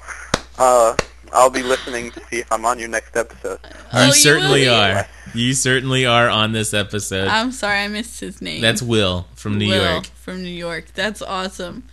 Uh, 0.56 0.94
I'll 1.32 1.50
be 1.50 1.62
listening 1.62 2.10
to 2.12 2.20
see 2.26 2.40
if 2.40 2.52
I'm 2.52 2.64
on 2.66 2.78
your 2.78 2.88
next 2.88 3.16
episode. 3.16 3.58
Oh, 3.92 4.06
you 4.06 4.12
certainly 4.12 4.68
are. 4.68 5.06
You 5.34 5.54
certainly 5.54 6.04
are 6.04 6.28
on 6.28 6.52
this 6.52 6.74
episode. 6.74 7.28
I'm 7.28 7.52
sorry, 7.52 7.78
I 7.80 7.88
missed 7.88 8.20
his 8.20 8.42
name. 8.42 8.60
That's 8.60 8.82
Will 8.82 9.26
from 9.34 9.56
New 9.58 9.68
Will 9.68 9.92
York. 9.92 10.06
From 10.06 10.42
New 10.42 10.50
York. 10.50 10.86
That's 10.94 11.22
awesome. 11.22 11.84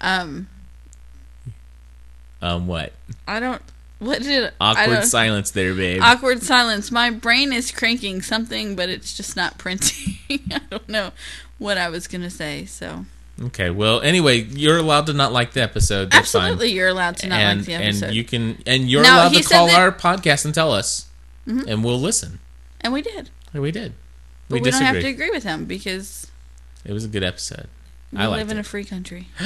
Um, 0.00 0.48
Um, 2.40 2.66
what? 2.68 2.92
I 3.26 3.40
don't. 3.40 3.62
What 3.98 4.22
did 4.22 4.52
I 4.60 4.70
Awkward 4.72 4.94
don't- 4.94 5.06
silence 5.06 5.50
there, 5.50 5.74
babe. 5.74 6.00
Awkward 6.04 6.42
silence. 6.44 6.92
My 6.92 7.10
brain 7.10 7.52
is 7.52 7.72
cranking 7.72 8.22
something, 8.22 8.76
but 8.76 8.88
it's 8.88 9.16
just 9.16 9.34
not 9.36 9.58
printing. 9.58 10.18
I 10.52 10.60
don't 10.70 10.88
know 10.88 11.10
what 11.58 11.78
I 11.78 11.88
was 11.88 12.06
gonna 12.06 12.30
say. 12.30 12.64
So 12.64 13.06
Okay, 13.40 13.70
well, 13.70 14.00
anyway, 14.00 14.40
you're 14.42 14.78
allowed 14.78 15.06
to 15.06 15.12
not 15.12 15.32
like 15.32 15.52
the 15.52 15.62
episode. 15.62 16.10
That's 16.10 16.34
absolutely, 16.34 16.68
fine. 16.68 16.76
you're 16.76 16.88
allowed 16.88 17.16
to 17.18 17.28
not 17.28 17.38
and, 17.40 17.58
like 17.60 17.66
the 17.66 17.74
episode. 17.74 18.06
And 18.06 18.14
you 18.16 18.24
can, 18.24 18.58
and 18.66 18.90
you're 18.90 19.02
No, 19.02 19.10
allowed 19.14 19.34
to 19.34 19.42
call 19.44 19.66
that- 19.68 19.78
our 19.78 19.92
podcast 19.92 20.44
and 20.44 20.52
tell 20.54 20.72
us, 20.72 21.06
Mhm. 21.46 21.66
and 21.68 21.84
we'll 21.84 22.00
listen. 22.00 22.40
and 22.80 22.92
we 22.92 23.02
did. 23.02 23.30
And 23.52 23.62
we 23.62 23.70
did. 23.70 23.92
But 24.48 24.54
we 24.56 24.60
we, 24.62 24.70
don't 24.70 24.82
have 24.82 25.00
to 25.00 25.06
agree 25.06 25.30
with 25.30 25.42
him 25.44 25.64
because 25.66 26.26
It 26.84 26.92
was 26.92 27.04
a 27.04 27.08
good 27.08 27.22
episode. 27.24 27.68
we 28.12 28.18
I 28.18 28.26
live 28.28 28.50
in 28.50 28.56
it. 28.56 28.60
a 28.60 28.64
free 28.64 28.84
country. 28.84 29.28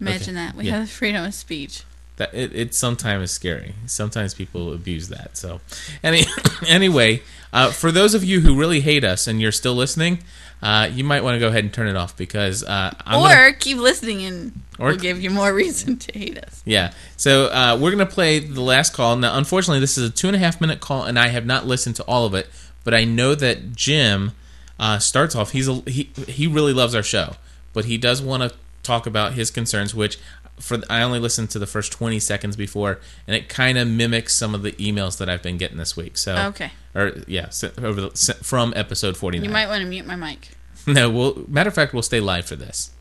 Imagine 0.00 0.36
Okay, 0.36 0.46
that. 0.46 0.54
We 0.56 0.64
yeah. 0.64 0.80
have 0.80 0.90
freedom 0.90 1.24
of 1.24 1.34
speech. 1.34 1.82
That 2.16 2.32
it, 2.34 2.52
it 2.54 2.74
sometimes 2.74 3.24
is 3.24 3.30
scary. 3.30 3.74
Sometimes 3.86 4.34
people 4.34 4.72
abuse 4.72 5.08
that. 5.08 5.36
So, 5.36 5.60
any 6.02 6.24
anyway, 6.66 7.22
uh, 7.52 7.70
for 7.70 7.92
those 7.92 8.14
of 8.14 8.24
you 8.24 8.40
who 8.40 8.56
really 8.58 8.80
hate 8.80 9.04
us 9.04 9.26
and 9.28 9.40
you're 9.40 9.52
still 9.52 9.74
listening, 9.74 10.22
uh, 10.62 10.88
you 10.92 11.04
might 11.04 11.22
want 11.22 11.34
to 11.36 11.38
go 11.40 11.48
ahead 11.48 11.64
and 11.64 11.72
turn 11.72 11.86
it 11.88 11.96
off 11.96 12.16
because 12.16 12.62
uh, 12.64 12.92
I'm 13.06 13.20
or 13.20 13.28
gonna- 13.28 13.52
keep 13.54 13.78
listening 13.78 14.24
and 14.24 14.60
Or- 14.78 14.88
we'll 14.88 14.96
give 14.96 15.20
you 15.22 15.30
more 15.30 15.52
reason 15.62 15.96
to 15.98 16.18
hate 16.18 16.38
us. 16.38 16.62
Yeah. 16.64 16.92
So 17.16 17.46
uh, 17.46 17.78
we're 17.80 17.90
gonna 17.90 18.06
play 18.06 18.38
the 18.40 18.60
last 18.62 18.92
call. 18.92 19.16
Now, 19.16 19.36
unfortunately, 19.36 19.80
this 19.80 19.96
is 19.98 20.08
a 20.08 20.12
two 20.12 20.26
and 20.28 20.36
a 20.36 20.40
half 20.40 20.60
minute 20.60 20.80
call, 20.80 21.04
and 21.04 21.18
I 21.18 21.28
have 21.28 21.46
not 21.46 21.66
listened 21.66 21.96
to 21.96 22.02
all 22.04 22.24
of 22.26 22.34
it. 22.34 22.48
But 22.84 22.94
I 22.94 23.04
know 23.04 23.34
that 23.34 23.74
Jim 23.74 24.32
uh, 24.80 24.98
starts 24.98 25.34
off. 25.36 25.50
He's 25.52 25.68
a, 25.68 25.74
he 25.86 26.10
he 26.26 26.46
really 26.46 26.72
loves 26.72 26.94
our 26.94 27.02
show, 27.02 27.34
but 27.72 27.84
he 27.86 27.98
does 27.98 28.22
want 28.22 28.42
to 28.44 28.56
talk 28.82 29.06
about 29.06 29.34
his 29.34 29.50
concerns. 29.50 29.94
Which 29.94 30.18
for 30.60 30.78
I 30.90 31.02
only 31.02 31.18
listened 31.18 31.50
to 31.50 31.58
the 31.58 31.66
first 31.66 31.92
twenty 31.92 32.18
seconds 32.18 32.56
before, 32.56 32.98
and 33.26 33.34
it 33.36 33.48
kind 33.48 33.78
of 33.78 33.88
mimics 33.88 34.34
some 34.34 34.54
of 34.54 34.62
the 34.62 34.72
emails 34.72 35.18
that 35.18 35.28
I've 35.28 35.42
been 35.42 35.56
getting 35.56 35.78
this 35.78 35.96
week. 35.96 36.16
So 36.18 36.36
Okay. 36.48 36.70
Or 36.94 37.12
yeah, 37.26 37.50
over 37.82 38.00
the, 38.00 38.38
from 38.42 38.72
episode 38.74 39.16
49. 39.16 39.44
You 39.44 39.52
might 39.52 39.68
want 39.68 39.82
to 39.82 39.86
mute 39.86 40.06
my 40.06 40.16
mic. 40.16 40.50
No, 40.86 41.10
we'll 41.10 41.44
matter 41.48 41.68
of 41.68 41.74
fact, 41.74 41.92
we'll 41.92 42.02
stay 42.02 42.18
live 42.20 42.46
for 42.46 42.56
this. 42.56 42.92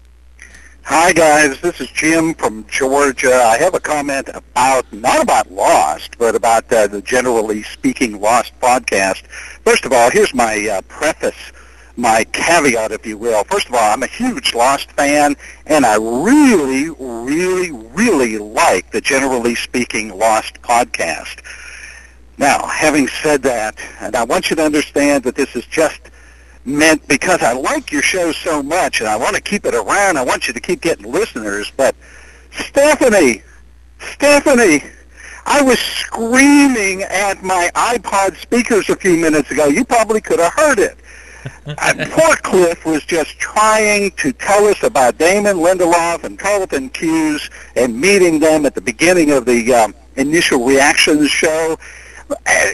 Hi 0.83 1.11
guys, 1.13 1.59
this 1.61 1.79
is 1.81 1.89
Jim 1.89 2.33
from 2.33 2.65
Georgia. 2.67 3.33
I 3.33 3.57
have 3.57 3.73
a 3.73 3.79
comment 3.79 4.29
about 4.33 4.91
not 4.93 5.21
about 5.21 5.51
Lost, 5.51 6.17
but 6.17 6.35
about 6.35 6.71
uh, 6.71 6.87
the 6.87 7.01
generally 7.01 7.63
speaking 7.63 8.19
Lost 8.21 8.57
podcast. 8.61 9.25
First 9.65 9.85
of 9.85 9.91
all, 9.93 10.09
here's 10.09 10.33
my 10.33 10.67
uh, 10.69 10.81
preface, 10.83 11.51
my 11.97 12.23
caveat, 12.31 12.91
if 12.91 13.05
you 13.05 13.17
will. 13.17 13.43
First 13.45 13.67
of 13.67 13.73
all, 13.73 13.91
I'm 13.91 14.03
a 14.03 14.07
huge 14.07 14.53
Lost 14.53 14.91
fan, 14.91 15.35
and 15.65 15.85
I 15.85 15.95
really, 15.95 16.89
really, 16.91 17.71
really 17.71 18.37
like 18.37 18.91
the 18.91 19.01
generally 19.01 19.55
speaking 19.55 20.17
Lost 20.17 20.61
podcast. 20.61 21.41
Now, 22.37 22.67
having 22.67 23.07
said 23.07 23.41
that, 23.43 23.79
and 23.99 24.15
I 24.15 24.23
want 24.23 24.51
you 24.51 24.55
to 24.57 24.63
understand 24.63 25.23
that 25.23 25.35
this 25.35 25.55
is 25.55 25.65
just 25.65 25.99
meant 26.65 27.07
because 27.07 27.41
I 27.41 27.53
like 27.53 27.91
your 27.91 28.03
show 28.03 28.31
so 28.31 28.61
much 28.61 28.99
and 28.99 29.09
I 29.09 29.15
want 29.15 29.35
to 29.35 29.41
keep 29.41 29.65
it 29.65 29.73
around. 29.73 30.17
I 30.17 30.23
want 30.23 30.47
you 30.47 30.53
to 30.53 30.59
keep 30.59 30.81
getting 30.81 31.11
listeners. 31.11 31.71
But 31.75 31.95
Stephanie, 32.51 33.41
Stephanie, 33.99 34.83
I 35.45 35.61
was 35.61 35.79
screaming 35.79 37.03
at 37.03 37.41
my 37.41 37.71
iPod 37.73 38.37
speakers 38.37 38.89
a 38.89 38.97
few 38.97 39.17
minutes 39.17 39.49
ago. 39.49 39.67
You 39.67 39.85
probably 39.85 40.21
could 40.21 40.39
have 40.39 40.53
heard 40.53 40.77
it. 40.77 40.97
Uh, 41.65 42.05
Poor 42.09 42.35
Cliff 42.37 42.85
was 42.85 43.03
just 43.03 43.37
trying 43.39 44.11
to 44.11 44.31
tell 44.33 44.65
us 44.65 44.83
about 44.83 45.17
Damon 45.17 45.57
Lindelof 45.57 46.23
and 46.23 46.39
Carlton 46.39 46.89
Cuse 46.89 47.49
and 47.75 47.99
meeting 47.99 48.39
them 48.39 48.65
at 48.65 48.75
the 48.75 48.81
beginning 48.81 49.31
of 49.31 49.45
the 49.45 49.73
um, 49.73 49.93
initial 50.15 50.65
reactions 50.65 51.29
show. 51.29 51.77
Uh, 52.29 52.71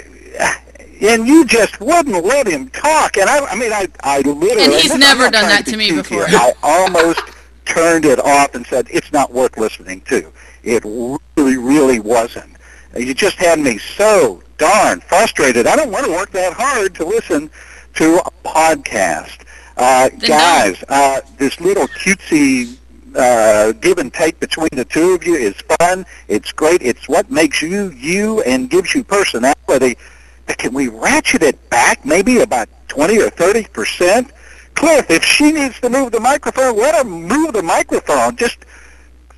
and 1.02 1.28
you 1.28 1.46
just 1.46 1.80
wouldn't 1.80 2.24
let 2.24 2.48
him 2.48 2.70
talk. 2.70 3.18
And 3.18 3.30
I, 3.30 3.46
I 3.46 3.56
mean, 3.56 3.74
I, 3.74 3.88
I 4.04 4.22
literally. 4.22 4.64
And 4.64 4.74
he's 4.74 4.98
never 4.98 5.30
done 5.30 5.50
that 5.50 5.66
be 5.66 5.72
to 5.72 5.78
me 5.78 5.92
before. 5.92 6.26
I 6.28 6.54
almost 6.64 7.22
turned 7.66 8.06
it 8.06 8.20
off 8.20 8.56
and 8.56 8.66
said 8.66 8.88
it's 8.90 9.12
not 9.12 9.32
worth 9.32 9.58
listening 9.58 10.02
to. 10.02 10.32
It 10.64 10.84
really, 10.86 11.58
really 11.58 12.00
wasn't. 12.00 12.56
You 12.96 13.14
just 13.14 13.38
had 13.38 13.60
me 13.60 13.80
so 13.80 14.42
darn 14.58 15.02
frustrated. 15.02 15.68
I 15.68 15.76
don't 15.76 15.92
want 15.92 16.06
to 16.06 16.12
work 16.12 16.32
that 16.32 16.54
hard 16.54 16.96
to 16.96 17.06
listen 17.06 17.50
to 17.96 18.20
a 18.20 18.32
podcast. 18.48 19.46
Uh, 19.78 20.10
guys, 20.10 20.84
uh, 20.90 21.22
this 21.38 21.60
little 21.60 21.88
cutesy 21.88 22.78
uh, 23.16 23.72
give 23.74 23.98
and 23.98 24.14
take 24.14 24.40
between 24.40 24.70
the 24.72 24.86
two 24.86 25.14
of 25.14 25.24
you 25.24 25.36
is 25.36 25.56
fun. 25.80 26.06
It's 26.28 26.52
great. 26.52 26.82
It's 26.82 27.08
what 27.08 27.30
makes 27.30 27.62
you 27.62 27.92
you 27.92 28.42
and 28.42 28.70
gives 28.70 28.94
you 28.94 29.04
personality. 29.04 29.98
But 30.46 30.58
can 30.58 30.74
we 30.74 30.90
ratchet 30.90 31.44
it 31.44 31.70
back 31.70 32.06
maybe 32.06 32.42
about 32.42 32.70
20 32.88 33.22
or 33.22 33.30
30 33.30 33.66
percent? 33.66 34.32
Cliff, 34.76 35.10
if 35.10 35.24
she 35.24 35.52
needs 35.52 35.80
to 35.82 35.90
move 35.90 36.12
the 36.12 36.20
microphone, 36.20 36.76
let 36.78 36.96
her 36.96 37.04
move 37.04 37.54
the 37.54 37.62
microphone. 37.62 38.36
Just 38.36 38.66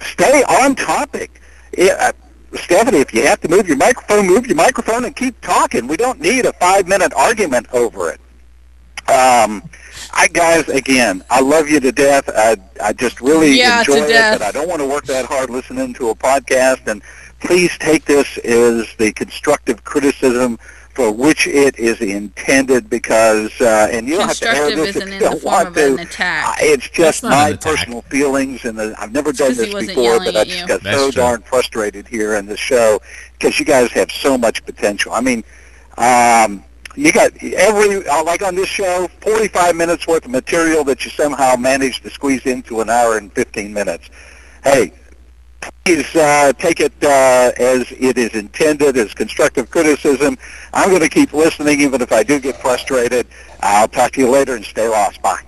stay 0.01 0.43
on 0.43 0.75
topic. 0.75 1.41
Yeah, 1.77 1.95
uh, 1.99 2.57
Stephanie, 2.57 2.99
if 2.99 3.13
you 3.13 3.23
have 3.23 3.41
to 3.41 3.49
move 3.49 3.67
your 3.67 3.75
microphone, 3.75 4.27
move 4.27 4.47
your 4.47 4.55
microphone 4.55 5.03
and 5.03 5.13
keep 5.15 5.39
talking. 5.41 5.87
We 5.87 5.97
don't 5.97 6.21
need 6.21 6.45
a 6.45 6.53
five-minute 6.53 7.13
argument 7.13 7.67
over 7.73 8.09
it. 8.11 8.21
Um, 9.07 9.63
I 10.13 10.27
guys, 10.27 10.67
again, 10.69 11.23
I 11.29 11.41
love 11.41 11.69
you 11.69 11.79
to 11.79 11.91
death. 11.91 12.29
I 12.29 12.57
I 12.81 12.93
just 12.93 13.21
really 13.21 13.57
Yeah, 13.57 13.79
enjoy 13.79 13.97
it, 14.03 14.07
death. 14.09 14.39
but 14.39 14.47
I 14.47 14.51
don't 14.51 14.67
want 14.67 14.81
to 14.81 14.87
work 14.87 15.05
that 15.05 15.25
hard 15.25 15.49
listening 15.49 15.93
to 15.95 16.09
a 16.09 16.15
podcast. 16.15 16.87
And 16.87 17.01
please 17.39 17.77
take 17.77 18.05
this 18.05 18.37
as 18.39 18.87
the 18.97 19.11
constructive 19.13 19.83
criticism 19.83 20.57
for 20.93 21.11
which 21.11 21.45
it 21.45 21.77
is 21.77 21.99
intended, 21.99 22.89
because 22.89 23.51
uh, 23.59 23.89
and 23.91 24.07
you 24.07 24.15
don't 24.17 24.27
have 24.29 24.39
to 24.39 24.47
air 24.47 24.71
Constructive 24.71 24.77
this 24.85 24.95
if 24.95 25.13
you 25.13 25.19
the 25.19 25.25
don't 25.25 25.43
want 25.43 25.75
to. 25.75 26.07
Uh, 26.19 26.53
It's 26.61 26.89
just 26.89 27.21
my 27.23 27.51
personal 27.61 28.01
feelings, 28.03 28.63
and 28.63 28.79
uh, 28.79 28.93
I've 28.97 29.11
never 29.11 29.33
done 29.33 29.49
'cause 29.49 29.65
he 29.65 29.73
this 29.73 29.87
before, 29.87 30.19
but 30.19 30.35
I 30.37 30.41
at 30.41 30.47
just 30.47 30.61
you. 30.61 30.67
got 30.67 30.83
That's 30.83 30.97
so 30.97 31.11
true. 31.11 31.21
darn 31.21 31.41
frustrated 31.41 32.07
here 32.07 32.35
in 32.35 32.45
the 32.45 32.55
show 32.55 33.01
because 33.37 33.59
you 33.59 33.65
guys 33.65 33.91
have 33.91 34.09
so 34.11 34.37
much 34.37 34.65
potential. 34.65 35.11
I 35.11 35.19
mean, 35.19 35.43
um, 35.97 36.63
you 36.95 37.11
got 37.11 37.31
every 37.43 38.07
uh, 38.07 38.23
like 38.23 38.41
on 38.41 38.55
this 38.55 38.69
show, 38.69 39.07
45 39.21 39.75
minutes 39.75 40.07
worth 40.07 40.25
of 40.25 40.31
material 40.31 40.83
that 40.85 41.03
you 41.05 41.11
somehow 41.11 41.55
managed 41.55 42.03
to 42.03 42.09
squeeze 42.09 42.45
into 42.45 42.81
an 42.81 42.89
hour 42.89 43.17
and 43.17 43.31
15 43.33 43.73
minutes. 43.73 44.09
Hey, 44.63 44.93
please 45.83 46.15
uh, 46.15 46.53
take 46.53 46.79
it 46.79 46.93
uh, 47.03 47.51
as 47.57 47.91
it 47.91 48.17
is 48.17 48.33
intended, 48.33 48.97
as 48.97 49.13
constructive 49.13 49.69
criticism. 49.69 50.37
I'm 50.73 50.89
going 50.89 51.01
to 51.01 51.09
keep 51.09 51.33
listening, 51.33 51.81
even 51.81 52.01
if 52.01 52.11
I 52.11 52.23
do 52.23 52.39
get 52.39 52.57
frustrated. 52.57 53.27
I'll 53.61 53.87
talk 53.87 54.11
to 54.13 54.21
you 54.21 54.29
later 54.29 54.55
and 54.55 54.65
stay 54.65 54.87
lost. 54.87 55.21
Bye. 55.21 55.41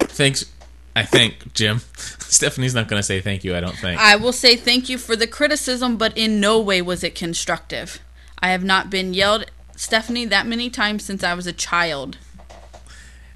Thanks. 0.00 0.44
I 0.96 1.02
think 1.04 1.54
Jim. 1.54 1.80
Stephanie's 1.96 2.74
not 2.74 2.88
going 2.88 2.98
to 2.98 3.02
say 3.02 3.20
thank 3.20 3.44
you. 3.44 3.56
I 3.56 3.60
don't 3.60 3.76
think. 3.76 4.00
I 4.00 4.16
will 4.16 4.32
say 4.32 4.56
thank 4.56 4.88
you 4.88 4.98
for 4.98 5.16
the 5.16 5.26
criticism, 5.26 5.96
but 5.96 6.16
in 6.16 6.40
no 6.40 6.60
way 6.60 6.82
was 6.82 7.04
it 7.04 7.14
constructive. 7.14 8.00
I 8.40 8.48
have 8.48 8.64
not 8.64 8.90
been 8.90 9.14
yelled, 9.14 9.46
Stephanie, 9.76 10.24
that 10.26 10.46
many 10.46 10.70
times 10.70 11.04
since 11.04 11.22
I 11.24 11.34
was 11.34 11.46
a 11.46 11.52
child. 11.52 12.18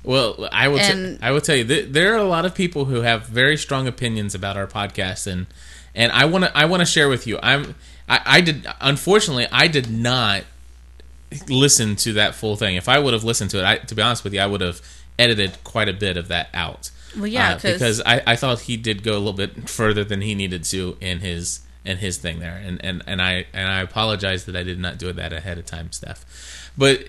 Well, 0.04 0.48
I 0.52 0.68
will. 0.68 0.78
And- 0.78 1.18
T- 1.18 1.24
I 1.26 1.30
will 1.32 1.40
tell 1.40 1.56
you, 1.56 1.64
th- 1.64 1.88
there 1.92 2.14
are 2.14 2.18
a 2.18 2.24
lot 2.24 2.44
of 2.46 2.54
people 2.54 2.86
who 2.86 3.02
have 3.02 3.26
very 3.26 3.56
strong 3.56 3.86
opinions 3.86 4.34
about 4.34 4.56
our 4.56 4.66
podcast, 4.66 5.26
and 5.26 5.46
and 5.94 6.12
I 6.12 6.24
want 6.24 6.44
to. 6.44 6.56
I 6.56 6.64
want 6.66 6.80
to 6.80 6.86
share 6.86 7.08
with 7.08 7.26
you. 7.26 7.38
I'm. 7.42 7.74
I, 8.08 8.20
I 8.24 8.40
did. 8.40 8.66
Unfortunately, 8.80 9.46
I 9.52 9.66
did 9.68 9.90
not 9.90 10.44
listen 11.48 11.96
to 11.96 12.12
that 12.14 12.34
full 12.34 12.56
thing. 12.56 12.76
If 12.76 12.88
I 12.88 12.98
would 12.98 13.12
have 13.12 13.24
listened 13.24 13.50
to 13.50 13.58
it, 13.58 13.64
I, 13.64 13.76
to 13.78 13.94
be 13.94 14.00
honest 14.00 14.24
with 14.24 14.32
you, 14.32 14.40
I 14.40 14.46
would 14.46 14.60
have 14.62 14.80
edited 15.18 15.62
quite 15.64 15.88
a 15.88 15.92
bit 15.92 16.16
of 16.16 16.28
that 16.28 16.48
out. 16.54 16.90
Well, 17.16 17.26
yeah, 17.26 17.50
Uh, 17.50 17.58
'cause- 17.58 17.72
because 17.72 18.00
I, 18.06 18.22
I 18.26 18.36
thought 18.36 18.60
he 18.60 18.76
did 18.76 19.02
go 19.02 19.12
a 19.12 19.18
little 19.18 19.32
bit 19.34 19.68
further 19.68 20.04
than 20.04 20.20
he 20.22 20.34
needed 20.34 20.64
to 20.64 20.96
in 21.00 21.18
his 21.20 21.60
in 21.84 21.98
his 21.98 22.18
thing 22.18 22.40
there, 22.40 22.60
and 22.64 22.82
and 22.84 23.02
and 23.06 23.22
I 23.22 23.46
and 23.52 23.68
I 23.68 23.80
apologize 23.80 24.44
that 24.46 24.56
I 24.56 24.62
did 24.62 24.78
not 24.78 24.98
do 24.98 25.12
that 25.12 25.32
ahead 25.32 25.58
of 25.58 25.66
time, 25.66 25.92
Steph. 25.92 26.70
But 26.76 27.08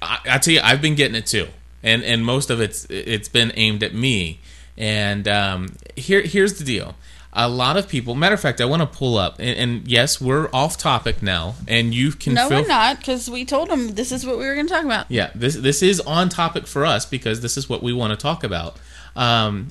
I, 0.00 0.18
I 0.30 0.38
tell 0.38 0.54
you, 0.54 0.60
I've 0.62 0.82
been 0.82 0.94
getting 0.94 1.14
it 1.14 1.26
too, 1.26 1.48
and 1.82 2.02
and 2.02 2.24
most 2.24 2.50
of 2.50 2.60
it's 2.60 2.86
it's 2.90 3.28
been 3.28 3.52
aimed 3.54 3.82
at 3.82 3.94
me. 3.94 4.40
And 4.78 5.28
um, 5.28 5.76
here 5.96 6.22
here's 6.22 6.58
the 6.58 6.64
deal: 6.64 6.94
a 7.32 7.48
lot 7.48 7.76
of 7.76 7.88
people. 7.88 8.14
Matter 8.14 8.34
of 8.34 8.40
fact, 8.40 8.60
I 8.60 8.64
want 8.64 8.80
to 8.80 8.86
pull 8.86 9.16
up, 9.16 9.38
and, 9.38 9.58
and 9.58 9.88
yes, 9.88 10.20
we're 10.20 10.48
off 10.52 10.76
topic 10.76 11.22
now, 11.22 11.54
and 11.68 11.94
you 11.94 12.12
can 12.12 12.34
no, 12.34 12.48
we're 12.48 12.66
not, 12.66 12.98
because 12.98 13.30
we 13.30 13.44
told 13.44 13.68
them 13.68 13.88
this 13.94 14.12
is 14.12 14.26
what 14.26 14.38
we 14.38 14.44
were 14.46 14.54
going 14.54 14.66
to 14.66 14.72
talk 14.72 14.84
about. 14.84 15.10
yeah, 15.10 15.30
this 15.34 15.54
this 15.54 15.82
is 15.82 16.00
on 16.00 16.28
topic 16.28 16.66
for 16.66 16.84
us 16.84 17.04
because 17.04 17.40
this 17.40 17.56
is 17.56 17.68
what 17.68 17.82
we 17.82 17.92
want 17.92 18.12
to 18.12 18.16
talk 18.16 18.44
about. 18.44 18.78
Um, 19.14 19.68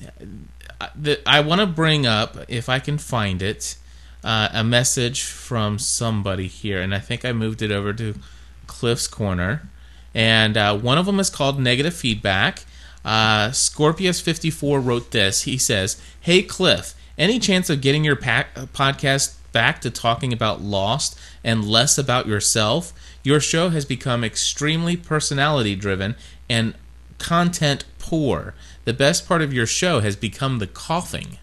the, 0.96 1.20
I 1.28 1.40
want 1.40 1.60
to 1.60 1.66
bring 1.66 2.06
up, 2.06 2.36
if 2.48 2.68
I 2.68 2.78
can 2.78 2.98
find 2.98 3.42
it, 3.42 3.76
uh, 4.24 4.48
a 4.52 4.64
message 4.64 5.22
from 5.22 5.78
somebody 5.78 6.46
here, 6.46 6.80
and 6.80 6.94
I 6.94 6.98
think 6.98 7.24
I 7.24 7.32
moved 7.32 7.62
it 7.62 7.70
over 7.70 7.92
to 7.94 8.14
Cliff's 8.66 9.08
Corner, 9.08 9.68
and 10.14 10.56
uh, 10.56 10.76
one 10.76 10.98
of 10.98 11.06
them 11.06 11.18
is 11.20 11.30
called 11.30 11.58
Negative 11.58 11.94
Feedback. 11.94 12.64
Uh, 13.04 13.48
Scorpius54 13.48 14.84
wrote 14.84 15.10
this. 15.10 15.42
He 15.42 15.58
says, 15.58 16.00
Hey 16.20 16.42
Cliff, 16.42 16.94
any 17.18 17.38
chance 17.38 17.68
of 17.68 17.80
getting 17.80 18.04
your 18.04 18.16
podcast 18.16 19.34
back 19.52 19.80
to 19.80 19.90
talking 19.90 20.32
about 20.32 20.60
Lost 20.60 21.18
and 21.42 21.64
less 21.64 21.98
about 21.98 22.26
yourself? 22.26 22.92
Your 23.22 23.40
show 23.40 23.70
has 23.70 23.84
become 23.84 24.24
extremely 24.24 24.96
personality 24.96 25.74
driven 25.74 26.16
and 26.48 26.74
content 27.18 27.84
poor. 27.98 28.54
The 28.84 28.92
best 28.92 29.26
part 29.26 29.42
of 29.42 29.52
your 29.52 29.66
show 29.66 30.00
has 30.00 30.16
become 30.16 30.58
the 30.58 30.66
coughing. 30.66 31.38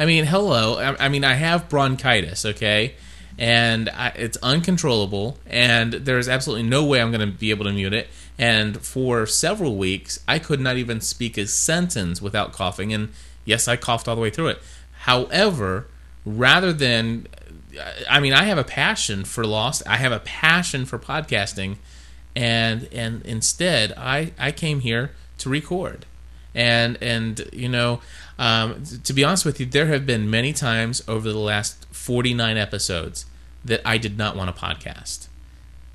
I 0.00 0.06
mean, 0.06 0.24
hello. 0.24 0.78
I, 0.78 1.04
I 1.04 1.08
mean, 1.10 1.24
I 1.24 1.34
have 1.34 1.68
bronchitis, 1.68 2.46
okay? 2.46 2.94
And 3.38 3.90
I, 3.90 4.08
it's 4.16 4.38
uncontrollable, 4.38 5.36
and 5.46 5.92
there's 5.92 6.26
absolutely 6.26 6.66
no 6.66 6.86
way 6.86 7.02
I'm 7.02 7.12
going 7.12 7.20
to 7.20 7.38
be 7.38 7.50
able 7.50 7.66
to 7.66 7.72
mute 7.72 7.92
it. 7.92 8.08
And 8.38 8.80
for 8.80 9.26
several 9.26 9.76
weeks, 9.76 10.18
I 10.26 10.38
could 10.38 10.58
not 10.58 10.78
even 10.78 11.02
speak 11.02 11.36
a 11.36 11.46
sentence 11.46 12.22
without 12.22 12.54
coughing. 12.54 12.94
And 12.94 13.10
yes, 13.44 13.68
I 13.68 13.76
coughed 13.76 14.08
all 14.08 14.16
the 14.16 14.22
way 14.22 14.30
through 14.30 14.48
it. 14.48 14.62
However, 15.00 15.86
rather 16.24 16.72
than, 16.72 17.26
I 18.08 18.20
mean, 18.20 18.32
I 18.32 18.44
have 18.44 18.56
a 18.56 18.64
passion 18.64 19.24
for 19.24 19.44
Lost, 19.44 19.82
I 19.86 19.98
have 19.98 20.12
a 20.12 20.20
passion 20.20 20.86
for 20.86 20.98
podcasting, 20.98 21.76
and 22.34 22.88
and 22.90 23.20
instead, 23.26 23.92
I 23.98 24.32
I 24.38 24.50
came 24.50 24.80
here 24.80 25.10
to 25.38 25.50
record 25.50 26.06
and 26.54 26.98
and 27.00 27.48
you 27.52 27.68
know 27.68 28.00
um, 28.40 28.82
to 29.04 29.12
be 29.12 29.22
honest 29.22 29.44
with 29.44 29.60
you 29.60 29.66
there 29.66 29.86
have 29.86 30.06
been 30.06 30.28
many 30.28 30.52
times 30.52 31.04
over 31.06 31.30
the 31.30 31.38
last 31.38 31.86
49 31.92 32.56
episodes 32.56 33.26
that 33.64 33.82
i 33.84 33.98
did 33.98 34.16
not 34.18 34.34
want 34.34 34.54
to 34.54 34.60
podcast. 34.60 35.28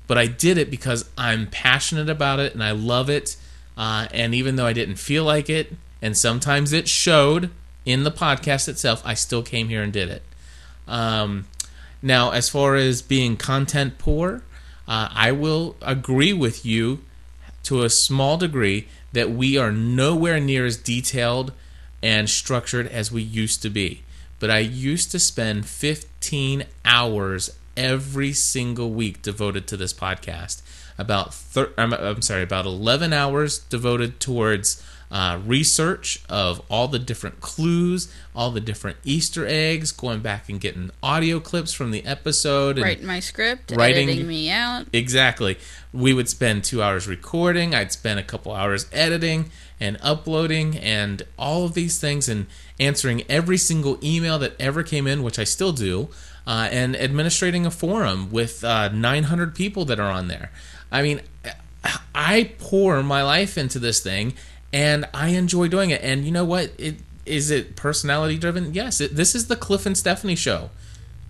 But 0.06 0.16
i 0.16 0.26
did 0.26 0.56
it 0.56 0.70
because 0.70 1.10
i'm 1.18 1.48
passionate 1.48 2.08
about 2.08 2.38
it 2.38 2.54
and 2.54 2.62
i 2.62 2.70
love 2.70 3.10
it 3.10 3.36
uh, 3.76 4.06
and 4.12 4.34
even 4.34 4.56
though 4.56 4.64
i 4.64 4.72
didn't 4.72 4.96
feel 4.96 5.24
like 5.24 5.50
it 5.50 5.74
and 6.00 6.16
sometimes 6.16 6.72
it 6.72 6.88
showed 6.88 7.50
in 7.84 8.04
the 8.04 8.12
podcast 8.12 8.68
itself 8.68 9.02
i 9.04 9.12
still 9.12 9.42
came 9.42 9.68
here 9.68 9.82
and 9.82 9.92
did 9.92 10.08
it. 10.08 10.22
Um, 10.86 11.46
now 12.00 12.30
as 12.30 12.48
far 12.48 12.76
as 12.76 13.02
being 13.02 13.36
content 13.36 13.98
poor 13.98 14.44
uh, 14.86 15.08
i 15.12 15.32
will 15.32 15.74
agree 15.82 16.32
with 16.32 16.64
you 16.64 17.00
to 17.64 17.82
a 17.82 17.90
small 17.90 18.36
degree 18.36 18.86
that 19.12 19.32
we 19.32 19.58
are 19.58 19.72
nowhere 19.72 20.38
near 20.38 20.64
as 20.64 20.76
detailed 20.76 21.52
and 22.02 22.28
structured 22.28 22.86
as 22.88 23.10
we 23.10 23.22
used 23.22 23.62
to 23.62 23.70
be. 23.70 24.02
But 24.38 24.50
I 24.50 24.58
used 24.58 25.10
to 25.12 25.18
spend 25.18 25.66
15 25.66 26.64
hours 26.84 27.56
every 27.76 28.32
single 28.32 28.90
week 28.90 29.22
devoted 29.22 29.66
to 29.68 29.76
this 29.76 29.92
podcast. 29.92 30.62
About 30.98 31.34
thir- 31.34 31.72
I'm, 31.76 31.92
I'm 31.92 32.22
sorry, 32.22 32.42
about 32.42 32.64
11 32.66 33.12
hours 33.12 33.58
devoted 33.58 34.18
towards 34.20 34.82
uh, 35.10 35.38
research 35.46 36.22
of 36.28 36.60
all 36.70 36.88
the 36.88 36.98
different 36.98 37.40
clues, 37.40 38.12
all 38.34 38.50
the 38.50 38.60
different 38.60 38.96
Easter 39.04 39.46
eggs, 39.46 39.92
going 39.92 40.20
back 40.20 40.48
and 40.48 40.60
getting 40.60 40.90
audio 41.02 41.38
clips 41.38 41.72
from 41.72 41.90
the 41.92 42.04
episode, 42.04 42.76
and 42.76 42.84
Writing 42.84 43.06
my 43.06 43.20
script, 43.20 43.70
writing- 43.76 44.08
editing 44.08 44.26
me 44.26 44.50
out. 44.50 44.86
Exactly. 44.92 45.58
We 45.92 46.12
would 46.12 46.28
spend 46.28 46.64
two 46.64 46.82
hours 46.82 47.06
recording. 47.06 47.74
I'd 47.74 47.92
spend 47.92 48.18
a 48.18 48.22
couple 48.24 48.52
hours 48.52 48.86
editing 48.92 49.50
and 49.78 49.98
uploading 50.02 50.76
and 50.78 51.22
all 51.38 51.64
of 51.64 51.74
these 51.74 51.98
things 51.98 52.28
and 52.28 52.46
answering 52.80 53.22
every 53.28 53.58
single 53.58 53.98
email 54.02 54.38
that 54.38 54.54
ever 54.60 54.82
came 54.82 55.06
in, 55.06 55.22
which 55.22 55.38
I 55.38 55.44
still 55.44 55.72
do, 55.72 56.08
uh, 56.46 56.68
and 56.70 56.94
administrating 56.94 57.66
a 57.66 57.70
forum 57.70 58.30
with 58.30 58.64
uh, 58.64 58.88
900 58.88 59.54
people 59.54 59.84
that 59.86 60.00
are 60.00 60.10
on 60.10 60.28
there. 60.28 60.50
I 60.90 61.02
mean, 61.02 61.20
I 62.14 62.52
pour 62.58 63.02
my 63.02 63.22
life 63.22 63.58
into 63.58 63.78
this 63.78 64.00
thing 64.00 64.34
and 64.72 65.08
I 65.12 65.28
enjoy 65.28 65.68
doing 65.68 65.90
it. 65.90 66.02
And 66.02 66.24
you 66.24 66.30
know 66.30 66.44
what? 66.44 66.72
It 66.78 66.96
is 67.24 67.50
it 67.50 67.74
personality 67.74 68.38
driven? 68.38 68.72
Yes. 68.72 69.00
It, 69.00 69.16
this 69.16 69.34
is 69.34 69.48
the 69.48 69.56
Cliff 69.56 69.84
and 69.84 69.98
Stephanie 69.98 70.36
show. 70.36 70.70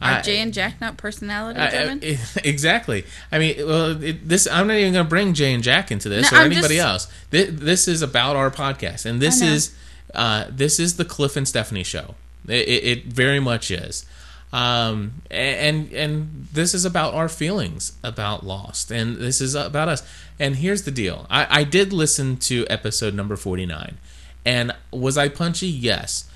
Are 0.03 0.13
I- 0.19 0.23
Jay 0.23 0.39
and 0.41 0.53
Jack 0.53 0.81
not 0.81 0.97
personality 0.99 1.59
I- 1.59 1.67
I- 1.67 1.71
driven? 1.71 2.01
exactly. 2.45 3.05
I 3.33 3.39
mean, 3.39 3.67
well, 3.67 4.03
it, 4.03 4.29
this 4.29 4.47
I'm 4.47 4.67
not 4.67 4.77
even 4.77 4.93
going 4.93 5.05
to 5.07 5.09
bring 5.09 5.33
Jay 5.35 5.55
and 5.55 5.63
Jack 5.63 5.91
into 5.91 6.09
this 6.09 6.31
No, 6.31 6.39
or 6.39 6.41
I'm 6.43 6.53
anybody 6.53 6.77
just- 6.77 6.87
else. 7.09 7.13
This, 7.31 7.51
this 7.53 7.89
is 7.89 8.03
about 8.03 8.37
our 8.37 8.51
podcast, 8.51 9.07
and 9.07 9.21
this 9.23 9.41
is 9.41 9.75
uh, 10.15 10.47
this 10.51 10.79
is 10.79 10.97
the 10.97 11.05
Cliff 11.05 11.37
and 11.37 11.47
Stephanie 11.49 11.83
show. 11.85 12.15
It, 12.49 12.69
it, 12.69 12.85
it 12.85 13.05
very 13.07 13.41
much 13.41 13.71
is. 13.71 14.05
Um, 14.53 15.23
and 15.31 15.93
and 15.93 16.47
this 16.53 16.73
is 16.73 16.85
about 16.85 17.15
our 17.15 17.29
feelings 17.29 17.93
about 18.05 18.47
Lost, 18.47 18.91
and 18.91 19.17
this 19.17 19.41
is 19.41 19.55
about 19.55 19.89
us. 19.89 20.03
And 20.39 20.57
here's 20.57 20.83
the 20.83 20.91
deal: 20.93 21.27
I, 21.29 21.61
I 21.61 21.65
did 21.65 21.93
listen 21.93 22.37
to 22.39 22.65
episode 22.71 23.13
number 23.13 23.35
forty 23.37 23.67
nine, 23.67 23.99
and 24.45 24.73
was 24.93 25.19
I 25.19 25.29
punchy? 25.29 25.67
Yes, 25.67 26.31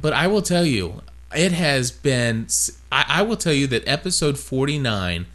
but 0.00 0.12
I 0.14 0.26
will 0.26 0.42
tell 0.42 0.64
you, 0.64 1.02
it 1.34 1.52
has 1.52 1.90
been. 1.90 2.46
I, 2.90 3.04
I 3.08 3.22
will 3.22 3.36
tell 3.36 3.52
you 3.52 3.66
that 3.68 3.86
episode 3.86 4.38
forty 4.38 4.78
nine. 4.78 5.26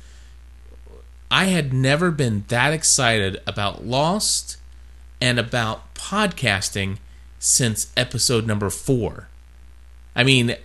I 1.31 1.45
had 1.45 1.73
never 1.73 2.11
been 2.11 2.45
that 2.49 2.72
excited 2.72 3.41
about 3.47 3.85
Lost 3.85 4.57
and 5.19 5.39
about 5.39 5.93
podcasting 5.95 6.97
since 7.39 7.91
episode 7.97 8.45
number 8.45 8.69
four. 8.69 9.27
I 10.15 10.23
mean, 10.23 10.55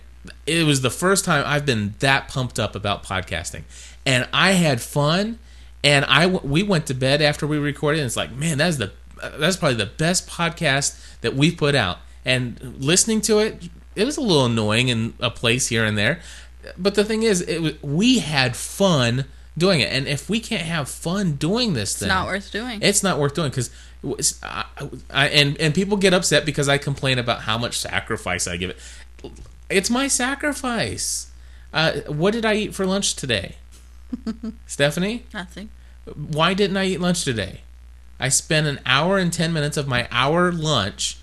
it 0.45 0.65
was 0.65 0.81
the 0.81 0.89
first 0.89 1.25
time 1.25 1.43
I've 1.45 1.65
been 1.65 1.95
that 1.99 2.27
pumped 2.27 2.59
up 2.59 2.75
about 2.75 3.03
podcasting, 3.03 3.63
and 4.05 4.27
I 4.31 4.51
had 4.51 4.81
fun. 4.81 5.39
And 5.83 6.05
I 6.05 6.27
we 6.27 6.61
went 6.61 6.85
to 6.87 6.93
bed 6.93 7.23
after 7.23 7.47
we 7.47 7.57
recorded, 7.57 8.01
and 8.01 8.05
it's 8.05 8.15
like, 8.15 8.31
man, 8.31 8.59
that's 8.59 8.77
the 8.77 8.91
that's 9.37 9.57
probably 9.57 9.77
the 9.77 9.87
best 9.87 10.27
podcast 10.27 11.19
that 11.21 11.33
we've 11.33 11.57
put 11.57 11.73
out. 11.73 11.97
And 12.23 12.75
listening 12.77 13.21
to 13.21 13.39
it, 13.39 13.69
it 13.95 14.05
was 14.05 14.17
a 14.17 14.21
little 14.21 14.45
annoying 14.45 14.89
in 14.89 15.13
a 15.19 15.29
place 15.29 15.67
here 15.67 15.85
and 15.85 15.97
there, 15.97 16.21
but 16.77 16.95
the 16.95 17.03
thing 17.03 17.23
is, 17.23 17.41
it 17.41 17.59
was, 17.61 17.81
we 17.83 18.19
had 18.19 18.55
fun 18.55 19.25
doing 19.57 19.81
it. 19.81 19.91
And 19.91 20.07
if 20.07 20.29
we 20.29 20.39
can't 20.39 20.63
have 20.63 20.89
fun 20.89 21.33
doing 21.33 21.73
this, 21.73 21.93
It's 21.93 22.07
not 22.07 22.27
worth 22.27 22.51
doing. 22.51 22.79
It's 22.81 23.03
not 23.03 23.19
worth 23.19 23.33
doing 23.35 23.49
because. 23.49 23.69
I, 24.41 24.65
I, 25.11 25.27
and 25.27 25.55
and 25.61 25.75
people 25.75 25.95
get 25.95 26.11
upset 26.11 26.43
because 26.43 26.67
I 26.67 26.79
complain 26.79 27.19
about 27.19 27.41
how 27.41 27.59
much 27.59 27.77
sacrifice 27.77 28.47
I 28.47 28.57
give 28.57 28.71
it. 28.71 28.79
It's 29.69 29.91
my 29.91 30.07
sacrifice. 30.07 31.29
Uh, 31.71 31.99
what 32.07 32.33
did 32.33 32.43
I 32.43 32.55
eat 32.55 32.73
for 32.73 32.87
lunch 32.87 33.15
today, 33.15 33.57
Stephanie? 34.65 35.25
Nothing. 35.33 35.69
Why 36.15 36.55
didn't 36.55 36.77
I 36.77 36.85
eat 36.85 36.99
lunch 36.99 37.23
today? 37.23 37.61
I 38.19 38.29
spent 38.29 38.65
an 38.65 38.79
hour 38.87 39.19
and 39.19 39.31
10 39.31 39.53
minutes 39.53 39.77
of 39.77 39.87
my 39.87 40.07
hour 40.11 40.51
lunch 40.51 41.17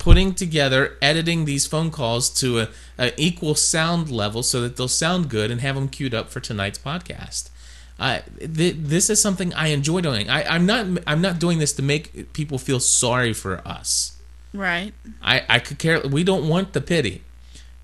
putting 0.00 0.34
together, 0.34 0.96
editing 1.00 1.44
these 1.44 1.66
phone 1.66 1.90
calls 1.92 2.28
to 2.30 2.58
a, 2.60 2.68
a 2.98 3.12
equal 3.20 3.54
sound 3.54 4.10
level 4.10 4.42
so 4.42 4.60
that 4.62 4.76
they'll 4.76 4.88
sound 4.88 5.28
good 5.28 5.50
and 5.52 5.60
have 5.60 5.76
them 5.76 5.88
queued 5.88 6.14
up 6.14 6.30
for 6.30 6.40
tonight's 6.40 6.78
podcast. 6.78 7.50
Uh, 7.98 8.20
th- 8.38 8.76
this 8.78 9.10
is 9.10 9.20
something 9.22 9.52
I 9.54 9.68
enjoy 9.68 10.00
doing. 10.00 10.30
I, 10.30 10.42
I'm 10.44 10.64
not. 10.64 10.86
I'm 11.06 11.20
not 11.20 11.38
doing 11.38 11.58
this 11.58 11.74
to 11.74 11.82
make 11.82 12.32
people 12.32 12.56
feel 12.58 12.80
sorry 12.80 13.34
for 13.34 13.58
us. 13.68 14.16
Right. 14.54 14.92
I, 15.22 15.44
I 15.48 15.58
could 15.58 15.78
care. 15.78 16.00
We 16.00 16.24
don't 16.24 16.48
want 16.48 16.72
the 16.72 16.80
pity, 16.80 17.22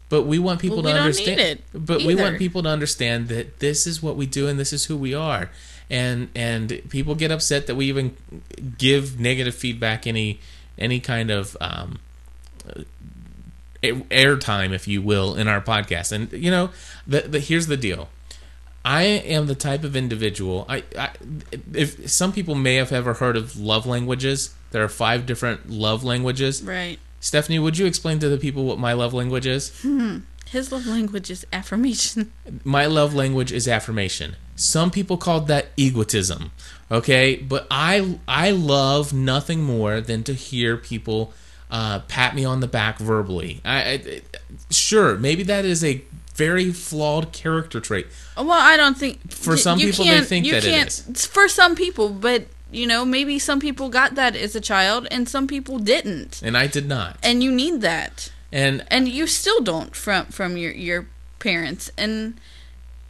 but 0.08 0.22
we 0.22 0.38
want 0.38 0.58
people 0.60 0.78
Well, 0.78 0.84
to 0.84 0.88
we 0.88 0.92
don't 0.94 1.02
understand. 1.02 1.62
but 1.74 2.02
we 2.02 2.14
want 2.14 2.38
people 2.38 2.62
to 2.62 2.68
understand 2.70 3.28
that 3.28 3.60
this 3.60 3.86
is 3.86 4.02
what 4.02 4.16
we 4.16 4.24
do 4.26 4.48
and 4.48 4.58
this 4.58 4.72
is 4.72 4.86
who 4.86 4.96
we 4.96 5.12
are. 5.14 5.50
And 5.90 6.28
and 6.34 6.80
people 6.88 7.14
get 7.14 7.30
upset 7.30 7.66
that 7.66 7.74
we 7.76 7.84
even 7.86 8.16
give 8.78 9.20
negative 9.20 9.54
feedback 9.54 10.06
any 10.06 10.40
any 10.78 10.98
kind 10.98 11.30
of 11.30 11.56
um, 11.60 11.98
airtime, 13.82 14.72
if 14.72 14.88
you 14.88 15.02
will, 15.02 15.34
in 15.34 15.48
our 15.48 15.60
podcast. 15.60 16.12
And 16.12 16.32
you 16.32 16.50
know, 16.50 16.70
the, 17.06 17.22
the 17.22 17.40
here's 17.40 17.66
the 17.66 17.76
deal. 17.76 18.08
I 18.84 19.02
am 19.02 19.46
the 19.48 19.56
type 19.56 19.82
of 19.82 19.96
individual. 19.96 20.64
I, 20.68 20.84
I 20.96 21.10
if 21.72 22.08
some 22.08 22.32
people 22.32 22.54
may 22.54 22.76
have 22.76 22.92
ever 22.92 23.14
heard 23.14 23.36
of 23.36 23.58
love 23.58 23.86
languages. 23.86 24.54
There 24.70 24.82
are 24.82 24.88
five 24.88 25.26
different 25.26 25.70
love 25.70 26.04
languages. 26.04 26.62
Right. 26.62 26.98
Stephanie, 27.18 27.58
would 27.58 27.78
you 27.78 27.86
explain 27.86 28.18
to 28.20 28.28
the 28.28 28.36
people 28.36 28.64
what 28.64 28.78
my 28.78 28.92
love 28.92 29.12
language 29.12 29.46
is? 29.46 29.72
Hmm. 29.80 30.18
His 30.46 30.70
love 30.70 30.86
language 30.86 31.30
is 31.30 31.44
affirmation. 31.52 32.32
My 32.64 32.86
love 32.86 33.12
language 33.14 33.50
is 33.50 33.66
affirmation. 33.66 34.36
Some 34.54 34.92
people 34.92 35.16
call 35.16 35.40
that 35.40 35.66
egotism. 35.76 36.52
Okay, 36.88 37.34
but 37.36 37.66
I 37.68 38.20
I 38.28 38.52
love 38.52 39.12
nothing 39.12 39.64
more 39.64 40.00
than 40.00 40.22
to 40.22 40.34
hear 40.34 40.76
people 40.76 41.32
uh, 41.76 41.98
pat 42.08 42.34
me 42.34 42.42
on 42.44 42.60
the 42.60 42.66
back 42.66 42.98
verbally. 42.98 43.60
I, 43.64 43.78
I 43.92 44.22
sure 44.70 45.16
maybe 45.16 45.42
that 45.42 45.66
is 45.66 45.84
a 45.84 46.02
very 46.34 46.72
flawed 46.72 47.32
character 47.32 47.80
trait. 47.80 48.06
Well, 48.36 48.50
I 48.52 48.76
don't 48.78 48.96
think 48.96 49.30
For 49.30 49.56
some 49.58 49.78
people, 49.78 50.04
they 50.06 50.20
think 50.22 50.46
you 50.46 50.52
that 50.52 50.62
can't, 50.62 51.04
it's 51.10 51.26
For 51.26 51.48
some 51.48 51.74
people, 51.74 52.08
but 52.08 52.46
you 52.70 52.86
know, 52.86 53.04
maybe 53.04 53.38
some 53.38 53.60
people 53.60 53.90
got 53.90 54.14
that 54.14 54.34
as 54.34 54.56
a 54.56 54.60
child, 54.60 55.06
and 55.10 55.28
some 55.28 55.46
people 55.46 55.78
didn't, 55.78 56.40
And 56.42 56.56
I 56.56 56.66
did 56.66 56.88
not. 56.88 57.18
and 57.22 57.42
you 57.42 57.52
need 57.52 57.82
that, 57.82 58.32
And 58.50 58.84
and 58.90 59.06
you 59.08 59.26
still 59.26 59.60
don't 59.60 59.94
from 59.94 60.26
from 60.26 60.56
your 60.56 60.72
your 60.72 61.06
parents, 61.38 61.90
and 61.98 62.40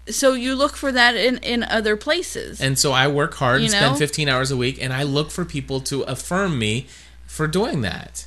so 0.08 0.34
you 0.34 0.56
look 0.56 0.76
for 0.76 0.90
that 0.92 1.14
in 1.14 1.38
in 1.38 1.62
other 1.62 1.96
places. 1.96 2.60
And 2.60 2.76
so 2.78 2.90
I 2.92 3.06
work 3.06 3.34
hard 3.34 3.60
You 3.60 3.66
and 3.66 3.74
spend 3.74 3.98
15 3.98 4.28
hours 4.28 4.50
a 4.50 4.56
week, 4.56 4.82
and 4.82 4.92
I 4.92 5.04
look 5.04 5.30
for 5.30 5.44
people 5.44 5.80
to 5.82 6.02
affirm 6.02 6.58
me 6.58 6.86
for 7.26 7.46
doing 7.46 7.82
that. 7.82 8.26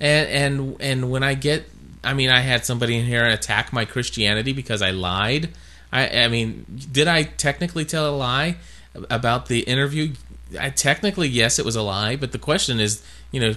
And 0.00 0.28
and 0.28 0.76
and 0.80 1.10
when 1.10 1.22
I 1.22 1.34
get, 1.34 1.68
I 2.02 2.14
mean, 2.14 2.30
I 2.30 2.40
had 2.40 2.64
somebody 2.64 2.96
in 2.96 3.04
here 3.04 3.24
attack 3.24 3.72
my 3.72 3.84
Christianity 3.84 4.52
because 4.52 4.82
I 4.82 4.90
lied. 4.90 5.50
I 5.92 6.24
I 6.24 6.28
mean, 6.28 6.64
did 6.90 7.08
I 7.08 7.24
technically 7.24 7.84
tell 7.84 8.08
a 8.08 8.16
lie 8.16 8.56
about 9.10 9.46
the 9.46 9.60
interview? 9.60 10.14
I 10.58 10.70
technically 10.70 11.28
yes, 11.28 11.58
it 11.58 11.64
was 11.64 11.76
a 11.76 11.82
lie, 11.82 12.16
but 12.16 12.32
the 12.32 12.38
question 12.38 12.80
is, 12.80 13.02
you 13.30 13.40
know, 13.40 13.54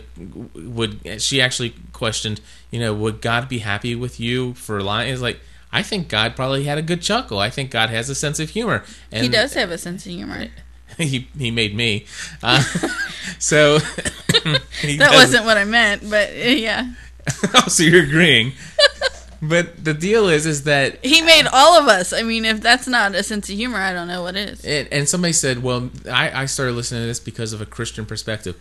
would 0.53 1.21
she 1.21 1.41
actually 1.41 1.75
questioned, 1.93 2.41
you 2.71 2.79
know, 2.79 2.93
would 2.93 3.21
God 3.21 3.47
be 3.47 3.59
happy 3.59 3.95
with 3.95 4.19
you 4.19 4.53
for 4.53 4.81
lying? 4.81 5.11
It's 5.11 5.21
like 5.21 5.39
I 5.71 5.81
think 5.81 6.07
God 6.07 6.35
probably 6.35 6.65
had 6.65 6.77
a 6.77 6.83
good 6.83 7.01
chuckle. 7.01 7.39
I 7.39 7.49
think 7.49 7.71
God 7.71 7.89
has 7.89 8.07
a 8.07 8.15
sense 8.15 8.39
of 8.39 8.51
humor. 8.51 8.83
And 9.11 9.23
he 9.23 9.29
does 9.29 9.55
have 9.55 9.71
a 9.71 9.77
sense 9.79 10.05
of 10.05 10.11
humor. 10.11 10.49
he 10.97 11.27
he 11.37 11.49
made 11.51 11.75
me. 11.75 12.05
Uh, 12.43 12.63
so 13.39 13.79
that 14.97 15.11
wasn't 15.13 15.45
what 15.45 15.57
I 15.57 15.65
meant, 15.65 16.09
but 16.09 16.29
uh, 16.29 16.33
yeah, 16.33 16.93
oh, 17.55 17.67
so 17.67 17.83
you're 17.83 18.03
agreeing. 18.03 18.53
but 19.41 19.83
the 19.83 19.93
deal 19.93 20.29
is, 20.29 20.45
is 20.45 20.63
that 20.63 21.03
he 21.03 21.21
made 21.21 21.45
all 21.51 21.79
of 21.79 21.87
us. 21.87 22.13
I 22.13 22.23
mean, 22.23 22.45
if 22.45 22.61
that's 22.61 22.87
not 22.87 23.15
a 23.15 23.23
sense 23.23 23.49
of 23.49 23.55
humor, 23.55 23.77
I 23.77 23.93
don't 23.93 24.07
know 24.07 24.23
what 24.23 24.35
is. 24.35 24.63
and, 24.65 24.87
and 24.91 25.09
somebody 25.09 25.33
said, 25.33 25.61
well, 25.61 25.89
I, 26.09 26.43
I 26.43 26.45
started 26.45 26.73
listening 26.73 27.03
to 27.03 27.07
this 27.07 27.19
because 27.19 27.53
of 27.53 27.61
a 27.61 27.65
Christian 27.65 28.05
perspective. 28.05 28.55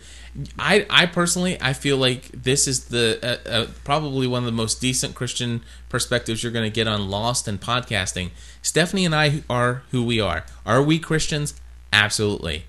I 0.57 0.85
I 0.89 1.05
personally 1.05 1.57
I 1.61 1.73
feel 1.73 1.97
like 1.97 2.29
this 2.31 2.67
is 2.67 2.85
the 2.85 3.19
uh, 3.21 3.49
uh, 3.49 3.67
probably 3.83 4.25
one 4.25 4.39
of 4.39 4.45
the 4.45 4.51
most 4.51 4.81
decent 4.81 5.13
Christian 5.13 5.61
perspectives 5.89 6.41
you're 6.41 6.51
going 6.51 6.65
to 6.69 6.73
get 6.73 6.87
on 6.87 7.09
Lost 7.09 7.47
and 7.47 7.61
podcasting. 7.61 8.31
Stephanie 8.61 9.05
and 9.05 9.13
I 9.13 9.43
are 9.49 9.83
who 9.91 10.03
we 10.03 10.19
are. 10.19 10.43
Are 10.65 10.81
we 10.81 10.97
Christians? 10.97 11.53
Absolutely. 11.91 12.65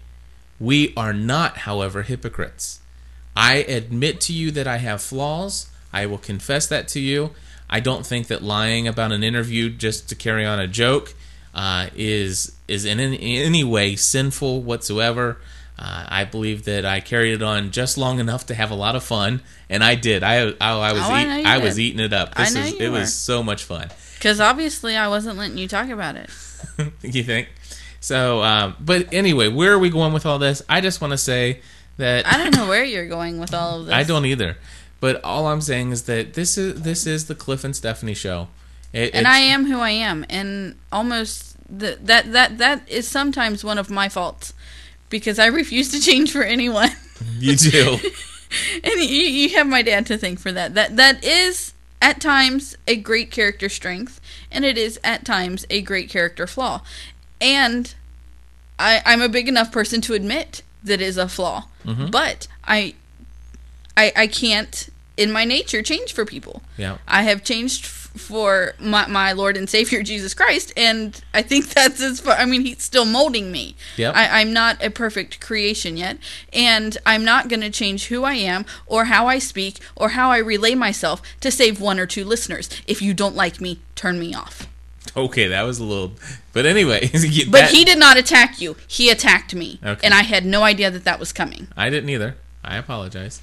We 0.60 0.92
are 0.96 1.12
not, 1.12 1.58
however, 1.58 2.02
hypocrites. 2.02 2.80
I 3.36 3.54
admit 3.56 4.20
to 4.22 4.32
you 4.32 4.50
that 4.52 4.66
I 4.66 4.76
have 4.78 5.02
flaws. 5.02 5.68
I 5.92 6.06
will 6.06 6.18
confess 6.18 6.66
that 6.68 6.88
to 6.88 7.00
you. 7.00 7.30
I 7.68 7.80
don't 7.80 8.04
think 8.06 8.26
that 8.28 8.42
lying 8.42 8.86
about 8.86 9.12
an 9.12 9.22
interview 9.24 9.70
just 9.70 10.08
to 10.10 10.14
carry 10.14 10.44
on 10.44 10.60
a 10.60 10.66
joke 10.68 11.14
uh, 11.54 11.88
is 11.96 12.52
is 12.68 12.84
in 12.84 13.00
any, 13.00 13.16
in 13.36 13.42
any 13.46 13.64
way 13.64 13.96
sinful 13.96 14.62
whatsoever. 14.62 15.38
Uh, 15.76 16.04
I 16.08 16.24
believe 16.24 16.64
that 16.66 16.84
I 16.84 17.00
carried 17.00 17.32
it 17.34 17.42
on 17.42 17.72
just 17.72 17.98
long 17.98 18.20
enough 18.20 18.46
to 18.46 18.54
have 18.54 18.70
a 18.70 18.74
lot 18.76 18.94
of 18.94 19.02
fun, 19.02 19.40
and 19.68 19.82
I 19.82 19.96
did. 19.96 20.22
I 20.22 20.50
I, 20.60 20.70
I 20.70 20.92
was 20.92 21.02
Oh, 21.02 21.10
I 21.12 21.22
eat- 21.38 21.42
you 21.42 21.48
I 21.48 21.58
was 21.58 21.80
eating 21.80 22.00
it 22.00 22.12
up. 22.12 22.32
I 22.36 22.44
This 22.44 22.54
is 22.56 22.72
it 22.74 22.90
were. 22.90 22.98
was 23.00 23.12
so 23.14 23.42
much 23.42 23.64
fun. 23.64 23.88
Because 24.14 24.40
obviously, 24.40 24.96
I 24.96 25.08
wasn't 25.08 25.36
letting 25.36 25.58
you 25.58 25.66
talk 25.68 25.88
about 25.88 26.16
it. 26.16 26.30
you 27.02 27.24
think? 27.24 27.48
So, 28.00 28.42
um, 28.42 28.76
but 28.80 29.12
anyway, 29.12 29.48
where 29.48 29.72
are 29.72 29.78
we 29.78 29.90
going 29.90 30.12
with 30.12 30.26
all 30.26 30.38
this? 30.38 30.62
I 30.68 30.80
just 30.80 31.00
want 31.00 31.10
to 31.12 31.18
say 31.18 31.60
that 31.96 32.26
I 32.26 32.38
don't 32.38 32.54
know 32.54 32.68
where 32.68 32.84
you're 32.84 33.08
going 33.08 33.38
with 33.38 33.54
all 33.54 33.80
of 33.80 33.86
this. 33.86 33.94
I 33.94 34.02
don't 34.02 34.26
either. 34.26 34.56
But 35.00 35.22
all 35.22 35.46
I'm 35.46 35.60
saying 35.60 35.92
is 35.92 36.04
that 36.04 36.34
this 36.34 36.56
is 36.56 36.82
this 36.82 37.06
is 37.06 37.26
the 37.26 37.34
Cliff 37.34 37.64
and 37.64 37.76
Stephanie 37.76 38.14
show. 38.14 38.48
It, 38.92 39.14
and 39.14 39.26
I 39.26 39.38
am 39.38 39.66
who 39.66 39.80
I 39.80 39.90
am, 39.90 40.24
and 40.30 40.76
almost 40.92 41.56
the, 41.68 41.98
that 42.02 42.32
that 42.32 42.58
that 42.58 42.88
is 42.88 43.08
sometimes 43.08 43.64
one 43.64 43.76
of 43.76 43.90
my 43.90 44.08
faults 44.08 44.54
because 45.10 45.38
I 45.38 45.46
refuse 45.46 45.90
to 45.92 46.00
change 46.00 46.32
for 46.32 46.42
anyone. 46.42 46.90
You 47.38 47.56
do. 47.56 47.98
and 48.82 48.94
you, 48.94 49.24
you 49.24 49.56
have 49.56 49.66
my 49.66 49.82
dad 49.82 50.06
to 50.06 50.18
thank 50.18 50.38
for 50.38 50.52
that. 50.52 50.74
That 50.74 50.96
that 50.96 51.24
is 51.24 51.74
at 52.00 52.20
times 52.20 52.76
a 52.86 52.96
great 52.96 53.30
character 53.30 53.68
strength, 53.68 54.20
and 54.50 54.64
it 54.64 54.78
is 54.78 54.98
at 55.02 55.24
times 55.24 55.66
a 55.70 55.82
great 55.82 56.08
character 56.08 56.46
flaw. 56.46 56.82
And 57.40 57.94
I, 58.78 59.02
I'm 59.04 59.20
a 59.20 59.28
big 59.28 59.48
enough 59.48 59.70
person 59.72 60.00
to 60.02 60.14
admit 60.14 60.62
that 60.84 61.00
is 61.00 61.16
a 61.16 61.28
flaw, 61.28 61.64
Mhm. 61.84 62.10
but 62.10 62.46
I, 62.64 62.94
I 63.96 64.12
I 64.16 64.26
can't 64.26 64.88
in 65.16 65.30
my 65.32 65.44
nature 65.44 65.82
change 65.82 66.12
for 66.12 66.24
people. 66.24 66.62
Yeah. 66.76 66.98
I 67.06 67.22
have 67.22 67.44
changed 67.44 67.84
f- 67.84 68.10
for 68.16 68.74
my, 68.80 69.06
my 69.06 69.32
Lord 69.32 69.56
and 69.56 69.68
Savior 69.70 70.02
Jesus 70.10 70.34
Christ, 70.34 70.72
and 70.76 71.20
I 71.32 71.42
think 71.42 71.68
that's 71.70 72.00
as 72.00 72.20
far. 72.20 72.34
I 72.34 72.44
mean, 72.46 72.62
He's 72.62 72.82
still 72.82 73.04
molding 73.04 73.50
me. 73.52 73.76
Yep. 73.96 74.14
I, 74.16 74.40
I'm 74.40 74.52
not 74.52 74.82
a 74.82 74.90
perfect 74.90 75.40
creation 75.40 75.96
yet, 75.96 76.18
and 76.52 76.98
I'm 77.06 77.24
not 77.24 77.48
going 77.48 77.60
to 77.62 77.70
change 77.70 78.06
who 78.08 78.24
I 78.24 78.34
am 78.34 78.66
or 78.86 79.04
how 79.06 79.26
I 79.28 79.38
speak 79.38 79.78
or 79.96 80.10
how 80.10 80.30
I 80.30 80.38
relay 80.38 80.74
myself 80.74 81.22
to 81.40 81.50
save 81.50 81.80
one 81.80 81.98
or 82.00 82.06
two 82.06 82.24
listeners. 82.24 82.68
If 82.86 83.00
you 83.02 83.14
don't 83.14 83.36
like 83.36 83.60
me, 83.60 83.78
turn 83.94 84.18
me 84.18 84.34
off. 84.34 84.68
Okay, 85.24 85.48
that 85.48 85.62
was 85.62 85.78
a 85.78 85.84
little. 85.84 86.12
But 86.52 86.66
anyway, 86.66 87.08
But 87.50 87.70
he 87.70 87.84
did 87.84 87.98
not 87.98 88.16
attack 88.16 88.60
you. 88.60 88.76
He 88.88 89.10
attacked 89.10 89.54
me, 89.54 89.78
Okay. 89.84 90.00
and 90.04 90.12
I 90.12 90.22
had 90.22 90.44
no 90.44 90.62
idea 90.62 90.90
that 90.90 91.04
that 91.04 91.20
was 91.20 91.32
coming. 91.32 91.68
I 91.76 91.88
didn't 91.90 92.10
either. 92.10 92.36
I 92.64 92.76
apologize. 92.76 93.40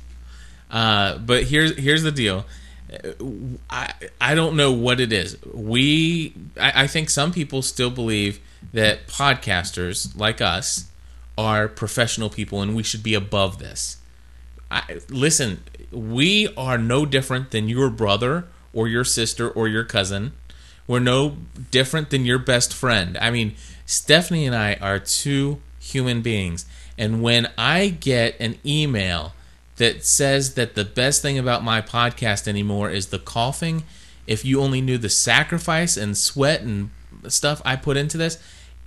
Uh, 0.69 1.17
but 1.17 1.43
here's 1.45 1.77
here's 1.77 2.03
the 2.03 2.11
deal. 2.11 2.45
Uh, 2.91 3.47
I 3.69 3.93
I 4.19 4.35
don't 4.35 4.55
know 4.57 4.71
what 4.71 4.99
it 4.99 5.13
is. 5.13 5.37
We 5.53 6.33
I, 6.59 6.83
I 6.83 6.87
think 6.87 7.09
some 7.09 7.31
people 7.31 7.61
still 7.61 7.89
believe 7.89 8.39
that 8.73 9.07
podcasters 9.07 10.17
like 10.17 10.41
us 10.41 10.85
are 11.37 11.67
professional 11.67 12.29
people 12.29 12.61
and 12.61 12.75
we 12.75 12.83
should 12.83 13.03
be 13.03 13.13
above 13.13 13.59
this. 13.59 13.97
I, 14.69 14.99
listen, 15.09 15.63
we 15.91 16.53
are 16.55 16.77
no 16.77 17.05
different 17.05 17.51
than 17.51 17.67
your 17.67 17.89
brother 17.89 18.45
or 18.73 18.87
your 18.87 19.03
sister 19.03 19.49
or 19.49 19.67
your 19.67 19.83
cousin. 19.83 20.31
We're 20.91 20.99
no 20.99 21.37
different 21.71 22.09
than 22.09 22.25
your 22.25 22.37
best 22.37 22.73
friend. 22.73 23.17
I 23.21 23.31
mean, 23.31 23.55
Stephanie 23.85 24.45
and 24.45 24.53
I 24.53 24.73
are 24.81 24.99
two 24.99 25.61
human 25.79 26.21
beings. 26.21 26.65
And 26.97 27.21
when 27.21 27.47
I 27.57 27.87
get 27.87 28.35
an 28.41 28.57
email 28.65 29.31
that 29.77 30.03
says 30.03 30.55
that 30.55 30.75
the 30.75 30.83
best 30.83 31.21
thing 31.21 31.39
about 31.39 31.63
my 31.63 31.81
podcast 31.81 32.45
anymore 32.45 32.89
is 32.89 33.07
the 33.07 33.19
coughing, 33.19 33.83
if 34.27 34.43
you 34.43 34.59
only 34.59 34.81
knew 34.81 34.97
the 34.97 35.07
sacrifice 35.07 35.95
and 35.95 36.17
sweat 36.17 36.59
and 36.59 36.89
stuff 37.29 37.61
I 37.63 37.77
put 37.77 37.95
into 37.95 38.17
this, 38.17 38.37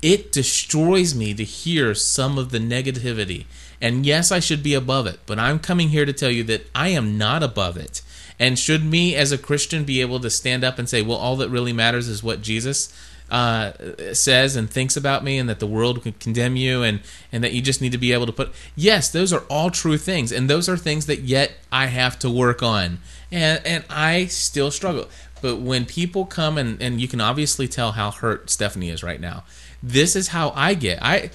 it 0.02 0.30
destroys 0.30 1.14
me 1.14 1.32
to 1.32 1.42
hear 1.42 1.94
some 1.94 2.36
of 2.36 2.50
the 2.50 2.58
negativity. 2.58 3.46
And 3.80 4.04
yes, 4.04 4.30
I 4.30 4.40
should 4.40 4.62
be 4.62 4.74
above 4.74 5.06
it, 5.06 5.20
but 5.24 5.38
I'm 5.38 5.58
coming 5.58 5.88
here 5.88 6.04
to 6.04 6.12
tell 6.12 6.30
you 6.30 6.44
that 6.44 6.66
I 6.74 6.88
am 6.88 7.16
not 7.16 7.42
above 7.42 7.78
it. 7.78 8.02
And 8.38 8.58
should 8.58 8.84
me 8.84 9.14
as 9.14 9.32
a 9.32 9.38
Christian 9.38 9.84
be 9.84 10.00
able 10.00 10.20
to 10.20 10.30
stand 10.30 10.64
up 10.64 10.78
and 10.78 10.88
say, 10.88 11.02
well, 11.02 11.16
all 11.16 11.36
that 11.36 11.48
really 11.48 11.72
matters 11.72 12.08
is 12.08 12.22
what 12.22 12.42
Jesus 12.42 12.92
uh, 13.30 13.72
says 14.12 14.56
and 14.56 14.68
thinks 14.68 14.96
about 14.96 15.24
me, 15.24 15.38
and 15.38 15.48
that 15.48 15.60
the 15.60 15.66
world 15.66 16.02
could 16.02 16.18
condemn 16.18 16.56
you, 16.56 16.82
and, 16.82 17.00
and 17.32 17.42
that 17.42 17.52
you 17.52 17.62
just 17.62 17.80
need 17.80 17.92
to 17.92 17.98
be 17.98 18.12
able 18.12 18.26
to 18.26 18.32
put. 18.32 18.52
Yes, 18.76 19.08
those 19.10 19.32
are 19.32 19.44
all 19.48 19.70
true 19.70 19.96
things, 19.96 20.32
and 20.32 20.50
those 20.50 20.68
are 20.68 20.76
things 20.76 21.06
that 21.06 21.20
yet 21.20 21.52
I 21.72 21.86
have 21.86 22.18
to 22.20 22.30
work 22.30 22.62
on. 22.62 22.98
And, 23.30 23.64
and 23.64 23.84
I 23.88 24.26
still 24.26 24.70
struggle. 24.70 25.08
But 25.40 25.56
when 25.56 25.84
people 25.84 26.24
come 26.24 26.56
and, 26.56 26.80
and 26.80 27.00
you 27.00 27.08
can 27.08 27.20
obviously 27.20 27.68
tell 27.68 27.92
how 27.92 28.10
hurt 28.10 28.48
Stephanie 28.48 28.88
is 28.88 29.02
right 29.02 29.20
now. 29.20 29.44
This 29.82 30.16
is 30.16 30.28
how 30.28 30.50
I 30.56 30.72
get. 30.72 31.02
I 31.02 31.30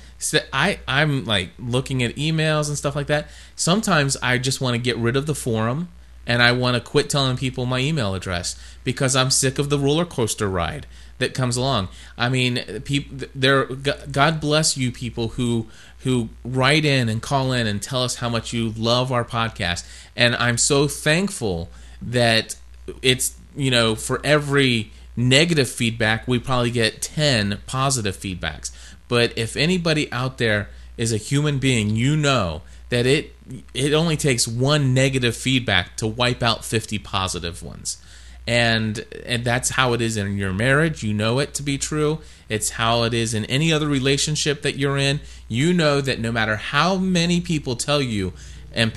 I 0.51 0.79
I'm 0.87 1.25
like 1.25 1.51
looking 1.59 2.01
at 2.01 2.15
emails 2.15 2.67
and 2.67 2.75
stuff 2.75 2.95
like 2.95 3.05
that. 3.05 3.27
Sometimes 3.55 4.17
I 4.23 4.39
just 4.39 4.59
want 4.59 4.73
to 4.73 4.79
get 4.79 4.97
rid 4.97 5.15
of 5.15 5.27
the 5.27 5.35
forum 5.35 5.89
and 6.29 6.43
I 6.43 6.51
want 6.51 6.75
to 6.75 6.79
quit 6.79 7.09
telling 7.09 7.35
people 7.37 7.65
my 7.65 7.79
email 7.79 8.13
address 8.13 8.55
because 8.83 9.15
I'm 9.15 9.31
sick 9.31 9.57
of 9.57 9.69
the 9.69 9.79
roller 9.79 10.05
coaster 10.05 10.47
ride 10.47 10.85
that 11.17 11.33
comes 11.33 11.57
along. 11.57 11.89
I 12.19 12.29
mean, 12.29 12.81
people 12.85 13.27
there 13.33 13.65
God 13.65 14.39
bless 14.39 14.77
you 14.77 14.91
people 14.91 15.29
who 15.29 15.65
who 16.03 16.29
write 16.45 16.85
in 16.85 17.09
and 17.09 17.19
call 17.21 17.51
in 17.51 17.65
and 17.65 17.81
tell 17.81 18.03
us 18.03 18.17
how 18.17 18.29
much 18.29 18.53
you 18.53 18.69
love 18.77 19.11
our 19.11 19.25
podcast. 19.25 19.85
And 20.15 20.35
I'm 20.35 20.57
so 20.57 20.87
thankful 20.87 21.69
that 22.01 22.55
it's, 23.01 23.35
you 23.55 23.71
know, 23.71 23.95
for 23.95 24.21
every 24.23 24.91
negative 25.17 25.69
feedback, 25.69 26.27
we 26.27 26.39
probably 26.39 26.71
get 26.71 27.01
10 27.01 27.59
positive 27.65 28.15
feedbacks. 28.15 28.71
But 29.09 29.37
if 29.37 29.57
anybody 29.57 30.09
out 30.11 30.37
there 30.37 30.69
is 30.95 31.11
a 31.11 31.17
human 31.17 31.57
being, 31.59 31.95
you 31.95 32.15
know 32.15 32.61
that 32.89 33.05
it 33.05 33.33
it 33.73 33.93
only 33.93 34.17
takes 34.17 34.47
one 34.47 34.93
negative 34.93 35.35
feedback 35.35 35.97
to 35.97 36.07
wipe 36.07 36.43
out 36.43 36.63
50 36.63 36.99
positive 36.99 37.63
ones. 37.63 38.01
And 38.47 39.05
and 39.25 39.43
that's 39.43 39.69
how 39.69 39.93
it 39.93 40.01
is 40.01 40.17
in 40.17 40.37
your 40.37 40.53
marriage, 40.53 41.03
you 41.03 41.13
know 41.13 41.37
it 41.39 41.53
to 41.55 41.63
be 41.63 41.77
true. 41.77 42.19
It's 42.47 42.71
how 42.71 43.03
it 43.03 43.13
is 43.13 43.35
in 43.35 43.45
any 43.45 43.71
other 43.71 43.87
relationship 43.87 44.63
that 44.63 44.75
you're 44.75 44.97
in. 44.97 45.19
You 45.47 45.71
know 45.71 46.01
that 46.01 46.19
no 46.19 46.31
matter 46.31 46.55
how 46.55 46.95
many 46.95 47.41
people 47.41 47.75
tell 47.75 48.01
you 48.01 48.33
and 48.73 48.91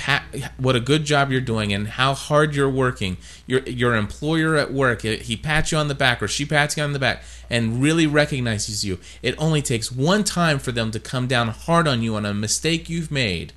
what 0.56 0.76
a 0.76 0.80
good 0.80 1.04
job 1.04 1.30
you're 1.30 1.40
doing 1.40 1.72
and 1.72 1.86
how 1.86 2.14
hard 2.14 2.54
you're 2.54 2.70
working. 2.70 3.18
Your 3.46 3.60
your 3.62 3.94
employer 3.94 4.56
at 4.56 4.72
work, 4.72 5.02
he 5.02 5.36
pats 5.36 5.72
you 5.72 5.78
on 5.78 5.88
the 5.88 5.94
back 5.94 6.22
or 6.22 6.28
she 6.28 6.46
pats 6.46 6.76
you 6.76 6.82
on 6.82 6.94
the 6.94 6.98
back 6.98 7.22
and 7.50 7.82
really 7.82 8.06
recognizes 8.06 8.84
you. 8.84 8.98
It 9.22 9.34
only 9.36 9.60
takes 9.60 9.92
one 9.92 10.24
time 10.24 10.58
for 10.58 10.72
them 10.72 10.90
to 10.92 11.00
come 11.00 11.26
down 11.26 11.48
hard 11.48 11.86
on 11.86 12.02
you 12.02 12.16
on 12.16 12.24
a 12.24 12.32
mistake 12.32 12.88
you've 12.88 13.10
made 13.10 13.52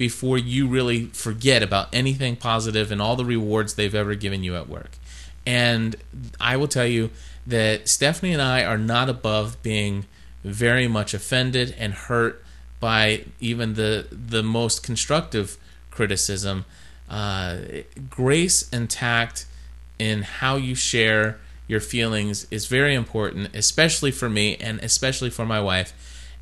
before 0.00 0.38
you 0.38 0.66
really 0.66 1.04
forget 1.08 1.62
about 1.62 1.86
anything 1.92 2.34
positive 2.34 2.90
and 2.90 3.02
all 3.02 3.16
the 3.16 3.24
rewards 3.24 3.74
they've 3.74 3.94
ever 3.94 4.14
given 4.14 4.42
you 4.42 4.56
at 4.56 4.66
work. 4.66 4.92
And 5.44 5.94
I 6.40 6.56
will 6.56 6.68
tell 6.68 6.86
you 6.86 7.10
that 7.46 7.86
Stephanie 7.86 8.32
and 8.32 8.40
I 8.40 8.64
are 8.64 8.78
not 8.78 9.10
above 9.10 9.62
being 9.62 10.06
very 10.42 10.88
much 10.88 11.12
offended 11.12 11.74
and 11.78 11.92
hurt 11.92 12.42
by 12.80 13.26
even 13.40 13.74
the 13.74 14.06
the 14.10 14.42
most 14.42 14.82
constructive 14.82 15.58
criticism. 15.90 16.64
Uh, 17.10 17.58
grace 18.08 18.70
and 18.72 18.88
tact 18.88 19.44
in 19.98 20.22
how 20.22 20.56
you 20.56 20.74
share 20.74 21.38
your 21.68 21.80
feelings 21.80 22.46
is 22.50 22.64
very 22.64 22.94
important, 22.94 23.54
especially 23.54 24.12
for 24.12 24.30
me 24.30 24.56
and 24.56 24.80
especially 24.80 25.28
for 25.28 25.44
my 25.44 25.60
wife. 25.60 25.92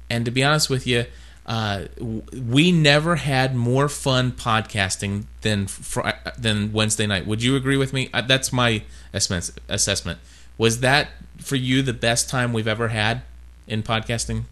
And 0.08 0.24
to 0.26 0.30
be 0.30 0.44
honest 0.44 0.70
with 0.70 0.86
you, 0.86 1.06
uh, 1.48 1.86
we 1.98 2.70
never 2.70 3.16
had 3.16 3.56
more 3.56 3.88
fun 3.88 4.32
podcasting 4.32 5.24
than 5.40 5.66
fr- 5.66 6.10
than 6.36 6.72
Wednesday 6.74 7.06
night. 7.06 7.26
Would 7.26 7.42
you 7.42 7.56
agree 7.56 7.78
with 7.78 7.94
me? 7.94 8.10
Uh, 8.12 8.20
That's 8.20 8.52
my 8.52 8.82
assessment. 9.14 10.18
Was 10.58 10.80
that 10.80 11.08
for 11.38 11.56
you 11.56 11.80
the 11.80 11.94
best 11.94 12.28
time 12.28 12.52
we've 12.52 12.68
ever 12.68 12.88
had 12.88 13.22
in 13.66 13.82
podcasting? 13.82 14.42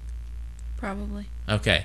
Probably. 0.78 1.26
Okay. 1.46 1.84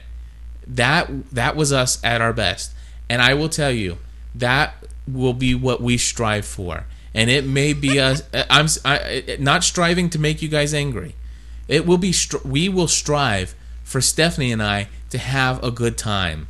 That 0.65 1.09
that 1.33 1.57
was 1.57 1.73
us 1.73 2.01
at 2.05 2.21
our 2.21 2.31
best. 2.31 2.71
And 3.09 3.21
I 3.21 3.33
will 3.33 3.49
tell 3.49 3.71
you, 3.71 3.97
that 4.33 4.75
will 5.05 5.33
be 5.33 5.53
what 5.53 5.81
we 5.81 5.97
strive 5.97 6.45
for. 6.45 6.85
And 7.13 7.29
it 7.29 7.45
may 7.45 7.73
be 7.73 7.99
us 7.99 8.23
I'm 8.33 8.67
I, 8.85 9.37
not 9.41 9.65
striving 9.65 10.09
to 10.11 10.19
make 10.19 10.41
you 10.41 10.47
guys 10.47 10.73
angry. 10.73 11.15
It 11.67 11.85
will 11.85 11.97
be 11.97 12.13
str- 12.13 12.45
we 12.45 12.69
will 12.69 12.87
strive 12.87 13.55
for 13.91 14.01
Stephanie 14.01 14.51
and 14.51 14.63
I 14.63 14.87
to 15.09 15.17
have 15.17 15.63
a 15.63 15.71
good 15.71 15.97
time. 15.97 16.47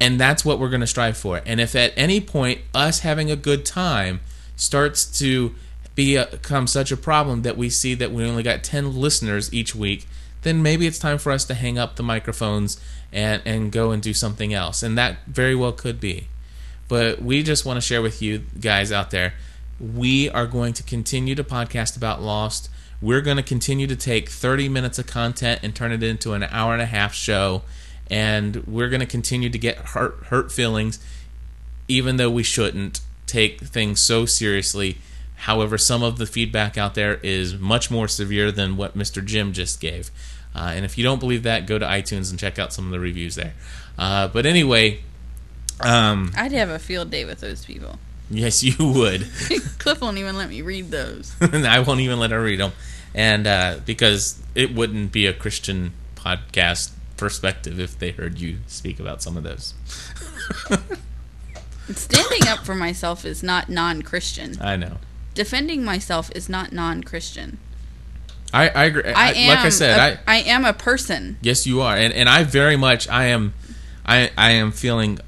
And 0.00 0.18
that's 0.18 0.44
what 0.44 0.58
we're 0.58 0.68
going 0.68 0.80
to 0.80 0.86
strive 0.86 1.16
for. 1.16 1.42
And 1.44 1.60
if 1.60 1.74
at 1.76 1.92
any 1.96 2.20
point 2.20 2.60
us 2.74 3.00
having 3.00 3.30
a 3.30 3.36
good 3.36 3.64
time 3.64 4.20
starts 4.56 5.04
to 5.18 5.54
become 5.94 6.66
such 6.66 6.90
a 6.90 6.96
problem 6.96 7.42
that 7.42 7.56
we 7.56 7.68
see 7.68 7.94
that 7.94 8.10
we 8.12 8.24
only 8.24 8.42
got 8.42 8.64
10 8.64 8.96
listeners 8.96 9.52
each 9.52 9.74
week, 9.74 10.06
then 10.42 10.62
maybe 10.62 10.86
it's 10.86 10.98
time 10.98 11.18
for 11.18 11.30
us 11.30 11.44
to 11.44 11.54
hang 11.54 11.78
up 11.78 11.96
the 11.96 12.02
microphones 12.02 12.80
and, 13.12 13.42
and 13.44 13.70
go 13.70 13.90
and 13.90 14.02
do 14.02 14.14
something 14.14 14.52
else. 14.54 14.82
And 14.82 14.96
that 14.98 15.18
very 15.26 15.54
well 15.54 15.72
could 15.72 16.00
be. 16.00 16.28
But 16.88 17.22
we 17.22 17.42
just 17.42 17.64
want 17.64 17.76
to 17.76 17.80
share 17.80 18.02
with 18.02 18.20
you 18.22 18.44
guys 18.60 18.90
out 18.90 19.10
there 19.10 19.34
we 19.82 20.30
are 20.30 20.46
going 20.46 20.72
to 20.74 20.82
continue 20.82 21.34
to 21.34 21.42
podcast 21.42 21.96
about 21.96 22.22
Lost. 22.22 22.70
We're 23.02 23.20
going 23.20 23.36
to 23.36 23.42
continue 23.42 23.86
to 23.88 23.96
take 23.96 24.28
30 24.30 24.68
minutes 24.68 24.98
of 24.98 25.06
content 25.06 25.60
and 25.62 25.74
turn 25.74 25.92
it 25.92 26.02
into 26.02 26.32
an 26.32 26.44
hour 26.44 26.72
and 26.72 26.80
a 26.80 26.86
half 26.86 27.12
show. 27.12 27.62
And 28.08 28.64
we're 28.66 28.88
going 28.88 29.00
to 29.00 29.06
continue 29.06 29.50
to 29.50 29.58
get 29.58 29.76
hurt, 29.78 30.26
hurt 30.26 30.52
feelings, 30.52 30.98
even 31.88 32.16
though 32.16 32.30
we 32.30 32.42
shouldn't 32.42 33.00
take 33.26 33.60
things 33.60 34.00
so 34.00 34.24
seriously. 34.24 34.98
However, 35.34 35.76
some 35.76 36.02
of 36.02 36.18
the 36.18 36.26
feedback 36.26 36.78
out 36.78 36.94
there 36.94 37.14
is 37.22 37.58
much 37.58 37.90
more 37.90 38.06
severe 38.06 38.52
than 38.52 38.76
what 38.76 38.96
Mr. 38.96 39.24
Jim 39.24 39.52
just 39.52 39.80
gave. 39.80 40.10
Uh, 40.54 40.72
and 40.74 40.84
if 40.84 40.96
you 40.96 41.02
don't 41.02 41.18
believe 41.18 41.42
that, 41.42 41.66
go 41.66 41.78
to 41.78 41.86
iTunes 41.86 42.30
and 42.30 42.38
check 42.38 42.58
out 42.58 42.72
some 42.72 42.84
of 42.86 42.92
the 42.92 43.00
reviews 43.00 43.34
there. 43.34 43.54
Uh, 43.98 44.28
but 44.28 44.46
anyway, 44.46 45.00
um, 45.80 46.32
I'd 46.36 46.52
have 46.52 46.70
a 46.70 46.78
field 46.78 47.10
day 47.10 47.24
with 47.24 47.40
those 47.40 47.64
people. 47.64 47.98
yes, 48.30 48.62
you 48.62 48.74
would. 48.78 49.22
Cliff 49.78 50.00
won't 50.00 50.18
even 50.18 50.36
let 50.36 50.48
me 50.48 50.62
read 50.62 50.90
those. 50.90 51.34
I 51.40 51.80
won't 51.80 52.00
even 52.00 52.18
let 52.18 52.30
her 52.30 52.42
read 52.42 52.60
them, 52.60 52.72
and 53.14 53.46
uh, 53.46 53.78
because 53.84 54.40
it 54.54 54.74
wouldn't 54.74 55.12
be 55.12 55.26
a 55.26 55.32
Christian 55.32 55.92
podcast 56.16 56.90
perspective 57.16 57.78
if 57.78 57.98
they 57.98 58.10
heard 58.10 58.38
you 58.38 58.58
speak 58.66 58.98
about 59.00 59.22
some 59.22 59.36
of 59.36 59.42
those. 59.42 59.74
Standing 61.90 62.48
up 62.48 62.60
for 62.64 62.74
myself 62.74 63.24
is 63.24 63.42
not 63.42 63.68
non-Christian. 63.68 64.56
I 64.60 64.76
know. 64.76 64.98
Defending 65.34 65.84
myself 65.84 66.30
is 66.34 66.48
not 66.48 66.72
non-Christian. 66.72 67.58
I, 68.54 68.68
I 68.68 68.84
agree. 68.84 69.04
I, 69.04 69.28
I- 69.28 69.32
am. 69.32 69.48
like 69.48 69.64
I 69.64 69.68
said, 69.70 69.98
a- 69.98 70.30
I 70.30 70.34
I 70.34 70.36
am 70.42 70.64
a 70.64 70.72
person. 70.72 71.38
Yes, 71.40 71.66
you 71.66 71.80
are, 71.80 71.96
and 71.96 72.12
and 72.12 72.28
I 72.28 72.44
very 72.44 72.76
much 72.76 73.08
I 73.08 73.26
am, 73.26 73.54
I 74.04 74.30
I 74.36 74.50
am 74.52 74.72
feeling 74.72 75.18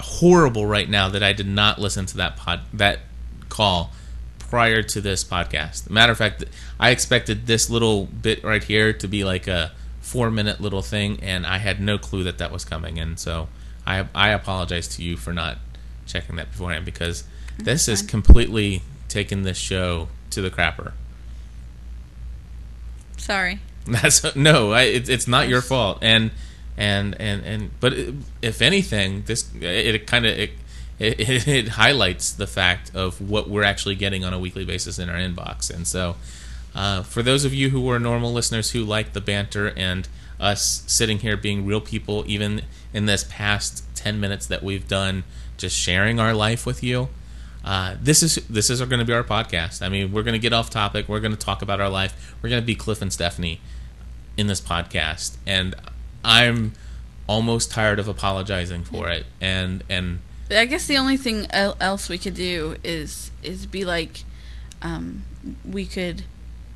horrible 0.00 0.64
right 0.66 0.88
now 0.88 1.08
that 1.10 1.22
I 1.22 1.32
did 1.34 1.46
not 1.46 1.78
listen 1.78 2.06
to 2.06 2.16
that 2.18 2.36
pod 2.36 2.60
that 2.72 3.00
call 3.50 3.92
prior 4.48 4.82
to 4.82 5.00
this 5.00 5.24
podcast. 5.24 5.90
Matter 5.90 6.12
of 6.12 6.18
fact, 6.18 6.44
I 6.78 6.90
expected 6.90 7.46
this 7.46 7.68
little 7.70 8.06
bit 8.06 8.44
right 8.44 8.62
here 8.62 8.92
to 8.92 9.08
be 9.08 9.24
like 9.24 9.46
a 9.46 9.72
four 10.00 10.30
minute 10.30 10.60
little 10.60 10.82
thing, 10.82 11.18
and 11.22 11.46
I 11.46 11.58
had 11.58 11.80
no 11.80 11.98
clue 11.98 12.24
that 12.24 12.38
that 12.38 12.52
was 12.52 12.64
coming, 12.64 12.98
and 12.98 13.18
so 13.18 13.48
I 13.86 14.06
I 14.14 14.30
apologize 14.30 14.88
to 14.96 15.02
you 15.02 15.16
for 15.16 15.32
not 15.32 15.58
checking 16.06 16.36
that 16.36 16.52
beforehand 16.52 16.84
because 16.84 17.24
this 17.58 17.86
has 17.86 18.02
completely 18.02 18.82
taken 19.08 19.42
this 19.42 19.58
show 19.58 20.08
to 20.30 20.40
the 20.40 20.50
crapper. 20.50 20.92
Sorry. 23.16 23.60
That's 23.86 24.36
no, 24.36 24.72
I, 24.72 24.82
it, 24.82 25.08
it's 25.08 25.28
not 25.28 25.48
your 25.48 25.62
fault. 25.62 25.98
And 26.02 26.30
and 26.76 27.20
and 27.20 27.44
and 27.44 27.70
but 27.80 27.94
if 28.42 28.62
anything, 28.62 29.22
this 29.22 29.52
it, 29.54 29.94
it 29.94 30.06
kind 30.06 30.26
of 30.26 30.38
it, 30.38 30.50
it, 30.98 31.46
it 31.46 31.68
highlights 31.68 32.32
the 32.32 32.46
fact 32.46 32.94
of 32.94 33.20
what 33.20 33.48
we're 33.48 33.64
actually 33.64 33.94
getting 33.94 34.24
on 34.24 34.32
a 34.32 34.38
weekly 34.38 34.64
basis 34.64 34.98
in 34.98 35.08
our 35.10 35.16
inbox. 35.16 35.70
And 35.74 35.86
so, 35.86 36.16
uh, 36.74 37.02
for 37.02 37.22
those 37.22 37.44
of 37.44 37.52
you 37.54 37.70
who 37.70 37.88
are 37.90 37.98
normal 37.98 38.32
listeners 38.32 38.70
who 38.70 38.84
like 38.84 39.12
the 39.12 39.20
banter 39.20 39.72
and 39.76 40.08
us 40.38 40.84
sitting 40.86 41.18
here 41.18 41.36
being 41.36 41.66
real 41.66 41.80
people, 41.80 42.24
even 42.26 42.62
in 42.92 43.06
this 43.06 43.24
past 43.28 43.84
ten 43.94 44.20
minutes 44.20 44.46
that 44.46 44.62
we've 44.62 44.86
done, 44.88 45.24
just 45.56 45.76
sharing 45.76 46.20
our 46.20 46.34
life 46.34 46.66
with 46.66 46.82
you. 46.82 47.08
Uh, 47.64 47.96
this 48.00 48.22
is 48.22 48.36
this 48.48 48.70
is 48.70 48.80
going 48.80 49.00
to 49.00 49.04
be 49.04 49.12
our 49.12 49.24
podcast. 49.24 49.82
I 49.82 49.88
mean, 49.88 50.12
we're 50.12 50.22
going 50.22 50.34
to 50.34 50.38
get 50.38 50.52
off 50.52 50.70
topic. 50.70 51.08
We're 51.08 51.20
going 51.20 51.32
to 51.32 51.38
talk 51.38 51.62
about 51.62 51.80
our 51.80 51.88
life. 51.88 52.36
We're 52.40 52.48
going 52.48 52.62
to 52.62 52.66
be 52.66 52.74
Cliff 52.76 53.02
and 53.02 53.12
Stephanie 53.12 53.60
in 54.36 54.46
this 54.46 54.60
podcast, 54.60 55.36
and 55.46 55.74
I'm 56.24 56.72
almost 57.28 57.70
tired 57.70 57.98
of 57.98 58.06
apologizing 58.06 58.84
for 58.84 59.08
it. 59.08 59.26
And 59.40 59.82
and 59.88 60.20
I 60.50 60.64
guess 60.66 60.86
the 60.86 60.96
only 60.96 61.16
thing 61.16 61.46
else 61.50 62.08
we 62.08 62.18
could 62.18 62.34
do 62.34 62.76
is 62.84 63.30
is 63.42 63.66
be 63.66 63.84
like, 63.84 64.24
um, 64.82 65.24
we 65.64 65.86
could 65.86 66.22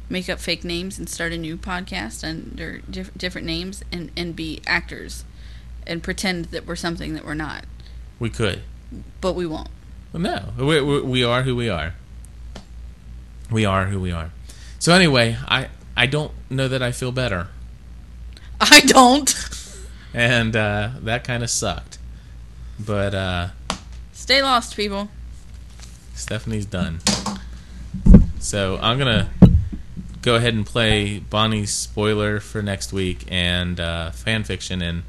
make 0.09 0.29
up 0.29 0.41
fake 0.41 0.65
names 0.65 0.99
and 0.99 1.09
start 1.09 1.33
a 1.33 1.39
new 1.39 1.57
podcast 1.57 2.29
under 2.29 2.79
diff- 2.91 3.17
different 3.17 3.47
names 3.47 3.83
and 3.93 4.11
and 4.17 4.35
be 4.35 4.61
actors 4.67 5.25
and 5.87 6.03
pretend 6.03 6.47
that 6.47 6.67
we're 6.67 6.77
something 6.77 7.15
that 7.15 7.25
we're 7.25 7.35
not. 7.35 7.65
we 8.19 8.29
could. 8.31 8.63
But 9.21 9.35
we 9.35 9.47
won't. 9.47 9.69
Well, 10.13 10.21
no, 10.23 10.49
we, 10.59 10.81
we, 10.81 11.01
we 11.03 11.25
are 11.25 11.43
who 11.43 11.55
we 11.55 11.69
are. 11.69 11.95
We 13.51 13.65
are 13.65 13.87
who 13.87 14.01
we 14.01 14.11
are. 14.11 14.33
So 14.81 14.93
anyway, 14.93 15.37
I 15.47 15.69
I 15.97 16.07
don't 16.07 16.33
know 16.51 16.67
that 16.67 16.83
I 16.83 16.91
feel 16.91 17.13
better, 17.13 17.49
I 18.61 18.81
don't. 18.81 19.33
and 20.13 20.57
uh, 20.57 20.91
that 21.03 21.23
kind 21.23 21.45
of 21.45 21.51
sucked. 21.51 21.99
But 22.85 23.15
uh, 23.15 23.49
Stay 24.21 24.43
lost, 24.43 24.77
people. 24.77 25.09
Stephanie's 26.15 26.67
done. 26.67 27.01
So 28.39 28.79
I'm 28.81 28.99
gonna 28.99 29.31
go 30.23 30.37
ahead 30.37 30.55
and 30.55 30.67
play 30.67 31.19
Bonnie's 31.19 31.73
spoiler 31.73 32.39
for 32.39 32.63
next 32.63 32.93
week 32.93 33.25
and 33.29 33.81
uh, 33.81 34.11
fan 34.11 34.45
fiction, 34.45 34.83
and 34.83 35.05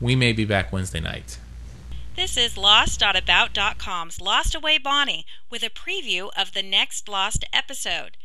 we 0.00 0.16
may 0.16 0.32
be 0.32 0.44
back 0.44 0.72
Wednesday 0.72 1.00
night. 1.00 1.38
This 2.16 2.36
is 2.36 2.58
Lost.about.com's 2.58 4.20
Lost 4.20 4.54
Away 4.54 4.78
Bonnie 4.78 5.24
with 5.48 5.62
a 5.62 5.70
preview 5.70 6.28
of 6.36 6.52
the 6.52 6.62
next 6.62 7.08
Lost 7.08 7.44
episode. 7.52 8.16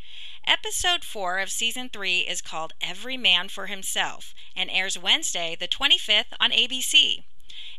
Episode 0.45 1.03
4 1.03 1.39
of 1.39 1.49
Season 1.49 1.87
3 1.87 2.19
is 2.21 2.41
called 2.41 2.73
Every 2.81 3.15
Man 3.15 3.47
for 3.47 3.67
Himself 3.67 4.33
and 4.55 4.69
airs 4.69 4.97
Wednesday, 4.97 5.55
the 5.57 5.67
25th 5.67 6.33
on 6.39 6.51
ABC. 6.51 7.23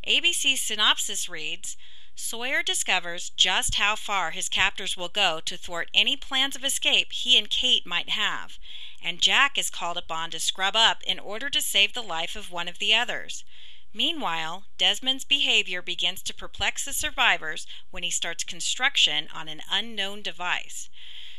ABC's 0.07 0.61
synopsis 0.61 1.28
reads 1.28 1.77
Sawyer 2.15 2.62
discovers 2.62 3.31
just 3.31 3.74
how 3.74 3.97
far 3.97 4.31
his 4.31 4.49
captors 4.49 4.97
will 4.97 5.09
go 5.09 5.41
to 5.41 5.57
thwart 5.57 5.91
any 5.93 6.16
plans 6.16 6.55
of 6.55 6.65
escape 6.65 7.12
he 7.12 7.37
and 7.37 7.51
Kate 7.51 7.85
might 7.85 8.11
have, 8.11 8.59
and 9.03 9.20
Jack 9.20 9.59
is 9.59 9.69
called 9.69 9.97
upon 9.97 10.31
to 10.31 10.39
scrub 10.39 10.77
up 10.77 11.03
in 11.03 11.19
order 11.19 11.51
to 11.51 11.61
save 11.61 11.93
the 11.93 12.03
life 12.03 12.37
of 12.37 12.53
one 12.53 12.69
of 12.69 12.78
the 12.78 12.95
others. 12.95 13.45
Meanwhile, 13.93 14.66
Desmond's 14.78 15.24
behavior 15.24 15.83
begins 15.83 16.23
to 16.23 16.35
perplex 16.35 16.85
the 16.85 16.93
survivors 16.93 17.66
when 17.91 18.03
he 18.03 18.11
starts 18.11 18.45
construction 18.45 19.27
on 19.35 19.49
an 19.49 19.62
unknown 19.70 20.23
device. 20.23 20.89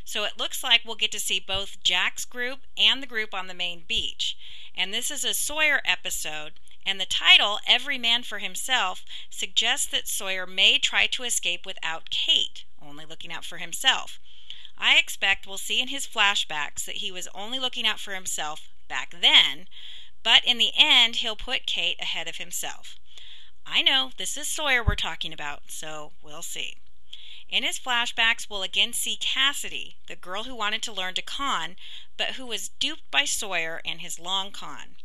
So 0.03 0.23
it 0.23 0.37
looks 0.37 0.63
like 0.63 0.81
we'll 0.83 0.95
get 0.95 1.11
to 1.13 1.19
see 1.19 1.39
both 1.39 1.83
Jack's 1.83 2.25
group 2.25 2.61
and 2.77 3.01
the 3.01 3.07
group 3.07 3.33
on 3.33 3.47
the 3.47 3.53
main 3.53 3.83
beach. 3.87 4.37
And 4.75 4.93
this 4.93 5.09
is 5.09 5.23
a 5.23 5.33
Sawyer 5.33 5.81
episode, 5.85 6.59
and 6.87 7.01
the 7.01 7.05
title, 7.05 7.59
Every 7.67 7.97
Man 7.97 8.23
for 8.23 8.39
Himself, 8.39 9.03
suggests 9.29 9.85
that 9.87 10.07
Sawyer 10.07 10.47
may 10.47 10.79
try 10.79 11.05
to 11.07 11.23
escape 11.23 11.65
without 11.65 12.09
Kate, 12.09 12.63
only 12.81 13.03
looking 13.03 13.33
out 13.33 13.43
for 13.43 13.57
himself. 13.57 14.21
I 14.77 14.97
expect 14.97 15.45
we'll 15.45 15.57
see 15.57 15.81
in 15.81 15.89
his 15.89 16.07
flashbacks 16.07 16.85
that 16.85 16.97
he 16.97 17.11
was 17.11 17.27
only 17.35 17.59
looking 17.59 17.85
out 17.85 17.99
for 17.99 18.13
himself 18.13 18.69
back 18.87 19.13
then, 19.19 19.67
but 20.23 20.45
in 20.45 20.57
the 20.57 20.71
end, 20.77 21.17
he'll 21.17 21.35
put 21.35 21.65
Kate 21.65 21.99
ahead 21.99 22.29
of 22.29 22.37
himself. 22.37 22.97
I 23.65 23.81
know 23.81 24.11
this 24.15 24.37
is 24.37 24.47
Sawyer 24.47 24.81
we're 24.81 24.95
talking 24.95 25.33
about, 25.33 25.63
so 25.67 26.13
we'll 26.23 26.41
see. 26.41 26.77
In 27.49 27.63
his 27.63 27.79
flashbacks, 27.79 28.49
we'll 28.49 28.63
again 28.63 28.93
see 28.93 29.17
Cassidy, 29.17 29.97
the 30.07 30.15
girl 30.15 30.43
who 30.43 30.55
wanted 30.55 30.83
to 30.83 30.93
learn 30.93 31.15
to 31.15 31.21
con, 31.21 31.75
but 32.15 32.35
who 32.35 32.45
was 32.45 32.69
duped 32.69 33.09
by 33.11 33.25
Sawyer 33.25 33.81
and 33.83 33.99
his 33.99 34.19
long 34.19 34.51
con. 34.51 34.96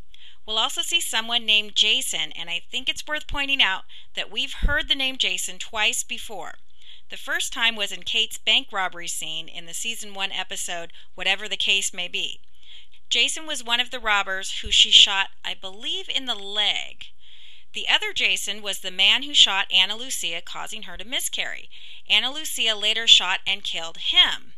We'll 0.47 0.59
also 0.59 0.83
see 0.83 1.01
someone 1.01 1.47
named 1.47 1.77
Jason, 1.77 2.33
and 2.33 2.51
I 2.51 2.63
think 2.71 2.89
it's 2.89 3.07
worth 3.07 3.29
pointing 3.29 3.63
out 3.63 3.85
that 4.15 4.31
we've 4.31 4.55
heard 4.55 4.89
the 4.89 4.95
name 4.95 5.17
Jason 5.17 5.59
twice 5.59 6.03
before. 6.03 6.55
The 7.11 7.17
first 7.17 7.53
time 7.53 7.77
was 7.77 7.93
in 7.93 8.03
Kate's 8.03 8.39
bank 8.39 8.69
robbery 8.73 9.07
scene 9.07 9.47
in 9.47 9.67
the 9.67 9.75
season 9.75 10.15
1 10.15 10.33
episode, 10.33 10.93
Whatever 11.15 11.49
the 11.49 11.57
Case 11.57 11.93
May 11.93 12.09
Be. 12.09 12.41
Jason 13.09 13.47
was 13.47 13.63
one 13.63 13.81
of 13.81 13.91
the 13.91 14.01
robbers 14.01 14.61
who 14.61 14.71
she 14.71 14.91
shot, 14.91 15.29
I 15.45 15.55
believe, 15.55 16.09
in 16.09 16.25
the 16.25 16.35
leg. 16.35 17.07
The 17.75 17.89
other 17.89 18.13
Jason 18.13 18.63
was 18.63 18.81
the 18.81 18.91
man 18.91 19.23
who 19.23 19.35
shot 19.35 19.71
Ana 19.71 19.97
Lucia, 19.97 20.41
causing 20.43 20.85
her 20.85 20.97
to 20.97 21.05
miscarry. 21.05 21.71
Ana 22.09 22.33
Lucia 22.33 22.75
later 22.75 23.07
shot 23.07 23.41
and 23.47 23.63
killed 23.63 23.99
him. 23.99 24.52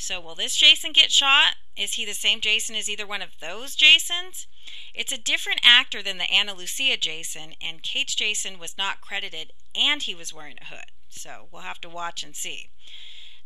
So, 0.00 0.20
will 0.20 0.36
this 0.36 0.54
Jason 0.54 0.92
get 0.92 1.10
shot? 1.10 1.56
Is 1.76 1.94
he 1.94 2.04
the 2.04 2.14
same 2.14 2.40
Jason 2.40 2.76
as 2.76 2.88
either 2.88 3.04
one 3.04 3.20
of 3.20 3.40
those 3.40 3.74
Jasons? 3.74 4.46
It's 4.94 5.10
a 5.10 5.18
different 5.18 5.58
actor 5.64 6.04
than 6.04 6.18
the 6.18 6.30
Ana 6.30 6.54
Lucia 6.54 6.96
Jason, 6.96 7.56
and 7.60 7.82
Kate's 7.82 8.14
Jason 8.14 8.60
was 8.60 8.78
not 8.78 9.00
credited, 9.00 9.52
and 9.74 10.00
he 10.00 10.14
was 10.14 10.32
wearing 10.32 10.56
a 10.60 10.66
hood. 10.66 10.92
So, 11.08 11.48
we'll 11.50 11.62
have 11.62 11.80
to 11.80 11.88
watch 11.88 12.22
and 12.22 12.36
see. 12.36 12.70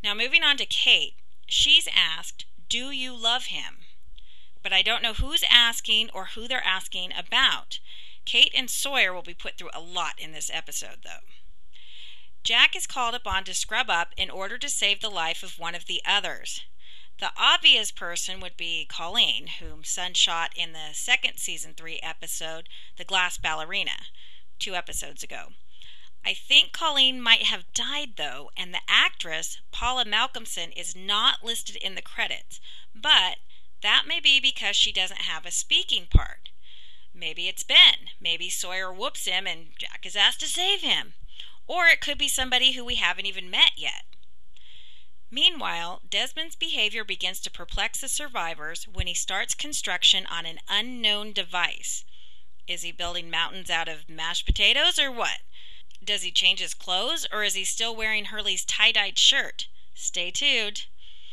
Now, 0.05 0.13
moving 0.13 0.43
on 0.43 0.59
to 0.59 0.67
Kate, 0.67 1.15
she's 1.47 1.89
asked, 1.91 2.45
Do 2.69 2.91
you 2.91 3.17
love 3.17 3.47
him? 3.47 3.87
But 4.63 4.75
I 4.75 4.83
don't 4.83 5.03
know 5.03 5.15
who's 5.15 5.45
asking 5.51 6.11
or 6.11 6.27
who 6.35 6.47
they're 6.47 6.63
asking 6.63 7.15
about. 7.17 7.79
Kate 8.27 8.53
and 8.55 8.69
Sawyer 8.69 9.15
will 9.15 9.23
be 9.23 9.33
put 9.33 9.57
through 9.57 9.71
a 9.73 9.81
lot 9.81 10.19
in 10.19 10.33
this 10.33 10.51
episode, 10.53 10.99
though. 11.03 11.25
Jack 12.45 12.75
is 12.75 12.89
called 12.89 13.15
upon 13.15 13.45
to 13.45 13.55
scrub 13.55 13.89
up 13.89 14.13
in 14.17 14.29
order 14.29 14.59
to 14.59 14.69
save 14.69 15.01
the 15.01 15.11
life 15.11 15.45
of 15.45 15.61
one 15.61 15.77
of 15.77 15.87
the 15.87 16.03
others. 16.05 16.63
The 17.21 17.31
obvious 17.37 17.93
person 17.93 18.41
would 18.41 18.57
be 18.57 18.85
Colleen, 18.85 19.47
whom 19.61 19.85
Sun 19.85 20.15
shot 20.15 20.53
in 20.57 20.73
the 20.73 20.93
second 20.93 21.39
season 21.39 21.75
3 21.75 22.01
episode, 22.03 22.69
The 22.97 23.05
Glass 23.05 23.39
Ballerina, 23.39 24.07
two 24.59 24.75
episodes 24.75 25.23
ago. 25.23 25.53
I 26.25 26.35
think 26.35 26.73
Colleen 26.73 27.21
might 27.21 27.45
have 27.45 27.73
died 27.75 28.15
though, 28.17 28.51
and 28.57 28.75
the 28.75 28.83
actress, 28.89 29.61
Paula 29.71 30.05
Malcomson, 30.05 30.73
is 30.77 30.97
not 30.97 31.45
listed 31.45 31.77
in 31.77 31.95
the 31.95 32.03
credits, 32.03 32.61
but 32.93 33.39
that 33.83 34.05
may 34.09 34.19
be 34.19 34.41
because 34.41 34.75
she 34.75 34.91
doesn't 34.91 35.23
have 35.23 35.47
a 35.47 35.53
speaking 35.53 36.07
part. 36.11 36.51
Maybe 37.15 37.47
it's 37.47 37.63
Ben. 37.63 38.11
Maybe 38.21 38.51
Sawyer 38.51 38.93
whoops 38.93 39.27
him 39.27 39.47
and 39.47 39.69
Jack 39.79 40.05
is 40.05 40.17
asked 40.17 40.41
to 40.41 40.47
save 40.47 40.81
him. 40.81 41.15
Or 41.67 41.87
it 41.87 42.01
could 42.01 42.19
be 42.19 42.29
somebody 42.29 42.73
who 42.73 42.85
we 42.85 42.97
haven't 42.97 43.27
even 43.27 43.51
met 43.51 43.73
yet. 43.77 44.05
Meanwhile, 45.31 46.03
Desmond's 46.11 46.57
behavior 46.57 47.05
begins 47.05 47.41
to 47.41 47.51
perplex 47.51 48.01
the 48.01 48.09
survivors 48.09 48.87
when 48.93 49.07
he 49.07 49.15
starts 49.15 49.55
construction 49.55 50.27
on 50.27 50.45
an 50.45 50.59
unknown 50.69 51.33
device. 51.33 52.05
Is 52.69 52.83
he 52.83 52.93
building 52.93 53.31
mountains 53.31 53.71
out 53.71 53.89
of 53.89 54.09
mashed 54.09 54.45
potatoes 54.45 54.99
or 54.99 55.11
what? 55.11 55.41
Does 56.05 56.23
he 56.23 56.31
change 56.31 56.61
his 56.61 56.75
clothes 56.75 57.27
or 57.33 57.45
is 57.45 57.55
he 57.55 57.65
still 57.65 57.97
wearing 57.97 58.27
Hurley's 58.27 58.65
tie 58.65 58.93
dyed 58.93 59.19
shirt? 59.19 59.69
Stay 59.95 60.31
tuned. 60.31 60.87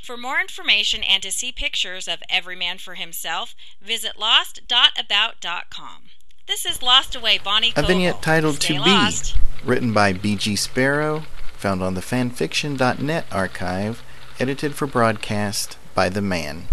For 0.04 0.16
more 0.16 0.40
information 0.40 1.04
and 1.04 1.22
to 1.24 1.32
see 1.32 1.52
pictures 1.52 2.08
of 2.08 2.24
Every 2.30 2.56
Man 2.56 2.78
for 2.78 2.96
Himself, 2.96 3.54
visit 3.82 4.18
lost.about.com. 4.18 6.04
This 6.48 6.66
is 6.66 6.82
Lost 6.82 7.16
Away 7.16 7.38
Bonnie 7.38 7.74
A 7.76 7.84
vignette 7.84 8.22
titled 8.22 8.56
Stay 8.56 8.76
To 8.76 8.80
lost. 8.80 9.36
Be, 9.36 9.42
written 9.64 9.94
by 9.94 10.14
B.G. 10.14 10.56
Sparrow, 10.56 11.24
found 11.54 11.82
on 11.82 11.94
the 11.94 12.02
fanfiction.net 12.02 13.26
archive, 13.32 14.04
edited 14.40 14.76
for 14.76 14.88
broadcast 14.88 15.78
by 15.94 16.10
The 16.10 16.22
Man. 16.22 16.68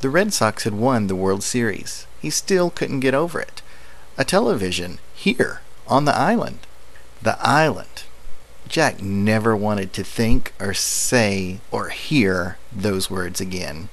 The 0.00 0.10
Red 0.10 0.32
Sox 0.32 0.64
had 0.64 0.74
won 0.74 1.06
the 1.06 1.16
World 1.16 1.42
Series. 1.42 2.06
He 2.20 2.30
still 2.30 2.70
couldn't 2.70 3.00
get 3.00 3.14
over 3.14 3.40
it. 3.40 3.62
A 4.18 4.24
television 4.24 4.98
here 5.14 5.60
on 5.86 6.04
the 6.04 6.16
island. 6.16 6.58
The 7.22 7.38
island. 7.40 8.04
Jack 8.68 9.00
never 9.00 9.56
wanted 9.56 9.92
to 9.92 10.04
think 10.04 10.52
or 10.58 10.74
say 10.74 11.60
or 11.70 11.90
hear 11.90 12.58
those 12.72 13.10
words 13.10 13.40
again. 13.40 13.88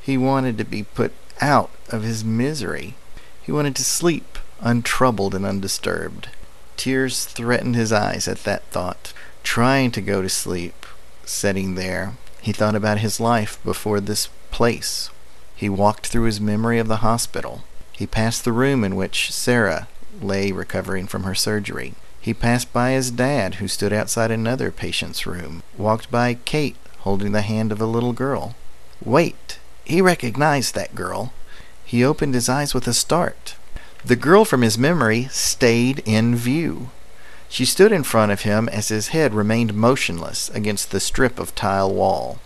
He 0.00 0.16
wanted 0.16 0.56
to 0.58 0.64
be 0.64 0.82
put 0.82 1.12
out 1.40 1.70
of 1.90 2.02
his 2.02 2.24
misery. 2.24 2.94
He 3.42 3.52
wanted 3.52 3.76
to 3.76 3.84
sleep, 3.84 4.38
untroubled 4.60 5.34
and 5.34 5.44
undisturbed. 5.44 6.28
Tears 6.76 7.24
threatened 7.24 7.74
his 7.74 7.92
eyes 7.92 8.28
at 8.28 8.44
that 8.44 8.64
thought. 8.70 9.12
Trying 9.42 9.90
to 9.92 10.00
go 10.00 10.22
to 10.22 10.28
sleep, 10.28 10.86
sitting 11.24 11.74
there, 11.74 12.14
he 12.40 12.52
thought 12.52 12.74
about 12.74 12.98
his 12.98 13.18
life 13.20 13.58
before 13.64 14.00
this 14.00 14.28
place. 14.50 15.10
He 15.54 15.68
walked 15.68 16.06
through 16.06 16.24
his 16.24 16.40
memory 16.40 16.78
of 16.78 16.88
the 16.88 16.96
hospital. 16.96 17.64
He 17.92 18.06
passed 18.06 18.44
the 18.44 18.52
room 18.52 18.84
in 18.84 18.94
which 18.94 19.32
Sarah 19.32 19.88
lay 20.20 20.52
recovering 20.52 21.06
from 21.06 21.24
her 21.24 21.34
surgery. 21.34 21.94
He 22.20 22.34
passed 22.34 22.72
by 22.72 22.90
his 22.90 23.10
dad, 23.10 23.56
who 23.56 23.68
stood 23.68 23.92
outside 23.92 24.30
another 24.30 24.70
patient's 24.70 25.26
room, 25.26 25.62
walked 25.78 26.10
by 26.10 26.34
Kate, 26.34 26.76
holding 27.00 27.32
the 27.32 27.42
hand 27.42 27.72
of 27.72 27.80
a 27.80 27.86
little 27.86 28.12
girl. 28.12 28.54
Wait! 29.04 29.58
He 29.84 30.02
recognized 30.02 30.74
that 30.74 30.94
girl. 30.94 31.32
He 31.84 32.04
opened 32.04 32.34
his 32.34 32.48
eyes 32.48 32.74
with 32.74 32.88
a 32.88 32.92
start. 32.92 33.54
The 34.06 34.14
girl 34.14 34.44
from 34.44 34.62
his 34.62 34.78
memory 34.78 35.26
stayed 35.32 36.00
in 36.04 36.36
view. 36.36 36.90
She 37.48 37.64
stood 37.64 37.90
in 37.90 38.04
front 38.04 38.30
of 38.30 38.42
him 38.42 38.68
as 38.68 38.86
his 38.86 39.08
head 39.08 39.34
remained 39.34 39.74
motionless 39.74 40.48
against 40.50 40.92
the 40.92 41.00
strip 41.00 41.40
of 41.40 41.56
tile 41.56 41.92
wall. 41.92 42.38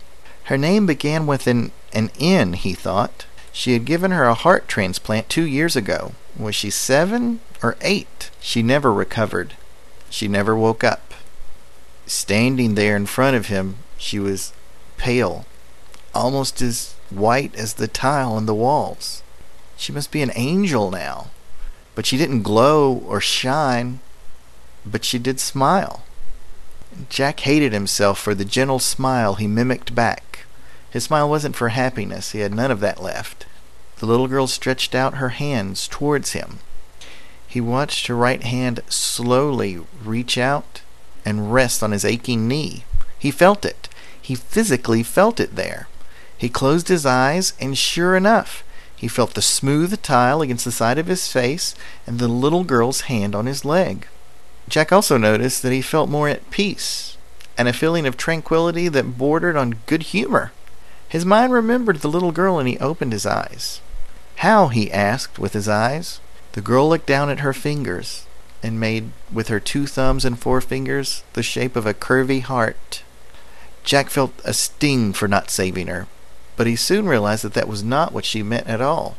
Her 0.45 0.57
name 0.57 0.87
began 0.87 1.27
with 1.27 1.45
an, 1.45 1.71
an 1.93 2.09
N, 2.19 2.53
he 2.53 2.73
thought. 2.73 3.27
She 3.51 3.73
had 3.73 3.85
given 3.85 4.09
her 4.09 4.23
a 4.23 4.33
heart 4.33 4.67
transplant 4.67 5.29
two 5.29 5.45
years 5.45 5.75
ago. 5.75 6.13
Was 6.35 6.55
she 6.55 6.71
seven 6.71 7.41
or 7.61 7.77
eight? 7.81 8.31
She 8.39 8.63
never 8.63 8.91
recovered. 8.91 9.53
She 10.09 10.27
never 10.27 10.57
woke 10.57 10.83
up. 10.83 11.13
Standing 12.07 12.73
there 12.73 12.95
in 12.95 13.05
front 13.05 13.35
of 13.35 13.49
him, 13.49 13.75
she 13.99 14.17
was 14.17 14.51
pale, 14.97 15.45
almost 16.15 16.59
as 16.59 16.95
white 17.11 17.53
as 17.53 17.75
the 17.75 17.87
tile 17.87 18.31
on 18.33 18.47
the 18.47 18.55
walls. 18.55 19.21
She 19.77 19.91
must 19.91 20.09
be 20.09 20.23
an 20.23 20.31
angel 20.33 20.89
now. 20.89 21.29
But 21.95 22.05
she 22.05 22.17
didn't 22.17 22.43
glow 22.43 23.03
or 23.05 23.19
shine, 23.19 23.99
but 24.85 25.03
she 25.03 25.19
did 25.19 25.39
smile. 25.39 26.03
Jack 27.09 27.41
hated 27.41 27.73
himself 27.73 28.19
for 28.19 28.35
the 28.35 28.45
gentle 28.45 28.79
smile 28.79 29.35
he 29.35 29.47
mimicked 29.47 29.95
back. 29.95 30.45
His 30.89 31.05
smile 31.05 31.29
wasn't 31.29 31.55
for 31.55 31.69
happiness, 31.69 32.31
he 32.31 32.39
had 32.39 32.53
none 32.53 32.71
of 32.71 32.79
that 32.81 33.01
left. 33.01 33.45
The 33.99 34.05
little 34.05 34.27
girl 34.27 34.47
stretched 34.47 34.95
out 34.95 35.15
her 35.15 35.29
hands 35.29 35.87
towards 35.87 36.31
him. 36.31 36.59
He 37.47 37.61
watched 37.61 38.07
her 38.07 38.15
right 38.15 38.43
hand 38.43 38.81
slowly 38.87 39.79
reach 40.03 40.37
out 40.37 40.81
and 41.25 41.53
rest 41.53 41.83
on 41.83 41.91
his 41.91 42.05
aching 42.05 42.47
knee. 42.47 42.85
He 43.17 43.31
felt 43.31 43.65
it. 43.65 43.87
He 44.21 44.35
physically 44.35 45.03
felt 45.03 45.39
it 45.39 45.55
there. 45.55 45.87
He 46.37 46.49
closed 46.49 46.87
his 46.87 47.05
eyes, 47.05 47.53
and 47.59 47.77
sure 47.77 48.15
enough, 48.15 48.63
he 49.01 49.07
felt 49.07 49.33
the 49.33 49.41
smooth 49.41 49.99
tile 50.03 50.43
against 50.43 50.63
the 50.63 50.71
side 50.71 50.99
of 50.99 51.07
his 51.07 51.27
face 51.27 51.73
and 52.05 52.19
the 52.19 52.27
little 52.27 52.63
girl's 52.63 53.01
hand 53.01 53.33
on 53.33 53.47
his 53.47 53.65
leg. 53.65 54.07
Jack 54.69 54.91
also 54.91 55.17
noticed 55.17 55.63
that 55.63 55.71
he 55.71 55.81
felt 55.81 56.07
more 56.07 56.29
at 56.29 56.51
peace 56.51 57.17
and 57.57 57.67
a 57.67 57.73
feeling 57.73 58.05
of 58.05 58.15
tranquility 58.15 58.87
that 58.89 59.17
bordered 59.17 59.55
on 59.55 59.79
good 59.87 60.03
humor. 60.03 60.51
His 61.09 61.25
mind 61.25 61.51
remembered 61.51 62.01
the 62.01 62.11
little 62.11 62.31
girl 62.31 62.59
and 62.59 62.69
he 62.69 62.77
opened 62.77 63.11
his 63.11 63.25
eyes. 63.25 63.81
How? 64.35 64.67
he 64.67 64.91
asked 64.91 65.39
with 65.39 65.53
his 65.53 65.67
eyes. 65.67 66.19
The 66.51 66.61
girl 66.61 66.87
looked 66.87 67.07
down 67.07 67.31
at 67.31 67.39
her 67.39 67.53
fingers 67.53 68.27
and 68.61 68.79
made, 68.79 69.09
with 69.33 69.47
her 69.47 69.59
two 69.59 69.87
thumbs 69.87 70.25
and 70.25 70.39
forefingers, 70.39 71.23
the 71.33 71.41
shape 71.41 71.75
of 71.75 71.87
a 71.87 71.95
curvy 71.95 72.43
heart. 72.43 73.01
Jack 73.83 74.11
felt 74.11 74.33
a 74.45 74.53
sting 74.53 75.11
for 75.11 75.27
not 75.27 75.49
saving 75.49 75.87
her, 75.87 76.05
but 76.61 76.67
he 76.67 76.75
soon 76.75 77.07
realized 77.07 77.43
that 77.43 77.55
that 77.55 77.67
was 77.67 77.83
not 77.83 78.13
what 78.13 78.23
she 78.23 78.43
meant 78.43 78.67
at 78.67 78.81
all. 78.81 79.17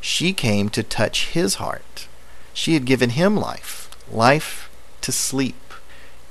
She 0.00 0.32
came 0.32 0.70
to 0.70 0.82
touch 0.82 1.26
his 1.26 1.56
heart. 1.56 2.08
She 2.54 2.72
had 2.72 2.86
given 2.86 3.10
him 3.10 3.36
life, 3.36 3.94
life 4.10 4.70
to 5.02 5.12
sleep. 5.12 5.74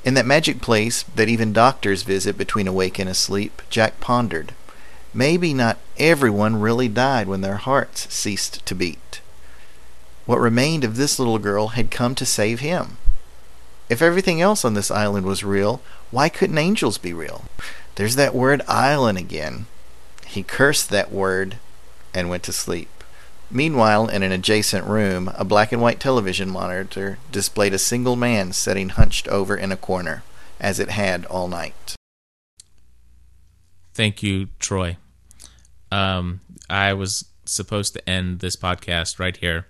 In 0.04 0.16
that 0.16 0.26
magic 0.26 0.60
place 0.60 1.04
that 1.04 1.30
even 1.30 1.54
doctors 1.54 2.02
visit 2.02 2.36
between 2.36 2.68
awake 2.68 2.98
and 2.98 3.08
asleep, 3.08 3.62
Jack 3.70 4.00
pondered. 4.00 4.56
Maybe 5.14 5.54
not 5.54 5.78
everyone 6.00 6.60
really 6.60 6.88
died 6.88 7.28
when 7.28 7.42
their 7.42 7.58
hearts 7.58 8.12
ceased 8.12 8.66
to 8.66 8.74
beat. 8.74 9.22
What 10.26 10.40
remained 10.40 10.84
of 10.84 10.96
this 10.96 11.20
little 11.20 11.38
girl 11.38 11.68
had 11.78 11.92
come 11.92 12.16
to 12.16 12.26
save 12.26 12.60
him. 12.60 12.98
If 13.88 14.02
everything 14.02 14.42
else 14.42 14.66
on 14.66 14.74
this 14.74 14.90
island 14.90 15.28
was 15.28 15.44
real, 15.44 15.80
why 16.10 16.28
couldn't 16.28 16.58
angels 16.58 16.98
be 16.98 17.14
real? 17.14 17.46
There's 17.98 18.16
that 18.16 18.34
word 18.34 18.64
island 18.68 19.20
again. 19.20 19.68
He 20.34 20.42
cursed 20.42 20.90
that 20.90 21.12
word 21.12 21.58
and 22.12 22.28
went 22.28 22.42
to 22.44 22.52
sleep. 22.52 22.90
Meanwhile, 23.52 24.08
in 24.08 24.24
an 24.24 24.32
adjacent 24.32 24.88
room, 24.88 25.32
a 25.36 25.46
black 25.46 25.72
and 25.72 25.80
white 25.80 26.00
television 26.00 26.50
monitor 26.50 27.20
displayed 27.32 27.72
a 27.72 27.78
single 27.78 28.16
man 28.16 28.52
sitting 28.52 28.90
hunched 28.90 29.28
over 29.28 29.56
in 29.56 29.72
a 29.72 29.78
corner, 29.78 30.24
as 30.60 30.80
it 30.80 30.90
had 30.90 31.26
all 31.28 31.48
night. 31.48 31.96
Thank 33.94 34.24
you, 34.24 34.48
Troy. 34.58 34.98
Um, 35.92 36.42
I 36.68 36.94
was 36.94 37.26
supposed 37.46 37.94
to 37.94 38.10
end 38.10 38.40
this 38.40 38.56
podcast 38.56 39.20
right 39.20 39.38
here. 39.38 39.68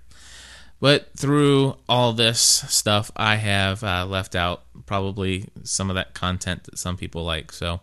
But 0.80 1.10
through 1.18 1.76
all 1.90 2.14
this 2.14 2.40
stuff, 2.40 3.12
I 3.18 3.36
have 3.36 3.84
uh, 3.84 4.06
left 4.06 4.34
out 4.34 4.64
probably 4.86 5.50
some 5.64 5.90
of 5.90 5.96
that 5.96 6.14
content 6.14 6.64
that 6.64 6.78
some 6.78 6.96
people 6.96 7.26
like. 7.26 7.52
So 7.52 7.82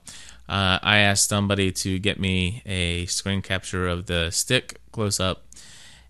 uh, 0.51 0.81
I 0.83 0.99
asked 0.99 1.29
somebody 1.29 1.71
to 1.71 2.01
get 2.01 2.19
me 2.19 2.61
a 2.67 3.07
screen 3.07 3.41
capture 3.41 3.87
of 3.87 4.07
the 4.07 4.33
stick 4.33 4.81
close 4.91 5.21
up, 5.21 5.45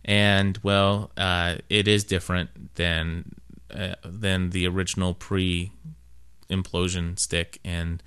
and 0.02 0.58
well, 0.62 1.10
uh, 1.18 1.56
it 1.68 1.86
is 1.86 2.04
different 2.04 2.74
than 2.76 3.34
uh, 3.70 3.96
than 4.02 4.48
the 4.48 4.66
original 4.66 5.12
pre 5.12 5.72
implosion 6.48 7.18
stick, 7.18 7.60
and 7.66 8.02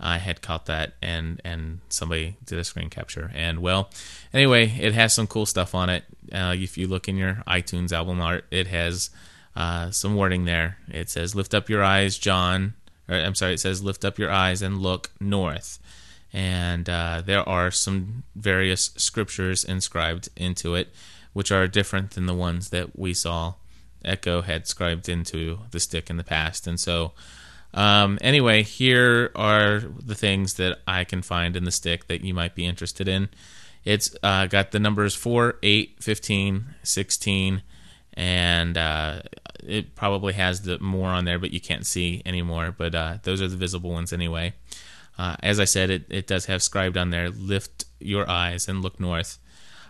I 0.00 0.18
had 0.18 0.42
caught 0.42 0.66
that, 0.66 0.94
and 1.00 1.40
and 1.44 1.78
somebody 1.88 2.36
did 2.44 2.58
a 2.58 2.64
screen 2.64 2.90
capture, 2.90 3.30
and 3.32 3.60
well, 3.60 3.88
anyway, 4.34 4.68
it 4.80 4.92
has 4.92 5.14
some 5.14 5.28
cool 5.28 5.46
stuff 5.46 5.72
on 5.72 5.88
it. 5.88 6.02
Uh, 6.32 6.56
if 6.56 6.76
you 6.76 6.88
look 6.88 7.06
in 7.08 7.16
your 7.16 7.44
iTunes 7.46 7.92
album 7.92 8.20
art, 8.20 8.44
it 8.50 8.66
has 8.66 9.10
uh, 9.54 9.92
some 9.92 10.16
wording 10.16 10.46
there. 10.46 10.78
It 10.88 11.10
says, 11.10 11.36
"Lift 11.36 11.54
up 11.54 11.70
your 11.70 11.84
eyes, 11.84 12.18
John." 12.18 12.74
Or, 13.08 13.16
I'm 13.16 13.34
sorry, 13.34 13.54
it 13.54 13.60
says, 13.60 13.82
"Lift 13.82 14.04
up 14.04 14.18
your 14.18 14.30
eyes 14.30 14.62
and 14.62 14.78
look 14.78 15.10
north." 15.20 15.78
And 16.32 16.88
uh, 16.88 17.22
there 17.24 17.48
are 17.48 17.70
some 17.70 18.24
various 18.34 18.90
scriptures 18.96 19.64
inscribed 19.64 20.28
into 20.36 20.74
it, 20.74 20.92
which 21.32 21.50
are 21.50 21.66
different 21.66 22.12
than 22.12 22.26
the 22.26 22.34
ones 22.34 22.70
that 22.70 22.98
we 22.98 23.14
saw 23.14 23.54
Eko 24.04 24.44
had 24.44 24.66
scribed 24.66 25.08
into 25.08 25.60
the 25.70 25.80
stick 25.80 26.10
in 26.10 26.16
the 26.16 26.24
past, 26.24 26.66
and 26.66 26.78
so. 26.78 27.12
Um, 27.74 28.16
anyway, 28.22 28.62
here 28.62 29.32
are 29.34 29.80
the 29.80 30.14
things 30.14 30.54
that 30.54 30.78
I 30.86 31.04
can 31.04 31.20
find 31.20 31.56
in 31.56 31.64
the 31.64 31.70
stick 31.70 32.06
that 32.06 32.22
you 32.22 32.32
might 32.32 32.54
be 32.54 32.64
interested 32.64 33.06
in. 33.06 33.28
It's 33.84 34.16
uh, 34.22 34.46
got 34.46 34.72
the 34.72 34.80
numbers 34.80 35.14
4, 35.14 35.58
8, 35.62 35.96
15, 36.00 36.64
16, 36.82 37.62
and 38.14 38.78
uh, 38.78 39.20
it 39.64 39.94
probably 39.94 40.32
has 40.34 40.62
the 40.62 40.78
more 40.78 41.08
on 41.08 41.24
there, 41.24 41.38
but 41.38 41.52
you 41.52 41.60
can't 41.60 41.86
see 41.86 42.22
anymore. 42.26 42.74
But 42.76 42.94
uh, 42.94 43.18
those 43.22 43.40
are 43.42 43.48
the 43.48 43.56
visible 43.56 43.90
ones 43.90 44.12
anyway. 44.12 44.54
Uh, 45.18 45.36
as 45.42 45.58
I 45.58 45.64
said, 45.64 45.90
it, 45.90 46.06
it 46.10 46.26
does 46.26 46.46
have 46.46 46.62
scribed 46.62 46.96
on 46.96 47.10
there, 47.10 47.30
lift 47.30 47.84
your 48.00 48.28
eyes 48.28 48.68
and 48.68 48.82
look 48.82 49.00
north. 49.00 49.38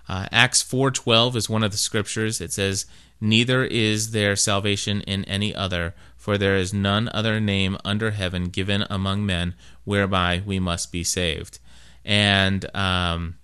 Uh, 0.08 0.26
Acts 0.30 0.62
4.12 0.62 1.34
is 1.34 1.50
one 1.50 1.64
of 1.64 1.72
the 1.72 1.76
scriptures. 1.76 2.40
It 2.40 2.52
says, 2.52 2.86
Neither 3.20 3.64
is 3.64 4.12
there 4.12 4.36
salvation 4.36 5.00
in 5.02 5.24
any 5.24 5.54
other, 5.54 5.94
for 6.16 6.36
there 6.36 6.56
is 6.56 6.74
none 6.74 7.08
other 7.12 7.40
name 7.40 7.78
under 7.84 8.12
heaven 8.12 8.50
given 8.50 8.84
among 8.90 9.24
men 9.24 9.54
whereby 9.84 10.42
we 10.44 10.60
must 10.60 10.92
be 10.92 11.02
saved. 11.02 11.58
And 12.04 12.64
um, 12.76 13.36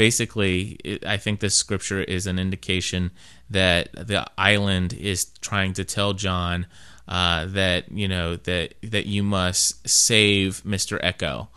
basically, 0.00 0.78
it, 0.82 1.04
I 1.04 1.18
think 1.18 1.40
this 1.40 1.54
scripture 1.54 2.02
is 2.02 2.26
an 2.26 2.38
indication 2.38 3.10
that 3.50 3.92
the 3.92 4.24
island 4.38 4.94
is 4.94 5.26
trying 5.42 5.74
to 5.74 5.84
tell 5.84 6.14
John 6.14 6.66
uh, 7.06 7.44
that 7.48 7.92
you 7.92 8.08
know 8.08 8.36
that 8.36 8.76
that 8.82 9.04
you 9.04 9.22
must 9.22 9.86
save 9.86 10.64
Mister 10.64 10.98
Eko. 11.00 11.48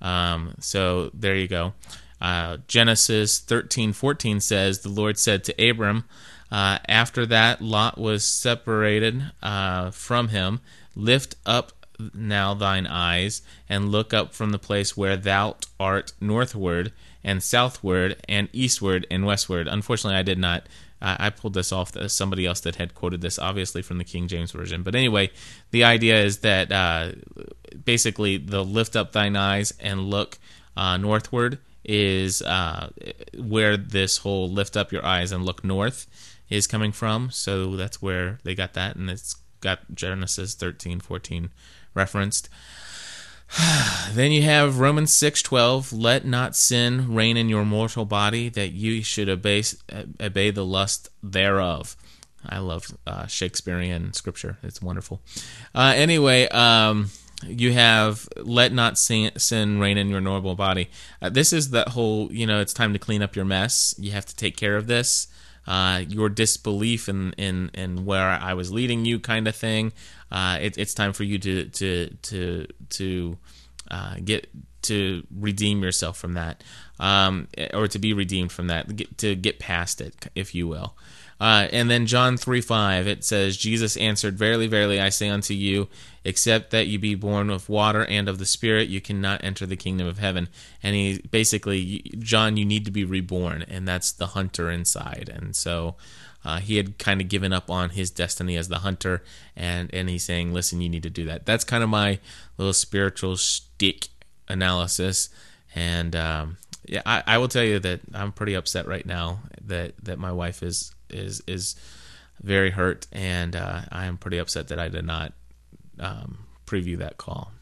Um, 0.00 0.54
so 0.60 1.10
there 1.12 1.36
you 1.36 1.46
go. 1.46 1.74
Uh, 2.22 2.56
Genesis 2.68 3.38
thirteen 3.38 3.92
fourteen 3.92 4.40
says 4.40 4.78
the 4.78 4.88
Lord 4.88 5.18
said 5.18 5.44
to 5.44 5.70
Abram. 5.70 6.04
Uh, 6.50 6.78
after 6.88 7.26
that, 7.26 7.60
Lot 7.60 7.98
was 7.98 8.24
separated 8.24 9.30
uh, 9.42 9.90
from 9.90 10.28
him. 10.28 10.60
Lift 10.96 11.34
up 11.44 11.72
now 12.14 12.54
thine 12.54 12.86
eyes, 12.86 13.42
and 13.68 13.92
look 13.92 14.14
up 14.14 14.32
from 14.32 14.52
the 14.52 14.58
place 14.58 14.96
where 14.96 15.18
thou 15.18 15.56
art 15.78 16.14
northward, 16.18 16.92
and 17.22 17.42
southward, 17.42 18.16
and 18.28 18.48
eastward, 18.52 19.06
and 19.10 19.26
westward. 19.26 19.68
Unfortunately, 19.68 20.18
I 20.18 20.22
did 20.22 20.38
not. 20.38 20.66
I 21.02 21.30
pulled 21.30 21.54
this 21.54 21.72
off 21.72 21.96
as 21.96 22.12
somebody 22.12 22.44
else 22.44 22.60
that 22.60 22.76
had 22.76 22.94
quoted 22.94 23.22
this, 23.22 23.38
obviously 23.38 23.80
from 23.80 23.96
the 23.96 24.04
King 24.04 24.28
James 24.28 24.52
Version. 24.52 24.82
But 24.82 24.94
anyway, 24.94 25.30
the 25.70 25.82
idea 25.82 26.22
is 26.22 26.40
that 26.40 26.70
uh, 26.70 27.12
basically 27.86 28.36
the 28.36 28.62
lift 28.62 28.96
up 28.96 29.12
thine 29.12 29.34
eyes 29.34 29.72
and 29.80 30.10
look 30.10 30.38
uh, 30.76 30.98
northward 30.98 31.58
is 31.84 32.42
uh, 32.42 32.90
where 33.34 33.78
this 33.78 34.18
whole 34.18 34.50
lift 34.50 34.76
up 34.76 34.92
your 34.92 35.04
eyes 35.04 35.32
and 35.32 35.44
look 35.44 35.64
north 35.64 36.06
is 36.50 36.66
coming 36.66 36.92
from. 36.92 37.30
So 37.30 37.76
that's 37.76 38.02
where 38.02 38.38
they 38.44 38.54
got 38.54 38.74
that, 38.74 38.96
and 38.96 39.08
it's 39.08 39.36
got 39.60 39.80
Genesis 39.94 40.54
13, 40.54 41.00
14 41.00 41.50
referenced. 41.94 42.48
then 44.12 44.32
you 44.32 44.42
have 44.42 44.78
Romans 44.78 45.12
6:12, 45.12 45.92
let 45.92 46.24
not 46.24 46.56
sin 46.56 47.14
reign 47.14 47.36
in 47.36 47.48
your 47.48 47.64
mortal 47.64 48.04
body 48.04 48.48
that 48.48 48.72
you 48.72 49.02
should 49.02 49.28
obey 49.28 49.62
obey 50.20 50.50
the 50.50 50.64
lust 50.64 51.08
thereof. 51.22 51.96
I 52.46 52.58
love 52.58 52.86
uh, 53.06 53.26
Shakespearean 53.26 54.12
scripture. 54.14 54.58
It's 54.62 54.80
wonderful. 54.80 55.20
Uh, 55.74 55.92
anyway, 55.94 56.48
um, 56.48 57.10
you 57.46 57.72
have 57.72 58.28
let 58.36 58.72
not 58.72 58.98
sin, 58.98 59.32
sin 59.36 59.78
reign 59.78 59.98
in 59.98 60.08
your 60.08 60.20
normal 60.20 60.54
body. 60.54 60.90
Uh, 61.20 61.28
this 61.28 61.52
is 61.52 61.70
that 61.70 61.88
whole, 61.88 62.32
you 62.32 62.46
know, 62.46 62.60
it's 62.60 62.72
time 62.72 62.92
to 62.92 62.98
clean 62.98 63.22
up 63.22 63.36
your 63.36 63.44
mess. 63.44 63.94
You 63.98 64.12
have 64.12 64.26
to 64.26 64.36
take 64.36 64.56
care 64.56 64.76
of 64.76 64.86
this. 64.86 65.26
Uh, 65.66 66.02
your 66.08 66.28
disbelief 66.28 67.08
in, 67.08 67.32
in, 67.34 67.70
in 67.74 68.04
where 68.04 68.28
I 68.28 68.54
was 68.54 68.72
leading 68.72 69.04
you, 69.04 69.20
kind 69.20 69.46
of 69.46 69.54
thing. 69.54 69.92
Uh, 70.32 70.58
it, 70.60 70.78
it's 70.78 70.94
time 70.94 71.12
for 71.12 71.24
you 71.24 71.38
to 71.38 71.64
to 71.66 72.08
to 72.22 72.66
to 72.90 73.38
uh, 73.90 74.14
get 74.24 74.48
to 74.82 75.26
redeem 75.36 75.82
yourself 75.82 76.16
from 76.16 76.32
that, 76.34 76.64
um, 76.98 77.48
or 77.74 77.86
to 77.88 77.98
be 77.98 78.12
redeemed 78.12 78.50
from 78.50 78.68
that, 78.68 79.18
to 79.18 79.34
get 79.34 79.58
past 79.58 80.00
it, 80.00 80.28
if 80.34 80.54
you 80.54 80.66
will. 80.66 80.96
Uh, 81.40 81.68
and 81.72 81.90
then 81.90 82.04
John 82.04 82.36
3 82.36 82.60
5, 82.60 83.06
it 83.06 83.24
says, 83.24 83.56
Jesus 83.56 83.96
answered, 83.96 84.36
Verily, 84.36 84.66
verily, 84.66 85.00
I 85.00 85.08
say 85.08 85.30
unto 85.30 85.54
you, 85.54 85.88
except 86.22 86.70
that 86.70 86.86
you 86.86 86.98
be 86.98 87.14
born 87.14 87.48
of 87.48 87.70
water 87.70 88.04
and 88.04 88.28
of 88.28 88.38
the 88.38 88.44
Spirit, 88.44 88.90
you 88.90 89.00
cannot 89.00 89.42
enter 89.42 89.64
the 89.64 89.76
kingdom 89.76 90.06
of 90.06 90.18
heaven. 90.18 90.48
And 90.82 90.94
he 90.94 91.18
basically, 91.30 92.12
John, 92.18 92.58
you 92.58 92.66
need 92.66 92.84
to 92.84 92.90
be 92.90 93.04
reborn, 93.04 93.64
and 93.68 93.88
that's 93.88 94.12
the 94.12 94.28
hunter 94.28 94.70
inside. 94.70 95.30
And 95.34 95.56
so 95.56 95.96
uh, 96.44 96.58
he 96.58 96.76
had 96.76 96.98
kind 96.98 97.22
of 97.22 97.28
given 97.28 97.54
up 97.54 97.70
on 97.70 97.90
his 97.90 98.10
destiny 98.10 98.56
as 98.56 98.68
the 98.68 98.80
hunter, 98.80 99.22
and, 99.56 99.88
and 99.94 100.10
he's 100.10 100.24
saying, 100.24 100.52
Listen, 100.52 100.82
you 100.82 100.90
need 100.90 101.04
to 101.04 101.10
do 101.10 101.24
that. 101.24 101.46
That's 101.46 101.64
kind 101.64 101.82
of 101.82 101.88
my 101.88 102.18
little 102.58 102.74
spiritual 102.74 103.38
stick 103.38 104.08
analysis. 104.46 105.30
And 105.74 106.14
um, 106.14 106.58
yeah, 106.84 107.00
I, 107.06 107.22
I 107.26 107.38
will 107.38 107.48
tell 107.48 107.64
you 107.64 107.78
that 107.78 108.00
I'm 108.12 108.32
pretty 108.32 108.52
upset 108.52 108.86
right 108.86 109.06
now 109.06 109.40
that, 109.64 109.94
that 110.04 110.18
my 110.18 110.32
wife 110.32 110.62
is 110.62 110.94
is 111.10 111.42
is 111.46 111.76
very 112.42 112.70
hurt, 112.70 113.06
and 113.12 113.54
uh, 113.54 113.82
I 113.92 114.06
am 114.06 114.16
pretty 114.16 114.38
upset 114.38 114.68
that 114.68 114.78
I 114.78 114.88
did 114.88 115.04
not 115.04 115.32
um, 115.98 116.38
preview 116.66 116.98
that 116.98 117.18
call. 117.18 117.52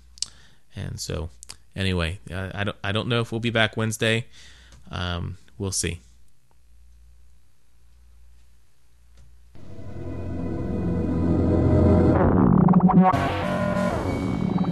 And 0.76 1.00
so, 1.00 1.30
anyway, 1.74 2.20
uh, 2.30 2.50
I 2.54 2.64
don't 2.64 2.76
I 2.84 2.92
don't 2.92 3.08
know 3.08 3.20
if 3.20 3.32
we'll 3.32 3.40
be 3.40 3.50
back 3.50 3.76
Wednesday. 3.76 4.26
Um, 4.90 5.38
we'll 5.58 5.72
see. 5.72 6.00